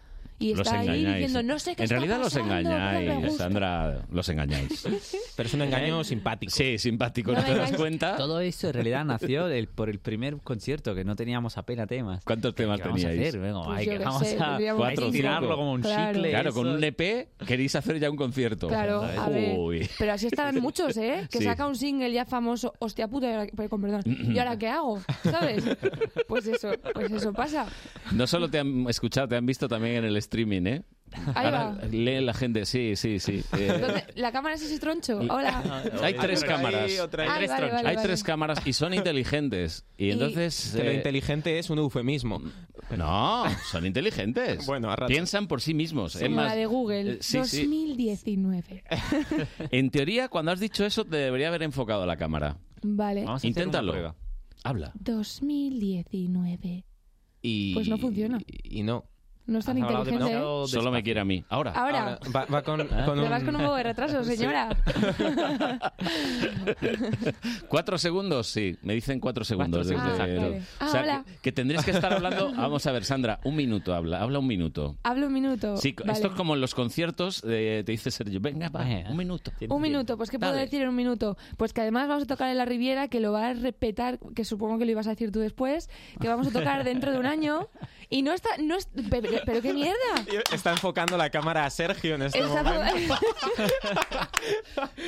Y 0.40 0.54
Los 0.54 0.66
está 0.66 0.80
ahí 0.80 0.88
engañáis. 0.88 1.16
diciendo, 1.26 1.42
no 1.52 1.58
sé 1.58 1.76
qué 1.76 1.82
En 1.82 1.84
está 1.84 1.94
realidad 1.96 2.18
los 2.18 2.32
pasando, 2.32 2.54
me 2.54 2.60
engañáis, 2.60 3.24
gusta". 3.26 3.44
Sandra, 3.44 4.02
los 4.10 4.28
engañáis. 4.30 4.88
Pero 5.36 5.46
es 5.46 5.54
un 5.54 5.62
engaño 5.62 6.02
simpático. 6.02 6.50
Sí, 6.50 6.78
simpático, 6.78 7.32
No 7.32 7.40
¿no 7.40 7.44
te 7.44 7.54
das 7.54 7.72
cuenta? 7.72 8.16
Todo 8.16 8.40
esto 8.40 8.68
en 8.68 8.72
realidad 8.72 9.04
nació 9.04 9.46
del- 9.46 9.68
por 9.68 9.90
el 9.90 9.98
primer 9.98 10.38
concierto, 10.38 10.94
que 10.94 11.04
no 11.04 11.14
teníamos 11.14 11.58
apenas 11.58 11.86
temas. 11.88 12.24
¿Cuántos 12.24 12.54
¿Qué 12.54 12.62
temas 12.62 12.80
vamos 12.80 13.04
a 13.04 13.08
teníais? 13.08 13.28
hacer? 13.28 13.40
Venga, 13.40 13.62
Pues 13.64 13.78
hay 13.78 13.84
yo 13.86 13.92
que, 13.92 13.98
qué 13.98 14.04
vamos 14.04 14.26
sé, 14.26 14.38
a, 14.40 14.46
tendríamos 14.48 14.80
Cuatro 14.80 15.02
o 15.02 15.04
a 15.04 15.08
estirarlo 15.10 15.48
cinco. 15.48 15.56
como 15.56 15.72
un 15.72 15.80
Claro. 15.82 16.12
chicle. 16.14 16.30
Claro, 16.30 16.52
con 16.54 16.66
eso. 16.68 16.76
un 16.76 16.84
EP 16.84 17.28
queréis 17.46 17.74
hacer 17.76 17.98
ya 18.00 18.10
un 18.10 18.16
concierto. 18.16 18.68
Claro, 18.68 19.02
a 19.02 19.28
ver. 19.28 19.58
Uy. 19.58 19.88
Pero 19.98 20.12
así 20.12 20.26
estarán 20.26 20.54
muchos, 20.62 20.96
¿eh? 20.96 21.28
Que 21.30 21.38
Sí. 21.38 21.44
saca 21.44 21.66
un 21.66 21.76
single 21.76 22.10
ya 22.12 22.24
famoso, 22.24 22.72
hostia 22.78 23.08
puta, 23.08 23.26
y 23.28 23.32
ahora- 23.34 23.68
con 23.68 23.82
perdón. 23.82 24.02
¿Y 24.06 24.38
ahora 24.38 24.58
qué 24.58 24.68
hago? 24.68 25.00
¿Sabes? 25.22 25.64
Pues 26.28 26.46
eso, 26.46 26.70
pues 26.94 27.10
eso 27.10 27.32
pasa. 27.32 27.66
No 28.12 28.26
solo 28.26 28.48
te 28.48 28.58
han 28.60 28.88
escuchado, 28.88 29.26
te 29.28 29.36
han 29.36 29.44
visto 29.46 29.68
también 29.68 29.96
en 29.96 30.04
el 30.04 30.16
streaming, 30.30 30.62
¿eh? 30.66 30.82
Ahí 31.12 31.44
Ahora 31.46 31.64
va. 31.70 31.84
lee 31.90 32.20
la 32.20 32.32
gente, 32.32 32.64
sí, 32.64 32.94
sí, 32.94 33.18
sí. 33.18 33.42
Eh, 33.58 33.78
¿Dónde- 33.80 34.04
¿La 34.14 34.30
cámara 34.30 34.54
es 34.54 34.62
ese 34.62 34.78
troncho? 34.78 35.18
Hola. 35.18 35.82
hay 36.02 36.14
tres 36.14 36.44
otra 36.44 36.54
ahí, 36.56 36.62
cámaras. 36.62 37.00
otra 37.00 37.22
ahí. 37.24 37.28
Ay, 37.32 37.38
Tres 37.38 37.50
vale, 37.50 37.58
tronchos. 37.58 37.76
vale, 37.76 37.88
Hay 37.88 37.96
vale. 37.96 38.06
tres 38.08 38.22
cámaras 38.22 38.64
y 38.64 38.72
son 38.72 38.94
inteligentes. 39.00 39.84
Y 39.98 40.06
Y- 40.06 40.10
entonces... 40.12 40.72
Que 40.76 40.84
lo 40.84 40.90
eh, 40.90 40.94
inteligente 40.94 41.58
es 41.58 41.68
un 41.68 41.78
eufemismo. 41.78 42.40
No, 42.96 43.44
son 43.72 43.86
inteligentes. 43.86 44.64
Bueno, 44.66 44.88
a 44.88 44.94
ratos. 44.94 45.12
Piensan 45.12 45.48
por 45.48 45.60
sí 45.60 45.74
mismos. 45.74 46.14
Es 46.14 46.22
Como 46.22 46.36
más, 46.36 46.46
la 46.46 46.54
de 46.54 46.66
Google. 46.66 47.12
eh, 47.14 47.18
sí, 47.22 47.40
sí. 47.44 47.62
2019. 47.64 48.84
En 49.72 49.90
teoría, 49.90 50.28
cuando 50.28 50.52
has 50.52 50.60
dicho 50.60 50.84
eso, 50.86 51.04
te 51.04 51.16
debería 51.16 51.48
haber 51.48 51.64
enfocado 51.64 52.06
la 52.06 52.16
cámara. 52.16 52.56
Vale. 52.82 53.22
Vamos 53.24 53.32
a 53.32 53.36
hacer 53.38 53.48
Inténtalo. 53.48 53.90
una 53.90 53.98
prueba. 54.00 54.16
Habla. 54.62 54.92
2019. 54.94 56.84
Y, 57.42 57.74
Pues 57.74 57.88
no 57.88 57.98
funciona. 57.98 58.38
Y, 58.46 58.78
y 58.80 58.82
no. 58.84 59.09
No 59.50 59.58
es 59.58 59.64
tan 59.64 59.76
inteligente, 59.78 60.26
¿eh? 60.32 60.38
Solo 60.38 60.62
me 60.92 60.98
despacio. 60.98 61.02
quiere 61.02 61.20
a 61.20 61.24
mí. 61.24 61.44
Ahora. 61.48 61.72
Ahora, 61.72 62.18
Va, 62.34 62.44
va 62.44 62.62
con, 62.62 62.86
con 62.86 62.88
te 62.88 63.10
un... 63.24 63.30
vas 63.30 63.42
con 63.42 63.56
un 63.56 63.62
poco 63.62 63.74
de 63.74 63.82
retraso, 63.82 64.22
señora. 64.36 64.68
¿Cuatro 67.68 67.98
segundos? 67.98 68.46
Sí, 68.46 68.76
me 68.82 68.94
dicen 68.94 69.20
cuatro 69.20 69.44
segundos. 69.44 69.86
segundos, 69.86 70.12
desde- 70.18 70.22
ah, 70.38 70.40
vale. 70.40 70.62
Ah, 70.78 70.86
o 70.86 70.90
sea, 70.90 71.02
hola. 71.02 71.24
que, 71.26 71.32
que 71.42 71.52
tendrías 71.52 71.84
que 71.84 71.90
estar 71.90 72.12
hablando... 72.12 72.52
Vamos 72.56 72.86
a 72.86 72.92
ver, 72.92 73.04
Sandra, 73.04 73.40
un 73.44 73.56
minuto 73.56 73.94
habla. 73.94 74.20
Habla 74.22 74.38
un 74.38 74.46
minuto. 74.46 74.96
Hablo 75.02 75.26
un 75.26 75.32
minuto. 75.32 75.76
Sí, 75.78 75.94
Vale. 75.98 76.12
esto 76.12 76.28
es 76.28 76.34
como 76.34 76.54
en 76.54 76.60
los 76.60 76.74
conciertos, 76.74 77.42
eh, 77.46 77.82
te 77.84 77.92
dice 77.92 78.10
Sergio, 78.10 78.40
venga, 78.40 78.68
va, 78.68 78.88
Eh, 78.88 79.04
un 79.08 79.16
minuto. 79.16 79.50
Un 79.68 79.82
minuto, 79.82 80.16
pues 80.16 80.30
¿qué 80.30 80.38
puedo 80.38 80.52
Dale. 80.52 80.64
decir 80.64 80.82
en 80.82 80.88
un 80.90 80.94
minuto? 80.96 81.36
Pues 81.56 81.72
que 81.72 81.80
además 81.80 82.06
vamos 82.08 82.24
a 82.24 82.26
tocar 82.26 82.48
en 82.50 82.56
la 82.58 82.64
Riviera, 82.66 83.08
que 83.08 83.20
lo 83.20 83.32
va 83.32 83.48
a 83.48 83.54
repetar, 83.54 84.18
que 84.34 84.44
supongo 84.44 84.78
que 84.78 84.84
lo 84.84 84.92
ibas 84.92 85.06
a 85.06 85.10
decir 85.10 85.32
tú 85.32 85.40
después, 85.40 85.88
que 86.20 86.28
vamos 86.28 86.46
a 86.46 86.50
tocar 86.52 86.84
dentro 86.84 87.12
de 87.12 87.18
un 87.18 87.26
año. 87.26 87.68
Y 88.12 88.22
no 88.22 88.32
está, 88.32 88.48
no 88.60 88.76
es, 88.76 88.88
¿Pero 89.46 89.62
qué 89.62 89.72
mierda? 89.72 89.96
Está 90.52 90.70
enfocando 90.72 91.16
la 91.16 91.30
cámara 91.30 91.64
a 91.64 91.70
Sergio 91.70 92.14
en 92.16 92.22
este 92.22 92.38
Está- 92.40 92.62
momento. 92.62 93.14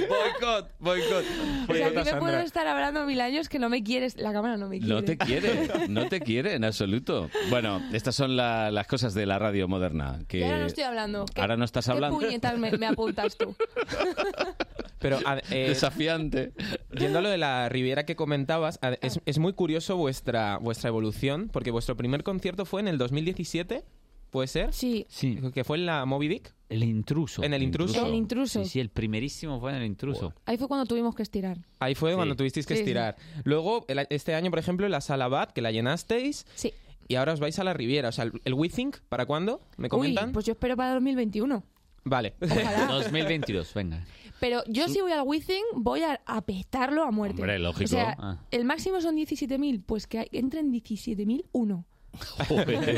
boicot, 0.09 0.71
boicot. 0.79 1.25
O 1.69 1.75
sea, 1.75 1.91
que 1.93 2.05
me 2.13 2.15
puedo 2.21 2.39
estar 2.41 2.67
hablando 2.67 3.05
mil 3.05 3.21
años 3.21 3.49
que 3.49 3.59
no 3.59 3.69
me 3.69 3.83
quieres. 3.83 4.17
La 4.17 4.33
cámara 4.33 4.57
no 4.57 4.69
me 4.69 4.79
quiere. 4.79 4.95
No 4.95 5.03
te 5.05 5.17
quiere, 5.19 5.89
no 5.89 6.09
te 6.09 6.21
quiere 6.21 6.55
en 6.55 6.65
absoluto. 6.65 7.31
Bueno, 7.51 7.81
estas 7.93 8.15
son 8.15 8.37
la- 8.37 8.71
las 8.71 8.87
cosas 8.87 9.15
de 9.15 9.27
la 9.27 9.39
radio 9.39 9.69
moderna. 9.69 10.21
Que 10.29 10.41
Y 10.41 10.43
ahora 10.45 10.59
no 10.59 10.67
estoy 10.67 10.85
hablando. 10.85 11.25
¿Qué- 11.27 11.41
Ahora 11.41 11.57
no 11.57 11.65
estás 11.65 11.87
¿Qué 11.87 11.93
hablando. 11.93 12.19
puñetas 12.19 12.59
me, 12.59 12.71
me 12.73 12.87
apuntas 12.87 13.37
tú? 13.37 13.55
Pero 14.99 15.19
eh, 15.51 15.69
Desafiante. 15.69 16.53
Yendo 16.93 17.19
a 17.19 17.23
lo 17.23 17.29
de 17.29 17.39
la 17.39 17.69
Riviera 17.69 18.05
que 18.05 18.15
comentabas, 18.17 18.79
a- 18.83 18.93
es, 19.01 19.21
es 19.27 19.39
muy 19.39 19.53
curioso 19.53 19.97
vuestra, 19.97 20.59
vuestra 20.59 20.89
evolución, 20.89 21.49
porque 21.53 21.71
vuestro 21.71 21.97
primer 21.97 22.23
concierto 22.23 22.65
fue 22.65 22.81
en 22.81 22.89
el 22.89 22.99
2017, 22.99 23.83
¿puede 24.33 24.49
ser? 24.49 24.73
Sí. 24.73 25.07
Sí. 25.09 25.39
Que 25.55 25.63
fue 25.63 25.77
en 25.77 25.87
la 25.87 26.05
Moby 26.07 26.27
Dick. 26.27 26.53
El 26.69 26.83
intruso. 26.83 27.45
En 27.45 27.53
el 27.53 27.63
intruso. 27.63 28.05
El 28.07 28.15
intruso. 28.15 28.65
Sí, 28.65 28.71
sí, 28.71 28.81
el 28.81 28.89
primerísimo 28.89 29.61
fue 29.61 29.71
en 29.71 29.77
el 29.77 29.85
intruso. 29.85 30.33
Ahí 30.47 30.57
fue 30.57 30.67
cuando 30.69 30.87
tuvimos 30.87 31.15
que 31.15 31.23
estirar. 31.23 31.59
Ahí 31.79 31.95
fue 31.95 32.15
cuando 32.17 32.35
tuvisteis 32.35 32.67
que 32.67 32.75
Sí, 32.75 32.79
sí. 32.79 32.83
estirar. 32.83 33.17
Luego, 33.45 33.85
el- 33.89 34.07
este 34.09 34.35
año, 34.35 34.51
por 34.51 34.59
ejemplo, 34.59 34.87
en 34.87 34.93
la 34.93 35.03
Sala 35.03 35.29
Bat, 35.29 35.53
que 35.53 35.61
la 35.61 35.71
llenasteis. 35.71 36.47
Sí. 36.55 36.73
Y 37.09 37.17
ahora 37.17 37.35
os 37.35 37.41
vais 37.41 37.59
a 37.59 37.65
la 37.65 37.75
Riviera. 37.75 38.09
O 38.09 38.13
sea, 38.13 38.25
el, 38.25 38.33
el 38.45 38.55
¿para 39.11 39.27
cuándo? 39.27 39.61
¿Me 39.77 39.91
comentan? 39.91 40.29
Uy, 40.29 40.33
pues 40.33 40.47
yo 40.47 40.53
espero 40.53 40.75
para 40.77 40.95
2021. 40.95 41.63
Vale. 42.05 42.35
2022, 42.41 43.75
venga. 43.75 44.05
Pero 44.41 44.63
yo 44.67 44.89
si 44.89 45.01
voy 45.01 45.13
al 45.13 45.23
Wizzing 45.25 45.63
voy 45.75 46.03
a 46.03 46.21
apestarlo 46.27 47.05
a 47.05 47.11
muerte. 47.13 47.43
Hombre, 47.43 47.59
lógico. 47.59 47.85
O 47.85 47.89
sea, 47.89 48.17
Ah. 48.19 48.39
el 48.51 48.65
máximo 48.65 49.01
son 49.01 49.15
17.000, 49.17 49.83
pues 49.85 50.07
que 50.09 50.27
entren 50.33 50.73
17.001. 50.73 51.85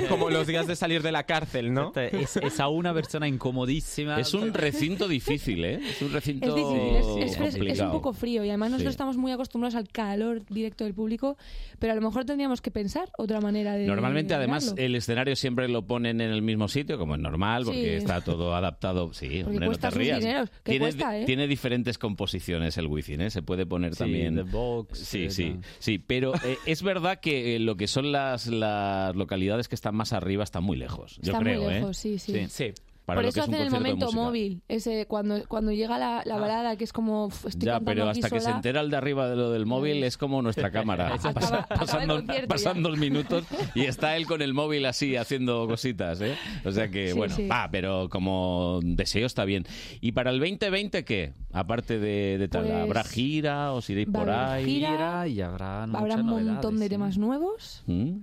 Como 0.09 0.31
los 0.31 0.47
días 0.47 0.67
de 0.67 0.77
salir 0.77 1.03
de 1.03 1.13
la 1.13 1.25
cárcel, 1.25 1.73
¿no? 1.73 1.93
Es, 1.97 2.37
es 2.37 2.61
a 2.61 2.69
una 2.69 2.93
persona 2.95 3.29
incomodísima. 3.29 4.19
Es 4.19 4.35
un 4.35 4.53
recinto 4.53 5.09
difícil, 5.09 5.65
¿eh? 5.65 5.81
Es 5.89 6.03
un 6.03 6.13
recinto 6.13 6.49
Es 6.49 6.55
difícil, 6.55 7.23
es, 7.23 7.33
es 7.33 7.39
fres- 7.59 7.71
es 7.73 7.81
un 7.81 7.91
poco 7.93 8.13
frío 8.13 8.45
y 8.45 8.49
además 8.49 8.71
nosotros 8.71 8.93
Sí. 8.93 8.95
estamos 8.97 9.17
muy 9.17 9.33
acostumbrados 9.33 9.75
al 9.75 9.89
calor 9.89 10.43
directo 10.49 10.85
del 10.85 10.95
público, 10.95 11.37
pero 11.79 11.93
a 11.93 11.97
lo 11.97 12.03
mejor 12.03 12.25
tendríamos 12.25 12.61
que 12.61 12.71
pensar 12.71 13.09
otra 13.19 13.41
manera 13.41 13.75
de 13.75 13.87
Normalmente, 13.87 14.35
además, 14.35 14.75
el 14.77 14.95
escenario 14.95 15.37
siempre 15.37 15.69
lo 15.69 15.87
ponen 15.87 16.21
en 16.21 16.31
el 16.31 16.43
mismo 16.43 16.69
sitio, 16.69 16.99
como 16.99 17.15
es 17.15 17.21
normal, 17.21 17.65
porque 17.65 17.81
Sí. 17.83 17.89
está 17.97 18.21
todo 18.21 18.55
adaptado. 18.55 19.13
Sí, 19.13 19.43
hombre, 19.43 19.67
no 19.67 19.73
te 19.75 19.91
rías. 19.91 20.21
dineros, 20.21 20.51
que 20.63 20.73
tiene, 20.73 20.85
cuesta, 20.87 21.19
¿eh? 21.19 21.25
tiene 21.25 21.47
diferentes 21.47 21.99
composiciones 21.99 22.77
el 22.79 22.87
wifi, 22.87 23.15
¿eh? 23.15 23.31
Se 23.31 23.43
puede 23.43 23.67
poner 23.67 23.93
Sí, 23.95 23.99
también. 23.99 24.35
The 24.37 24.43
Box, 24.43 24.99
Sí, 24.99 25.25
eh, 25.25 25.31
sí, 25.31 25.57
sí. 25.79 25.99
Pero 25.99 26.35
eh, 26.45 26.57
es 26.67 26.83
verdad 26.83 27.21
que 27.21 27.57
eh, 27.57 27.59
lo 27.59 27.77
que 27.77 27.87
son 27.87 28.13
las, 28.13 28.47
las 28.47 29.04
localidades 29.13 29.69
que 29.69 29.75
están 29.75 29.95
más 29.95 30.13
arriba 30.13 30.45
están 30.45 30.65
muy 30.65 30.77
lejos. 30.77 31.17
Yo 31.23 31.33
Está 31.33 31.39
creo, 31.39 31.63
muy 31.63 31.73
¿eh? 31.73 31.75
lejos, 31.81 31.97
sí, 31.97 32.19
sí. 32.19 32.73
Para 33.05 33.21
Por 33.21 33.29
eso 33.29 33.43
hacen 33.43 33.55
el 33.57 33.71
momento. 33.71 34.07
Ah. 34.11 34.15
móvil, 34.15 34.63
ese 34.67 35.05
cuando, 35.07 35.47
cuando 35.47 35.73
llega 35.73 35.99
la, 35.99 36.23
la 36.25 36.39
balada, 36.39 36.75
que 36.77 36.85
es 36.85 36.93
como 36.95 37.27
"Uf, 37.27 37.45
estoy 37.45 37.67
Ya, 37.67 37.79
pero 37.79 38.09
aquí 38.09 38.21
hasta 38.21 38.31
que 38.31 38.41
se 38.41 38.45
sola". 38.47 38.57
entera 38.57 38.81
el 38.81 38.89
de 38.89 38.97
arriba 38.97 39.29
de 39.29 39.37
lo 39.37 39.51
del 39.51 39.67
móvil 39.67 40.03
es 40.05 40.17
como 40.17 40.41
nuestra 40.41 40.71
cámara. 40.71 41.09
Acaba- 41.15 41.35
Pasa- 41.35 41.59
acaba 41.59 41.81
pasando 41.81 42.23
pasan 42.49 42.83
dos 42.83 42.97
minutos 42.97 43.45
y 43.75 43.83
está 43.83 44.17
él 44.17 44.27
con 44.27 44.41
el 44.41 44.55
móvil 44.55 44.87
así 44.87 45.17
haciendo 45.17 45.67
cositas, 45.69 46.23
¿eh? 46.23 46.35
O 46.65 46.73
sea 46.73 46.89
que, 46.91 47.09
Sí, 47.09 47.13
bueno, 47.19 47.37
sí. 47.37 47.47
va, 47.47 47.69
pero 47.71 48.09
como 48.09 48.81
deseo 48.83 49.27
está 49.27 49.45
bien. 49.45 49.67
¿Y 50.01 50.13
para 50.13 50.31
el 50.31 50.39
2020 50.41 51.05
qué? 51.05 51.35
Aparte 51.53 51.99
de, 51.99 52.39
de 52.39 52.49
tal, 52.49 52.63
Pues, 52.63 52.75
¿habrá 52.75 53.05
gira? 53.05 53.73
¿Os 53.75 53.91
iréis 53.91 54.09
por 54.09 54.31
ahí? 54.31 54.65
gira, 54.65 55.29
y 55.29 55.43
habrá 55.43 55.83
Habrá 55.83 56.15
un 56.17 56.25
montón 56.25 56.79
de 56.79 56.89
temas 56.89 57.19
nuevos. 57.19 57.83
¿Mm? 57.87 58.21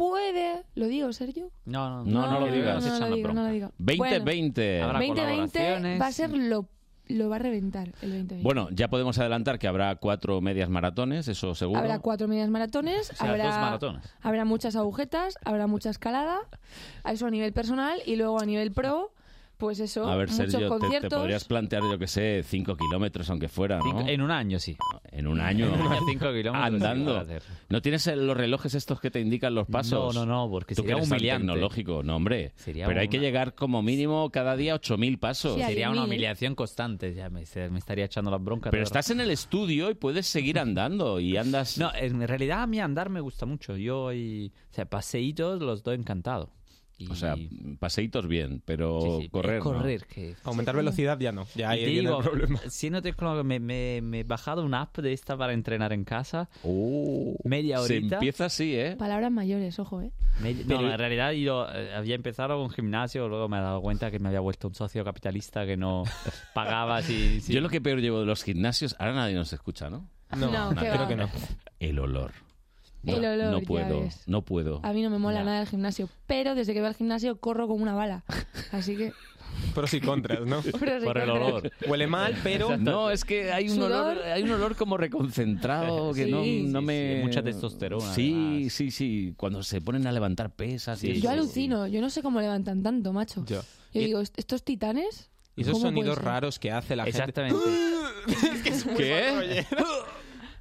Puede, 0.00 0.64
¿lo 0.76 0.86
digo, 0.86 1.12
Sergio? 1.12 1.50
No, 1.66 1.90
no, 1.90 2.04
No, 2.04 2.32
no 2.32 2.40
lo 2.40 2.50
digas. 2.50 2.82
No, 2.82 2.98
no 3.00 3.08
lo 3.10 3.16
digo, 3.16 3.32
no 3.34 3.42
lo 3.42 3.50
digo. 3.50 3.72
2020. 3.76 4.78
Bueno, 4.82 4.98
2020 4.98 5.98
va 5.98 6.06
a 6.06 6.12
ser 6.12 6.30
lo, 6.30 6.70
lo 7.08 7.28
va 7.28 7.36
a 7.36 7.38
reventar 7.38 7.88
el 8.00 8.10
2020. 8.10 8.42
Bueno, 8.42 8.68
ya 8.70 8.88
podemos 8.88 9.18
adelantar 9.18 9.58
que 9.58 9.68
habrá 9.68 9.96
cuatro 9.96 10.40
medias 10.40 10.70
maratones, 10.70 11.28
eso 11.28 11.54
seguro. 11.54 11.80
Habrá 11.80 11.98
cuatro 11.98 12.28
medias 12.28 12.48
maratones, 12.48 13.08
sea, 13.08 13.28
habrá, 13.28 13.44
dos 13.44 13.56
maratones. 13.56 14.14
habrá 14.22 14.46
muchas 14.46 14.74
agujetas, 14.74 15.34
habrá 15.44 15.66
mucha 15.66 15.90
escalada, 15.90 16.38
eso 17.04 17.26
a 17.26 17.30
nivel 17.30 17.52
personal 17.52 18.00
y 18.06 18.16
luego 18.16 18.40
a 18.40 18.46
nivel 18.46 18.72
pro, 18.72 19.12
pues 19.60 19.78
eso, 19.78 20.08
A 20.10 20.16
ver, 20.16 20.28
muchos 20.28 20.50
Sergio, 20.50 20.58
te- 20.58 20.74
te, 20.74 20.80
conciertos. 20.80 21.18
podrías 21.20 21.44
plantear, 21.44 21.82
yo 21.82 21.98
que 21.98 22.08
sé, 22.08 22.42
cinco 22.44 22.76
kilómetros, 22.76 23.30
aunque 23.30 23.48
fuera, 23.48 23.78
¿no? 23.78 23.84
Cinco- 23.84 24.04
en 24.08 24.20
un 24.22 24.30
año, 24.32 24.58
sí. 24.58 24.76
En 25.12 25.28
un 25.28 25.38
año. 25.40 25.66
En 25.66 25.80
un 25.80 25.86
año, 25.92 26.00
cinco 26.08 26.32
kilómetros, 26.32 26.52
sí, 26.68 26.74
Andando. 26.74 27.16
hacer. 27.18 27.42
¿No 27.68 27.80
tienes 27.82 28.06
el- 28.08 28.26
los 28.26 28.36
relojes 28.36 28.74
estos 28.74 29.00
que 29.00 29.12
te 29.12 29.20
indican 29.20 29.54
los 29.54 29.68
pasos? 29.68 30.12
No, 30.14 30.24
no, 30.26 30.32
no, 30.44 30.50
porque 30.50 30.74
Tú 30.74 30.82
que 30.82 30.88
sería 30.88 30.96
eres 30.96 31.08
tan 31.08 31.18
humillante. 31.18 31.46
tecnológico, 31.46 32.02
no, 32.02 32.16
hombre. 32.16 32.52
Sería 32.56 32.86
Pero 32.88 33.00
hay 33.00 33.08
que 33.08 33.18
una- 33.18 33.26
llegar 33.26 33.54
como 33.54 33.82
mínimo 33.82 34.30
cada 34.30 34.56
día 34.56 34.74
8.000 34.74 35.18
pasos. 35.18 35.60
Sería 35.60 35.90
una 35.90 36.04
humillación 36.04 36.54
constante, 36.54 37.14
ya 37.14 37.30
me, 37.30 37.44
se- 37.46 37.70
me 37.70 37.78
estaría 37.78 38.06
echando 38.06 38.30
las 38.30 38.42
broncas. 38.42 38.70
Pero 38.70 38.82
estás 38.82 39.10
en 39.10 39.20
el 39.20 39.30
estudio 39.30 39.90
y 39.90 39.94
puedes 39.94 40.26
seguir 40.26 40.58
andando 40.58 41.20
y 41.20 41.36
andas... 41.36 41.78
No, 41.78 41.90
en 41.94 42.26
realidad 42.26 42.62
a 42.62 42.66
mí 42.66 42.80
andar 42.80 43.10
me 43.10 43.20
gusta 43.20 43.46
mucho. 43.46 43.76
Yo, 43.76 44.12
y, 44.12 44.52
o 44.70 44.74
sea, 44.74 44.86
paseitos 44.86 45.60
los 45.60 45.82
doy 45.82 45.96
encantado. 45.96 46.50
O 47.08 47.14
sea, 47.14 47.36
paseitos 47.78 48.26
bien, 48.26 48.62
pero 48.64 49.20
correr 49.30 49.58
Es 49.58 49.64
no. 49.64 49.72
correr, 49.72 50.06
que... 50.06 50.34
Aumentar 50.44 50.76
velocidad 50.76 51.18
ya 51.18 51.32
no. 51.32 51.46
Ya 51.54 51.70
ahí 51.70 51.84
viene 51.84 52.00
digo, 52.08 52.18
el 52.18 52.24
problema. 52.24 52.60
siendo 52.68 53.00
me, 53.44 53.60
me, 53.60 54.00
me 54.02 54.20
he 54.20 54.24
bajado 54.24 54.64
una 54.64 54.82
app 54.82 54.98
de 54.98 55.12
esta 55.12 55.36
para 55.36 55.52
entrenar 55.52 55.92
en 55.92 56.04
casa. 56.04 56.48
media 57.44 57.80
Oh, 57.80 57.86
Se 57.86 57.96
horita. 57.96 58.16
empieza 58.16 58.46
así, 58.46 58.74
¿eh? 58.76 58.96
Palabras 58.98 59.30
mayores, 59.30 59.78
ojo, 59.78 60.02
¿eh? 60.02 60.10
Media- 60.40 60.64
Pero- 60.66 60.82
no, 60.82 60.92
en 60.92 60.98
realidad 60.98 61.32
yo 61.32 61.66
eh, 61.72 61.94
había 61.94 62.14
empezado 62.14 62.56
con 62.58 62.70
gimnasio, 62.70 63.28
luego 63.28 63.48
me 63.48 63.58
he 63.58 63.60
dado 63.60 63.80
cuenta 63.80 64.10
que 64.10 64.18
me 64.18 64.28
había 64.28 64.40
vuelto 64.40 64.68
un 64.68 64.74
socio 64.74 65.04
capitalista 65.04 65.64
que 65.66 65.76
no 65.76 66.04
pagaba 66.54 67.02
si... 67.02 67.40
si- 67.40 67.52
Yo 67.52 67.60
lo 67.60 67.68
que 67.68 67.80
peor 67.80 68.00
llevo 68.00 68.20
de 68.20 68.26
los 68.26 68.42
gimnasios, 68.44 68.96
ahora 68.98 69.14
nadie 69.14 69.34
nos 69.34 69.52
escucha, 69.52 69.90
¿no? 69.90 70.08
No, 70.36 70.70
creo 70.76 71.08
que 71.08 71.16
no. 71.16 71.28
El 71.80 71.98
olor. 71.98 72.32
El 73.04 73.24
olor, 73.24 73.50
No 73.52 73.60
ya 73.60 73.66
puedo, 73.66 74.00
ves. 74.02 74.22
no 74.26 74.42
puedo. 74.42 74.80
A 74.82 74.92
mí 74.92 75.02
no 75.02 75.10
me 75.10 75.18
mola 75.18 75.42
nada 75.44 75.62
el 75.62 75.66
gimnasio, 75.68 76.08
pero 76.26 76.54
desde 76.54 76.74
que 76.74 76.80
voy 76.80 76.88
al 76.88 76.94
gimnasio 76.94 77.38
corro 77.40 77.66
como 77.68 77.82
una 77.82 77.94
bala. 77.94 78.24
Así 78.72 78.96
que 78.96 79.12
Pros 79.74 79.92
y 79.94 80.00
contras, 80.00 80.46
¿no? 80.46 80.60
Pros 80.62 80.72
y 81.02 81.06
Por 81.06 81.18
el 81.18 81.28
contras. 81.28 81.28
olor. 81.28 81.72
Huele 81.86 82.06
mal, 82.06 82.36
pero... 82.42 82.76
No, 82.78 83.10
es 83.10 83.24
que 83.24 83.52
hay 83.52 83.68
un 83.68 83.76
Sudor. 83.76 83.92
olor, 83.92 84.22
hay 84.22 84.42
un 84.42 84.50
olor 84.52 84.76
como 84.76 84.96
reconcentrado 84.96 86.12
que 86.14 86.26
Sí, 86.26 86.30
no, 86.30 86.42
sí, 86.44 86.62
no 86.68 86.80
sí, 86.80 86.86
me... 86.86 87.16
hay 87.16 87.22
mucha 87.24 87.42
testosterona, 87.42 88.14
Sí, 88.14 88.68
sí, 88.70 88.90
sí. 88.90 89.34
Cuando 89.36 89.62
se 89.62 89.80
ponen 89.80 90.06
a 90.06 90.12
levantar 90.12 90.50
pesas 90.54 91.02
y 91.04 91.20
yo 91.20 91.30
alucino, 91.30 91.86
yo 91.86 92.00
no 92.00 92.10
sé 92.10 92.22
cómo 92.22 92.40
levantan 92.40 92.82
tanto, 92.82 93.12
macho. 93.12 93.44
Yo. 93.46 93.60
Yo 93.92 94.00
Y- 94.00 94.04
digo, 94.04 94.20
¿est- 94.20 94.38
¿estos 94.38 94.62
titanes? 94.62 95.30
Y 95.56 95.62
esos 95.62 95.72
¿Cómo 95.74 95.82
puede 95.92 95.94
sonidos 95.96 96.18
raros 96.18 96.58
que 96.58 96.70
hace 96.70 96.94
la 96.96 97.04
Exactamente. 97.04 97.58
gente. 97.58 98.46
es 98.54 98.62
que 98.62 98.68
es 98.70 98.86
muy 98.86 98.94
¿Qué? 98.94 99.66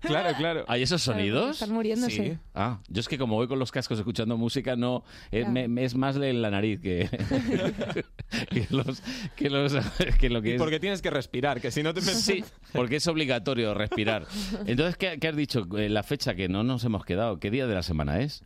Claro, 0.02 0.36
claro. 0.38 0.66
¿Hay 0.68 0.84
esos 0.84 1.02
sonidos? 1.02 1.52
están 1.62 1.72
muriéndose. 1.72 2.16
Sí. 2.34 2.38
Ah, 2.54 2.80
yo 2.88 3.00
es 3.02 3.08
que 3.08 3.18
como 3.18 3.36
voy 3.36 3.48
con 3.48 3.60
los 3.60 3.72
cascos 3.72 3.98
escuchando 4.00 4.38
música, 4.38 4.76
no 4.76 5.04
es, 5.32 5.44
Ya. 5.46 5.50
me- 5.52 5.68
me 5.68 5.84
es 5.84 5.96
más 5.96 6.16
en 6.16 6.42
la 6.42 6.50
nariz 6.50 6.80
que, 6.80 7.10
que 8.50 8.68
los 8.70 9.02
que 9.36 9.50
los 9.50 9.74
que 10.20 10.30
lo 10.30 10.42
que 10.42 10.56
es. 10.56 10.62
porque 10.62 10.80
tienes 10.80 11.02
que 11.02 11.10
respirar, 11.10 11.60
que 11.62 11.72
si 11.72 11.84
no 11.84 11.94
te... 11.94 12.02
Sí, 12.02 12.44
porque 12.74 12.98
es 12.98 13.08
obligatorio 13.08 13.74
respirar. 13.74 14.26
Entonces, 14.66 14.96
¿qué, 14.98 15.18
qué 15.20 15.28
has 15.28 15.36
dicho? 15.36 15.68
Eh, 15.78 15.90
La 15.90 16.04
fecha 16.04 16.36
que 16.36 16.48
no 16.50 16.64
nos 16.64 16.84
hemos 16.84 17.04
quedado. 17.06 17.40
¿Qué 17.40 17.52
día 17.52 17.68
de 17.68 17.76
la 17.76 17.84
semana 17.84 18.20
es? 18.22 18.44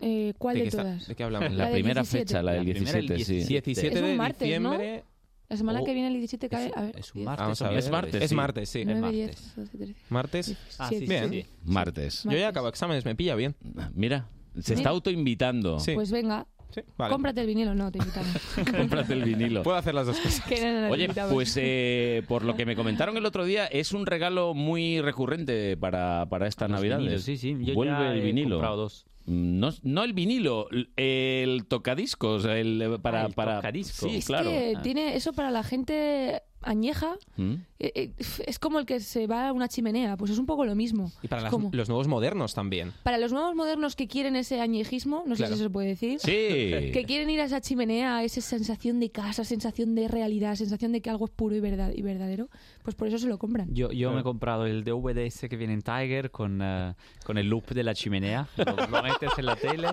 Eh, 0.00 0.34
¿Cuál 0.38 0.54
¿De 0.56 0.60
de, 0.60 0.64
qué 0.64 0.68
está- 0.70 0.82
todas? 0.82 1.06
de 1.06 1.14
qué 1.14 1.22
hablamos? 1.24 1.52
La, 1.52 1.70
primera 1.70 2.00
17. 2.02 2.24
fecha, 2.24 2.42
la 2.42 2.52
del 2.52 2.66
La 2.66 2.72
primera, 2.74 2.98
el 2.98 3.06
17, 3.06 3.44
sí. 3.44 3.48
17 3.48 3.88
Es 3.98 4.02
un 4.02 4.18
de 4.18 4.34
diciembre... 4.38 5.04
La 5.52 5.58
semana 5.58 5.82
Oh. 5.82 5.84
que 5.84 5.92
viene 5.92 6.08
el 6.08 6.14
17 6.14 6.48
cae... 6.48 6.72
a 6.74 6.80
ver, 6.80 6.98
Es 6.98 7.14
un 7.14 7.18
10, 7.20 7.26
martes. 7.26 7.42
Vamos 7.44 7.62
a 7.62 7.68
ver. 7.68 7.78
Es 7.78 7.90
martes, 7.90 8.22
Es 8.22 8.28
sí. 8.30 8.34
martes, 8.34 8.68
sí. 8.70 8.84
9, 8.86 9.00
martes. 9.02 9.16
10, 9.26 9.56
12, 9.56 9.76
13. 9.78 9.94
Martes. 10.08 10.56
Ah, 10.78 10.88
sí, 10.88 11.06
Bien. 11.06 11.30
sí. 11.30 11.46
Martes. 11.64 12.22
Yo 12.24 12.32
ya 12.38 12.48
acabo 12.48 12.68
exámenes, 12.68 13.04
me 13.04 13.14
pilla 13.14 13.34
bien. 13.34 13.54
Mira, 13.94 14.28
se 14.58 14.72
está 14.72 14.88
autoinvitando. 14.88 15.78
Sí. 15.78 15.92
Pues 15.92 16.10
venga, 16.10 16.46
Sí, 16.72 16.80
vale. 16.96 17.12
cómprate 17.12 17.40
el 17.42 17.46
vinilo. 17.46 17.74
No, 17.74 17.90
te 17.92 17.98
invitamos. 17.98 18.30
Cómprate 18.76 19.12
el 19.12 19.22
vinilo. 19.24 19.62
Puedo 19.62 19.76
hacer 19.76 19.94
las 19.94 20.06
dos 20.06 20.18
cosas. 20.18 20.44
Que 20.46 20.60
no, 20.60 20.72
no, 20.72 20.80
no, 20.82 20.86
te 20.88 20.92
Oye, 20.94 21.08
pues 21.30 21.56
eh, 21.60 22.22
por 22.28 22.44
lo 22.44 22.56
que 22.56 22.64
me 22.66 22.74
comentaron 22.76 23.16
el 23.16 23.26
otro 23.26 23.44
día, 23.44 23.66
es 23.66 23.92
un 23.92 24.06
regalo 24.06 24.54
muy 24.54 25.00
recurrente 25.00 25.76
para, 25.76 26.26
para 26.30 26.46
estas 26.48 26.70
Los 26.70 26.80
navidades. 26.80 27.02
vinilos, 27.04 27.22
sí, 27.22 27.36
sí. 27.36 27.56
Yo 27.60 27.74
Vuelve 27.74 27.92
ya 27.92 28.12
el 28.12 28.18
he 28.20 28.24
vinilo. 28.24 28.56
comprado 28.56 28.76
dos. 28.76 29.06
No, 29.24 29.70
no 29.84 30.02
el 30.02 30.14
vinilo, 30.14 30.66
el 30.96 31.64
tocadiscos, 31.68 32.44
el 32.44 32.98
para 33.00 33.22
Ah, 33.22 33.26
el 33.26 33.34
para 33.34 33.56
tocadiscos. 33.56 34.10
Sí, 34.10 34.16
es 34.16 34.26
claro. 34.26 34.50
que 34.50 34.74
tiene 34.82 35.14
eso 35.14 35.32
para 35.32 35.50
la 35.52 35.62
gente 35.62 36.42
añeja. 36.64 37.16
¿Mm? 37.36 37.54
eh, 37.84 37.92
eh, 37.96 38.10
es 38.46 38.58
como 38.60 38.78
el 38.78 38.86
que 38.86 39.00
se 39.00 39.26
va 39.26 39.48
a 39.48 39.52
una 39.52 39.66
chimenea, 39.68 40.16
pues 40.16 40.30
es 40.30 40.38
un 40.38 40.46
poco 40.46 40.64
lo 40.64 40.74
mismo. 40.76 41.10
Y 41.22 41.26
para 41.28 41.42
las- 41.42 41.52
los 41.72 41.88
nuevos 41.88 42.06
modernos 42.06 42.54
también. 42.54 42.92
Para 43.02 43.18
los 43.18 43.32
nuevos 43.32 43.54
modernos 43.56 43.96
que 43.96 44.06
quieren 44.06 44.36
ese 44.36 44.60
añejismo, 44.60 45.24
no 45.26 45.34
sé 45.34 45.48
si 45.48 45.56
se 45.56 45.68
puede 45.70 45.88
decir. 45.88 46.20
Sí. 46.20 46.30
Que 46.30 47.04
quieren 47.06 47.28
ir 47.30 47.40
a 47.40 47.44
esa 47.44 47.60
chimenea, 47.60 48.18
a 48.18 48.24
esa 48.24 48.40
sensación 48.40 49.00
de 49.00 49.10
casa, 49.10 49.44
sensación 49.44 49.94
de 49.96 50.06
realidad, 50.08 50.54
sensación 50.54 50.92
de 50.92 51.00
que 51.00 51.10
algo 51.10 51.24
es 51.24 51.32
puro 51.32 51.56
y, 51.56 51.60
verdad, 51.60 51.92
y 51.94 52.02
verdadero, 52.02 52.48
pues 52.82 52.96
por 52.96 53.08
eso 53.08 53.18
se 53.18 53.28
lo 53.28 53.38
compran. 53.38 53.72
Yo, 53.74 53.90
yo 53.92 54.12
me 54.12 54.20
he 54.20 54.22
comprado 54.22 54.66
el 54.66 54.84
DVD 54.84 55.18
ese 55.18 55.48
que 55.48 55.56
viene 55.56 55.74
en 55.74 55.82
Tiger 55.82 56.30
con, 56.30 56.60
eh, 56.62 56.94
con 57.24 57.38
el 57.38 57.48
loop 57.48 57.70
de 57.70 57.84
la 57.84 57.94
chimenea. 57.94 58.48
Lo, 58.56 58.86
lo 58.86 59.02
metes 59.02 59.30
en 59.38 59.46
la 59.46 59.56
tele 59.56 59.88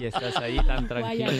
y 0.00 0.04
estás 0.04 0.36
ahí 0.36 0.58
tan 0.66 0.86
tranquilo. 0.88 1.30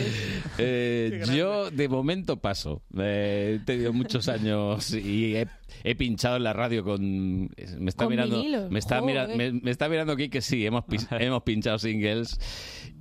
Eh, 0.58 1.22
yo 1.34 1.70
de 1.70 1.88
momento 1.88 2.36
paso. 2.36 2.82
Eh, 2.96 3.58
he 3.60 3.64
tenido 3.64 3.92
muchos 3.92 4.28
años 4.28 4.92
y 4.92 5.36
he, 5.36 5.48
he 5.84 5.94
pinchado 5.94 6.36
en 6.36 6.44
la 6.44 6.52
radio 6.52 6.84
con. 6.84 7.48
Me 7.78 7.88
está 7.90 8.04
Con 8.04 8.10
mirando. 8.12 8.36
vinilo, 8.36 8.70
Me 8.70 8.78
está, 8.78 9.00
mira- 9.00 9.24
joder. 9.24 9.36
me, 9.36 9.60
me 9.60 9.70
está 9.70 9.88
mirando 9.88 10.12
aquí 10.12 10.28
que 10.28 10.40
sí, 10.40 10.64
hemos, 10.66 10.84
hemos 11.10 11.42
pinchado 11.42 11.78
singles 11.78 12.38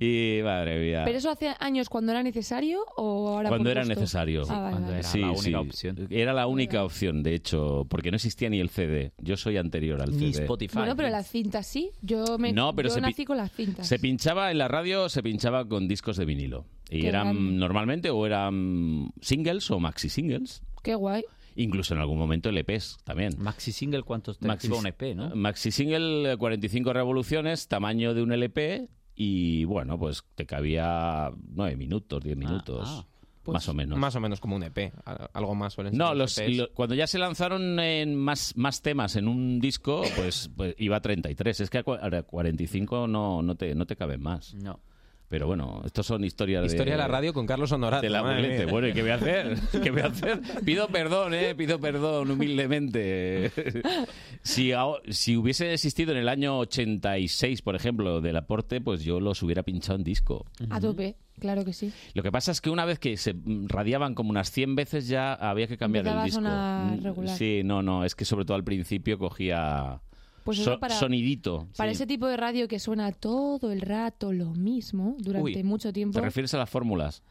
y 0.00 0.40
madre 0.44 0.78
mía. 0.78 1.02
¿Pero 1.04 1.18
eso 1.18 1.30
hace 1.30 1.54
años 1.58 1.88
cuando 1.88 2.12
era 2.12 2.22
necesario 2.22 2.84
o 2.96 3.28
ahora 3.28 3.48
cuando 3.48 3.70
era 3.70 3.82
gusto? 3.82 3.94
necesario. 3.94 4.42
Ah, 4.48 4.60
vale, 4.60 4.80
vale. 4.86 5.02
Sí, 5.02 5.20
la 5.20 5.30
única 5.30 5.42
sí. 5.42 5.54
opción. 5.54 6.06
Era 6.10 6.32
la 6.32 6.46
única 6.46 6.84
opción, 6.84 7.22
de 7.22 7.34
hecho, 7.34 7.86
porque 7.88 8.10
no 8.10 8.16
existía 8.16 8.48
ni 8.48 8.60
el 8.60 8.68
CD. 8.70 9.12
Yo 9.18 9.36
soy 9.36 9.56
anterior 9.56 10.00
al 10.00 10.12
CD. 10.14 10.46
Bueno, 10.74 10.96
pero 10.96 11.08
las 11.08 11.28
cintas 11.30 11.66
sí. 11.66 11.90
Yo, 12.02 12.38
me, 12.38 12.52
No, 12.52 12.74
pero 12.74 12.88
yo 12.88 12.94
se 12.94 13.00
pi- 13.00 13.06
nací 13.06 13.24
con 13.24 13.36
las 13.38 13.52
cintas. 13.52 13.86
Se 13.88 13.98
pinchaba 13.98 14.50
en 14.50 14.58
la 14.58 14.68
radio, 14.68 15.08
se 15.08 15.22
pinchaba 15.22 15.66
con 15.66 15.88
discos 15.88 16.16
de 16.16 16.24
vinilo. 16.24 16.64
Y 16.90 17.00
Qué 17.02 17.08
eran 17.08 17.34
grande. 17.34 17.52
normalmente 17.58 18.10
o 18.10 18.24
eran 18.24 19.10
singles 19.20 19.70
o 19.70 19.78
maxi 19.80 20.08
singles. 20.08 20.62
Qué 20.82 20.94
guay. 20.94 21.22
Incluso 21.60 21.92
en 21.94 22.00
algún 22.00 22.18
momento 22.18 22.50
LPs 22.50 22.98
también. 23.04 23.34
Maxi 23.38 23.72
single, 23.72 24.02
¿cuántos 24.04 24.38
temas? 24.38 24.56
Maxi, 24.64 24.68
un 24.70 24.86
EP, 24.86 25.14
¿no? 25.16 25.34
maxi 25.34 25.70
single, 25.72 26.32
eh, 26.32 26.36
45 26.36 26.92
revoluciones, 26.92 27.66
tamaño 27.66 28.14
de 28.14 28.22
un 28.22 28.32
LP. 28.32 28.88
Y 29.16 29.64
bueno, 29.64 29.98
pues 29.98 30.22
te 30.36 30.46
cabía 30.46 31.30
9 31.48 31.76
minutos, 31.76 32.22
10 32.22 32.36
minutos. 32.36 32.84
ah. 32.88 33.04
más 33.46 33.68
o 33.68 33.74
menos. 33.74 33.98
Más 33.98 34.14
o 34.14 34.20
menos 34.20 34.40
como 34.40 34.54
un 34.56 34.62
EP. 34.62 34.92
Algo 35.32 35.54
más 35.54 35.72
suelen 35.72 35.94
ser 35.94 35.98
No, 35.98 36.14
los 36.14 36.38
lo- 36.38 36.70
cuando 36.74 36.94
ya 36.94 37.06
se 37.06 37.18
lanzaron 37.18 37.80
en 37.80 38.14
más, 38.14 38.54
más 38.56 38.82
temas 38.82 39.16
en 39.16 39.26
un 39.26 39.58
disco, 39.58 40.02
pues, 40.16 40.50
pues 40.54 40.74
iba 40.78 40.98
a 40.98 41.00
33. 41.00 41.60
Es 41.60 41.70
que 41.70 41.78
a 41.78 41.82
45 41.82 43.08
no, 43.08 43.42
no, 43.42 43.54
te, 43.56 43.74
no 43.74 43.86
te 43.86 43.96
caben 43.96 44.20
más. 44.22 44.54
No. 44.54 44.78
Pero 45.28 45.46
bueno, 45.46 45.82
estos 45.84 46.06
son 46.06 46.24
historias 46.24 46.62
de... 46.62 46.68
Historia 46.68 46.94
de 46.94 46.98
la 46.98 47.08
radio 47.08 47.34
con 47.34 47.46
Carlos 47.46 47.70
Honorato. 47.72 48.00
De 48.00 48.08
la 48.08 48.22
mía. 48.22 48.66
Bueno, 48.66 48.88
¿y 48.88 48.94
qué 48.94 49.02
voy 49.02 49.10
a 49.10 49.16
hacer? 49.16 49.58
¿Qué 49.82 49.90
voy 49.90 50.00
a 50.00 50.06
hacer? 50.06 50.40
Pido 50.64 50.88
perdón, 50.88 51.34
¿eh? 51.34 51.54
Pido 51.54 51.78
perdón 51.78 52.30
humildemente. 52.30 53.52
Si, 54.40 54.72
si 55.10 55.36
hubiese 55.36 55.74
existido 55.74 56.12
en 56.12 56.18
el 56.18 56.28
año 56.28 56.58
86, 56.60 57.60
por 57.60 57.76
ejemplo, 57.76 58.22
del 58.22 58.36
aporte, 58.36 58.80
pues 58.80 59.02
yo 59.02 59.20
los 59.20 59.42
hubiera 59.42 59.62
pinchado 59.62 59.98
en 59.98 60.04
disco. 60.04 60.46
A 60.70 60.80
tope, 60.80 61.16
claro 61.38 61.64
que 61.66 61.74
sí. 61.74 61.92
Lo 62.14 62.22
que 62.22 62.32
pasa 62.32 62.52
es 62.52 62.62
que 62.62 62.70
una 62.70 62.86
vez 62.86 62.98
que 62.98 63.16
se 63.18 63.34
radiaban 63.66 64.14
como 64.14 64.30
unas 64.30 64.50
100 64.50 64.76
veces 64.76 65.08
ya 65.08 65.34
había 65.34 65.66
que 65.66 65.76
cambiar 65.76 66.06
el 66.06 66.22
disco. 66.24 66.40
Mm, 66.40 67.02
regular. 67.02 67.36
Sí, 67.36 67.62
no, 67.62 67.82
no, 67.82 68.04
es 68.04 68.14
que 68.14 68.24
sobre 68.24 68.46
todo 68.46 68.56
al 68.56 68.64
principio 68.64 69.18
cogía 69.18 70.00
Pues 70.48 70.60
eso 70.60 70.72
so- 70.74 70.80
para- 70.80 70.94
sonidito. 70.94 71.68
Para 71.76 71.90
Sí. 71.90 71.96
ese 71.96 72.06
tipo 72.06 72.26
de 72.26 72.38
radio 72.38 72.68
que 72.68 72.78
suena 72.78 73.12
todo 73.12 73.70
el 73.70 73.82
rato 73.82 74.32
lo 74.32 74.54
mismo 74.54 75.14
durante 75.18 75.58
Uy, 75.58 75.62
mucho 75.62 75.92
tiempo. 75.92 76.18
¿Te 76.18 76.24
refieres 76.24 76.54
a 76.54 76.58
las 76.58 76.70
fórmulas? 76.70 77.22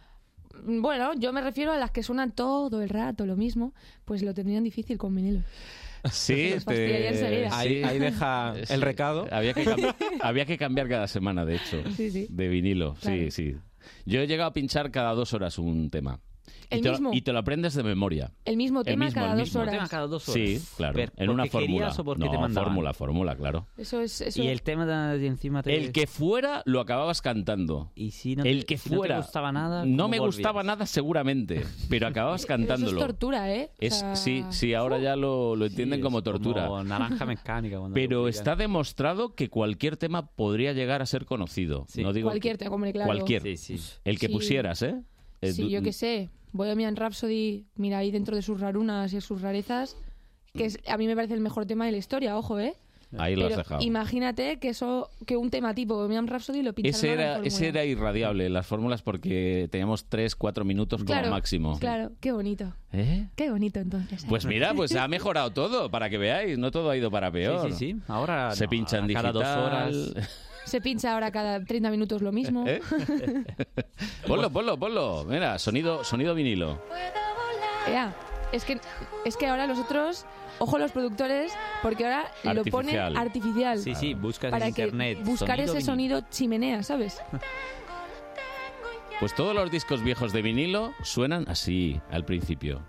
Bueno, 0.63 1.13
yo 1.15 1.33
me 1.33 1.41
refiero 1.41 1.71
a 1.71 1.77
las 1.77 1.89
que 1.89 2.03
suenan 2.03 2.31
todo 2.33 2.83
el 2.83 2.89
rato 2.89 3.25
lo 3.25 3.35
mismo, 3.35 3.73
pues 4.05 4.21
lo 4.21 4.35
tendrían 4.35 4.63
difícil 4.63 4.99
con 4.99 5.15
vinilo. 5.15 5.41
Sí. 6.11 6.53
Ahí- 7.51 7.83
ahí 7.83 7.97
deja 7.99 8.53
el 8.69 8.81
recado. 8.81 9.27
Había 9.31 9.53
que, 9.55 9.65
cambi- 9.65 9.95
había 10.21 10.45
que 10.45 10.57
cambiar 10.59 10.87
cada 10.87 11.07
semana, 11.07 11.43
de 11.43 11.55
hecho, 11.55 11.81
Sí, 11.95 12.11
sí. 12.11 12.27
de 12.29 12.47
vinilo. 12.49 12.93
Claro. 13.01 13.17
Sí, 13.17 13.31
sí. 13.31 13.55
Yo 14.05 14.19
he 14.21 14.27
llegado 14.27 14.49
a 14.49 14.53
pinchar 14.53 14.91
cada 14.91 15.13
dos 15.13 15.33
horas 15.33 15.57
un 15.57 15.89
tema. 15.89 16.19
¿El 16.69 16.79
y, 16.79 16.81
te, 16.81 16.87
lo- 16.89 16.93
mismo? 16.95 17.09
y 17.13 17.21
te 17.21 17.33
lo 17.33 17.39
aprendes 17.39 17.73
de 17.75 17.83
memoria. 17.83 18.31
El 18.45 18.57
mismo 18.57 18.79
El 18.81 18.85
tema 18.85 19.05
mismo, 19.05 19.21
cada 19.21 19.31
el 19.33 19.39
dos 19.39 19.47
mismo. 19.47 19.61
horas. 19.61 19.73
Tema 19.73 19.87
cada 19.87 20.07
dos 20.07 20.27
horas. 20.29 20.33
Sí, 20.49 20.61
claro. 20.75 20.93
Pero, 20.95 21.11
en 21.15 21.29
una 21.29 21.43
¿porque 21.43 21.49
fórmula. 21.51 21.73
querías 21.85 21.99
o 21.99 22.03
porque 22.03 22.25
no, 22.25 22.31
te 22.31 22.37
mandaban? 22.37 22.69
fórmula, 22.69 22.93
fórmula, 22.93 23.35
claro. 23.35 23.67
Eso 23.77 24.01
es 24.01 24.19
eso. 24.21 24.41
Y 24.43 24.47
el 24.47 24.61
tema 24.61 24.85
de, 24.85 25.25
encima 25.27 25.63
te... 25.63 25.75
El 25.77 25.91
que 25.91 26.07
fuera 26.07 26.61
lo 26.65 26.79
acababas 26.81 27.21
cantando. 27.21 27.91
Y 27.95 28.11
si 28.11 28.35
no 28.35 28.43
el 28.43 28.61
te- 28.61 28.65
que 28.65 28.77
si 28.77 28.89
no 28.89 28.95
te 28.95 28.97
fuera. 28.97 29.17
gustaba 29.17 29.51
nada, 29.51 29.85
No 29.85 30.03
¿cómo 30.03 30.09
me 30.09 30.19
volvías? 30.19 30.35
gustaba 30.37 30.63
nada 30.63 30.85
seguramente, 30.85 31.63
pero 31.89 32.07
acababas 32.07 32.45
Pero 32.45 32.55
eso 32.57 32.67
cantándolo. 32.67 32.99
es 32.99 33.05
tortura, 33.07 33.53
¿eh? 33.53 33.69
O 33.71 33.75
Es- 33.79 33.99
sea, 33.99 34.15
sí, 34.15 34.43
sí, 34.49 34.73
ahora 34.73 34.99
ya 34.99 35.15
lo, 35.15 35.55
lo 35.55 35.65
entienden 35.65 35.99
es 35.99 36.03
como 36.03 36.21
tortura. 36.21 36.67
como 36.67 36.83
naranja 36.83 37.25
mecánica 37.25 37.79
Pero 37.93 38.21
lo 38.23 38.27
está 38.27 38.55
demostrado 38.55 39.35
que 39.35 39.49
cualquier 39.49 39.97
tema 39.97 40.27
podría 40.31 40.73
llegar 40.73 41.01
a 41.01 41.05
ser 41.05 41.25
conocido. 41.25 41.85
No 41.95 42.11
digo 42.13 42.29
Cualquier 42.29 42.57
tema, 42.57 42.91
claro. 42.91 43.07
Cualquier. 43.07 43.43
El 43.47 44.19
que 44.19 44.27
Sí. 44.27 44.33
pusieras, 44.33 44.81
¿eh? 44.81 45.01
Eh, 45.41 45.53
Sí, 45.53 45.61
du- 45.63 45.69
yo 45.69 45.81
qué 45.81 45.93
sé. 45.93 46.29
Bohemian 46.57 46.95
Rhapsody, 46.95 47.65
mira 47.75 47.99
ahí 47.99 48.11
dentro 48.11 48.35
de 48.35 48.41
sus 48.41 48.59
rarunas 48.59 49.13
y 49.13 49.21
sus 49.21 49.41
rarezas, 49.41 49.95
que 50.53 50.65
es, 50.65 50.79
a 50.87 50.97
mí 50.97 51.07
me 51.07 51.15
parece 51.15 51.33
el 51.35 51.39
mejor 51.39 51.65
tema 51.65 51.85
de 51.85 51.91
la 51.91 51.97
historia, 51.97 52.37
ojo, 52.37 52.59
¿eh? 52.59 52.73
Ahí 53.17 53.37
lo 53.37 53.43
has 53.43 53.47
Pero 53.51 53.57
dejado. 53.59 53.81
Imagínate 53.83 54.59
que 54.59 54.67
eso, 54.67 55.09
que 55.25 55.37
un 55.37 55.49
tema 55.49 55.73
tipo 55.73 55.95
Bohemian 55.95 56.27
Rhapsody 56.27 56.61
lo 56.61 56.73
pincharon 56.73 56.97
Ese 56.97 57.13
era, 57.13 57.39
ese 57.39 57.67
era 57.69 57.85
irradiable, 57.85 58.49
las 58.49 58.67
fórmulas, 58.67 59.01
porque 59.01 59.69
teníamos 59.71 60.09
3, 60.09 60.35
4 60.35 60.65
minutos 60.65 61.05
Claro, 61.05 61.23
como 61.23 61.35
máximo. 61.35 61.79
Claro, 61.79 62.11
qué 62.19 62.33
bonito. 62.33 62.73
¿Eh? 62.91 63.29
Qué 63.37 63.49
bonito 63.49 63.79
entonces. 63.79 64.25
Pues 64.27 64.45
mira, 64.45 64.73
pues 64.73 64.93
ha 64.95 65.07
mejorado 65.07 65.51
todo, 65.51 65.89
para 65.89 66.09
que 66.09 66.17
veáis, 66.17 66.57
no 66.57 66.69
todo 66.71 66.89
ha 66.89 66.97
ido 66.97 67.09
para 67.09 67.31
peor. 67.31 67.69
Sí, 67.69 67.71
sí, 67.71 67.93
sí. 67.93 68.01
Ahora 68.09 68.53
se 68.55 68.65
no, 68.65 68.69
pincha 68.71 68.97
en 68.97 69.05
a 69.05 69.13
cada 69.13 69.31
digital. 69.31 69.93
dos 69.93 70.13
horas. 70.13 70.37
Se 70.67 70.81
pincha 70.81 71.13
ahora 71.13 71.31
cada 71.31 71.63
30 71.63 71.89
minutos 71.89 72.21
lo 72.21 72.33
mismo. 72.33 72.65
¿Eh? 72.67 72.81
ponlo, 74.27 74.49
ponlo, 74.51 74.77
ponlo. 74.77 75.23
Mira, 75.23 75.57
sonido, 75.59 76.03
sonido 76.03 76.35
vinilo. 76.35 76.81
Ya, 77.89 78.13
es 78.51 78.65
que, 78.65 78.79
es 79.23 79.37
que 79.37 79.47
ahora 79.47 79.65
los 79.65 79.79
otros, 79.79 80.25
ojo 80.59 80.77
los 80.77 80.91
productores, 80.91 81.53
porque 81.81 82.03
ahora 82.03 82.29
lo 82.53 82.65
ponen 82.65 82.99
Artificial. 83.17 83.79
Sí, 83.79 83.95
sí, 83.95 84.13
buscas 84.13 84.51
para 84.51 84.67
en 84.67 84.73
que 84.73 84.83
internet. 84.83 85.19
buscar 85.23 85.57
sonido 85.57 85.63
ese 85.63 85.91
vinilo. 85.91 86.17
sonido 86.17 86.21
chimenea, 86.29 86.83
¿sabes? 86.83 87.21
Pues 89.21 89.33
todos 89.33 89.55
los 89.55 89.71
discos 89.71 90.03
viejos 90.03 90.33
de 90.33 90.41
vinilo 90.41 90.93
suenan 91.01 91.45
así 91.47 91.99
al 92.11 92.25
principio. 92.25 92.81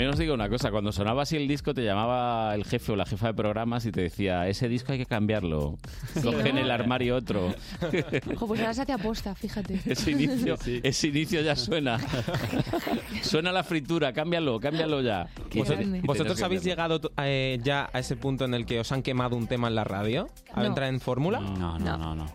También 0.00 0.14
os 0.14 0.18
digo 0.18 0.32
una 0.32 0.48
cosa, 0.48 0.70
cuando 0.70 0.92
sonaba 0.92 1.24
así 1.24 1.36
el 1.36 1.46
disco 1.46 1.74
te 1.74 1.84
llamaba 1.84 2.54
el 2.54 2.64
jefe 2.64 2.92
o 2.92 2.96
la 2.96 3.04
jefa 3.04 3.26
de 3.26 3.34
programas 3.34 3.84
y 3.84 3.92
te 3.92 4.00
decía, 4.00 4.48
ese 4.48 4.66
disco 4.66 4.92
hay 4.92 4.98
que 4.98 5.04
cambiarlo. 5.04 5.76
Sí, 6.14 6.22
Coge 6.22 6.48
en 6.48 6.54
¿no? 6.54 6.60
el 6.62 6.70
armario 6.70 7.16
otro. 7.16 7.54
Ojo, 8.34 8.46
pues 8.46 8.60
ahora 8.60 8.72
se 8.72 8.80
hace 8.80 8.92
aposta, 8.94 9.34
fíjate. 9.34 9.78
ese, 9.84 10.12
inicio, 10.12 10.56
ese 10.82 11.08
inicio 11.08 11.42
ya 11.42 11.54
suena. 11.54 11.98
suena 13.22 13.52
la 13.52 13.62
fritura, 13.62 14.14
cámbialo, 14.14 14.58
cámbialo 14.58 15.02
ya. 15.02 15.28
Qué 15.50 15.58
¿Vosotros, 15.58 16.38
grande. 16.38 16.44
Habéis 16.44 16.64
llegado 16.64 16.98
eh, 17.18 17.58
ya 17.62 17.90
a 17.92 17.98
ese 17.98 18.16
punto 18.16 18.46
en 18.46 18.54
el 18.54 18.64
que 18.64 18.80
os 18.80 18.92
han 18.92 19.02
quemado 19.02 19.36
un 19.36 19.48
tema 19.48 19.68
en 19.68 19.74
la 19.74 19.84
radio? 19.84 20.30
¿Al 20.54 20.62
No. 20.62 20.68
entrar 20.70 20.88
en 20.88 21.00
fórmula? 21.02 21.40
No, 21.40 21.78
no, 21.78 21.98
no, 21.98 22.14
no. 22.14 22.26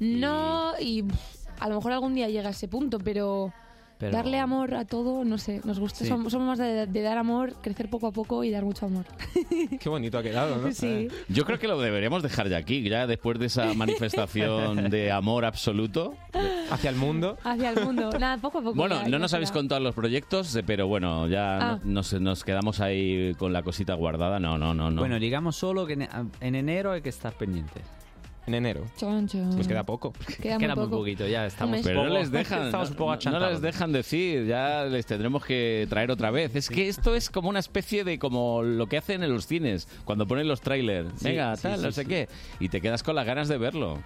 No, 0.00 0.72
y 0.78 1.02
pff, 1.02 1.46
a 1.60 1.68
lo 1.70 1.76
mejor 1.76 1.92
algún 1.92 2.14
día 2.14 2.28
llega 2.28 2.48
a 2.48 2.52
ese 2.52 2.68
punto, 2.68 2.98
pero, 2.98 3.54
Pero- 3.98 4.12
darle 4.12 4.38
amor 4.38 4.74
a 4.74 4.84
todo, 4.84 5.24
no 5.24 5.38
sé, 5.38 5.60
nos 5.64 5.78
gusta. 5.78 6.00
Sí. 6.00 6.06
Somos, 6.06 6.30
somos 6.32 6.46
más 6.48 6.58
de, 6.58 6.86
de 6.86 7.02
dar 7.02 7.16
amor, 7.16 7.54
crecer 7.62 7.88
poco 7.88 8.06
a 8.06 8.12
poco 8.12 8.44
y 8.44 8.50
dar 8.50 8.64
mucho 8.64 8.86
amor. 8.86 9.06
Qué 9.80 9.88
bonito 9.88 10.18
ha 10.18 10.22
quedado, 10.22 10.56
¿no? 10.56 10.70
Sí. 10.72 11.08
Yo 11.28 11.44
creo 11.46 11.58
que 11.58 11.66
lo 11.66 11.80
deberíamos 11.80 12.22
dejar 12.22 12.48
ya 12.48 12.58
aquí, 12.58 12.82
ya 12.88 13.06
después 13.06 13.38
de 13.38 13.46
esa 13.46 13.72
manifestación 13.74 14.90
de 14.90 15.10
amor 15.12 15.44
absoluto. 15.44 16.14
Hacia 16.70 16.90
el 16.90 16.96
mundo. 16.96 17.38
Hacia 17.44 17.70
el 17.70 17.84
mundo. 17.84 18.10
Nada, 18.18 18.38
poco 18.38 18.58
a 18.58 18.62
poco. 18.62 18.74
Bueno, 18.74 19.00
ya, 19.02 19.08
no 19.08 19.18
nos 19.18 19.32
habéis 19.34 19.52
contado 19.52 19.80
los 19.80 19.94
proyectos, 19.94 20.54
eh, 20.56 20.62
pero 20.66 20.88
bueno, 20.88 21.28
ya 21.28 21.56
Ah. 21.72 21.78
no- 21.84 21.92
nos, 21.92 22.12
nos 22.20 22.44
quedamos 22.44 22.80
ahí 22.80 23.34
con 23.38 23.52
la 23.52 23.62
cosita 23.62 23.94
guardada. 23.94 24.40
No, 24.40 24.58
no, 24.58 24.74
no, 24.74 24.90
no. 24.90 25.00
Bueno, 25.00 25.18
digamos 25.18 25.56
solo 25.56 25.86
que 25.86 25.94
en, 25.94 26.08
en 26.40 26.54
enero 26.54 26.92
hay 26.92 27.02
que 27.02 27.08
estar 27.08 27.32
pendiente. 27.34 27.80
En 28.46 28.54
enero. 28.54 28.84
Chon, 28.96 29.26
chon. 29.26 29.50
Pues 29.56 29.66
queda 29.66 29.84
poco. 29.84 30.12
Queda, 30.40 30.56
Queda 30.58 30.74
muy 30.74 30.84
muy 30.84 30.84
poco. 30.86 30.96
poquito, 30.98 31.26
ya 31.26 31.46
estamos. 31.46 31.80
Pero 31.82 32.04
no 32.04 32.10
les 32.14 32.30
dejan, 32.30 32.66
estamos 32.66 32.90
no, 32.90 32.92
un 32.92 32.96
poco 33.18 33.30
no 33.30 33.50
les 33.50 33.60
dejan 33.60 33.92
decir, 33.92 34.46
ya 34.46 34.84
les 34.84 35.04
tendremos 35.04 35.44
que 35.44 35.86
traer 35.90 36.10
otra 36.12 36.30
vez. 36.30 36.54
Es 36.54 36.68
que 36.68 36.88
esto 36.88 37.14
es 37.16 37.28
como 37.28 37.48
una 37.48 37.58
especie 37.58 38.04
de 38.04 38.18
como 38.20 38.62
lo 38.62 38.86
que 38.86 38.98
hacen 38.98 39.22
en 39.24 39.32
los 39.32 39.46
cines, 39.48 39.88
cuando 40.04 40.26
ponen 40.28 40.46
los 40.46 40.60
trailers. 40.60 41.08
Sí, 41.18 41.24
Venga, 41.30 41.56
sí, 41.56 41.62
tal, 41.62 41.78
sí, 41.78 41.84
no 41.86 41.92
sé 41.92 42.02
sí. 42.02 42.08
qué. 42.08 42.28
Y 42.60 42.68
te 42.68 42.80
quedas 42.80 43.02
con 43.02 43.16
las 43.16 43.26
ganas 43.26 43.48
de 43.48 43.58
verlo. 43.58 43.98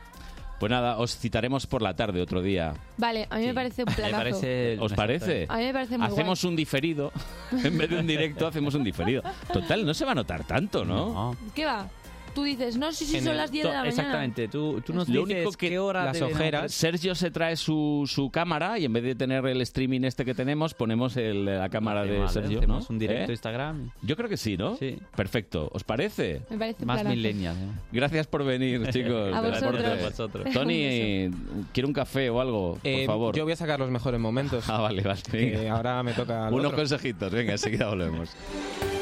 Pues 0.58 0.68
nada, 0.70 0.98
os 0.98 1.16
citaremos 1.16 1.66
por 1.66 1.80
la 1.80 1.96
tarde 1.96 2.20
otro 2.20 2.42
día. 2.42 2.74
Vale, 2.98 3.26
a 3.30 3.38
mí 3.38 3.46
me 3.46 3.54
parece 3.54 3.82
un 3.82 3.94
planazo. 3.94 4.16
parece- 4.16 4.76
¿Os 4.78 4.92
parece? 4.92 5.46
A 5.48 5.56
mí 5.56 5.64
me 5.64 5.72
parece 5.72 5.96
muy 5.96 6.06
Hacemos 6.06 6.44
un 6.44 6.54
diferido. 6.54 7.12
en 7.64 7.78
vez 7.78 7.88
de 7.88 7.98
un 7.98 8.06
directo, 8.06 8.46
hacemos 8.46 8.74
un 8.74 8.84
diferido. 8.84 9.22
Total, 9.52 9.86
no 9.86 9.94
se 9.94 10.04
va 10.04 10.12
a 10.12 10.14
notar 10.14 10.44
tanto, 10.44 10.84
¿no? 10.84 11.34
¿Qué 11.54 11.64
va? 11.64 11.88
Tú 12.34 12.44
dices, 12.44 12.76
no, 12.76 12.92
sí, 12.92 13.04
sí, 13.04 13.16
En 13.18 13.24
son 13.24 13.32
el- 13.32 13.38
las 13.38 13.50
10 13.50 13.64
de 13.64 13.70
la 13.72 13.78
mañana. 13.80 13.88
Exactamente, 13.90 14.48
tú, 14.48 14.80
tú 14.84 14.92
nos 14.92 15.08
Lo 15.08 15.24
dices 15.24 15.36
único 15.46 15.52
que 15.58 15.68
qué 15.70 15.78
hora 15.78 16.04
las 16.04 16.20
ojeras. 16.22 16.72
Sergio 16.72 17.14
se 17.14 17.30
trae 17.30 17.56
su, 17.56 18.04
su 18.06 18.30
cámara 18.30 18.78
y 18.78 18.84
en 18.84 18.92
vez 18.92 19.02
de 19.04 19.14
tener 19.14 19.44
el 19.46 19.60
streaming 19.62 20.02
este 20.04 20.24
que 20.24 20.34
tenemos, 20.34 20.74
ponemos 20.74 21.16
el- 21.16 21.44
la 21.44 21.68
cámara 21.68 22.04
de. 22.04 22.28
Sergio. 22.28 22.60
¿no? 22.66 22.80
un 22.88 22.98
directo 22.98 23.24
¿Eh? 23.24 23.26
de 23.28 23.32
Instagram. 23.32 23.90
Yo 24.02 24.16
creo 24.16 24.28
que 24.28 24.36
sí, 24.36 24.56
¿no? 24.56 24.76
Sí. 24.76 24.98
Perfecto. 25.16 25.68
¿Os 25.72 25.84
parece? 25.84 26.42
Me 26.50 26.58
parece 26.58 26.84
Más 26.86 27.04
millennial. 27.04 27.56
¿eh? 27.56 27.80
Gracias 27.92 28.26
por 28.26 28.44
venir, 28.44 28.88
chicos. 28.92 29.34
A 29.34 29.40
vosotros. 29.40 29.84
A 29.84 29.94
vosotros. 30.04 30.46
Tony, 30.52 31.30
quiere 31.72 31.86
un 31.86 31.92
café 31.92 32.30
o 32.30 32.40
algo, 32.40 32.74
por 32.74 32.80
Eh, 32.84 33.06
favor. 33.06 33.34
Yo 33.36 33.44
voy 33.44 33.52
a 33.52 33.56
sacar 33.56 33.78
los 33.78 33.90
mejores 33.90 34.20
momentos. 34.20 34.64
Ah, 34.70 34.80
vale, 34.80 35.02
vale. 35.02 35.68
Ahora 35.68 36.02
me 36.02 36.12
toca. 36.12 36.48
Unos 36.48 36.66
otro. 36.66 36.76
consejitos, 36.76 37.30
venga, 37.32 37.52
enseguida 37.52 37.88
volvemos. 37.88 38.30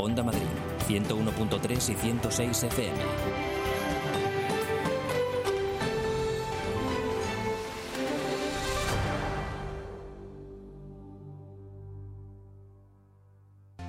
Onda 0.00 0.22
Madrid, 0.22 0.40
101.3 0.88 1.90
y 1.90 1.94
106 1.94 2.62
FM. 2.64 3.49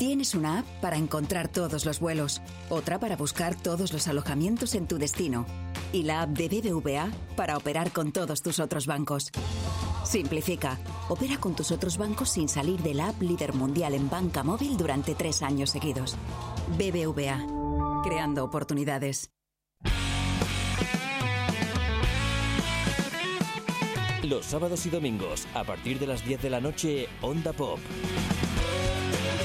Tienes 0.02 0.34
una 0.34 0.58
app 0.58 0.66
para 0.82 0.98
encontrar 0.98 1.48
todos 1.48 1.86
los 1.86 2.00
vuelos, 2.00 2.42
otra 2.70 2.98
para 2.98 3.16
buscar 3.16 3.54
todos 3.54 3.94
los 3.94 4.08
alojamientos 4.08 4.74
en 4.74 4.88
tu 4.88 4.98
destino 4.98 5.46
y 5.94 6.02
la 6.02 6.24
app 6.24 6.30
de 6.30 6.48
BBVA 6.48 7.12
para 7.36 7.56
operar 7.56 7.92
con 7.92 8.12
todos 8.12 8.42
tus 8.42 8.60
otros 8.60 8.88
bancos. 8.88 9.30
Simplifica. 10.04 10.80
Opera 11.08 11.38
con 11.38 11.56
tus 11.56 11.70
otros 11.72 12.00
bancos 12.00 12.30
sin 12.30 12.50
salir 12.50 12.80
de 12.80 12.96
la 12.96 13.10
app 13.10 13.22
líder 13.22 13.54
mundial 13.54 13.94
en 13.94 14.10
banca 14.10 14.42
móvil 14.42 14.76
durante 14.76 15.14
tres 15.14 15.44
años 15.44 15.70
seguidos. 15.70 16.18
BBVA. 16.80 18.02
Creando 18.04 18.44
oportunidades. 18.44 19.30
Los 24.24 24.48
sábados 24.48 24.84
y 24.88 24.90
domingos, 24.90 25.48
a 25.54 25.64
partir 25.64 26.00
de 26.00 26.08
las 26.08 26.26
10 26.26 26.42
de 26.42 26.50
la 26.50 26.60
noche, 26.60 27.08
Onda 27.22 27.54
Pop. 27.54 27.78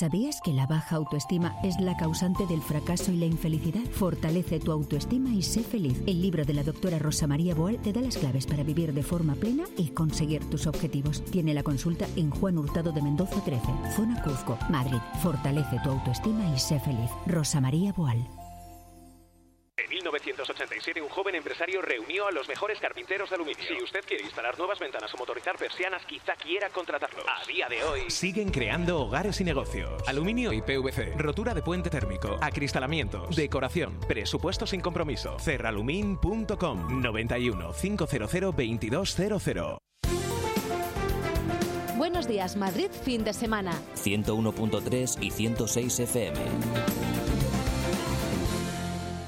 ¿Sabías 0.00 0.40
que 0.40 0.54
la 0.54 0.64
baja 0.64 0.96
autoestima 0.96 1.58
es 1.62 1.78
la 1.78 1.94
causante 1.94 2.46
del 2.46 2.62
fracaso 2.62 3.12
y 3.12 3.18
la 3.18 3.26
infelicidad? 3.26 3.82
Fortalece 3.90 4.58
tu 4.58 4.72
autoestima 4.72 5.28
y 5.28 5.42
sé 5.42 5.62
feliz. 5.62 6.02
El 6.06 6.22
libro 6.22 6.46
de 6.46 6.54
la 6.54 6.62
doctora 6.62 6.98
Rosa 6.98 7.26
María 7.26 7.54
Boal 7.54 7.76
te 7.76 7.92
da 7.92 8.00
las 8.00 8.16
claves 8.16 8.46
para 8.46 8.62
vivir 8.62 8.94
de 8.94 9.02
forma 9.02 9.34
plena 9.34 9.64
y 9.76 9.88
conseguir 9.88 10.42
tus 10.48 10.66
objetivos. 10.66 11.22
Tiene 11.26 11.52
la 11.52 11.62
consulta 11.62 12.06
en 12.16 12.30
Juan 12.30 12.56
Hurtado 12.56 12.92
de 12.92 13.02
Mendoza 13.02 13.44
13, 13.44 13.62
Zona 13.94 14.22
Cuzco, 14.22 14.56
Madrid. 14.70 15.00
Fortalece 15.22 15.76
tu 15.84 15.90
autoestima 15.90 16.50
y 16.50 16.58
sé 16.58 16.80
feliz. 16.80 17.10
Rosa 17.26 17.60
María 17.60 17.92
Boal. 17.92 18.26
En 19.82 19.88
1987, 19.88 21.00
un 21.00 21.08
joven 21.08 21.34
empresario 21.34 21.80
reunió 21.80 22.26
a 22.26 22.32
los 22.32 22.48
mejores 22.48 22.78
carpinteros 22.78 23.30
de 23.30 23.36
aluminio. 23.36 23.64
Si 23.66 23.82
usted 23.82 24.00
quiere 24.06 24.24
instalar 24.24 24.58
nuevas 24.58 24.78
ventanas 24.78 25.12
o 25.14 25.16
motorizar 25.16 25.56
persianas, 25.56 26.04
quizá 26.06 26.34
quiera 26.34 26.68
contratarlos. 26.68 27.24
A 27.26 27.46
día 27.46 27.68
de 27.68 27.82
hoy... 27.84 28.10
Siguen 28.10 28.50
creando 28.50 29.00
hogares 29.00 29.40
y 29.40 29.44
negocios. 29.44 30.02
Aluminio 30.06 30.52
y 30.52 30.60
PVC. 30.60 31.14
Rotura 31.16 31.54
de 31.54 31.62
puente 31.62 31.88
térmico. 31.88 32.38
Acristalamientos. 32.40 33.34
Decoración. 33.34 33.98
Presupuesto 34.00 34.66
sin 34.66 34.80
compromiso. 34.80 35.38
Cerralumin.com 35.38 37.00
91 37.00 37.72
500 37.72 38.54
2200. 38.54 39.78
Buenos 41.96 42.26
días, 42.26 42.56
Madrid, 42.56 42.90
fin 43.04 43.24
de 43.24 43.32
semana. 43.32 43.72
101.3 43.94 45.22
y 45.22 45.30
106 45.30 46.00
FM. 46.00 47.29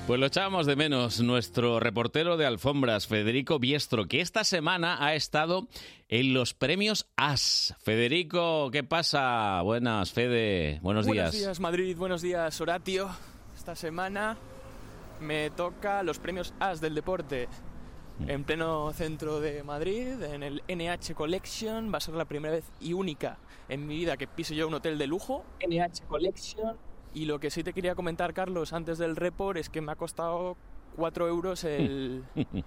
Pues 0.07 0.19
lo 0.19 0.27
echábamos 0.27 0.67
de 0.67 0.75
menos, 0.75 1.21
nuestro 1.21 1.79
reportero 1.79 2.37
de 2.37 2.45
alfombras, 2.45 3.07
Federico 3.07 3.61
Biestro, 3.61 4.07
que 4.07 4.21
esta 4.21 4.43
semana 4.43 4.97
ha 5.03 5.15
estado 5.15 5.69
en 6.09 6.35
los 6.35 6.55
premios 6.55 7.07
AS. 7.17 7.77
Federico, 7.79 8.71
¿qué 8.73 8.83
pasa? 8.83 9.63
Buenas, 9.63 10.13
Fede, 10.13 10.81
buenos 10.83 11.07
días. 11.07 11.31
Buenos 11.31 11.35
días, 11.35 11.61
Madrid. 11.61 11.97
Buenos 11.97 12.21
días, 12.21 12.61
Horatio. 12.61 13.11
Esta 13.57 13.77
semana 13.77 14.37
me 15.21 15.51
toca 15.51 16.03
los 16.03 16.19
premios 16.19 16.53
AS 16.59 16.81
del 16.81 16.97
deporte. 16.97 17.49
En 18.27 18.43
pleno 18.43 18.93
centro 18.93 19.41
de 19.41 19.63
Madrid, 19.63 20.21
en 20.23 20.43
el 20.43 20.63
NH 20.69 21.15
Collection. 21.15 21.93
Va 21.93 21.99
a 21.99 22.01
ser 22.01 22.15
la 22.15 22.25
primera 22.25 22.55
vez 22.55 22.65
y 22.81 22.93
única 22.93 23.39
en 23.69 23.87
mi 23.87 23.97
vida 23.97 24.17
que 24.17 24.27
pise 24.27 24.55
yo 24.57 24.67
un 24.67 24.75
hotel 24.75 24.99
de 24.99 25.07
lujo. 25.07 25.45
NH 25.61 26.07
Collection. 26.09 26.77
Y 27.15 27.27
lo 27.27 27.39
que 27.39 27.51
sí 27.51 27.63
te 27.63 27.73
quería 27.73 27.95
comentar, 27.95 28.33
Carlos, 28.33 28.73
antes 28.73 28.99
del 28.99 29.17
report, 29.17 29.59
es 29.59 29.69
que 29.69 29.81
me 29.81 29.93
ha 29.93 29.97
costado 29.97 30.57
4 30.97 31.29
euros 31.29 31.65
el, 31.65 32.25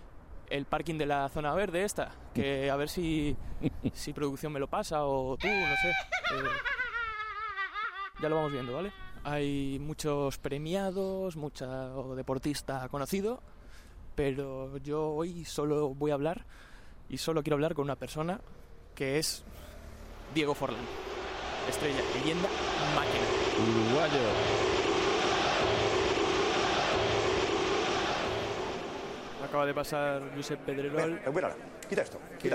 el 0.50 0.66
parking 0.66 0.98
de 0.98 1.06
la 1.06 1.30
zona 1.30 1.54
verde 1.54 1.84
esta. 1.84 2.12
Que 2.34 2.70
a 2.70 2.76
ver 2.76 2.90
si, 2.90 3.36
si 3.94 4.14
producción 4.14 4.52
me 4.54 4.60
lo 4.60 4.68
pasa 4.68 5.04
o 5.04 5.38
tú, 5.38 5.48
no 5.48 5.76
sé. 5.78 5.90
Eh, 5.90 6.50
ya 8.22 8.30
lo 8.30 8.36
vamos 8.36 8.52
viendo, 8.52 8.74
¿vale? 8.74 8.92
Hay 9.24 9.80
muchos 9.80 10.38
premiados, 10.38 11.36
mucho 11.36 12.16
deportista 12.16 12.88
conocido, 12.90 13.42
pero 14.14 14.78
yo 14.78 15.10
hoy 15.10 15.46
solo 15.46 15.90
voy 15.96 16.12
a 16.12 16.14
hablar 16.14 16.46
y 17.10 17.18
solo 17.18 17.42
quiero 17.42 17.56
hablar 17.56 17.74
con 17.74 17.86
una 17.86 17.96
persona 17.96 18.40
que 18.94 19.18
es 19.18 19.44
Diego 20.36 20.54
Forlán. 20.54 20.86
Estrella, 21.68 22.02
leyenda, 22.14 22.48
máquina. 22.96 23.35
Uruguayo. 23.58 24.20
Acaba 29.44 29.66
de 29.66 29.74
pasar 29.74 30.22
Josep 30.36 30.60
Pedrerol. 30.60 31.20
quita 31.88 32.02
esto, 32.02 32.20
que 32.40 32.50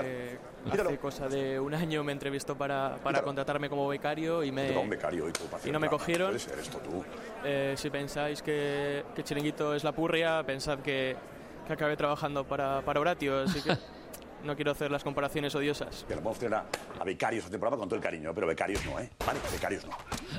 quítalo. 0.65 0.89
hace 0.89 0.97
cosa 0.97 1.27
de 1.27 1.59
un 1.59 1.73
año 1.73 2.03
me 2.03 2.11
entrevistó 2.11 2.55
para, 2.55 2.97
para 2.97 3.19
Quítalo. 3.19 3.25
contratarme 3.25 3.69
como 3.69 3.87
becario 3.87 4.43
y 4.43 4.51
me, 4.51 4.71
becario 4.87 5.29
y 5.29 5.69
y 5.69 5.71
no 5.71 5.79
me 5.79 5.89
cogieron. 5.89 6.27
Puede 6.29 6.39
ser 6.39 6.59
esto 6.59 6.77
tú. 6.79 7.03
Eh, 7.43 7.73
si 7.77 7.89
pensáis 7.89 8.41
que, 8.41 9.03
que 9.15 9.23
Chiringuito 9.23 9.73
es 9.73 9.83
la 9.83 9.93
purria, 9.93 10.43
pensad 10.45 10.79
que, 10.79 11.15
que 11.65 11.73
acabé 11.73 11.95
trabajando 11.95 12.43
para, 12.43 12.81
para 12.81 12.99
Horatio, 12.99 13.39
así 13.39 13.61
que 13.61 13.75
no 14.43 14.55
quiero 14.55 14.71
hacer 14.71 14.91
las 14.91 15.03
comparaciones 15.03 15.53
odiosas. 15.55 16.05
Que 16.07 16.15
lo 16.15 16.21
podemos 16.21 16.39
tener 16.39 16.55
a, 16.55 16.65
a 16.99 17.03
becarios 17.03 17.43
esta 17.43 17.51
temporada 17.51 17.77
con 17.77 17.87
todo 17.87 17.97
el 17.97 18.03
cariño, 18.03 18.33
pero 18.33 18.47
becarios 18.47 18.85
no, 18.85 18.99
¿eh? 18.99 19.09
Vale, 19.25 19.39
becarios 19.51 19.85
no. 19.85 19.91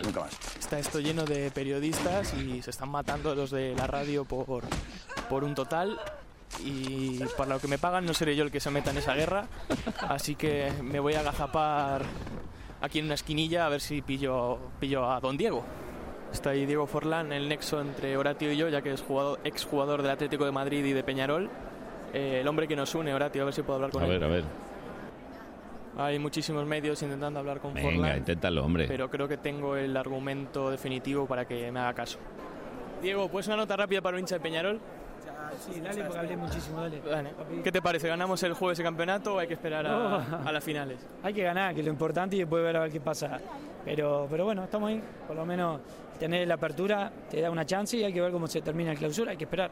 Nunca 0.03 0.21
más. 0.21 0.39
Está 0.59 0.79
esto 0.79 1.01
lleno 1.01 1.25
de 1.25 1.51
periodistas 1.51 2.35
y 2.35 2.63
se 2.63 2.71
están 2.71 2.89
matando 2.89 3.35
los 3.35 3.51
de 3.51 3.75
la 3.77 3.87
radio 3.87 4.25
por, 4.25 4.65
por 5.29 5.45
un 5.45 5.55
total. 5.55 6.01
Y 6.65 7.19
para 7.37 7.55
lo 7.55 7.61
que 7.61 7.69
me 7.69 7.79
pagan 7.79 8.05
no 8.05 8.13
seré 8.13 8.37
yo 8.37 8.45
el 8.45 8.51
que 8.51 8.61
se 8.61 8.71
meta 8.71 8.91
en 8.91 8.99
esa 8.99 9.15
guerra. 9.15 9.47
Así 10.01 10.35
que 10.35 10.71
me 10.83 11.01
voy 11.01 11.15
a 11.15 11.21
agazapar 11.21 12.03
aquí 12.81 12.99
en 12.99 13.07
una 13.07 13.15
esquinilla 13.15 13.67
a 13.67 13.69
ver 13.69 13.81
si 13.81 14.03
pillo, 14.03 14.59
pillo 14.79 15.11
a 15.11 15.21
Don 15.21 15.37
Diego. 15.37 15.65
Está 16.33 16.51
ahí 16.51 16.67
Diego 16.67 16.87
Forlán, 16.87 17.33
el 17.33 17.49
nexo 17.49 17.81
entre 17.81 18.17
Horatio 18.17 18.53
y 18.53 18.57
yo, 18.57 18.69
ya 18.69 18.81
que 18.83 18.93
es 18.93 19.03
jugador, 19.03 19.39
exjugador 19.45 20.03
del 20.03 20.13
Atlético 20.13 20.45
de 20.45 20.53
Madrid 20.53 20.85
y 20.85 20.93
de 20.93 21.05
Peñarol. 21.05 21.51
Eh, 22.13 22.41
el 22.41 22.49
hombre 22.49 22.69
que 22.69 22.77
nos 22.77 22.95
une, 22.95 23.13
Horatio, 23.15 23.43
a 23.43 23.45
ver 23.47 23.55
si 23.55 23.63
puedo 23.63 23.77
hablar 23.77 23.91
con 23.91 24.03
A 24.03 24.07
él. 24.07 24.13
ver, 24.13 24.25
a 24.25 24.29
ver. 24.29 24.45
Hay 25.99 26.19
muchísimos 26.19 26.65
medios 26.67 27.03
intentando 27.03 27.39
hablar 27.41 27.59
con 27.61 27.75
Venga, 27.75 27.91
Forlán. 27.91 28.19
inténtalo, 28.19 28.65
hombre. 28.65 28.87
Pero 28.89 29.11
creo 29.11 29.29
que 29.29 29.37
tengo 29.37 29.77
el 29.77 29.95
argumento 29.97 30.71
definitivo 30.71 31.27
para 31.27 31.45
que 31.47 31.71
me 31.71 31.81
haga 31.81 31.93
caso. 31.95 32.19
Diego, 33.03 33.29
¿puedes 33.29 33.47
una 33.49 33.57
nota 33.57 33.77
rápida 33.77 34.01
para 34.01 34.17
un 34.17 34.21
hincha 34.21 34.37
de 34.37 34.41
Peñarol? 34.41 34.81
Sí, 35.59 35.81
dale, 35.81 36.03
porque 36.05 36.19
hablé 36.19 36.37
muchísimo, 36.37 36.81
dale. 36.81 37.01
¿Qué 37.63 37.71
te 37.71 37.83
parece? 37.83 38.09
¿Ganamos 38.09 38.43
el 38.43 38.55
jueves 38.55 38.79
el 38.79 38.85
campeonato 38.87 39.35
o 39.35 39.39
hay 39.39 39.47
que 39.47 39.55
esperar 39.55 39.87
a, 39.87 40.39
a 40.47 40.51
las 40.53 40.65
finales? 40.65 41.07
Hay 41.23 41.35
que 41.35 41.43
ganar, 41.43 41.75
que 41.75 41.81
es 41.81 41.87
lo 41.87 41.93
importante, 41.93 42.37
y 42.37 42.39
después 42.41 42.63
ver 42.63 42.77
a 42.77 42.81
ver 42.81 42.91
qué 42.91 43.01
pasa. 43.01 43.39
Pero, 43.85 44.27
pero 44.31 44.45
bueno, 44.47 44.65
estamos 44.65 44.89
ahí. 44.89 45.03
Por 45.27 45.37
lo 45.37 45.45
menos 45.45 45.81
tener 46.19 46.49
la 46.49 46.55
apertura 46.55 47.13
te 47.31 47.41
da 47.43 47.51
una 47.51 47.67
chance 47.67 47.97
y 47.99 48.05
hay 48.05 48.13
que 48.15 48.21
ver 48.23 48.33
cómo 48.33 48.47
se 48.47 48.63
termina 48.63 48.93
el 48.93 48.99
clausura, 48.99 49.33
hay 49.33 49.37
que 49.37 49.45
esperar. 49.45 49.71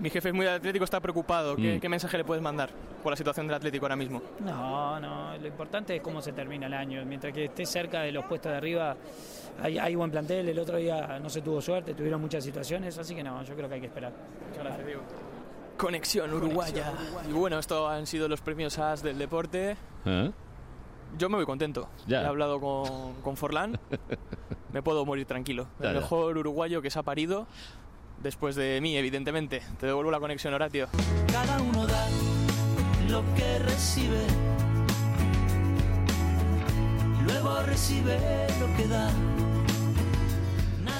Mi 0.00 0.10
jefe 0.10 0.28
es 0.30 0.34
muy 0.34 0.46
atlético, 0.46 0.84
está 0.84 1.00
preocupado. 1.00 1.54
¿Qué, 1.56 1.76
Mm. 1.76 1.80
qué 1.80 1.88
mensaje 1.88 2.18
le 2.18 2.24
puedes 2.24 2.42
mandar 2.42 2.70
por 3.02 3.12
la 3.12 3.16
situación 3.16 3.46
del 3.46 3.54
Atlético 3.56 3.84
ahora 3.86 3.96
mismo? 3.96 4.20
No, 4.40 4.98
no, 4.98 5.36
lo 5.36 5.46
importante 5.46 5.94
es 5.96 6.02
cómo 6.02 6.20
se 6.20 6.32
termina 6.32 6.66
el 6.66 6.74
año. 6.74 7.04
Mientras 7.04 7.32
que 7.32 7.44
esté 7.44 7.64
cerca 7.64 8.00
de 8.02 8.10
los 8.12 8.24
puestos 8.24 8.50
de 8.50 8.58
arriba, 8.58 8.96
hay, 9.62 9.78
hay 9.78 9.94
buen 9.94 10.10
plantel. 10.10 10.48
El 10.48 10.58
otro 10.58 10.78
día 10.78 11.18
no 11.20 11.28
se 11.30 11.42
tuvo 11.42 11.60
suerte, 11.60 11.94
tuvieron 11.94 12.20
muchas 12.20 12.42
situaciones, 12.42 12.98
así 12.98 13.14
que 13.14 13.22
no, 13.22 13.42
yo 13.44 13.54
creo 13.54 13.68
que 13.68 13.74
hay 13.76 13.80
que 13.80 13.86
esperar. 13.86 14.12
Muchas 14.48 14.64
gracias, 14.64 14.86
Diego. 14.86 15.02
Conexión 15.76 16.32
Uruguaya. 16.32 16.92
Y 17.28 17.32
bueno, 17.32 17.58
esto 17.58 17.88
han 17.88 18.06
sido 18.06 18.28
los 18.28 18.40
premios 18.40 18.78
AS 18.78 19.02
del 19.02 19.18
deporte. 19.18 19.76
¿Eh? 20.04 20.30
Yo 21.18 21.28
me 21.28 21.36
voy 21.36 21.46
contento. 21.46 21.88
Ya. 22.06 22.22
He 22.22 22.26
hablado 22.26 22.60
con, 22.60 23.14
con 23.22 23.36
Forlán. 23.36 23.78
me 24.72 24.82
puedo 24.82 25.04
morir 25.04 25.26
tranquilo. 25.26 25.68
Ya, 25.80 25.88
El 25.90 25.94
ya. 25.94 26.00
mejor 26.00 26.36
uruguayo 26.36 26.82
que 26.82 26.90
se 26.90 26.98
ha 26.98 27.02
parido. 27.02 27.46
Después 28.22 28.56
de 28.56 28.80
mí, 28.80 28.96
evidentemente. 28.96 29.62
Te 29.78 29.86
devuelvo 29.86 30.10
la 30.10 30.20
conexión, 30.20 30.54
Horatio. 30.54 30.88
Cada 31.30 31.60
uno 31.60 31.86
da 31.86 32.08
lo 33.08 33.22
que 33.34 33.58
recibe. 33.58 34.26
Luego 37.26 37.62
recibe 37.62 38.18
lo 38.60 38.76
que 38.76 38.88
da. 38.88 39.10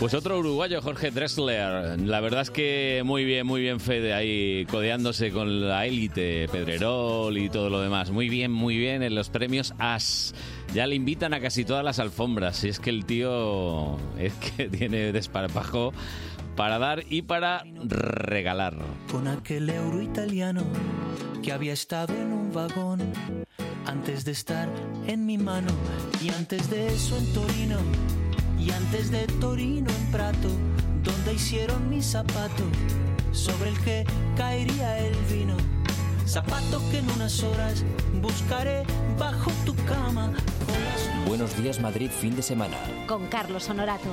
Pues 0.01 0.13
otro 0.13 0.39
uruguayo, 0.39 0.83
Jorge 0.83 1.13
Dressler. 1.13 2.01
La 2.01 2.21
verdad 2.21 2.43
es 2.43 2.51
que 2.51 3.03
muy 3.05 3.25
bien, 3.25 3.47
muy 3.47 3.61
bien 3.61 3.79
Fede 3.79 4.13
ahí 4.13 4.67
codeándose 4.67 5.31
con 5.31 5.69
la 5.69 5.87
élite, 5.87 6.49
Pedrerol 6.49 7.39
y 7.39 7.49
todo 7.49 7.71
lo 7.71 7.81
demás. 7.81 8.11
Muy 8.11 8.29
bien, 8.29 8.51
muy 8.51 8.77
bien 8.77 9.03
en 9.03 9.15
los 9.15 9.31
premios 9.31 9.73
AS. 9.79 10.35
Ya 10.75 10.87
le 10.89 10.97
invitan 10.97 11.33
a 11.33 11.41
casi 11.41 11.65
todas 11.65 11.85
las 11.85 12.01
alfombras. 12.01 12.65
Y 12.65 12.69
es 12.69 12.81
que 12.81 12.91
el 12.91 13.07
tío 13.07 13.97
es 14.19 14.35
que 14.35 14.69
tiene 14.79 15.13
desparpajo 15.13 15.93
para 16.57 16.79
dar 16.79 17.05
y 17.09 17.23
para 17.23 17.65
regalar. 17.85 18.77
Con 19.11 19.29
aquel 19.29 19.69
euro 19.71 20.01
italiano 20.01 20.63
que 21.43 21.53
había 21.53 21.73
estado 21.73 22.15
en 22.15 22.33
un 22.33 22.53
vagón 22.53 23.13
antes 23.87 24.25
de 24.25 24.33
estar 24.33 24.69
en 25.07 25.27
mi 25.27 25.39
mano 25.39 25.73
y 26.23 26.31
antes 26.31 26.71
de 26.71 26.87
eso 26.87 27.17
en 27.19 27.33
Torino 27.33 27.79
y 28.59 28.71
antes 28.71 29.11
de 29.11 29.27
Torino 29.41 29.91
en 29.91 30.11
Prato 30.11 30.49
donde 31.03 31.35
hicieron 31.35 31.89
mi 31.91 32.01
zapato 32.03 32.65
sobre 33.33 33.71
el 33.71 33.79
que 33.81 34.07
caería 34.37 34.99
el 34.99 35.15
vino 35.31 35.57
zapato 36.27 36.81
que 36.91 36.99
en 36.99 37.11
unas 37.11 37.43
horas 37.43 37.85
buscaré 38.23 38.85
bajo 39.19 39.51
tu 39.67 39.75
cama 39.85 40.33
con 40.65 40.85
las 40.85 41.29
Buenos 41.29 41.57
días 41.57 41.81
Madrid 41.81 42.11
fin 42.11 42.35
de 42.37 42.43
semana. 42.43 42.77
Con 43.07 43.27
Carlos 43.27 43.69
Honorato. 43.69 44.09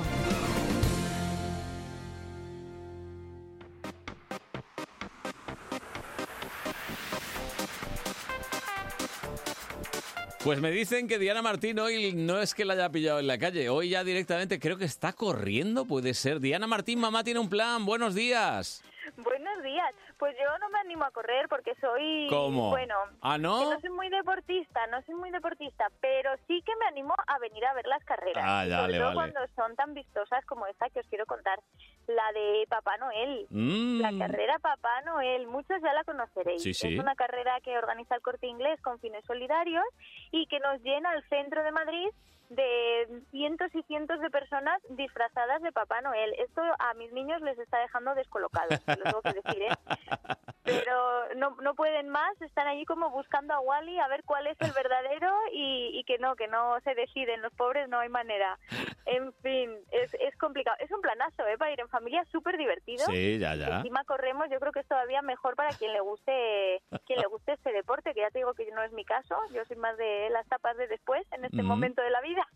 Pues 10.44 10.60
me 10.60 10.72
dicen 10.72 11.06
que 11.06 11.20
Diana 11.20 11.40
Martín 11.40 11.78
hoy 11.78 12.14
no 12.14 12.40
es 12.40 12.52
que 12.52 12.64
la 12.64 12.74
haya 12.74 12.90
pillado 12.90 13.20
en 13.20 13.28
la 13.28 13.38
calle, 13.38 13.68
hoy 13.68 13.90
ya 13.90 14.02
directamente 14.02 14.58
creo 14.58 14.76
que 14.76 14.84
está 14.84 15.12
corriendo, 15.12 15.84
puede 15.84 16.14
ser. 16.14 16.40
Diana 16.40 16.66
Martín, 16.66 16.98
mamá 16.98 17.22
tiene 17.22 17.38
un 17.38 17.48
plan, 17.48 17.86
buenos 17.86 18.16
días. 18.16 18.82
Buenos 19.16 19.62
días. 19.62 19.94
Pues 20.18 20.36
yo 20.38 20.58
no 20.58 20.68
me 20.70 20.78
animo 20.78 21.04
a 21.04 21.10
correr 21.10 21.48
porque 21.48 21.74
soy... 21.80 22.28
¿Cómo? 22.28 22.70
Bueno, 22.70 22.94
¿Ah, 23.20 23.38
no? 23.38 23.58
que 23.58 23.74
no 23.74 23.80
soy 23.80 23.90
muy 23.90 24.08
deportista, 24.08 24.86
no 24.86 25.02
soy 25.02 25.16
muy 25.16 25.30
deportista, 25.30 25.90
pero 26.00 26.30
sí 26.46 26.62
que 26.64 26.72
me 26.76 26.86
animo 26.86 27.14
a 27.26 27.38
venir 27.40 27.64
a 27.64 27.74
ver 27.74 27.86
las 27.86 28.04
carreras. 28.04 28.44
Ah, 28.46 28.64
dale, 28.66 28.76
sobre 28.82 28.98
todo 28.98 29.14
vale. 29.14 29.32
cuando 29.32 29.54
son 29.56 29.74
tan 29.74 29.94
vistosas 29.94 30.44
como 30.46 30.66
esta 30.68 30.88
que 30.90 31.00
os 31.00 31.06
quiero 31.08 31.26
contar, 31.26 31.58
la 32.06 32.32
de 32.32 32.66
Papá 32.68 32.96
Noel. 32.98 33.46
Mm. 33.50 34.00
La 34.00 34.16
carrera 34.16 34.58
Papá 34.60 35.00
Noel, 35.04 35.48
muchos 35.48 35.82
ya 35.82 35.92
la 35.92 36.04
conoceréis. 36.04 36.62
Sí, 36.62 36.72
sí. 36.72 36.94
Es 36.94 37.00
una 37.00 37.16
carrera 37.16 37.60
que 37.60 37.76
organiza 37.76 38.14
el 38.14 38.22
Corte 38.22 38.46
Inglés 38.46 38.80
con 38.80 39.00
fines 39.00 39.24
solidarios 39.24 39.84
y 40.32 40.46
que 40.46 40.58
nos 40.58 40.80
llena 40.82 41.14
el 41.14 41.22
centro 41.28 41.62
de 41.62 41.70
Madrid 41.70 42.08
de 42.54 43.22
cientos 43.30 43.74
y 43.74 43.82
cientos 43.84 44.20
de 44.20 44.30
personas 44.30 44.80
disfrazadas 44.90 45.62
de 45.62 45.72
Papá 45.72 46.00
Noel. 46.02 46.34
Esto 46.38 46.62
a 46.78 46.94
mis 46.94 47.12
niños 47.12 47.40
les 47.40 47.58
está 47.58 47.78
dejando 47.78 48.14
descolocados, 48.14 48.78
lo 48.86 49.02
tengo 49.04 49.22
que 49.22 49.32
decir, 49.32 49.62
¿eh? 49.62 49.68
Pero 50.64 51.34
no, 51.36 51.56
no 51.60 51.74
pueden 51.74 52.08
más, 52.08 52.40
están 52.40 52.68
allí 52.68 52.84
como 52.84 53.10
buscando 53.10 53.52
a 53.52 53.60
Wally 53.60 53.98
a 53.98 54.06
ver 54.06 54.22
cuál 54.24 54.46
es 54.46 54.56
el 54.60 54.70
verdadero 54.70 55.34
y, 55.52 55.90
y 55.98 56.04
que 56.04 56.18
no, 56.18 56.36
que 56.36 56.46
no 56.46 56.78
se 56.84 56.94
deciden, 56.94 57.42
los 57.42 57.52
pobres 57.54 57.88
no 57.88 57.98
hay 57.98 58.08
manera. 58.08 58.58
En 59.06 59.32
fin, 59.42 59.76
es, 59.90 60.14
es 60.14 60.36
complicado. 60.36 60.76
Es 60.78 60.90
un 60.92 61.00
planazo, 61.00 61.46
¿eh? 61.48 61.58
Para 61.58 61.72
ir 61.72 61.80
en 61.80 61.88
familia, 61.88 62.24
súper 62.30 62.56
divertido. 62.56 63.04
Sí, 63.06 63.38
ya, 63.38 63.56
ya. 63.56 63.78
Encima 63.78 64.04
corremos, 64.04 64.48
yo 64.50 64.60
creo 64.60 64.72
que 64.72 64.80
es 64.80 64.88
todavía 64.88 65.20
mejor 65.20 65.56
para 65.56 65.70
quien 65.70 65.92
le 65.92 66.00
guste 66.00 66.80
quien 67.06 67.18
le 67.18 67.26
guste 67.26 67.52
este 67.52 67.72
deporte, 67.72 68.14
que 68.14 68.20
ya 68.20 68.30
te 68.30 68.38
digo 68.38 68.54
que 68.54 68.70
no 68.70 68.82
es 68.82 68.92
mi 68.92 69.04
caso, 69.04 69.34
yo 69.52 69.64
soy 69.64 69.76
más 69.76 69.96
de 69.96 70.21
las 70.30 70.46
tapas 70.48 70.76
de 70.76 70.88
después, 70.88 71.22
en 71.32 71.44
este 71.44 71.62
momento 71.62 72.02
de 72.02 72.10
la 72.10 72.20
vida. 72.20 72.46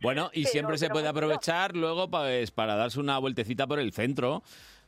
Bueno, 0.00 0.30
y 0.32 0.42
Pero- 0.44 0.52
siempre 0.52 0.78
se 0.78 0.88
puede 0.90 1.08
aprovechar 1.08 1.76
luego 1.76 2.08
pues, 2.10 2.50
para 2.50 2.76
darse 2.76 3.00
una 3.00 3.18
vueltecita 3.18 3.66
por 3.66 3.78
el 3.78 3.92
centro. 3.92 4.42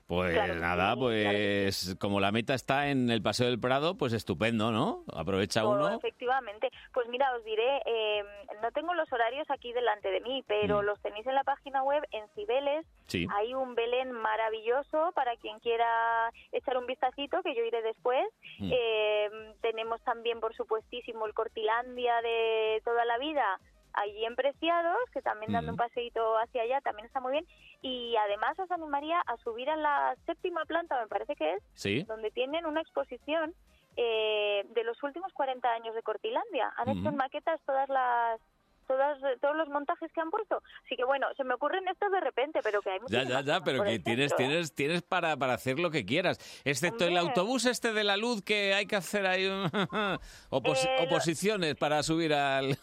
Pues 0.06 0.34
Claro 0.34 0.56
nada, 0.56 0.92
sí, 0.92 0.98
pues 1.00 1.96
como 1.98 2.20
la 2.20 2.30
meta 2.30 2.52
está 2.52 2.88
en 2.90 3.08
el 3.10 3.22
Paseo 3.22 3.46
del 3.46 3.58
Prado, 3.58 3.96
pues 3.96 4.12
estupendo, 4.12 4.70
¿no? 4.70 5.02
Aprovecha 5.14 5.64
Oh, 5.64 5.70
uno. 5.70 5.88
Efectivamente. 5.96 6.70
Pues 6.92 7.08
mira, 7.08 7.34
os 7.34 7.42
diré, 7.44 7.80
eh, 7.86 8.22
no 8.62 8.70
tengo 8.72 8.92
los 8.92 9.10
horarios 9.12 9.50
aquí 9.50 9.72
delante 9.72 10.10
de 10.10 10.20
mí, 10.20 10.44
pero 10.46 10.82
Mm. 10.82 10.84
los 10.84 11.00
tenéis 11.00 11.26
en 11.26 11.34
la 11.34 11.42
página 11.44 11.82
web 11.82 12.02
en 12.12 12.28
Cibeles. 12.34 12.84
Sí. 13.06 13.26
Hay 13.34 13.54
un 13.54 13.74
Belén 13.74 14.12
maravilloso 14.12 15.12
para 15.14 15.36
quien 15.36 15.58
quiera 15.60 16.30
echar 16.52 16.76
un 16.76 16.86
vistacito, 16.86 17.42
que 17.42 17.54
yo 17.54 17.64
iré 17.64 17.80
después. 17.82 18.26
Mm. 18.58 18.70
Eh, 18.74 19.30
tenemos 19.62 20.02
también, 20.02 20.38
por 20.40 20.54
supuestísimo, 20.54 21.26
el 21.26 21.32
Cortilandia 21.34 22.20
de 22.20 22.82
toda 22.84 23.04
la 23.06 23.16
vida 23.18 23.58
allí 23.94 24.24
en 24.24 24.34
Preciados, 24.36 24.96
que 25.12 25.22
también 25.22 25.52
dando 25.52 25.72
un 25.72 25.76
paseíto 25.78 26.36
hacia 26.38 26.62
allá 26.62 26.80
también 26.80 27.06
está 27.06 27.20
muy 27.20 27.32
bien. 27.32 27.46
Y 27.82 28.16
además 28.16 28.58
os 28.58 28.70
animaría 28.70 29.20
a 29.20 29.36
subir 29.38 29.68
a 29.70 29.76
la 29.76 30.16
séptima 30.26 30.64
planta, 30.64 31.00
me 31.00 31.06
parece 31.08 31.36
que 31.36 31.54
es, 31.54 31.62
Sí. 31.74 32.02
donde 32.04 32.30
tienen 32.30 32.66
una 32.66 32.80
exposición 32.80 33.54
eh, 33.96 34.64
de 34.74 34.82
los 34.84 35.00
últimos 35.04 35.32
40 35.32 35.68
años 35.72 35.94
de 35.94 36.02
Cortilandia. 36.02 36.72
Han 36.76 36.88
hecho 36.88 37.08
en 37.08 37.16
maquetas 37.16 37.60
todas 37.64 37.88
las 37.88 38.40
todas 38.86 39.18
todos 39.40 39.56
los 39.56 39.68
montajes 39.70 40.12
que 40.12 40.20
han 40.20 40.30
puesto. 40.30 40.60
Así 40.84 40.94
que 40.96 41.04
bueno, 41.04 41.26
se 41.38 41.44
me 41.44 41.54
ocurren 41.54 41.88
estos 41.88 42.10
de 42.12 42.20
repente, 42.20 42.60
pero 42.62 42.82
que 42.82 42.90
hay 42.90 42.98
Ya, 43.08 43.22
ya, 43.22 43.40
ya, 43.40 43.60
pero 43.62 43.82
que 43.82 43.98
tienes, 44.00 44.30
centro, 44.30 44.44
¿eh? 44.44 44.48
tienes, 44.48 44.74
tienes 44.74 45.02
para, 45.02 45.36
para 45.38 45.54
hacer 45.54 45.78
lo 45.78 45.90
que 45.90 46.04
quieras. 46.04 46.38
Excepto 46.66 47.04
el 47.06 47.16
autobús 47.16 47.64
este 47.64 47.92
de 47.94 48.04
la 48.04 48.16
luz 48.18 48.42
que 48.42 48.74
hay 48.74 48.84
que 48.86 48.96
hacer 48.96 49.24
ahí 49.26 49.46
opos- 50.50 50.84
Eh, 50.84 51.06
oposiciones 51.06 51.76
para 51.76 52.02
subir 52.02 52.34
al... 52.34 52.76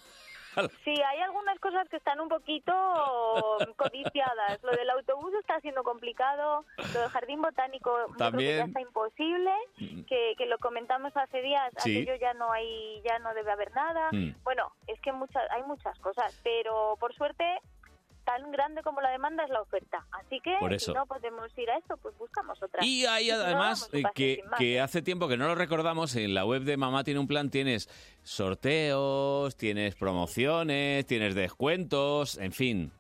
Sí, 0.83 0.93
hay 1.01 1.19
algunas 1.21 1.59
cosas 1.59 1.87
que 1.89 1.97
están 1.97 2.19
un 2.19 2.29
poquito 2.29 2.73
codiciadas. 3.77 4.61
Lo 4.63 4.71
del 4.71 4.89
autobús 4.89 5.33
está 5.39 5.59
siendo 5.61 5.83
complicado, 5.83 6.65
lo 6.93 6.99
del 7.01 7.09
jardín 7.09 7.41
botánico 7.41 7.89
yo 7.91 8.05
creo 8.05 8.13
que 8.13 8.17
También. 8.17 8.57
ya 8.57 8.63
está 8.65 8.81
imposible, 8.81 9.51
que, 10.07 10.33
que 10.37 10.45
lo 10.45 10.57
comentamos 10.59 11.15
hace 11.15 11.41
días, 11.41 11.71
Sí. 11.77 12.01
aquello 12.01 12.15
ya 12.15 12.33
no 12.33 12.51
hay, 12.51 13.01
ya 13.03 13.19
no 13.19 13.33
debe 13.33 13.51
haber 13.51 13.71
nada. 13.73 14.09
Mm. 14.11 14.35
Bueno, 14.43 14.71
es 14.87 14.99
que 15.01 15.11
muchas, 15.11 15.49
hay 15.51 15.63
muchas 15.63 15.97
cosas, 15.99 16.39
pero 16.43 16.95
por 16.99 17.13
suerte 17.13 17.59
tan 18.23 18.51
grande 18.51 18.81
como 18.83 19.01
la 19.01 19.09
demanda 19.09 19.43
es 19.43 19.49
la 19.49 19.61
oferta. 19.61 20.05
Así 20.11 20.39
que 20.39 20.55
Por 20.59 20.79
si 20.79 20.93
no 20.93 21.05
podemos 21.05 21.55
ir 21.57 21.69
a 21.69 21.77
esto, 21.77 21.97
pues 21.97 22.17
buscamos 22.17 22.61
otra. 22.61 22.83
Y 22.83 23.05
hay 23.05 23.25
si 23.25 23.31
además 23.31 23.89
eh, 23.93 24.03
que 24.57 24.81
hace 24.81 25.01
tiempo 25.01 25.27
que 25.27 25.37
no 25.37 25.47
lo 25.47 25.55
recordamos, 25.55 26.15
en 26.15 26.33
la 26.33 26.45
web 26.45 26.63
de 26.63 26.77
Mamá 26.77 27.03
tiene 27.03 27.19
un 27.19 27.27
plan, 27.27 27.49
tienes 27.49 27.89
sorteos, 28.23 29.55
tienes 29.55 29.95
promociones, 29.95 31.05
tienes 31.05 31.35
descuentos, 31.35 32.37
en 32.37 32.51
fin. 32.51 32.93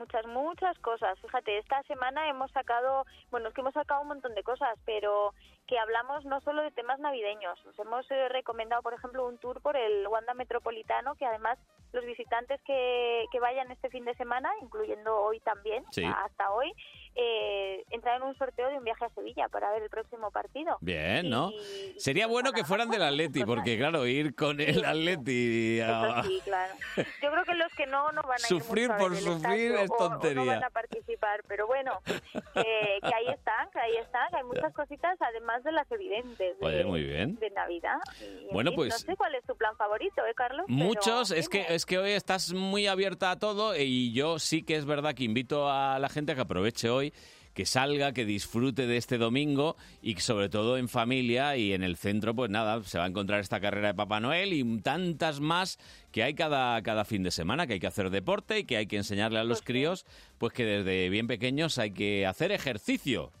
Muchas, 0.00 0.26
muchas 0.26 0.78
cosas. 0.78 1.18
Fíjate, 1.20 1.58
esta 1.58 1.82
semana 1.82 2.26
hemos 2.30 2.50
sacado, 2.52 3.04
bueno, 3.30 3.48
es 3.48 3.54
que 3.54 3.60
hemos 3.60 3.74
sacado 3.74 4.00
un 4.00 4.08
montón 4.08 4.34
de 4.34 4.42
cosas, 4.42 4.78
pero 4.86 5.34
que 5.66 5.78
hablamos 5.78 6.24
no 6.24 6.40
solo 6.40 6.62
de 6.62 6.70
temas 6.70 6.98
navideños. 7.00 7.58
Os 7.66 7.78
hemos 7.78 8.10
eh, 8.10 8.28
recomendado, 8.30 8.80
por 8.82 8.94
ejemplo, 8.94 9.26
un 9.26 9.36
tour 9.36 9.60
por 9.60 9.76
el 9.76 10.08
Wanda 10.08 10.32
Metropolitano, 10.32 11.16
que 11.16 11.26
además 11.26 11.58
los 11.92 12.04
visitantes 12.04 12.60
que, 12.66 13.24
que 13.32 13.40
vayan 13.40 13.70
este 13.70 13.88
fin 13.90 14.04
de 14.04 14.14
semana, 14.14 14.50
incluyendo 14.62 15.16
hoy 15.16 15.40
también, 15.40 15.84
Sí. 15.90 16.04
hasta 16.04 16.50
hoy, 16.52 16.72
eh, 17.16 17.84
entrarán 17.90 18.22
en 18.22 18.28
un 18.28 18.34
sorteo 18.36 18.68
de 18.68 18.78
un 18.78 18.84
viaje 18.84 19.04
a 19.04 19.10
Sevilla 19.10 19.48
para 19.48 19.70
ver 19.72 19.82
el 19.82 19.90
próximo 19.90 20.30
partido. 20.30 20.78
Bien, 20.80 21.28
¿no? 21.28 21.50
Y- 21.50 21.98
Sería 21.98 22.26
bueno 22.28 22.52
que 22.52 22.64
fueran 22.64 22.88
del 22.90 23.02
Atleti, 23.02 23.44
porque 23.44 23.76
claro, 23.76 24.06
ir 24.06 24.34
con 24.34 24.60
el 24.60 24.84
Atleti 24.84 25.80
a- 25.80 26.20
Eso 26.20 26.28
sí, 26.28 26.40
claro. 26.44 26.74
Yo 26.96 27.30
creo 27.32 27.44
que 27.44 27.54
los 27.54 27.72
que 27.74 27.86
no, 27.86 28.12
no 28.12 28.22
van 28.22 28.32
a 28.32 28.36
ir 28.38 28.46
Sufrir 28.46 28.90
a 28.92 28.96
por 28.98 29.16
sufrir 29.16 29.72
es 29.72 29.90
o- 29.90 29.94
o 29.94 29.96
tontería. 29.96 30.34
no 30.44 30.46
van 30.46 30.64
a 30.64 30.70
participar, 30.70 31.42
pero 31.48 31.66
bueno, 31.66 32.00
que, 32.06 32.98
que 33.02 33.14
ahí 33.14 33.26
están, 33.28 33.70
que 33.70 33.80
ahí 33.80 33.96
están, 33.96 34.30
que 34.30 34.36
hay 34.36 34.44
muchas 34.44 34.72
cositas 34.74 35.16
además 35.20 35.62
de 35.64 35.72
las 35.72 35.90
evidentes 35.90 36.58
de, 36.58 36.66
Oye, 36.66 36.84
muy 36.84 37.02
bien. 37.02 37.36
de 37.40 37.50
Navidad. 37.50 37.98
Y, 38.20 38.44
en 38.46 38.48
Bueno, 38.52 38.70
pues- 38.74 38.90
No 38.90 38.98
sé 38.98 39.16
cuál 39.16 39.34
es 39.34 39.44
tu 39.44 39.56
plan 39.56 39.76
favorito, 39.76 40.24
¿eh, 40.26 40.34
Carlos? 40.34 40.64
Pero 40.68 40.78
Muchos, 40.78 41.30
es 41.32 41.48
que. 41.48 41.66
Es 41.80 41.86
que 41.86 41.96
hoy 41.96 42.10
estás 42.10 42.52
muy 42.52 42.86
abierta 42.88 43.30
a 43.30 43.38
todo 43.38 43.74
y 43.74 44.12
yo 44.12 44.38
sí 44.38 44.62
que 44.62 44.76
es 44.76 44.84
verdad 44.84 45.14
que 45.14 45.24
invito 45.24 45.70
a 45.70 45.98
la 45.98 46.10
gente 46.10 46.32
a 46.32 46.34
que 46.34 46.42
aproveche 46.42 46.90
hoy, 46.90 47.14
que 47.54 47.64
salga, 47.64 48.12
que 48.12 48.26
disfrute 48.26 48.86
de 48.86 48.98
este 48.98 49.16
domingo 49.16 49.76
y 50.02 50.14
sobre 50.16 50.50
todo 50.50 50.76
en 50.76 50.90
familia 50.90 51.56
y 51.56 51.72
en 51.72 51.82
el 51.82 51.96
centro, 51.96 52.34
pues 52.34 52.50
nada, 52.50 52.82
se 52.82 52.98
va 52.98 53.04
a 53.04 53.06
encontrar 53.06 53.40
esta 53.40 53.60
carrera 53.60 53.88
de 53.88 53.94
Papá 53.94 54.20
Noel 54.20 54.52
y 54.52 54.82
tantas 54.82 55.40
más 55.40 55.78
que 56.12 56.22
hay 56.22 56.34
cada, 56.34 56.82
cada 56.82 57.06
fin 57.06 57.22
de 57.22 57.30
semana, 57.30 57.66
que 57.66 57.72
hay 57.72 57.80
que 57.80 57.86
hacer 57.86 58.10
deporte 58.10 58.58
y 58.58 58.64
que 58.64 58.76
hay 58.76 58.86
que 58.86 58.98
enseñarle 58.98 59.38
a 59.38 59.44
los 59.44 59.62
críos, 59.62 60.04
pues 60.36 60.52
que 60.52 60.66
desde 60.66 61.08
bien 61.08 61.28
pequeños 61.28 61.78
hay 61.78 61.92
que 61.92 62.26
hacer 62.26 62.52
ejercicio. 62.52 63.32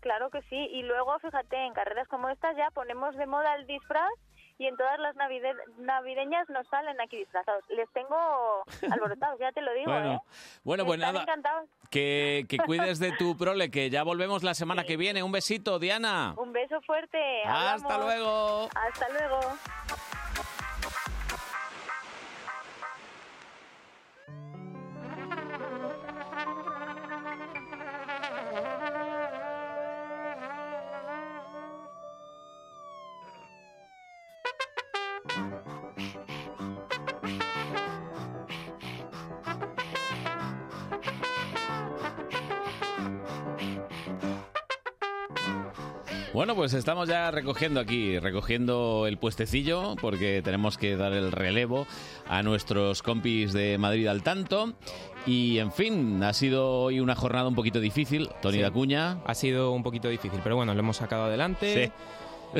claro 0.00 0.30
que 0.30 0.40
sí. 0.48 0.56
Y 0.56 0.84
luego, 0.84 1.18
fíjate, 1.18 1.66
en 1.66 1.74
carreras 1.74 2.08
como 2.08 2.30
estas 2.30 2.56
ya 2.56 2.70
ponemos 2.72 3.14
de 3.16 3.26
moda 3.26 3.56
el 3.56 3.66
disfraz 3.66 4.10
y 4.64 4.66
en 4.66 4.76
todas 4.76 4.98
las 4.98 5.14
navide- 5.16 5.54
navideñas 5.78 6.48
nos 6.48 6.66
salen 6.68 6.98
aquí 7.00 7.18
disfrazados. 7.18 7.62
Les 7.68 7.88
tengo 7.92 8.64
alborotados, 8.90 9.38
ya 9.38 9.52
te 9.52 9.60
lo 9.60 9.72
digo, 9.74 9.92
Bueno, 9.92 10.12
¿eh? 10.14 10.20
bueno, 10.64 10.84
pues 10.86 10.98
nada. 10.98 11.22
encantados. 11.22 11.68
Que, 11.90 12.46
que 12.48 12.58
cuides 12.58 12.98
de 12.98 13.12
tu 13.12 13.36
prole, 13.38 13.70
que 13.70 13.90
ya 13.90 14.02
volvemos 14.02 14.42
la 14.42 14.54
semana 14.54 14.84
que 14.84 14.96
viene. 14.96 15.22
Un 15.22 15.32
besito, 15.32 15.78
Diana. 15.78 16.34
Un 16.38 16.52
beso 16.52 16.80
fuerte. 16.80 17.42
Hasta 17.44 17.94
hablamos. 17.94 18.04
luego. 18.06 18.68
Hasta 18.74 19.08
luego. 19.10 19.40
Bueno, 46.44 46.56
pues 46.56 46.74
estamos 46.74 47.08
ya 47.08 47.30
recogiendo 47.30 47.80
aquí, 47.80 48.18
recogiendo 48.18 49.06
el 49.06 49.16
puestecillo, 49.16 49.96
porque 49.98 50.42
tenemos 50.42 50.76
que 50.76 50.94
dar 50.94 51.14
el 51.14 51.32
relevo 51.32 51.86
a 52.28 52.42
nuestros 52.42 53.02
compis 53.02 53.54
de 53.54 53.78
Madrid 53.78 54.06
al 54.08 54.22
tanto. 54.22 54.74
Y 55.26 55.56
en 55.56 55.72
fin, 55.72 56.22
ha 56.22 56.34
sido 56.34 56.82
hoy 56.82 57.00
una 57.00 57.14
jornada 57.14 57.48
un 57.48 57.54
poquito 57.54 57.80
difícil. 57.80 58.28
Tony 58.42 58.56
Sí. 58.56 58.60
Dacuña. 58.60 59.22
Ha 59.24 59.34
sido 59.34 59.72
un 59.72 59.82
poquito 59.82 60.10
difícil, 60.10 60.40
pero 60.44 60.54
bueno, 60.56 60.74
lo 60.74 60.80
hemos 60.80 60.98
sacado 60.98 61.24
adelante. 61.24 61.92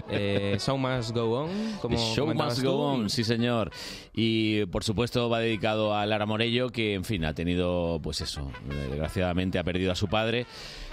Eh, 0.08 0.56
show 0.58 0.76
must 0.78 1.10
go 1.14 1.42
on. 1.42 1.50
Como 1.80 1.96
show 1.96 2.26
must 2.34 2.62
go 2.62 2.70
tú. 2.70 2.78
on, 2.80 3.10
sí 3.10 3.22
señor. 3.22 3.70
Y 4.14 4.64
por 4.66 4.82
supuesto 4.82 5.28
va 5.28 5.40
dedicado 5.40 5.94
a 5.94 6.06
Lara 6.06 6.26
Morello, 6.26 6.70
que 6.70 6.94
en 6.94 7.04
fin 7.04 7.24
ha 7.24 7.34
tenido, 7.34 8.00
pues 8.02 8.20
eso, 8.20 8.50
desgraciadamente 8.88 9.58
ha 9.58 9.62
perdido 9.62 9.92
a 9.92 9.94
su 9.94 10.08
padre. 10.08 10.46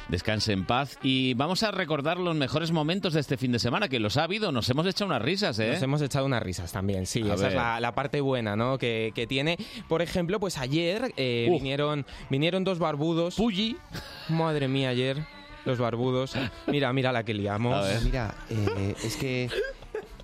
Descanse 0.09 0.53
en 0.53 0.65
paz. 0.65 0.97
Y 1.03 1.33
vamos 1.35 1.63
a 1.63 1.71
recordar 1.71 2.17
los 2.17 2.35
mejores 2.35 2.71
momentos 2.71 3.13
de 3.13 3.19
este 3.19 3.37
fin 3.37 3.51
de 3.51 3.59
semana, 3.59 3.87
que 3.87 3.99
los 3.99 4.17
ha 4.17 4.23
habido. 4.23 4.51
Nos 4.51 4.69
hemos 4.69 4.85
echado 4.85 5.07
unas 5.07 5.21
risas, 5.21 5.57
¿eh? 5.59 5.71
Nos 5.73 5.81
hemos 5.81 6.01
echado 6.01 6.25
unas 6.25 6.43
risas 6.43 6.71
también, 6.71 7.05
sí. 7.05 7.21
A 7.21 7.33
esa 7.35 7.43
ver. 7.43 7.47
es 7.51 7.55
la, 7.55 7.79
la 7.79 7.95
parte 7.95 8.21
buena, 8.21 8.55
¿no? 8.55 8.77
Que, 8.77 9.11
que 9.15 9.27
tiene. 9.27 9.57
Por 9.87 10.01
ejemplo, 10.01 10.39
pues 10.39 10.57
ayer 10.57 11.13
eh, 11.17 11.47
vinieron, 11.49 12.05
vinieron 12.29 12.63
dos 12.63 12.79
barbudos. 12.79 13.35
Puyi. 13.35 13.77
Madre 14.29 14.67
mía, 14.67 14.89
ayer. 14.89 15.25
Los 15.65 15.77
barbudos. 15.77 16.33
Mira, 16.67 16.91
mira 16.91 17.11
la 17.11 17.23
que 17.23 17.33
liamos. 17.35 17.85
Mira, 18.03 18.33
eh, 18.49 18.95
es 19.03 19.15
que 19.15 19.47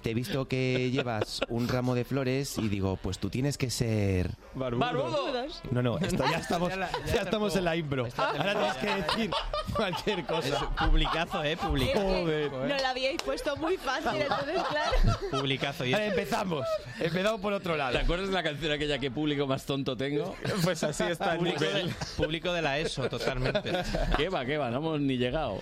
te 0.07 0.11
he 0.11 0.13
visto 0.13 0.47
que 0.47 0.89
llevas 0.89 1.41
un 1.49 1.67
ramo 1.67 1.93
de 1.93 2.05
flores 2.05 2.57
y 2.59 2.69
digo, 2.69 2.95
pues 2.95 3.19
tú 3.19 3.29
tienes 3.29 3.57
que 3.57 3.69
ser... 3.69 4.31
¡Barbudos! 4.55 5.61
No, 5.69 5.81
no, 5.81 5.97
esto 5.97 6.23
ya 6.31 6.37
estamos, 6.39 6.69
Ya 6.69 6.77
la- 6.77 6.89
ya 7.05 7.15
ya 7.15 7.21
estamos 7.23 7.53
en 7.57 7.65
la 7.65 7.75
impro. 7.75 8.07
Ahora 8.15 8.53
tienes 8.53 8.77
que 8.77 9.03
decir 9.03 9.31
cualquier 9.75 10.25
cosa. 10.25 10.69
publicazo, 10.77 11.43
¿eh? 11.43 11.57
Publicazo. 11.57 12.25
No 12.25 12.67
la 12.77 12.89
habíais 12.91 13.21
puesto 13.21 13.57
muy 13.57 13.75
fácil, 13.75 14.21
entonces, 14.21 14.61
claro. 14.63 15.19
Publicazo. 15.29 15.83
Y 15.83 15.91
Vale, 15.91 16.07
empezamos. 16.07 16.65
Empezamos 17.01 17.41
por 17.41 17.51
otro 17.51 17.75
lado. 17.75 17.91
¿Te 17.91 17.97
acuerdas 18.05 18.29
de 18.29 18.33
la 18.33 18.43
canción 18.43 18.71
aquella 18.71 18.99
que 18.99 19.11
público 19.11 19.45
más 19.45 19.65
tonto 19.65 19.97
tengo? 19.97 20.37
Pues 20.63 20.81
así 20.85 21.03
está 21.03 21.33
el 21.33 21.39
público, 21.39 21.59
nivel. 21.65 21.87
de, 21.89 21.93
público 22.15 22.53
de 22.53 22.61
la 22.61 22.79
ESO, 22.79 23.09
totalmente. 23.09 23.73
¿Qué 24.15 24.29
va, 24.29 24.45
qué 24.45 24.57
va? 24.57 24.69
No 24.71 24.77
hemos 24.77 25.01
ni 25.01 25.17
llegado. 25.17 25.61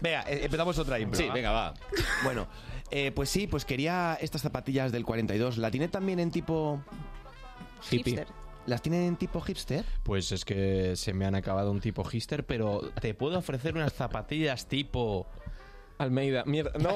Venga, 0.00 0.22
eh, 0.28 0.42
empezamos 0.44 0.78
otra 0.78 1.00
impro. 1.00 1.18
Sí, 1.18 1.26
¿va? 1.26 1.34
venga, 1.34 1.50
va. 1.50 1.74
Bueno, 2.22 2.46
eh, 2.94 3.10
pues 3.10 3.30
sí, 3.30 3.46
pues 3.46 3.64
quería 3.64 4.18
estas 4.20 4.42
zapatillas 4.42 4.92
del 4.92 5.06
42. 5.06 5.56
¿La 5.56 5.70
tiene 5.70 5.88
también 5.88 6.20
en 6.20 6.30
tipo... 6.30 6.82
Hippie. 7.90 8.12
Hipster. 8.16 8.26
¿Las 8.66 8.82
tienen 8.82 9.04
en 9.04 9.16
tipo 9.16 9.40
hipster? 9.40 9.84
Pues 10.02 10.30
es 10.30 10.44
que 10.44 10.94
se 10.94 11.14
me 11.14 11.24
han 11.24 11.34
acabado 11.34 11.72
un 11.72 11.80
tipo 11.80 12.04
hipster, 12.04 12.44
pero 12.44 12.92
te 13.00 13.14
puedo 13.14 13.38
ofrecer 13.38 13.74
unas 13.74 13.94
zapatillas 13.94 14.66
tipo... 14.66 15.26
Almeida, 15.96 16.44
mierda. 16.44 16.72
No, 16.78 16.90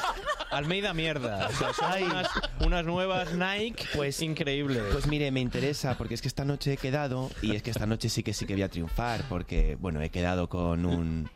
Almeida 0.50 0.92
mierda. 0.94 1.46
O 1.46 1.52
sea, 1.52 1.72
son 1.72 2.02
unas, 2.02 2.28
unas 2.64 2.84
nuevas 2.84 3.32
Nike, 3.34 3.84
pues 3.94 4.20
increíbles. 4.22 4.82
Pues 4.90 5.06
mire, 5.06 5.30
me 5.30 5.40
interesa 5.40 5.96
porque 5.96 6.14
es 6.14 6.22
que 6.22 6.28
esta 6.28 6.44
noche 6.44 6.72
he 6.72 6.76
quedado 6.76 7.30
y 7.40 7.54
es 7.54 7.62
que 7.62 7.70
esta 7.70 7.86
noche 7.86 8.08
sí 8.08 8.24
que 8.24 8.32
sí 8.32 8.46
que 8.46 8.54
voy 8.54 8.62
a 8.62 8.68
triunfar 8.68 9.22
porque, 9.28 9.76
bueno, 9.76 10.02
he 10.02 10.10
quedado 10.10 10.48
con 10.48 10.86
un... 10.86 11.30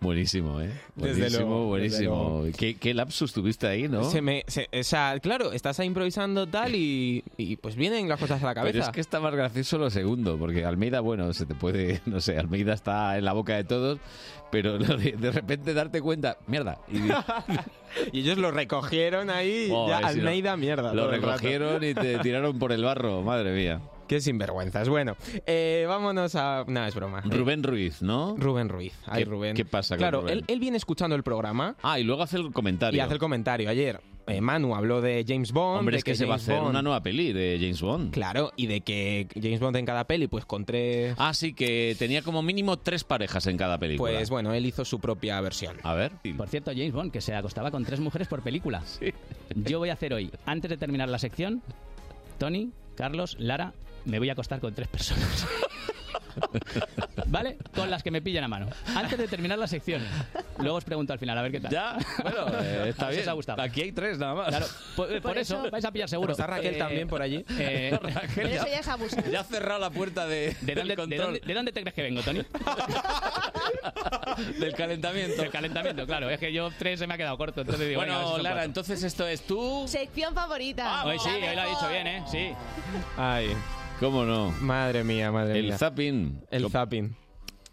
Buenísimo, 0.00 0.60
¿eh? 0.60 0.70
Desde 0.94 1.14
Buenísimo, 1.22 1.46
luego, 1.48 1.66
buenísimo. 1.66 2.42
desde 2.44 2.56
¿Qué, 2.58 2.76
qué 2.76 2.94
lapsus 2.94 3.32
tuviste 3.32 3.66
ahí, 3.66 3.88
¿no? 3.88 4.04
Se 4.04 4.22
me, 4.22 4.44
se- 4.46 4.68
o 4.72 4.82
sea, 4.84 5.18
claro, 5.20 5.52
estás 5.52 5.80
ahí 5.80 5.88
improvisando 5.88 6.46
tal 6.46 6.76
y, 6.76 7.24
y 7.36 7.56
pues 7.56 7.74
vienen 7.74 8.08
las 8.08 8.20
cosas 8.20 8.40
a 8.42 8.46
la 8.46 8.54
cabeza. 8.54 8.72
Pero 8.72 8.84
es 8.84 8.90
que 8.90 9.00
está 9.00 9.18
más 9.18 9.34
gracioso 9.34 9.76
lo 9.76 9.90
segundo, 9.90 10.38
porque 10.38 10.64
Almeida, 10.64 11.00
bueno, 11.00 11.32
se 11.32 11.46
te 11.46 11.56
puede, 11.56 12.00
no 12.06 12.20
sé, 12.20 12.38
Almeida 12.38 12.74
está 12.74 13.18
en 13.18 13.24
la 13.24 13.32
boca 13.32 13.56
de 13.56 13.64
todos, 13.64 13.98
pero 14.52 14.78
de, 14.78 15.12
de 15.18 15.30
repente 15.32 15.74
darte 15.74 16.00
cuenta, 16.00 16.38
mierda. 16.46 16.78
Y, 16.92 16.98
Y 18.12 18.20
ellos 18.20 18.38
lo 18.38 18.50
recogieron 18.52 19.30
ahí, 19.30 19.68
Oh, 19.72 19.88
ya 19.88 19.98
si 19.98 20.02
no. 20.02 20.08
Almeida 20.28 20.56
mierda. 20.56 20.94
lo 20.94 21.10
recogieron 21.10 21.82
y 21.82 21.94
te 21.94 22.18
tiraron 22.20 22.56
por 22.58 22.70
el 22.70 22.84
barro, 22.84 23.22
madre 23.22 23.52
mía. 23.52 23.80
Qué 24.08 24.20
sinvergüenzas. 24.20 24.88
Bueno, 24.88 25.16
eh, 25.46 25.84
vámonos 25.86 26.34
a... 26.34 26.64
No, 26.66 26.84
es 26.86 26.94
broma. 26.94 27.20
Rubén 27.26 27.62
Ruiz, 27.62 28.02
¿no? 28.02 28.34
Rubén 28.38 28.68
Ruiz. 28.68 28.94
Ay, 29.06 29.24
¿Qué- 29.24 29.30
Rubén. 29.30 29.54
qué 29.54 29.64
pasa 29.64 29.94
con 29.96 29.98
Claro, 29.98 30.20
Rubén? 30.22 30.38
Él, 30.38 30.44
él 30.48 30.60
viene 30.60 30.76
escuchando 30.78 31.14
el 31.14 31.22
programa. 31.22 31.76
Ah, 31.82 31.98
y 32.00 32.04
luego 32.04 32.22
hace 32.22 32.38
el 32.38 32.50
comentario. 32.52 32.96
Y 32.96 33.00
hace 33.00 33.12
el 33.14 33.20
comentario. 33.20 33.68
Ayer 33.68 34.00
eh, 34.26 34.40
Manu 34.40 34.74
habló 34.74 35.00
de 35.00 35.24
James 35.26 35.52
Bond. 35.52 35.80
Hombre, 35.80 35.92
de 35.94 35.98
es 35.98 36.04
que, 36.04 36.14
se 36.14 36.24
va 36.26 36.34
a 36.34 36.38
James 36.38 36.48
hacer 36.48 36.60
Bond- 36.62 36.70
una 36.70 36.82
nueva 36.82 37.02
peli 37.02 37.32
de 37.32 37.56
James 37.60 37.80
Bond. 37.80 38.12
Claro, 38.12 38.52
y 38.56 38.66
de 38.66 38.80
que 38.82 39.26
James 39.34 39.60
Bond 39.60 39.76
en 39.76 39.86
cada 39.86 40.04
peli, 40.04 40.26
pues 40.26 40.44
con 40.44 40.64
tres... 40.64 41.14
Ah, 41.18 41.32
sí, 41.34 41.52
que 41.54 41.94
tenía 41.98 42.22
como 42.22 42.42
mínimo 42.42 42.78
tres 42.78 43.04
parejas 43.04 43.46
en 43.46 43.56
cada 43.56 43.78
película. 43.78 44.12
Pues 44.12 44.28
bueno, 44.30 44.52
él 44.54 44.64
hizo 44.66 44.84
su 44.84 45.00
propia 45.00 45.40
versión. 45.40 45.76
A 45.82 45.94
ver. 45.94 46.12
Por 46.36 46.48
cierto, 46.48 46.70
James 46.72 46.92
Bond, 46.92 47.10
que 47.12 47.20
se 47.20 47.34
acostaba 47.34 47.70
con 47.70 47.84
tres 47.84 48.00
mujeres 48.00 48.28
por 48.28 48.42
película. 48.42 48.82
Yo 49.54 49.78
voy 49.78 49.90
a 49.90 49.94
hacer 49.94 50.12
hoy, 50.14 50.30
antes 50.46 50.70
de 50.70 50.76
terminar 50.76 51.08
la 51.08 51.18
sección, 51.18 51.62
Tony, 52.38 52.70
Carlos, 52.96 53.36
Lara, 53.38 53.72
me 54.08 54.18
voy 54.18 54.28
a 54.28 54.32
acostar 54.32 54.60
con 54.60 54.74
tres 54.74 54.88
personas. 54.88 55.46
¿Vale? 57.26 57.58
Con 57.74 57.90
las 57.90 58.02
que 58.02 58.10
me 58.12 58.22
pillan 58.22 58.44
a 58.44 58.48
mano. 58.48 58.68
Antes 58.94 59.18
de 59.18 59.26
terminar 59.28 59.58
la 59.58 59.66
sección. 59.66 60.02
Luego 60.58 60.76
os 60.76 60.84
pregunto 60.84 61.12
al 61.12 61.18
final, 61.18 61.36
a 61.36 61.42
ver 61.42 61.50
qué 61.52 61.60
tal. 61.60 61.70
Ya, 61.72 61.96
bueno, 62.22 62.46
eh, 62.62 62.86
está 62.90 63.08
bien. 63.10 63.22
os 63.22 63.28
ha 63.28 63.32
gustado. 63.32 63.62
Aquí 63.62 63.82
hay 63.82 63.92
tres 63.92 64.18
nada 64.18 64.34
más. 64.34 64.48
Claro, 64.48 64.66
por, 64.96 65.08
por 65.08 65.20
Por 65.22 65.38
eso, 65.38 65.60
eso- 65.60 65.70
vais 65.70 65.84
a 65.84 65.90
pillar 65.92 66.08
seguro. 66.08 66.32
¿Está 66.32 66.46
Raquel 66.46 66.78
también 66.78 67.08
por 67.08 67.20
allí? 67.22 67.44
eh, 67.58 67.90
Raquel 68.02 68.30
Pero 68.34 68.48
eso 68.48 68.66
ya 68.68 68.78
es 68.78 68.88
abuso. 68.88 69.16
Ya 69.30 69.40
ha 69.40 69.44
cerrado 69.44 69.80
la 69.80 69.90
puerta 69.90 70.26
de, 70.26 70.56
¿De 70.60 70.74
del 70.74 70.88
dónde, 70.96 71.16
de, 71.16 71.22
dónde, 71.22 71.40
de 71.40 71.54
dónde 71.54 71.72
te 71.72 71.80
crees 71.80 71.94
que 71.94 72.02
vengo, 72.02 72.22
Tony? 72.22 72.42
Del 74.60 74.74
calentamiento. 74.74 75.42
Del 75.42 75.50
calentamiento, 75.50 76.06
claro. 76.06 76.30
Es 76.30 76.38
que 76.38 76.52
yo 76.52 76.70
tres 76.78 77.00
se 77.00 77.06
me 77.06 77.14
ha 77.14 77.16
quedado 77.16 77.36
corto. 77.36 77.62
Entonces 77.62 77.88
digo, 77.88 78.00
Bueno, 78.00 78.38
Lara, 78.38 78.50
cuatro. 78.50 78.62
entonces 78.62 79.02
esto 79.02 79.26
es 79.26 79.42
tú. 79.42 79.84
Sección 79.88 80.34
favorita. 80.34 81.04
Hoy 81.04 81.18
sí, 81.18 81.28
hoy 81.28 81.54
lo 81.56 81.62
ha 81.62 81.66
dicho 81.66 81.88
bien, 81.90 82.06
¿eh? 82.06 82.22
Sí. 82.30 82.50
Ay, 83.16 83.48
¿Cómo 84.00 84.24
no? 84.24 84.52
madre 84.60 85.02
mía, 85.02 85.32
madre 85.32 85.58
El 85.58 85.66
mía. 85.66 85.78
zapping. 85.78 86.40
El 86.50 86.70
zapping. 86.70 87.16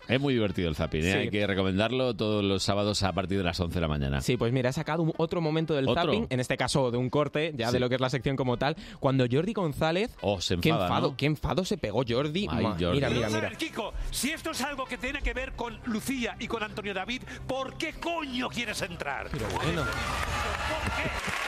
Es 0.08 0.20
muy 0.22 0.34
divertido 0.34 0.70
el 0.70 0.76
zapping, 0.76 1.04
¿eh? 1.04 1.12
Sí. 1.12 1.18
hay 1.18 1.30
que 1.30 1.48
recomendarlo 1.48 2.14
todos 2.16 2.44
los 2.44 2.62
sábados 2.64 3.02
a 3.04 3.12
partir 3.14 3.38
de 3.40 3.44
las 3.44 3.60
11 3.60 3.74
de 3.76 3.82
la 3.82 3.88
mañana. 3.88 4.22
Sí, 4.22 4.38
pues 4.38 4.54
mira, 4.54 4.70
he 4.70 4.74
sacado 4.74 5.04
un- 5.04 5.14
otro 5.18 5.42
momento 5.42 5.74
del 5.74 5.88
¿Otro? 5.88 6.04
zapping, 6.04 6.28
en 6.30 6.40
este 6.40 6.58
caso 6.58 6.92
de 6.92 6.98
un 6.98 7.10
corte, 7.10 7.54
ya 7.56 7.68
Sí. 7.68 7.74
de 7.74 7.80
lo 7.80 7.90
que 7.90 7.96
es 7.96 8.02
la 8.02 8.10
sección 8.10 8.36
como 8.36 8.58
tal, 8.58 8.76
cuando 9.00 9.26
Jordi 9.30 9.54
González... 9.54 10.12
Oh, 10.22 10.40
se 10.42 10.58
qué 10.58 10.70
enfada, 10.70 10.88
enfado, 10.88 11.08
¿no? 11.10 11.18
qué 11.18 11.26
enfado 11.26 11.66
se 11.66 11.78
pegó 11.78 12.04
Jordi. 12.08 12.48
Ay, 12.52 12.64
Ma- 12.64 12.70
Jordi. 12.80 12.92
Mira, 12.96 13.10
mira, 13.10 13.22
Vamos 13.22 13.34
a 13.34 13.38
mira. 13.38 13.50
ver, 13.50 13.58
Kiko, 13.58 13.94
si 14.12 14.32
esto 14.32 14.52
es 14.52 14.62
algo 14.62 14.86
que 14.86 14.98
tiene 14.98 15.22
que 15.22 15.34
ver 15.34 15.54
con 15.54 15.80
Lucía 15.86 16.36
y 16.40 16.48
con 16.48 16.62
Antonio 16.62 16.94
David, 16.94 17.24
¿por 17.48 17.78
qué 17.78 17.94
coño 17.94 18.50
quieres 18.50 18.82
entrar? 18.84 19.28
Pero 19.32 19.48
bueno. 19.56 19.84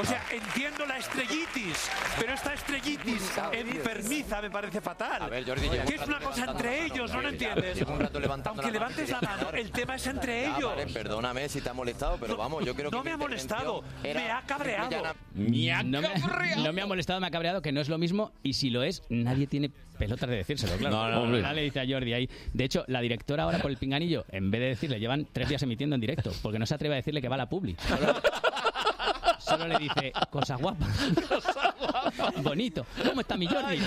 O 0.02 0.06
sea, 0.06 0.24
entiendo 0.32 0.86
la 0.86 0.98
estrellitis, 0.98 1.90
pero 2.20 2.34
esta 2.34 2.54
estrellitis 2.54 3.32
enfermiza 3.52 4.42
me 4.42 4.50
parece 4.50 4.80
fatal. 4.82 5.22
A 5.24 5.28
ver, 5.28 5.46
Jordi, 5.46 5.70
llevo 5.70 5.86
que 5.86 5.96
es 5.96 6.08
una 6.08 6.20
cosa 6.20 6.42
levantando 6.42 6.52
entre 6.52 6.82
mano. 6.82 6.94
ellos, 6.94 7.10
¿no 7.12 7.18
lo 7.22 7.30
Jordi, 7.30 7.46
entiendes? 7.46 7.78
llevo 7.78 7.94
un 7.94 8.00
rato 8.00 8.20
levantando 8.20 8.47
Aunque 8.50 8.62
la 8.62 8.68
mano. 8.68 8.74
levantes 8.80 9.10
la 9.10 9.22
mano, 9.22 9.50
el 9.52 9.72
tema 9.72 9.96
es 9.96 10.08
entre 10.08 10.46
Ah, 10.48 10.58
ellos. 10.58 10.70
vale, 10.76 10.88
perdóname 10.88 11.50
si 11.50 11.62
te 11.62 11.70
ha 11.70 11.74
molestado, 11.74 12.18
pero 12.20 12.38
vamos, 12.38 12.66
yo 12.66 12.74
creo 12.76 12.90
no 12.92 13.00
que 13.04 13.04
me 13.04 13.10
mi 13.10 13.14
ha 13.14 13.18
molestado, 13.18 13.84
me 14.04 14.32
ha 14.32 14.42
cabreado. 14.44 14.90
no, 15.36 16.02
me, 16.02 16.56
no 16.64 16.74
me 16.74 16.82
ha 16.82 16.86
molestado, 16.86 17.20
me 17.20 17.28
ha 17.28 17.32
cabreado, 17.32 17.62
que 17.62 17.72
no 17.72 17.82
es 17.82 17.90
lo 17.90 17.98
mismo. 17.98 18.32
Y 18.44 18.54
si 18.54 18.70
lo 18.70 18.84
es, 18.84 19.04
nadie 19.10 19.48
tiene 19.48 19.70
pelotas 19.98 20.30
de 20.30 20.36
decírselo, 20.38 20.76
claro. 20.78 20.96
No, 20.96 21.28
no. 21.28 21.38
Nada 21.40 21.54
le 21.54 21.62
dice 21.64 21.80
a 21.80 21.86
Jordi 21.88 22.14
ahí. 22.14 22.30
De 22.54 22.64
hecho, 22.64 22.84
la 22.88 23.02
directora 23.02 23.44
ahora 23.44 23.60
por 23.60 23.72
el 23.72 23.78
pinganillo, 23.78 24.26
en 24.30 24.52
vez 24.52 24.62
de 24.62 24.68
decirle, 24.68 25.00
llevan 25.00 25.28
tres 25.32 25.50
días 25.50 25.62
emitiendo 25.64 25.96
en 25.96 26.02
directo, 26.02 26.32
porque 26.42 26.60
no 26.60 26.66
se 26.66 26.76
atreve 26.76 26.96
a 26.96 26.98
decirle 26.98 27.22
que 27.22 27.30
va 27.30 27.36
a 27.36 27.40
la 27.40 27.50
publi. 27.50 27.76
Solo, 29.48 29.68
le 29.68 29.78
dice, 29.80 30.12
cosa 30.30 30.56
guapa. 30.58 30.86
Bonito. 32.44 32.86
¿Cómo 33.08 33.22
está 33.22 33.38
mi 33.38 33.48
Jordi? 33.48 33.78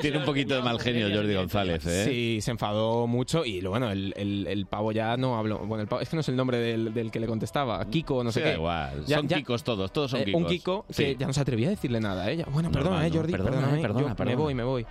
Tiene 0.00 0.18
un 0.18 0.24
poquito 0.24 0.54
de 0.54 0.62
mal 0.62 0.80
genio 0.80 1.08
Jordi 1.14 1.34
González, 1.34 1.84
¿eh? 1.86 2.04
Sí, 2.04 2.38
se 2.40 2.50
enfadó 2.52 3.06
mucho 3.06 3.44
y 3.44 3.60
lo- 3.60 3.70
bueno, 3.70 3.90
el, 3.90 4.14
el- 4.16 4.46
el 4.46 4.66
pavo 4.66 4.92
ya 4.92 5.16
no 5.16 5.36
habló. 5.36 5.58
Bueno, 5.58 5.82
el 5.82 5.88
pavo- 5.88 6.00
es 6.02 6.08
que 6.08 6.16
no 6.16 6.20
es 6.20 6.28
el 6.28 6.36
nombre 6.36 6.58
del, 6.58 6.92
del 6.94 7.10
que 7.10 7.20
le 7.20 7.26
contestaba. 7.26 7.84
Kiko, 7.86 8.22
no 8.24 8.32
sé 8.32 8.40
Sí, 8.40 8.44
qué. 8.44 8.48
da 8.50 8.54
igual. 8.56 9.04
Ya- 9.06 9.16
Son 9.18 9.28
ya- 9.28 9.36
Kikos 9.38 9.64
todos, 9.64 9.92
todos 9.92 10.10
son 10.10 10.20
eh, 10.20 10.24
Kikos. 10.26 10.40
Un 10.42 10.48
Kiko 10.48 10.86
que 10.94 11.16
ya 11.16 11.26
no 11.26 11.32
se 11.32 11.40
atrevía 11.40 11.68
a 11.68 11.70
decirle 11.70 12.00
nada 12.00 12.24
a 12.24 12.30
ella. 12.30 12.46
Bueno, 12.50 12.70
perdona, 12.70 12.96
Normal, 12.96 13.12
eh. 13.12 13.16
Jordi. 13.16 13.32
Perdona, 13.32 13.50
perdóname, 13.52 13.78
eh, 13.78 13.82
perdona, 13.82 14.00
yo 14.08 14.16
perdona. 14.16 14.30
Me 14.30 14.36
voy, 14.42 14.54
me 14.54 14.62
voy. 14.64 14.86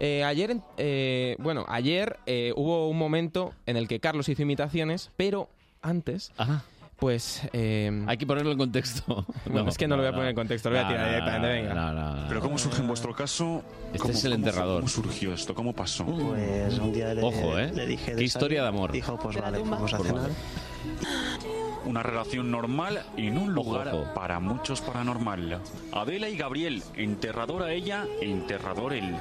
Eh, 0.00 0.22
ayer, 0.24 0.56
eh, 0.76 1.34
bueno, 1.38 1.64
ayer 1.68 2.18
eh, 2.26 2.52
hubo 2.56 2.88
un 2.88 2.98
momento 2.98 3.52
en 3.66 3.76
el 3.76 3.88
que 3.88 4.00
Carlos 4.00 4.28
hizo 4.28 4.42
imitaciones, 4.42 5.10
pero 5.16 5.48
antes, 5.80 6.30
pues... 6.98 7.42
eh, 7.52 8.04
Hay 8.06 8.16
que 8.18 8.26
ponerlo 8.26 8.52
en 8.52 8.58
contexto. 8.58 9.24
Bueno, 9.50 9.70
es 9.70 9.78
que 9.78 9.86
no, 9.88 9.96
lo 9.96 10.02
voy 10.02 10.10
a 10.10 10.14
poner 10.14 10.28
en 10.30 10.34
contexto, 10.34 10.68
lo 10.70 10.76
voy 10.76 10.84
a 10.84 10.88
No, 10.88 10.90
tirar 10.90 11.06
no, 11.06 11.12
directamente, 11.12 11.48
no, 11.48 11.68
venga. 11.68 11.74
no, 11.74 11.92
no, 11.92 12.14
no. 12.22 12.28
Pero 12.28 12.40
¿cómo 12.40 12.58
surge 12.58 12.80
en 12.82 12.88
vuestro 12.88 13.14
caso? 13.14 13.62
Este 13.86 13.98
¿Cómo- 13.98 14.14
es 14.14 14.24
el 14.24 14.32
enterrador. 14.34 14.80
¿Cómo 14.80 14.88
surgió 14.88 15.32
esto? 15.32 15.54
¿Cómo 15.54 15.72
pasó? 15.72 16.04
Pues 16.04 16.78
un 16.78 16.92
día 16.92 17.14
le, 17.14 17.22
Ojo, 17.22 17.58
¿eh? 17.58 17.72
le 17.74 17.86
dije... 17.86 18.14
Qué 18.14 18.24
historia 18.24 18.62
de 18.62 18.68
amor. 18.68 18.92
Dijo, 18.92 19.18
pues 19.18 19.36
vale, 19.40 19.58
tumba. 19.58 19.76
vamos 19.76 19.94
a 19.94 19.98
cenar. 19.98 20.30
Una 21.84 22.02
relación 22.02 22.50
normal 22.50 23.02
en 23.16 23.38
un 23.38 23.54
lugar 23.54 24.12
para 24.14 24.40
muchos 24.40 24.80
paranormal. 24.80 25.60
Adela 25.92 26.28
y 26.28 26.36
Gabriel, 26.36 26.82
enterrador 26.96 27.62
a 27.62 27.72
ella, 27.72 28.04
enterrador 28.20 28.92
él. 28.92 29.14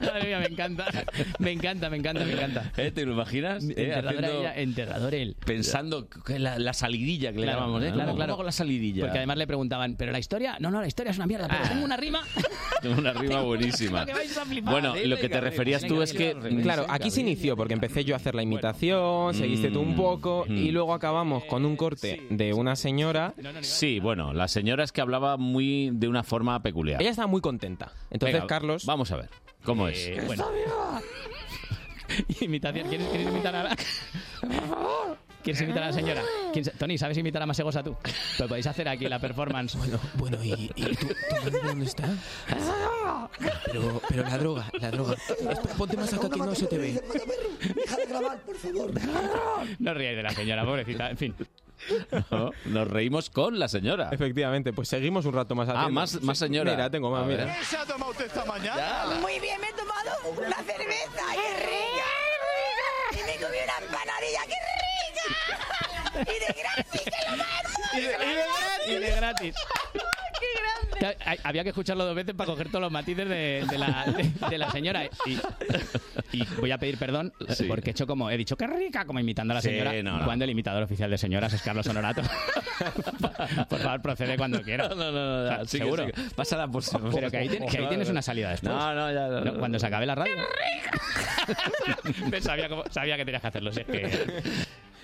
Madre 0.00 0.26
mía, 0.26 0.38
me 0.40 0.46
encanta. 0.46 0.86
Me 1.38 1.52
encanta, 1.52 1.90
me 1.90 1.96
encanta, 1.96 2.24
me 2.24 2.32
encanta. 2.32 2.72
¿Eh? 2.76 2.90
¿Te 2.90 3.04
lo 3.06 3.12
imaginas? 3.12 3.64
Eh, 3.64 3.74
Enterrador 3.76 4.08
haciendo- 4.24 4.40
ella, 4.40 4.54
enterrador 4.56 5.14
él. 5.14 5.36
Pensando 5.44 6.08
que 6.08 6.38
la, 6.38 6.58
la 6.58 6.72
salidilla 6.72 7.32
que 7.32 7.38
le 7.38 7.44
Claro, 7.44 7.60
llamamos, 7.60 7.82
¿eh? 7.82 7.90
claro, 7.92 8.04
¿Cómo 8.06 8.16
claro. 8.16 8.32
hago 8.34 8.42
la 8.44 8.52
salidilla? 8.52 9.02
Porque 9.04 9.18
además 9.18 9.36
le 9.36 9.46
preguntaban, 9.46 9.96
¿pero 9.96 10.12
la 10.12 10.18
historia? 10.18 10.56
No, 10.60 10.70
no, 10.70 10.80
la 10.80 10.86
historia 10.86 11.10
es 11.10 11.16
una 11.16 11.26
mierda, 11.26 11.48
pero 11.48 11.68
tengo 11.68 11.84
una 11.84 11.96
rima. 11.96 12.20
Tengo 12.80 12.94
una 12.98 13.12
rima 13.12 13.42
buenísima. 13.42 14.06
Bueno, 14.62 14.94
lo 15.04 15.16
que 15.18 15.28
te 15.28 15.40
referías 15.40 15.84
tú 15.86 16.02
es 16.02 16.12
que... 16.12 16.34
Claro, 16.62 16.86
aquí 16.88 17.10
se 17.10 17.20
inició 17.20 17.56
porque 17.56 17.74
empecé 17.74 18.04
yo 18.04 18.14
a 18.14 18.16
hacer 18.16 18.34
la 18.34 18.42
imitación, 18.42 19.34
seguiste 19.34 19.70
tú 19.70 19.80
un 19.80 19.96
poco 19.96 20.44
Mm. 20.48 20.56
y 20.56 20.70
luego 20.70 20.94
acabamos 20.94 21.44
con 21.44 21.64
un 21.64 21.76
corte 21.76 22.26
de 22.30 22.52
una 22.54 22.76
señora. 22.76 23.34
Sí, 23.60 24.00
bueno, 24.00 24.32
la 24.32 24.48
señora 24.48 24.84
es 24.84 24.92
que 24.92 25.00
hablaba 25.00 25.36
muy 25.36 25.90
de 25.92 26.08
una 26.08 26.22
forma 26.22 26.60
peculiar. 26.62 27.00
Ella 27.00 27.10
estaba 27.10 27.26
muy 27.28 27.40
contenta. 27.40 27.92
Entonces, 28.10 28.34
Venga, 28.34 28.46
Carlos. 28.46 28.84
Vamos 28.86 29.10
a 29.12 29.16
ver. 29.16 29.28
¿Cómo 29.64 29.88
es? 29.88 30.06
Eh, 30.06 30.20
bueno. 30.26 30.46
Imitación. 32.40 32.88
¿Quieres, 32.88 33.08
quieres 33.08 33.28
imitar 33.28 33.54
a 33.56 33.62
la... 33.64 33.76
¿Quieres 35.42 35.62
imitar 35.62 35.82
a 35.84 35.86
la 35.86 35.92
señora? 35.92 36.22
¿Quién 36.52 36.64
sa- 36.64 36.72
Tony, 36.72 36.98
¿sabes 36.98 37.16
imitar 37.18 37.42
a 37.42 37.46
Masegosa 37.46 37.82
tú? 37.82 37.96
Pues 38.02 38.48
podéis 38.48 38.66
hacer 38.66 38.88
aquí 38.88 39.08
la 39.08 39.18
performance. 39.18 39.76
Bueno, 39.76 39.98
bueno, 40.14 40.44
¿y, 40.44 40.70
y 40.76 40.82
tú, 40.96 41.06
dónde 41.64 41.86
está? 41.86 42.08
Pero, 43.66 44.02
pero 44.08 44.22
la 44.22 44.38
droga, 44.38 44.70
la 44.80 44.90
droga. 44.90 45.14
Espera, 45.14 45.74
ponte 45.78 45.96
más 45.96 46.12
acá 46.12 46.28
que 46.28 46.38
no 46.38 46.54
se 46.54 46.66
te 46.66 46.78
ve. 46.78 47.02
Deja 47.74 47.96
de 47.96 48.06
grabar, 48.06 48.38
por 48.40 48.56
favor. 48.56 48.90
No 49.78 49.94
ríais 49.94 50.16
de 50.16 50.22
la 50.22 50.30
señora, 50.30 50.64
pobrecita. 50.64 51.10
En 51.10 51.16
fin. 51.16 51.34
No, 52.30 52.50
nos 52.66 52.88
reímos 52.88 53.30
con 53.30 53.58
la 53.58 53.66
señora. 53.66 54.10
Efectivamente, 54.12 54.72
pues 54.74 54.88
seguimos 54.88 55.24
un 55.24 55.32
rato 55.32 55.54
más 55.54 55.66
Ah, 55.70 55.88
más, 55.88 56.20
más 56.20 56.36
señora. 56.36 56.72
Mira, 56.72 56.90
tengo 56.90 57.10
más, 57.10 57.26
mira. 57.26 57.56
se 57.64 57.76
ha 57.78 57.86
tomado 57.86 58.10
usted 58.10 58.26
esta 58.26 58.44
mañana? 58.44 59.04
Muy 59.22 59.38
bien, 59.40 59.58
me 59.60 59.68
he 59.68 59.72
tomado 59.72 60.10
una 60.36 60.56
cerveza, 60.56 61.22
qué 61.32 61.64
rica. 61.64 61.79
Y 66.20 66.24
de 66.24 66.60
gratis, 66.60 67.00
que 67.02 67.30
lo 67.30 67.36
más. 67.36 67.62
Y 67.94 68.00
de, 68.00 68.06
y 68.06 68.10
de 68.10 68.16
gratis. 68.36 68.88
Y 68.88 68.94
de 68.94 69.10
gratis. 69.16 69.54
¡Qué 70.40 70.46
grande! 71.02 71.40
Había 71.44 71.62
que 71.62 71.68
escucharlo 71.70 72.04
dos 72.04 72.14
veces 72.14 72.34
para 72.34 72.50
coger 72.50 72.68
todos 72.68 72.80
los 72.82 72.92
matices 72.92 73.28
de, 73.28 73.64
de 73.70 73.78
la, 73.78 74.04
de- 74.06 74.48
de 74.50 74.58
la 74.58 74.70
señora. 74.70 75.04
Y, 75.26 75.38
y 76.32 76.44
voy 76.58 76.70
a 76.72 76.78
pedir 76.78 76.98
perdón 76.98 77.32
Sí. 77.50 77.64
porque 77.64 77.90
he 77.90 77.92
hecho 77.92 78.06
como, 78.06 78.30
he 78.30 78.36
dicho 78.36 78.56
qué 78.56 78.66
rica, 78.66 79.04
como 79.04 79.20
imitando 79.20 79.52
a 79.52 79.56
la 79.56 79.62
Sí, 79.62 79.68
señora. 79.68 79.92
no, 80.02 80.18
no. 80.18 80.24
Cuando 80.24 80.44
el 80.44 80.50
imitador 80.50 80.82
oficial 80.82 81.10
de 81.10 81.18
señoras 81.18 81.52
es 81.52 81.62
Carlos 81.62 81.86
Honorato. 81.86 82.22
por 83.68 83.80
favor, 83.80 84.02
procede 84.02 84.36
cuando 84.36 84.62
quiera. 84.62 84.88
No, 84.88 84.94
no, 84.94 85.12
no, 85.12 85.64
sigue, 85.66 85.84
seguro. 85.84 86.06
sigue. 86.06 86.30
Pásala 86.34 86.66
por 86.68 86.82
Pero 87.14 87.30
que 87.30 87.36
ahí, 87.36 87.48
tien- 87.48 87.70
que 87.70 87.78
ahí 87.78 87.86
tienes 87.88 88.08
una 88.08 88.22
salida 88.22 88.50
después. 88.50 88.72
No, 88.72 88.94
no, 88.94 89.12
ya. 89.12 89.28
no, 89.28 89.40
No, 89.40 89.52
no. 89.52 89.58
Cuando 89.58 89.78
se 89.78 89.86
acabe 89.86 90.06
la 90.06 90.14
radio. 90.14 90.34
Sabía, 92.42 92.68
cómo- 92.68 92.84
sabía 92.90 93.16
que 93.16 93.24
tenías 93.24 93.40
que 93.42 93.48
hacerlo. 93.48 93.72
si 93.72 93.80
es 93.80 93.86
que... 93.86 94.42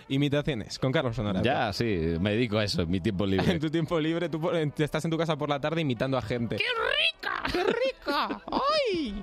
Imitaciones 0.09 0.79
con 0.79 0.93
Carlos 0.93 1.19
Honorato. 1.19 1.45
Ya, 1.45 1.73
sí, 1.73 1.85
me 2.21 2.31
dedico 2.33 2.59
a 2.59 2.65
eso 2.65 2.83
en 2.83 2.91
mi 2.91 3.01
tiempo 3.01 3.27
libre. 3.27 3.51
En 3.53 3.61
tu 3.61 3.71
tiempo 3.71 3.99
libre, 3.99 4.29
tú 4.29 4.51
estás 4.79 5.05
en 5.05 5.11
tu 5.11 5.19
casa 5.19 5.37
por 5.37 5.49
la 5.49 5.61
tarde 5.61 5.81
imitando 5.81 6.17
a 6.17 6.23
gente. 6.23 6.57
rica! 6.57 7.43
¡Qué 7.53 7.65
rica! 7.65 8.43
¡Ay! 8.51 9.23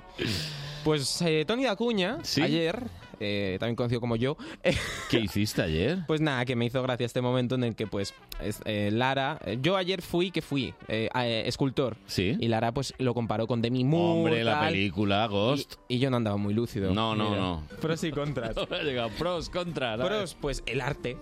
Pues 0.84 1.22
eh, 1.22 1.44
Tony 1.46 1.64
Dacuña, 1.64 2.18
ayer, 2.42 2.82
eh, 3.24 3.56
también 3.58 3.76
conocido 3.76 4.00
como 4.00 4.16
yo, 4.16 4.36
¿Qué 5.10 5.20
hiciste 5.20 5.62
ayer? 5.62 5.98
pues 6.06 6.20
nada, 6.20 6.44
que 6.44 6.54
me 6.56 6.66
hizo 6.66 6.82
gracia 6.82 7.06
este 7.06 7.20
momento 7.20 7.54
en 7.54 7.64
el 7.64 7.74
que 7.74 7.86
pues 7.86 8.14
es- 8.40 8.60
eh, 8.64 8.90
Lara, 8.92 9.38
eh, 9.44 9.58
yo 9.60 9.76
ayer 9.76 10.02
fui, 10.02 10.30
que 10.30 10.42
fui, 10.42 10.74
eh, 10.88 11.08
eh, 11.14 11.42
escultor. 11.46 11.96
Sí. 12.06 12.36
Y 12.38 12.48
Lara 12.48 12.72
pues 12.72 12.94
lo 12.98 13.14
comparó 13.14 13.46
con 13.46 13.62
Demi 13.62 13.84
Moore. 13.84 14.20
Hombre, 14.20 14.44
la 14.44 14.60
tal, 14.60 14.72
película, 14.72 15.26
Ghost. 15.26 15.74
Y, 15.88 15.96
y 15.96 15.98
yo 15.98 16.10
no 16.10 16.16
andaba 16.18 16.36
muy 16.36 16.54
lúcido. 16.54 16.92
No, 16.94 17.14
no, 17.14 17.30
Mira. 17.30 17.40
no. 17.40 17.62
Pros 17.80 18.04
y 18.04 18.10
contras. 18.10 18.54
Llegado 18.84 19.08
pros, 19.18 19.48
contras. 19.48 19.98
Pros, 20.00 20.36
pues 20.40 20.62
el 20.66 20.80
arte. 20.80 21.16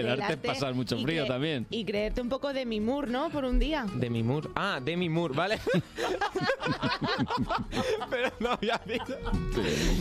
El 0.00 0.22
arte, 0.22 0.36
pasa 0.36 0.72
mucho 0.72 0.96
y 0.96 1.02
frío 1.04 1.24
cre- 1.24 1.28
también. 1.28 1.66
Y 1.70 1.84
creerte 1.84 2.20
un 2.20 2.28
poco 2.28 2.52
de 2.52 2.66
Mimur, 2.66 3.08
¿no? 3.08 3.30
Por 3.30 3.44
un 3.44 3.58
día. 3.58 3.86
Demi 3.94 4.22
Moore. 4.22 4.50
Ah, 4.54 4.80
Demi 4.82 5.08
Moore, 5.08 5.34
¿vale? 5.34 5.58
Pero 8.10 8.32
no 8.40 8.50
había 8.52 8.80
dicho. 8.86 9.16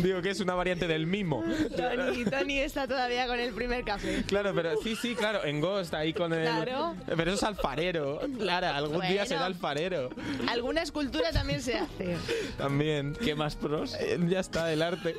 Digo 0.02 0.22
que 0.22 0.32
es 0.32 0.40
una 0.40 0.56
variante 0.56 0.88
del 0.88 1.06
mimo. 1.08 1.44
Tony, 1.76 2.26
Tony 2.26 2.60
está 2.60 2.88
todavía 2.88 3.28
con 3.28 3.40
el 3.40 3.54
primer 3.54 3.84
café. 3.84 4.24
Claro, 4.28 4.54
pero 4.54 4.76
sí, 4.82 4.96
sí, 4.96 5.16
claro, 5.16 5.44
en 5.46 5.62
Ghost 5.62 5.94
ahí 5.94 6.14
con 6.14 6.34
el. 6.34 6.46
Claro. 6.48 6.96
Pero 7.06 7.24
eso 7.32 7.36
es 7.36 7.44
alfarero. 7.44 8.22
Lara, 8.40 8.76
algún 8.76 9.00
día 9.02 9.10
Bueno. 9.10 9.26
será 9.26 9.46
alfarero. 9.46 10.10
Alguna 10.50 10.82
escultura 10.82 11.32
también 11.32 11.62
se 11.62 11.78
hace. 11.78 12.18
También. 12.58 13.16
¿Qué 13.24 13.36
más 13.36 13.56
pros? 13.56 13.96
Eh, 14.00 14.20
ya 14.28 14.40
está, 14.40 14.72
el 14.74 14.82
arte. 14.82 15.16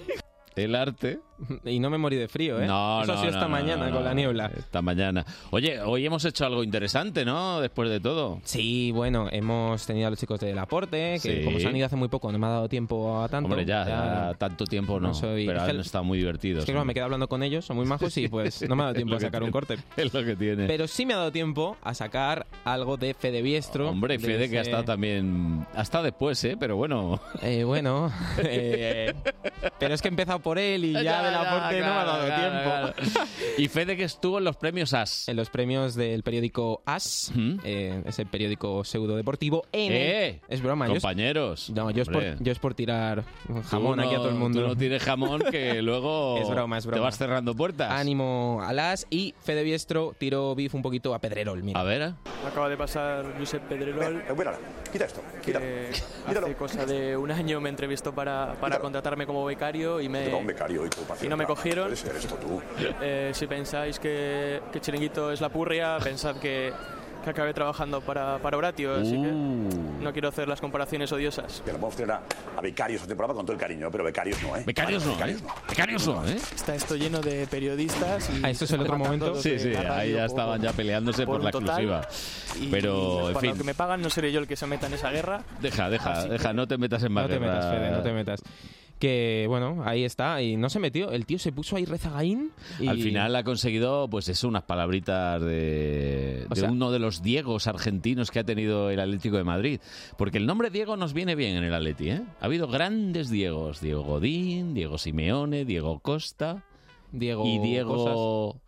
El 0.56 0.74
arte. 0.74 1.20
Y 1.64 1.78
no 1.81 1.90
me 1.90 1.98
morí 1.98 2.16
de 2.16 2.28
frío, 2.28 2.60
¿eh? 2.60 2.66
No, 2.66 3.02
Eso 3.02 3.12
no, 3.12 3.19
ha 3.19 3.20
sido 3.23 3.31
no, 3.32 3.36
esta 3.39 3.48
no, 3.48 3.48
mañana 3.48 3.90
con 3.90 4.05
la 4.05 4.14
niebla. 4.14 4.51
Esta 4.56 4.82
mañana. 4.82 5.24
Oye, 5.51 5.81
hoy 5.81 6.05
hemos 6.06 6.24
hecho 6.24 6.44
algo 6.47 6.62
interesante, 6.64 7.24
¿no? 7.24 7.60
Después 7.60 7.89
de 7.90 8.01
todo. 8.01 8.40
Sí, 8.44 8.90
bueno, 8.93 9.28
hemos 9.31 9.86
tenido 9.86 10.06
a 10.06 10.10
los 10.10 10.19
chicos 10.19 10.40
del 10.40 10.59
aporte, 10.59 11.19
que 11.23 11.39
Sí. 11.40 11.44
como 11.44 11.59
se 11.59 11.69
han 11.69 11.77
ido 11.77 11.86
hace 11.86 11.97
muy 11.97 12.09
poco, 12.09 12.31
no 12.32 12.39
me 12.39 12.47
ha 12.47 12.51
dado 12.51 12.69
tiempo 12.69 13.20
a 13.23 13.28
tanto. 13.28 13.48
Hombre, 13.48 13.64
ya, 13.64 13.86
ya 13.86 14.35
tanto 14.39 14.64
tiempo 14.64 14.98
no. 15.01 15.14
soy- 15.14 15.47
pero 15.47 15.62
es 15.64 15.69
han 15.70 15.81
estado 15.81 16.05
muy 16.05 16.19
divertidos. 16.19 16.60
Es 16.60 16.66
que 16.66 16.73
claro, 16.73 16.85
me 16.85 16.94
quedo 16.94 17.05
hablando 17.05 17.28
con 17.28 17.43
ellos, 17.43 17.64
son 17.64 17.77
muy 17.77 17.86
majos 17.86 18.16
y 18.19 18.28
pues 18.28 18.69
no 18.69 18.77
me 18.77 18.82
ha 18.82 18.86
dado 18.86 18.94
tiempo 18.97 19.14
a 19.16 19.20
sacar 19.20 19.43
un 19.43 19.51
corte. 19.51 19.77
Es 19.97 20.12
lo 20.12 20.24
que 20.24 20.36
tiene. 20.36 20.66
Pero 20.66 20.86
sí 20.89 21.06
me 21.06 21.14
ha 21.14 21.19
dado 21.19 21.32
tiempo 21.32 21.77
a 21.82 21.94
sacar 21.94 22.47
algo 22.64 22.97
de 22.97 23.14
Fede 23.14 23.43
Biestro. 23.43 23.89
Hombre, 23.90 24.19
de 24.19 24.24
Fede 24.27 24.48
que 24.51 24.59
ha 24.59 24.62
ese- 24.62 24.70
estado 24.70 24.85
también... 24.85 25.66
Ha 25.74 25.82
estado 25.82 26.05
después, 26.05 26.43
¿eh? 26.44 26.56
Pero 26.59 26.77
bueno... 26.77 27.20
Eh, 27.43 27.64
bueno, 27.64 28.10
eh, 28.39 29.12
pero 29.78 29.94
es 29.94 30.02
que 30.02 30.09
he 30.09 30.10
empezado 30.10 30.39
por 30.40 30.59
él 30.59 30.85
y 30.85 30.93
ya, 30.93 31.23
del 31.38 31.46
aporte 31.46 31.80
no 31.80 31.86
me 31.86 31.92
ha 32.00 32.04
dado 32.04 32.26
claro, 32.26 32.92
tiempo. 32.92 33.02
claro. 33.14 33.28
Y 33.59 33.68
Fede 33.68 33.96
que 33.96 34.04
estuvo 34.04 34.38
en 34.38 34.44
los 34.44 34.56
premios 34.56 34.94
AS. 34.94 35.28
En 35.28 35.36
los 35.36 35.50
premios 35.50 35.94
del 35.94 36.22
periódico 36.22 36.82
AS, 36.86 37.32
eh, 37.64 38.02
ese 38.06 38.26
periódico 38.26 38.84
pseudo 38.84 39.16
deportivo. 39.16 39.64
El- 39.72 39.92
¡Eh! 39.92 40.40
es 40.48 40.62
broma, 40.62 40.86
yo 40.88 40.94
es- 40.94 41.02
Compañeros. 41.02 41.70
no, 41.70 41.90
yo 41.90 42.02
es, 42.02 42.09
por, 42.09 42.22
yo 42.42 42.52
es 42.52 42.59
por 42.59 42.74
tirar 42.74 43.24
jamón 43.70 43.98
Tú 43.98 44.04
aquí 44.04 44.14
a 44.14 44.18
todo 44.18 44.28
el 44.28 44.34
no- 44.34 44.40
mundo. 44.40 44.60
Tú 44.62 44.68
no 44.68 44.76
tienes 44.76 45.02
jamón 45.02 45.42
que 45.50 45.82
luego 45.82 46.38
Es 46.38 46.48
broma, 46.48 46.78
es 46.78 46.84
te 46.84 46.90
broma. 46.90 47.04
vas 47.04 47.18
cerrando 47.18 47.54
puertas. 47.54 47.90
Ánimo 47.92 48.60
a 48.64 48.72
las 48.72 49.06
y 49.10 49.34
Fede 49.42 49.62
Biestro 49.62 50.14
tiró 50.18 50.54
beef 50.54 50.74
un 50.74 50.82
poquito 50.82 51.14
a 51.14 51.18
Pedrerol. 51.20 51.62
Mira. 51.62 51.80
A 51.80 51.84
ver. 51.84 52.12
Acaba 52.46 52.68
de 52.68 52.76
pasar 52.76 53.34
Josep 53.38 53.62
Pedrerol. 53.68 54.22
Quita 54.92 55.04
esto, 55.06 55.22
que 55.42 55.56
hace 56.26 56.54
cosa 56.54 56.84
de 56.86 57.16
un 57.16 57.30
año 57.30 57.60
me 57.60 57.68
entrevistó 57.70 58.14
para, 58.14 58.54
para 58.60 58.78
contratarme 58.78 59.26
como 59.26 59.44
becario 59.44 60.00
y 60.00 60.09
me, 60.09 60.26
Te 60.28 60.34
un 60.34 60.46
becario 60.46 60.84
y 60.84 60.90
tú, 60.90 61.00
y 61.22 61.28
no 61.28 61.36
me 61.36 61.44
cogieron. 61.46 61.92
Esto 61.92 62.34
tú. 62.36 62.60
Eh, 63.00 63.30
si 63.34 63.46
pensáis 63.46 63.98
que, 63.98 64.60
que 64.72 64.80
Chiringuito 64.80 65.30
es 65.32 65.40
la 65.40 65.48
purria, 65.48 65.98
pensad 66.02 66.36
que, 66.36 66.72
que 67.24 67.30
acabé 67.30 67.54
trabajando 67.54 68.00
para, 68.00 68.38
para 68.38 68.56
Horatio, 68.56 68.94
así 68.96 69.12
que 69.12 69.28
Uh. 69.32 70.02
no 70.02 70.12
quiero 70.12 70.28
hacer 70.28 70.48
las 70.48 70.60
comparaciones 70.60 71.12
odiosas. 71.12 71.62
Vamos 71.72 71.94
a 71.94 71.96
tener 71.96 72.10
a, 72.12 72.22
a 72.56 72.60
becarios 72.60 73.02
este 73.02 73.14
programa 73.14 73.36
con 73.36 73.46
todo 73.46 73.52
el 73.54 73.60
cariño, 73.60 73.88
pero 73.92 74.02
becarios 74.02 74.42
no, 74.42 74.56
¿eh? 74.56 74.64
Becarios 74.66 75.04
no, 75.06 75.12
becarios 75.12 75.40
¿eh? 75.40 75.44
no. 75.46 75.54
Becarios 75.68 76.06
no, 76.08 76.26
¿eh? 76.26 76.36
Está 76.54 76.74
esto 76.74 76.96
lleno 76.96 77.20
de 77.20 77.46
periodistas 77.46 78.28
y... 78.30 78.44
Ah, 78.44 78.50
¿esto 78.50 78.64
es 78.64 78.72
el 78.72 78.80
otro 78.80 78.98
momento? 78.98 79.34
Sí, 79.36 79.58
sí, 79.60 79.72
ahí 79.74 80.12
ya 80.12 80.26
por- 80.26 80.30
estaban 80.30 80.60
ya 80.62 80.72
peleándose 80.72 81.24
por, 81.24 81.38
un 81.38 81.44
la 81.44 81.50
total. 81.52 81.68
exclusiva. 81.84 82.08
Y 82.60 82.70
Pero, 82.70 83.28
en 83.28 83.34
para 83.34 83.40
fin. 83.40 83.50
lo 83.50 83.56
que 83.56 83.64
me 83.64 83.74
pagan 83.74 84.02
no 84.02 84.10
seré 84.10 84.32
yo 84.32 84.40
el 84.40 84.48
que 84.48 84.56
se 84.56 84.66
meta 84.66 84.88
en 84.88 84.94
esa 84.94 85.10
guerra. 85.10 85.42
Deja, 85.60 85.88
deja, 85.88 86.12
Así 86.12 86.28
deja, 86.28 86.48
que- 86.48 86.54
no 86.54 86.66
te 86.66 86.76
metas 86.76 87.02
en 87.04 87.12
más 87.12 87.22
No 87.24 87.28
te 87.28 87.38
guerra. 87.38 87.54
metas, 87.54 87.70
Fede, 87.72 87.90
no 87.92 88.02
te 88.02 88.12
metas. 88.12 88.42
Que 89.02 89.46
bueno, 89.48 89.82
ahí 89.84 90.04
está. 90.04 90.40
Y 90.42 90.56
no 90.56 90.70
se 90.70 90.78
metió. 90.78 91.10
El 91.10 91.26
tío 91.26 91.36
se 91.36 91.50
puso 91.50 91.74
ahí 91.74 91.84
rezagaín. 91.84 92.52
Y... 92.78 92.86
Al 92.86 92.98
final 92.98 93.34
ha 93.34 93.42
conseguido, 93.42 94.06
pues 94.08 94.28
eso, 94.28 94.46
unas 94.46 94.62
palabritas 94.62 95.40
de, 95.40 96.46
de 96.48 96.54
sea- 96.54 96.70
uno 96.70 96.92
de 96.92 97.00
los 97.00 97.20
Diegos 97.20 97.66
argentinos 97.66 98.30
que 98.30 98.38
ha 98.38 98.44
tenido 98.44 98.90
el 98.90 99.00
Atlético 99.00 99.38
de 99.38 99.42
Madrid. 99.42 99.80
Porque 100.16 100.38
el 100.38 100.46
nombre 100.46 100.70
Diego 100.70 100.96
nos 100.96 101.14
viene 101.14 101.34
bien 101.34 101.56
en 101.56 101.64
el 101.64 101.74
Atleti, 101.74 102.10
¿eh? 102.10 102.22
Ha 102.40 102.44
habido 102.44 102.68
grandes 102.68 103.28
Diegos. 103.28 103.80
Diego 103.80 104.04
Godín, 104.04 104.72
Diego 104.72 104.98
Simeone, 104.98 105.64
Diego 105.64 105.98
Costa. 105.98 106.62
Diego 107.10 107.44
Y 107.44 107.58
Diego... 107.58 108.60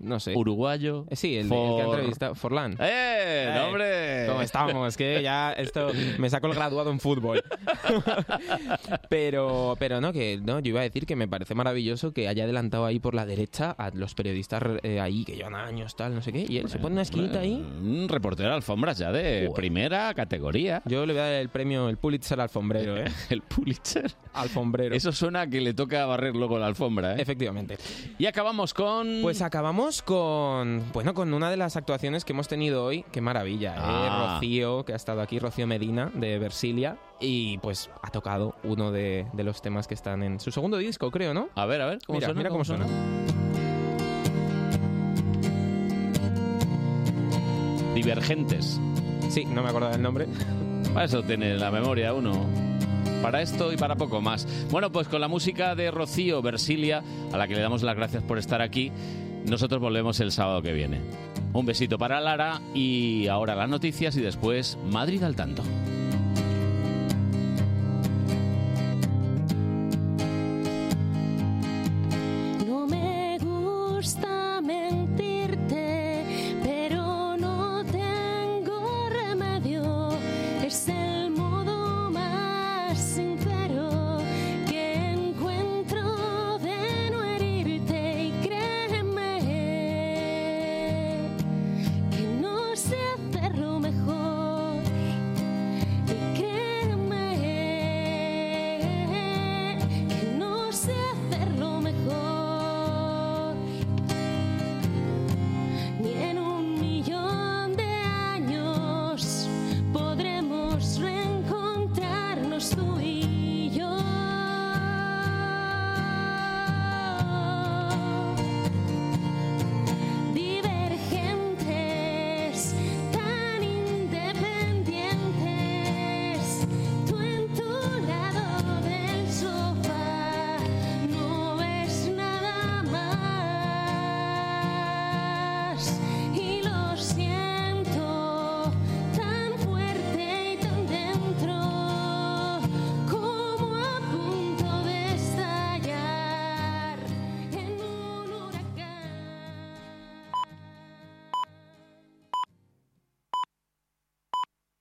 No 0.00 0.18
sé. 0.18 0.34
Uruguayo. 0.34 1.06
Eh, 1.10 1.16
Sí, 1.16 1.36
el, 1.36 1.44
el 1.44 1.48
que 1.50 1.82
ha 1.82 1.84
entrevistado. 1.84 2.34
Forlán. 2.34 2.76
¡Eh! 2.80 3.52
no, 3.54 3.66
hombre! 3.66 4.26
¿Cómo 4.26 4.42
estamos? 4.42 4.88
Es 4.88 4.96
que 4.96 5.22
ya 5.22 5.52
esto 5.52 5.90
me 6.18 6.30
saco 6.30 6.46
el 6.46 6.54
graduado 6.54 6.90
en 6.90 6.98
fútbol. 7.00 7.42
pero, 9.08 9.76
pero 9.78 10.00
no, 10.00 10.12
que 10.12 10.40
no, 10.42 10.60
yo 10.60 10.70
iba 10.70 10.80
a 10.80 10.84
decir 10.84 11.06
que 11.06 11.16
me 11.16 11.28
parece 11.28 11.54
maravilloso 11.54 12.12
que 12.12 12.28
haya 12.28 12.44
adelantado 12.44 12.86
ahí 12.86 12.98
por 12.98 13.14
la 13.14 13.26
derecha 13.26 13.72
a 13.72 13.90
los 13.90 14.14
periodistas 14.14 14.62
eh, 14.82 15.00
ahí 15.00 15.24
que 15.24 15.36
llevan 15.36 15.54
años, 15.54 15.94
tal, 15.96 16.14
no 16.14 16.22
sé 16.22 16.32
qué, 16.32 16.46
y 16.48 16.58
él 16.58 16.68
se 16.68 16.78
pone 16.78 16.94
una 16.94 17.02
esquinita 17.02 17.40
ahí. 17.40 17.54
Un 17.82 18.08
reportero 18.08 18.48
de 18.48 18.54
alfombras 18.54 18.98
ya 18.98 19.12
de 19.12 19.50
primera 19.54 20.12
categoría. 20.14 20.82
Yo 20.86 21.04
le 21.06 21.12
voy 21.12 21.20
a 21.20 21.24
dar 21.26 21.34
el 21.34 21.48
premio, 21.50 21.88
el 21.88 21.96
Pulitzer 21.98 22.40
alfombrero, 22.40 22.96
¿eh? 22.96 23.04
el 23.30 23.42
Pulitzer. 23.42 24.10
Alfombrero. 24.32 24.94
Eso 24.94 25.12
suena 25.12 25.42
a 25.42 25.46
que 25.48 25.60
le 25.60 25.74
toca 25.74 26.06
barrer 26.06 26.34
luego 26.36 26.58
la 26.58 26.66
alfombra, 26.66 27.14
¿eh? 27.16 27.22
Efectivamente. 27.22 27.76
Y 28.18 28.26
acabamos 28.26 28.72
con... 28.74 29.18
Pues 29.22 29.42
acabamos 29.42 29.89
con, 29.98 30.84
bueno, 30.92 31.14
con 31.14 31.34
una 31.34 31.50
de 31.50 31.56
las 31.56 31.76
actuaciones 31.76 32.24
que 32.24 32.32
hemos 32.32 32.46
tenido 32.46 32.84
hoy. 32.84 33.04
Qué 33.10 33.20
maravilla, 33.20 33.74
¿eh? 33.74 33.80
Ah. 33.80 34.34
Rocío, 34.34 34.84
que 34.84 34.92
ha 34.92 34.96
estado 34.96 35.20
aquí, 35.20 35.40
Rocío 35.40 35.66
Medina, 35.66 36.12
de 36.14 36.38
Versilia. 36.38 36.96
Y 37.18 37.58
pues 37.58 37.90
ha 38.00 38.10
tocado 38.10 38.54
uno 38.62 38.92
de, 38.92 39.26
de 39.32 39.44
los 39.44 39.60
temas 39.60 39.88
que 39.88 39.94
están 39.94 40.22
en 40.22 40.38
su 40.38 40.52
segundo 40.52 40.76
disco, 40.76 41.10
creo, 41.10 41.34
¿no? 41.34 41.48
A 41.56 41.66
ver, 41.66 41.82
a 41.82 41.86
ver, 41.86 41.98
¿cómo 42.06 42.18
mira, 42.18 42.28
suena? 42.28 42.38
Mira 42.38 42.50
cómo, 42.50 42.64
suena. 42.64 42.86
Divergentes. 47.94 48.80
Sí, 49.28 49.44
no 49.44 49.62
me 49.62 49.70
acuerdo 49.70 49.90
del 49.90 50.02
nombre. 50.02 50.28
Para 50.94 51.06
eso 51.06 51.22
tiene 51.22 51.56
la 51.56 51.72
memoria 51.72 52.14
uno. 52.14 52.46
Para 53.22 53.42
esto 53.42 53.72
y 53.72 53.76
para 53.76 53.96
poco 53.96 54.22
más. 54.22 54.46
Bueno, 54.70 54.90
pues 54.90 55.06
con 55.08 55.20
la 55.20 55.28
música 55.28 55.74
de 55.74 55.90
Rocío 55.90 56.40
Versilia, 56.40 57.02
a 57.32 57.36
la 57.36 57.46
que 57.46 57.54
le 57.54 57.60
damos 57.60 57.82
las 57.82 57.94
gracias 57.94 58.22
por 58.22 58.38
estar 58.38 58.62
aquí, 58.62 58.90
nosotros 59.46 59.80
volvemos 59.80 60.20
el 60.20 60.32
sábado 60.32 60.62
que 60.62 60.72
viene. 60.72 61.00
Un 61.52 61.66
besito 61.66 61.98
para 61.98 62.20
Lara 62.20 62.60
y 62.74 63.26
ahora 63.28 63.54
las 63.54 63.68
noticias 63.68 64.16
y 64.16 64.20
después 64.20 64.78
Madrid 64.90 65.22
al 65.22 65.36
tanto. 65.36 65.62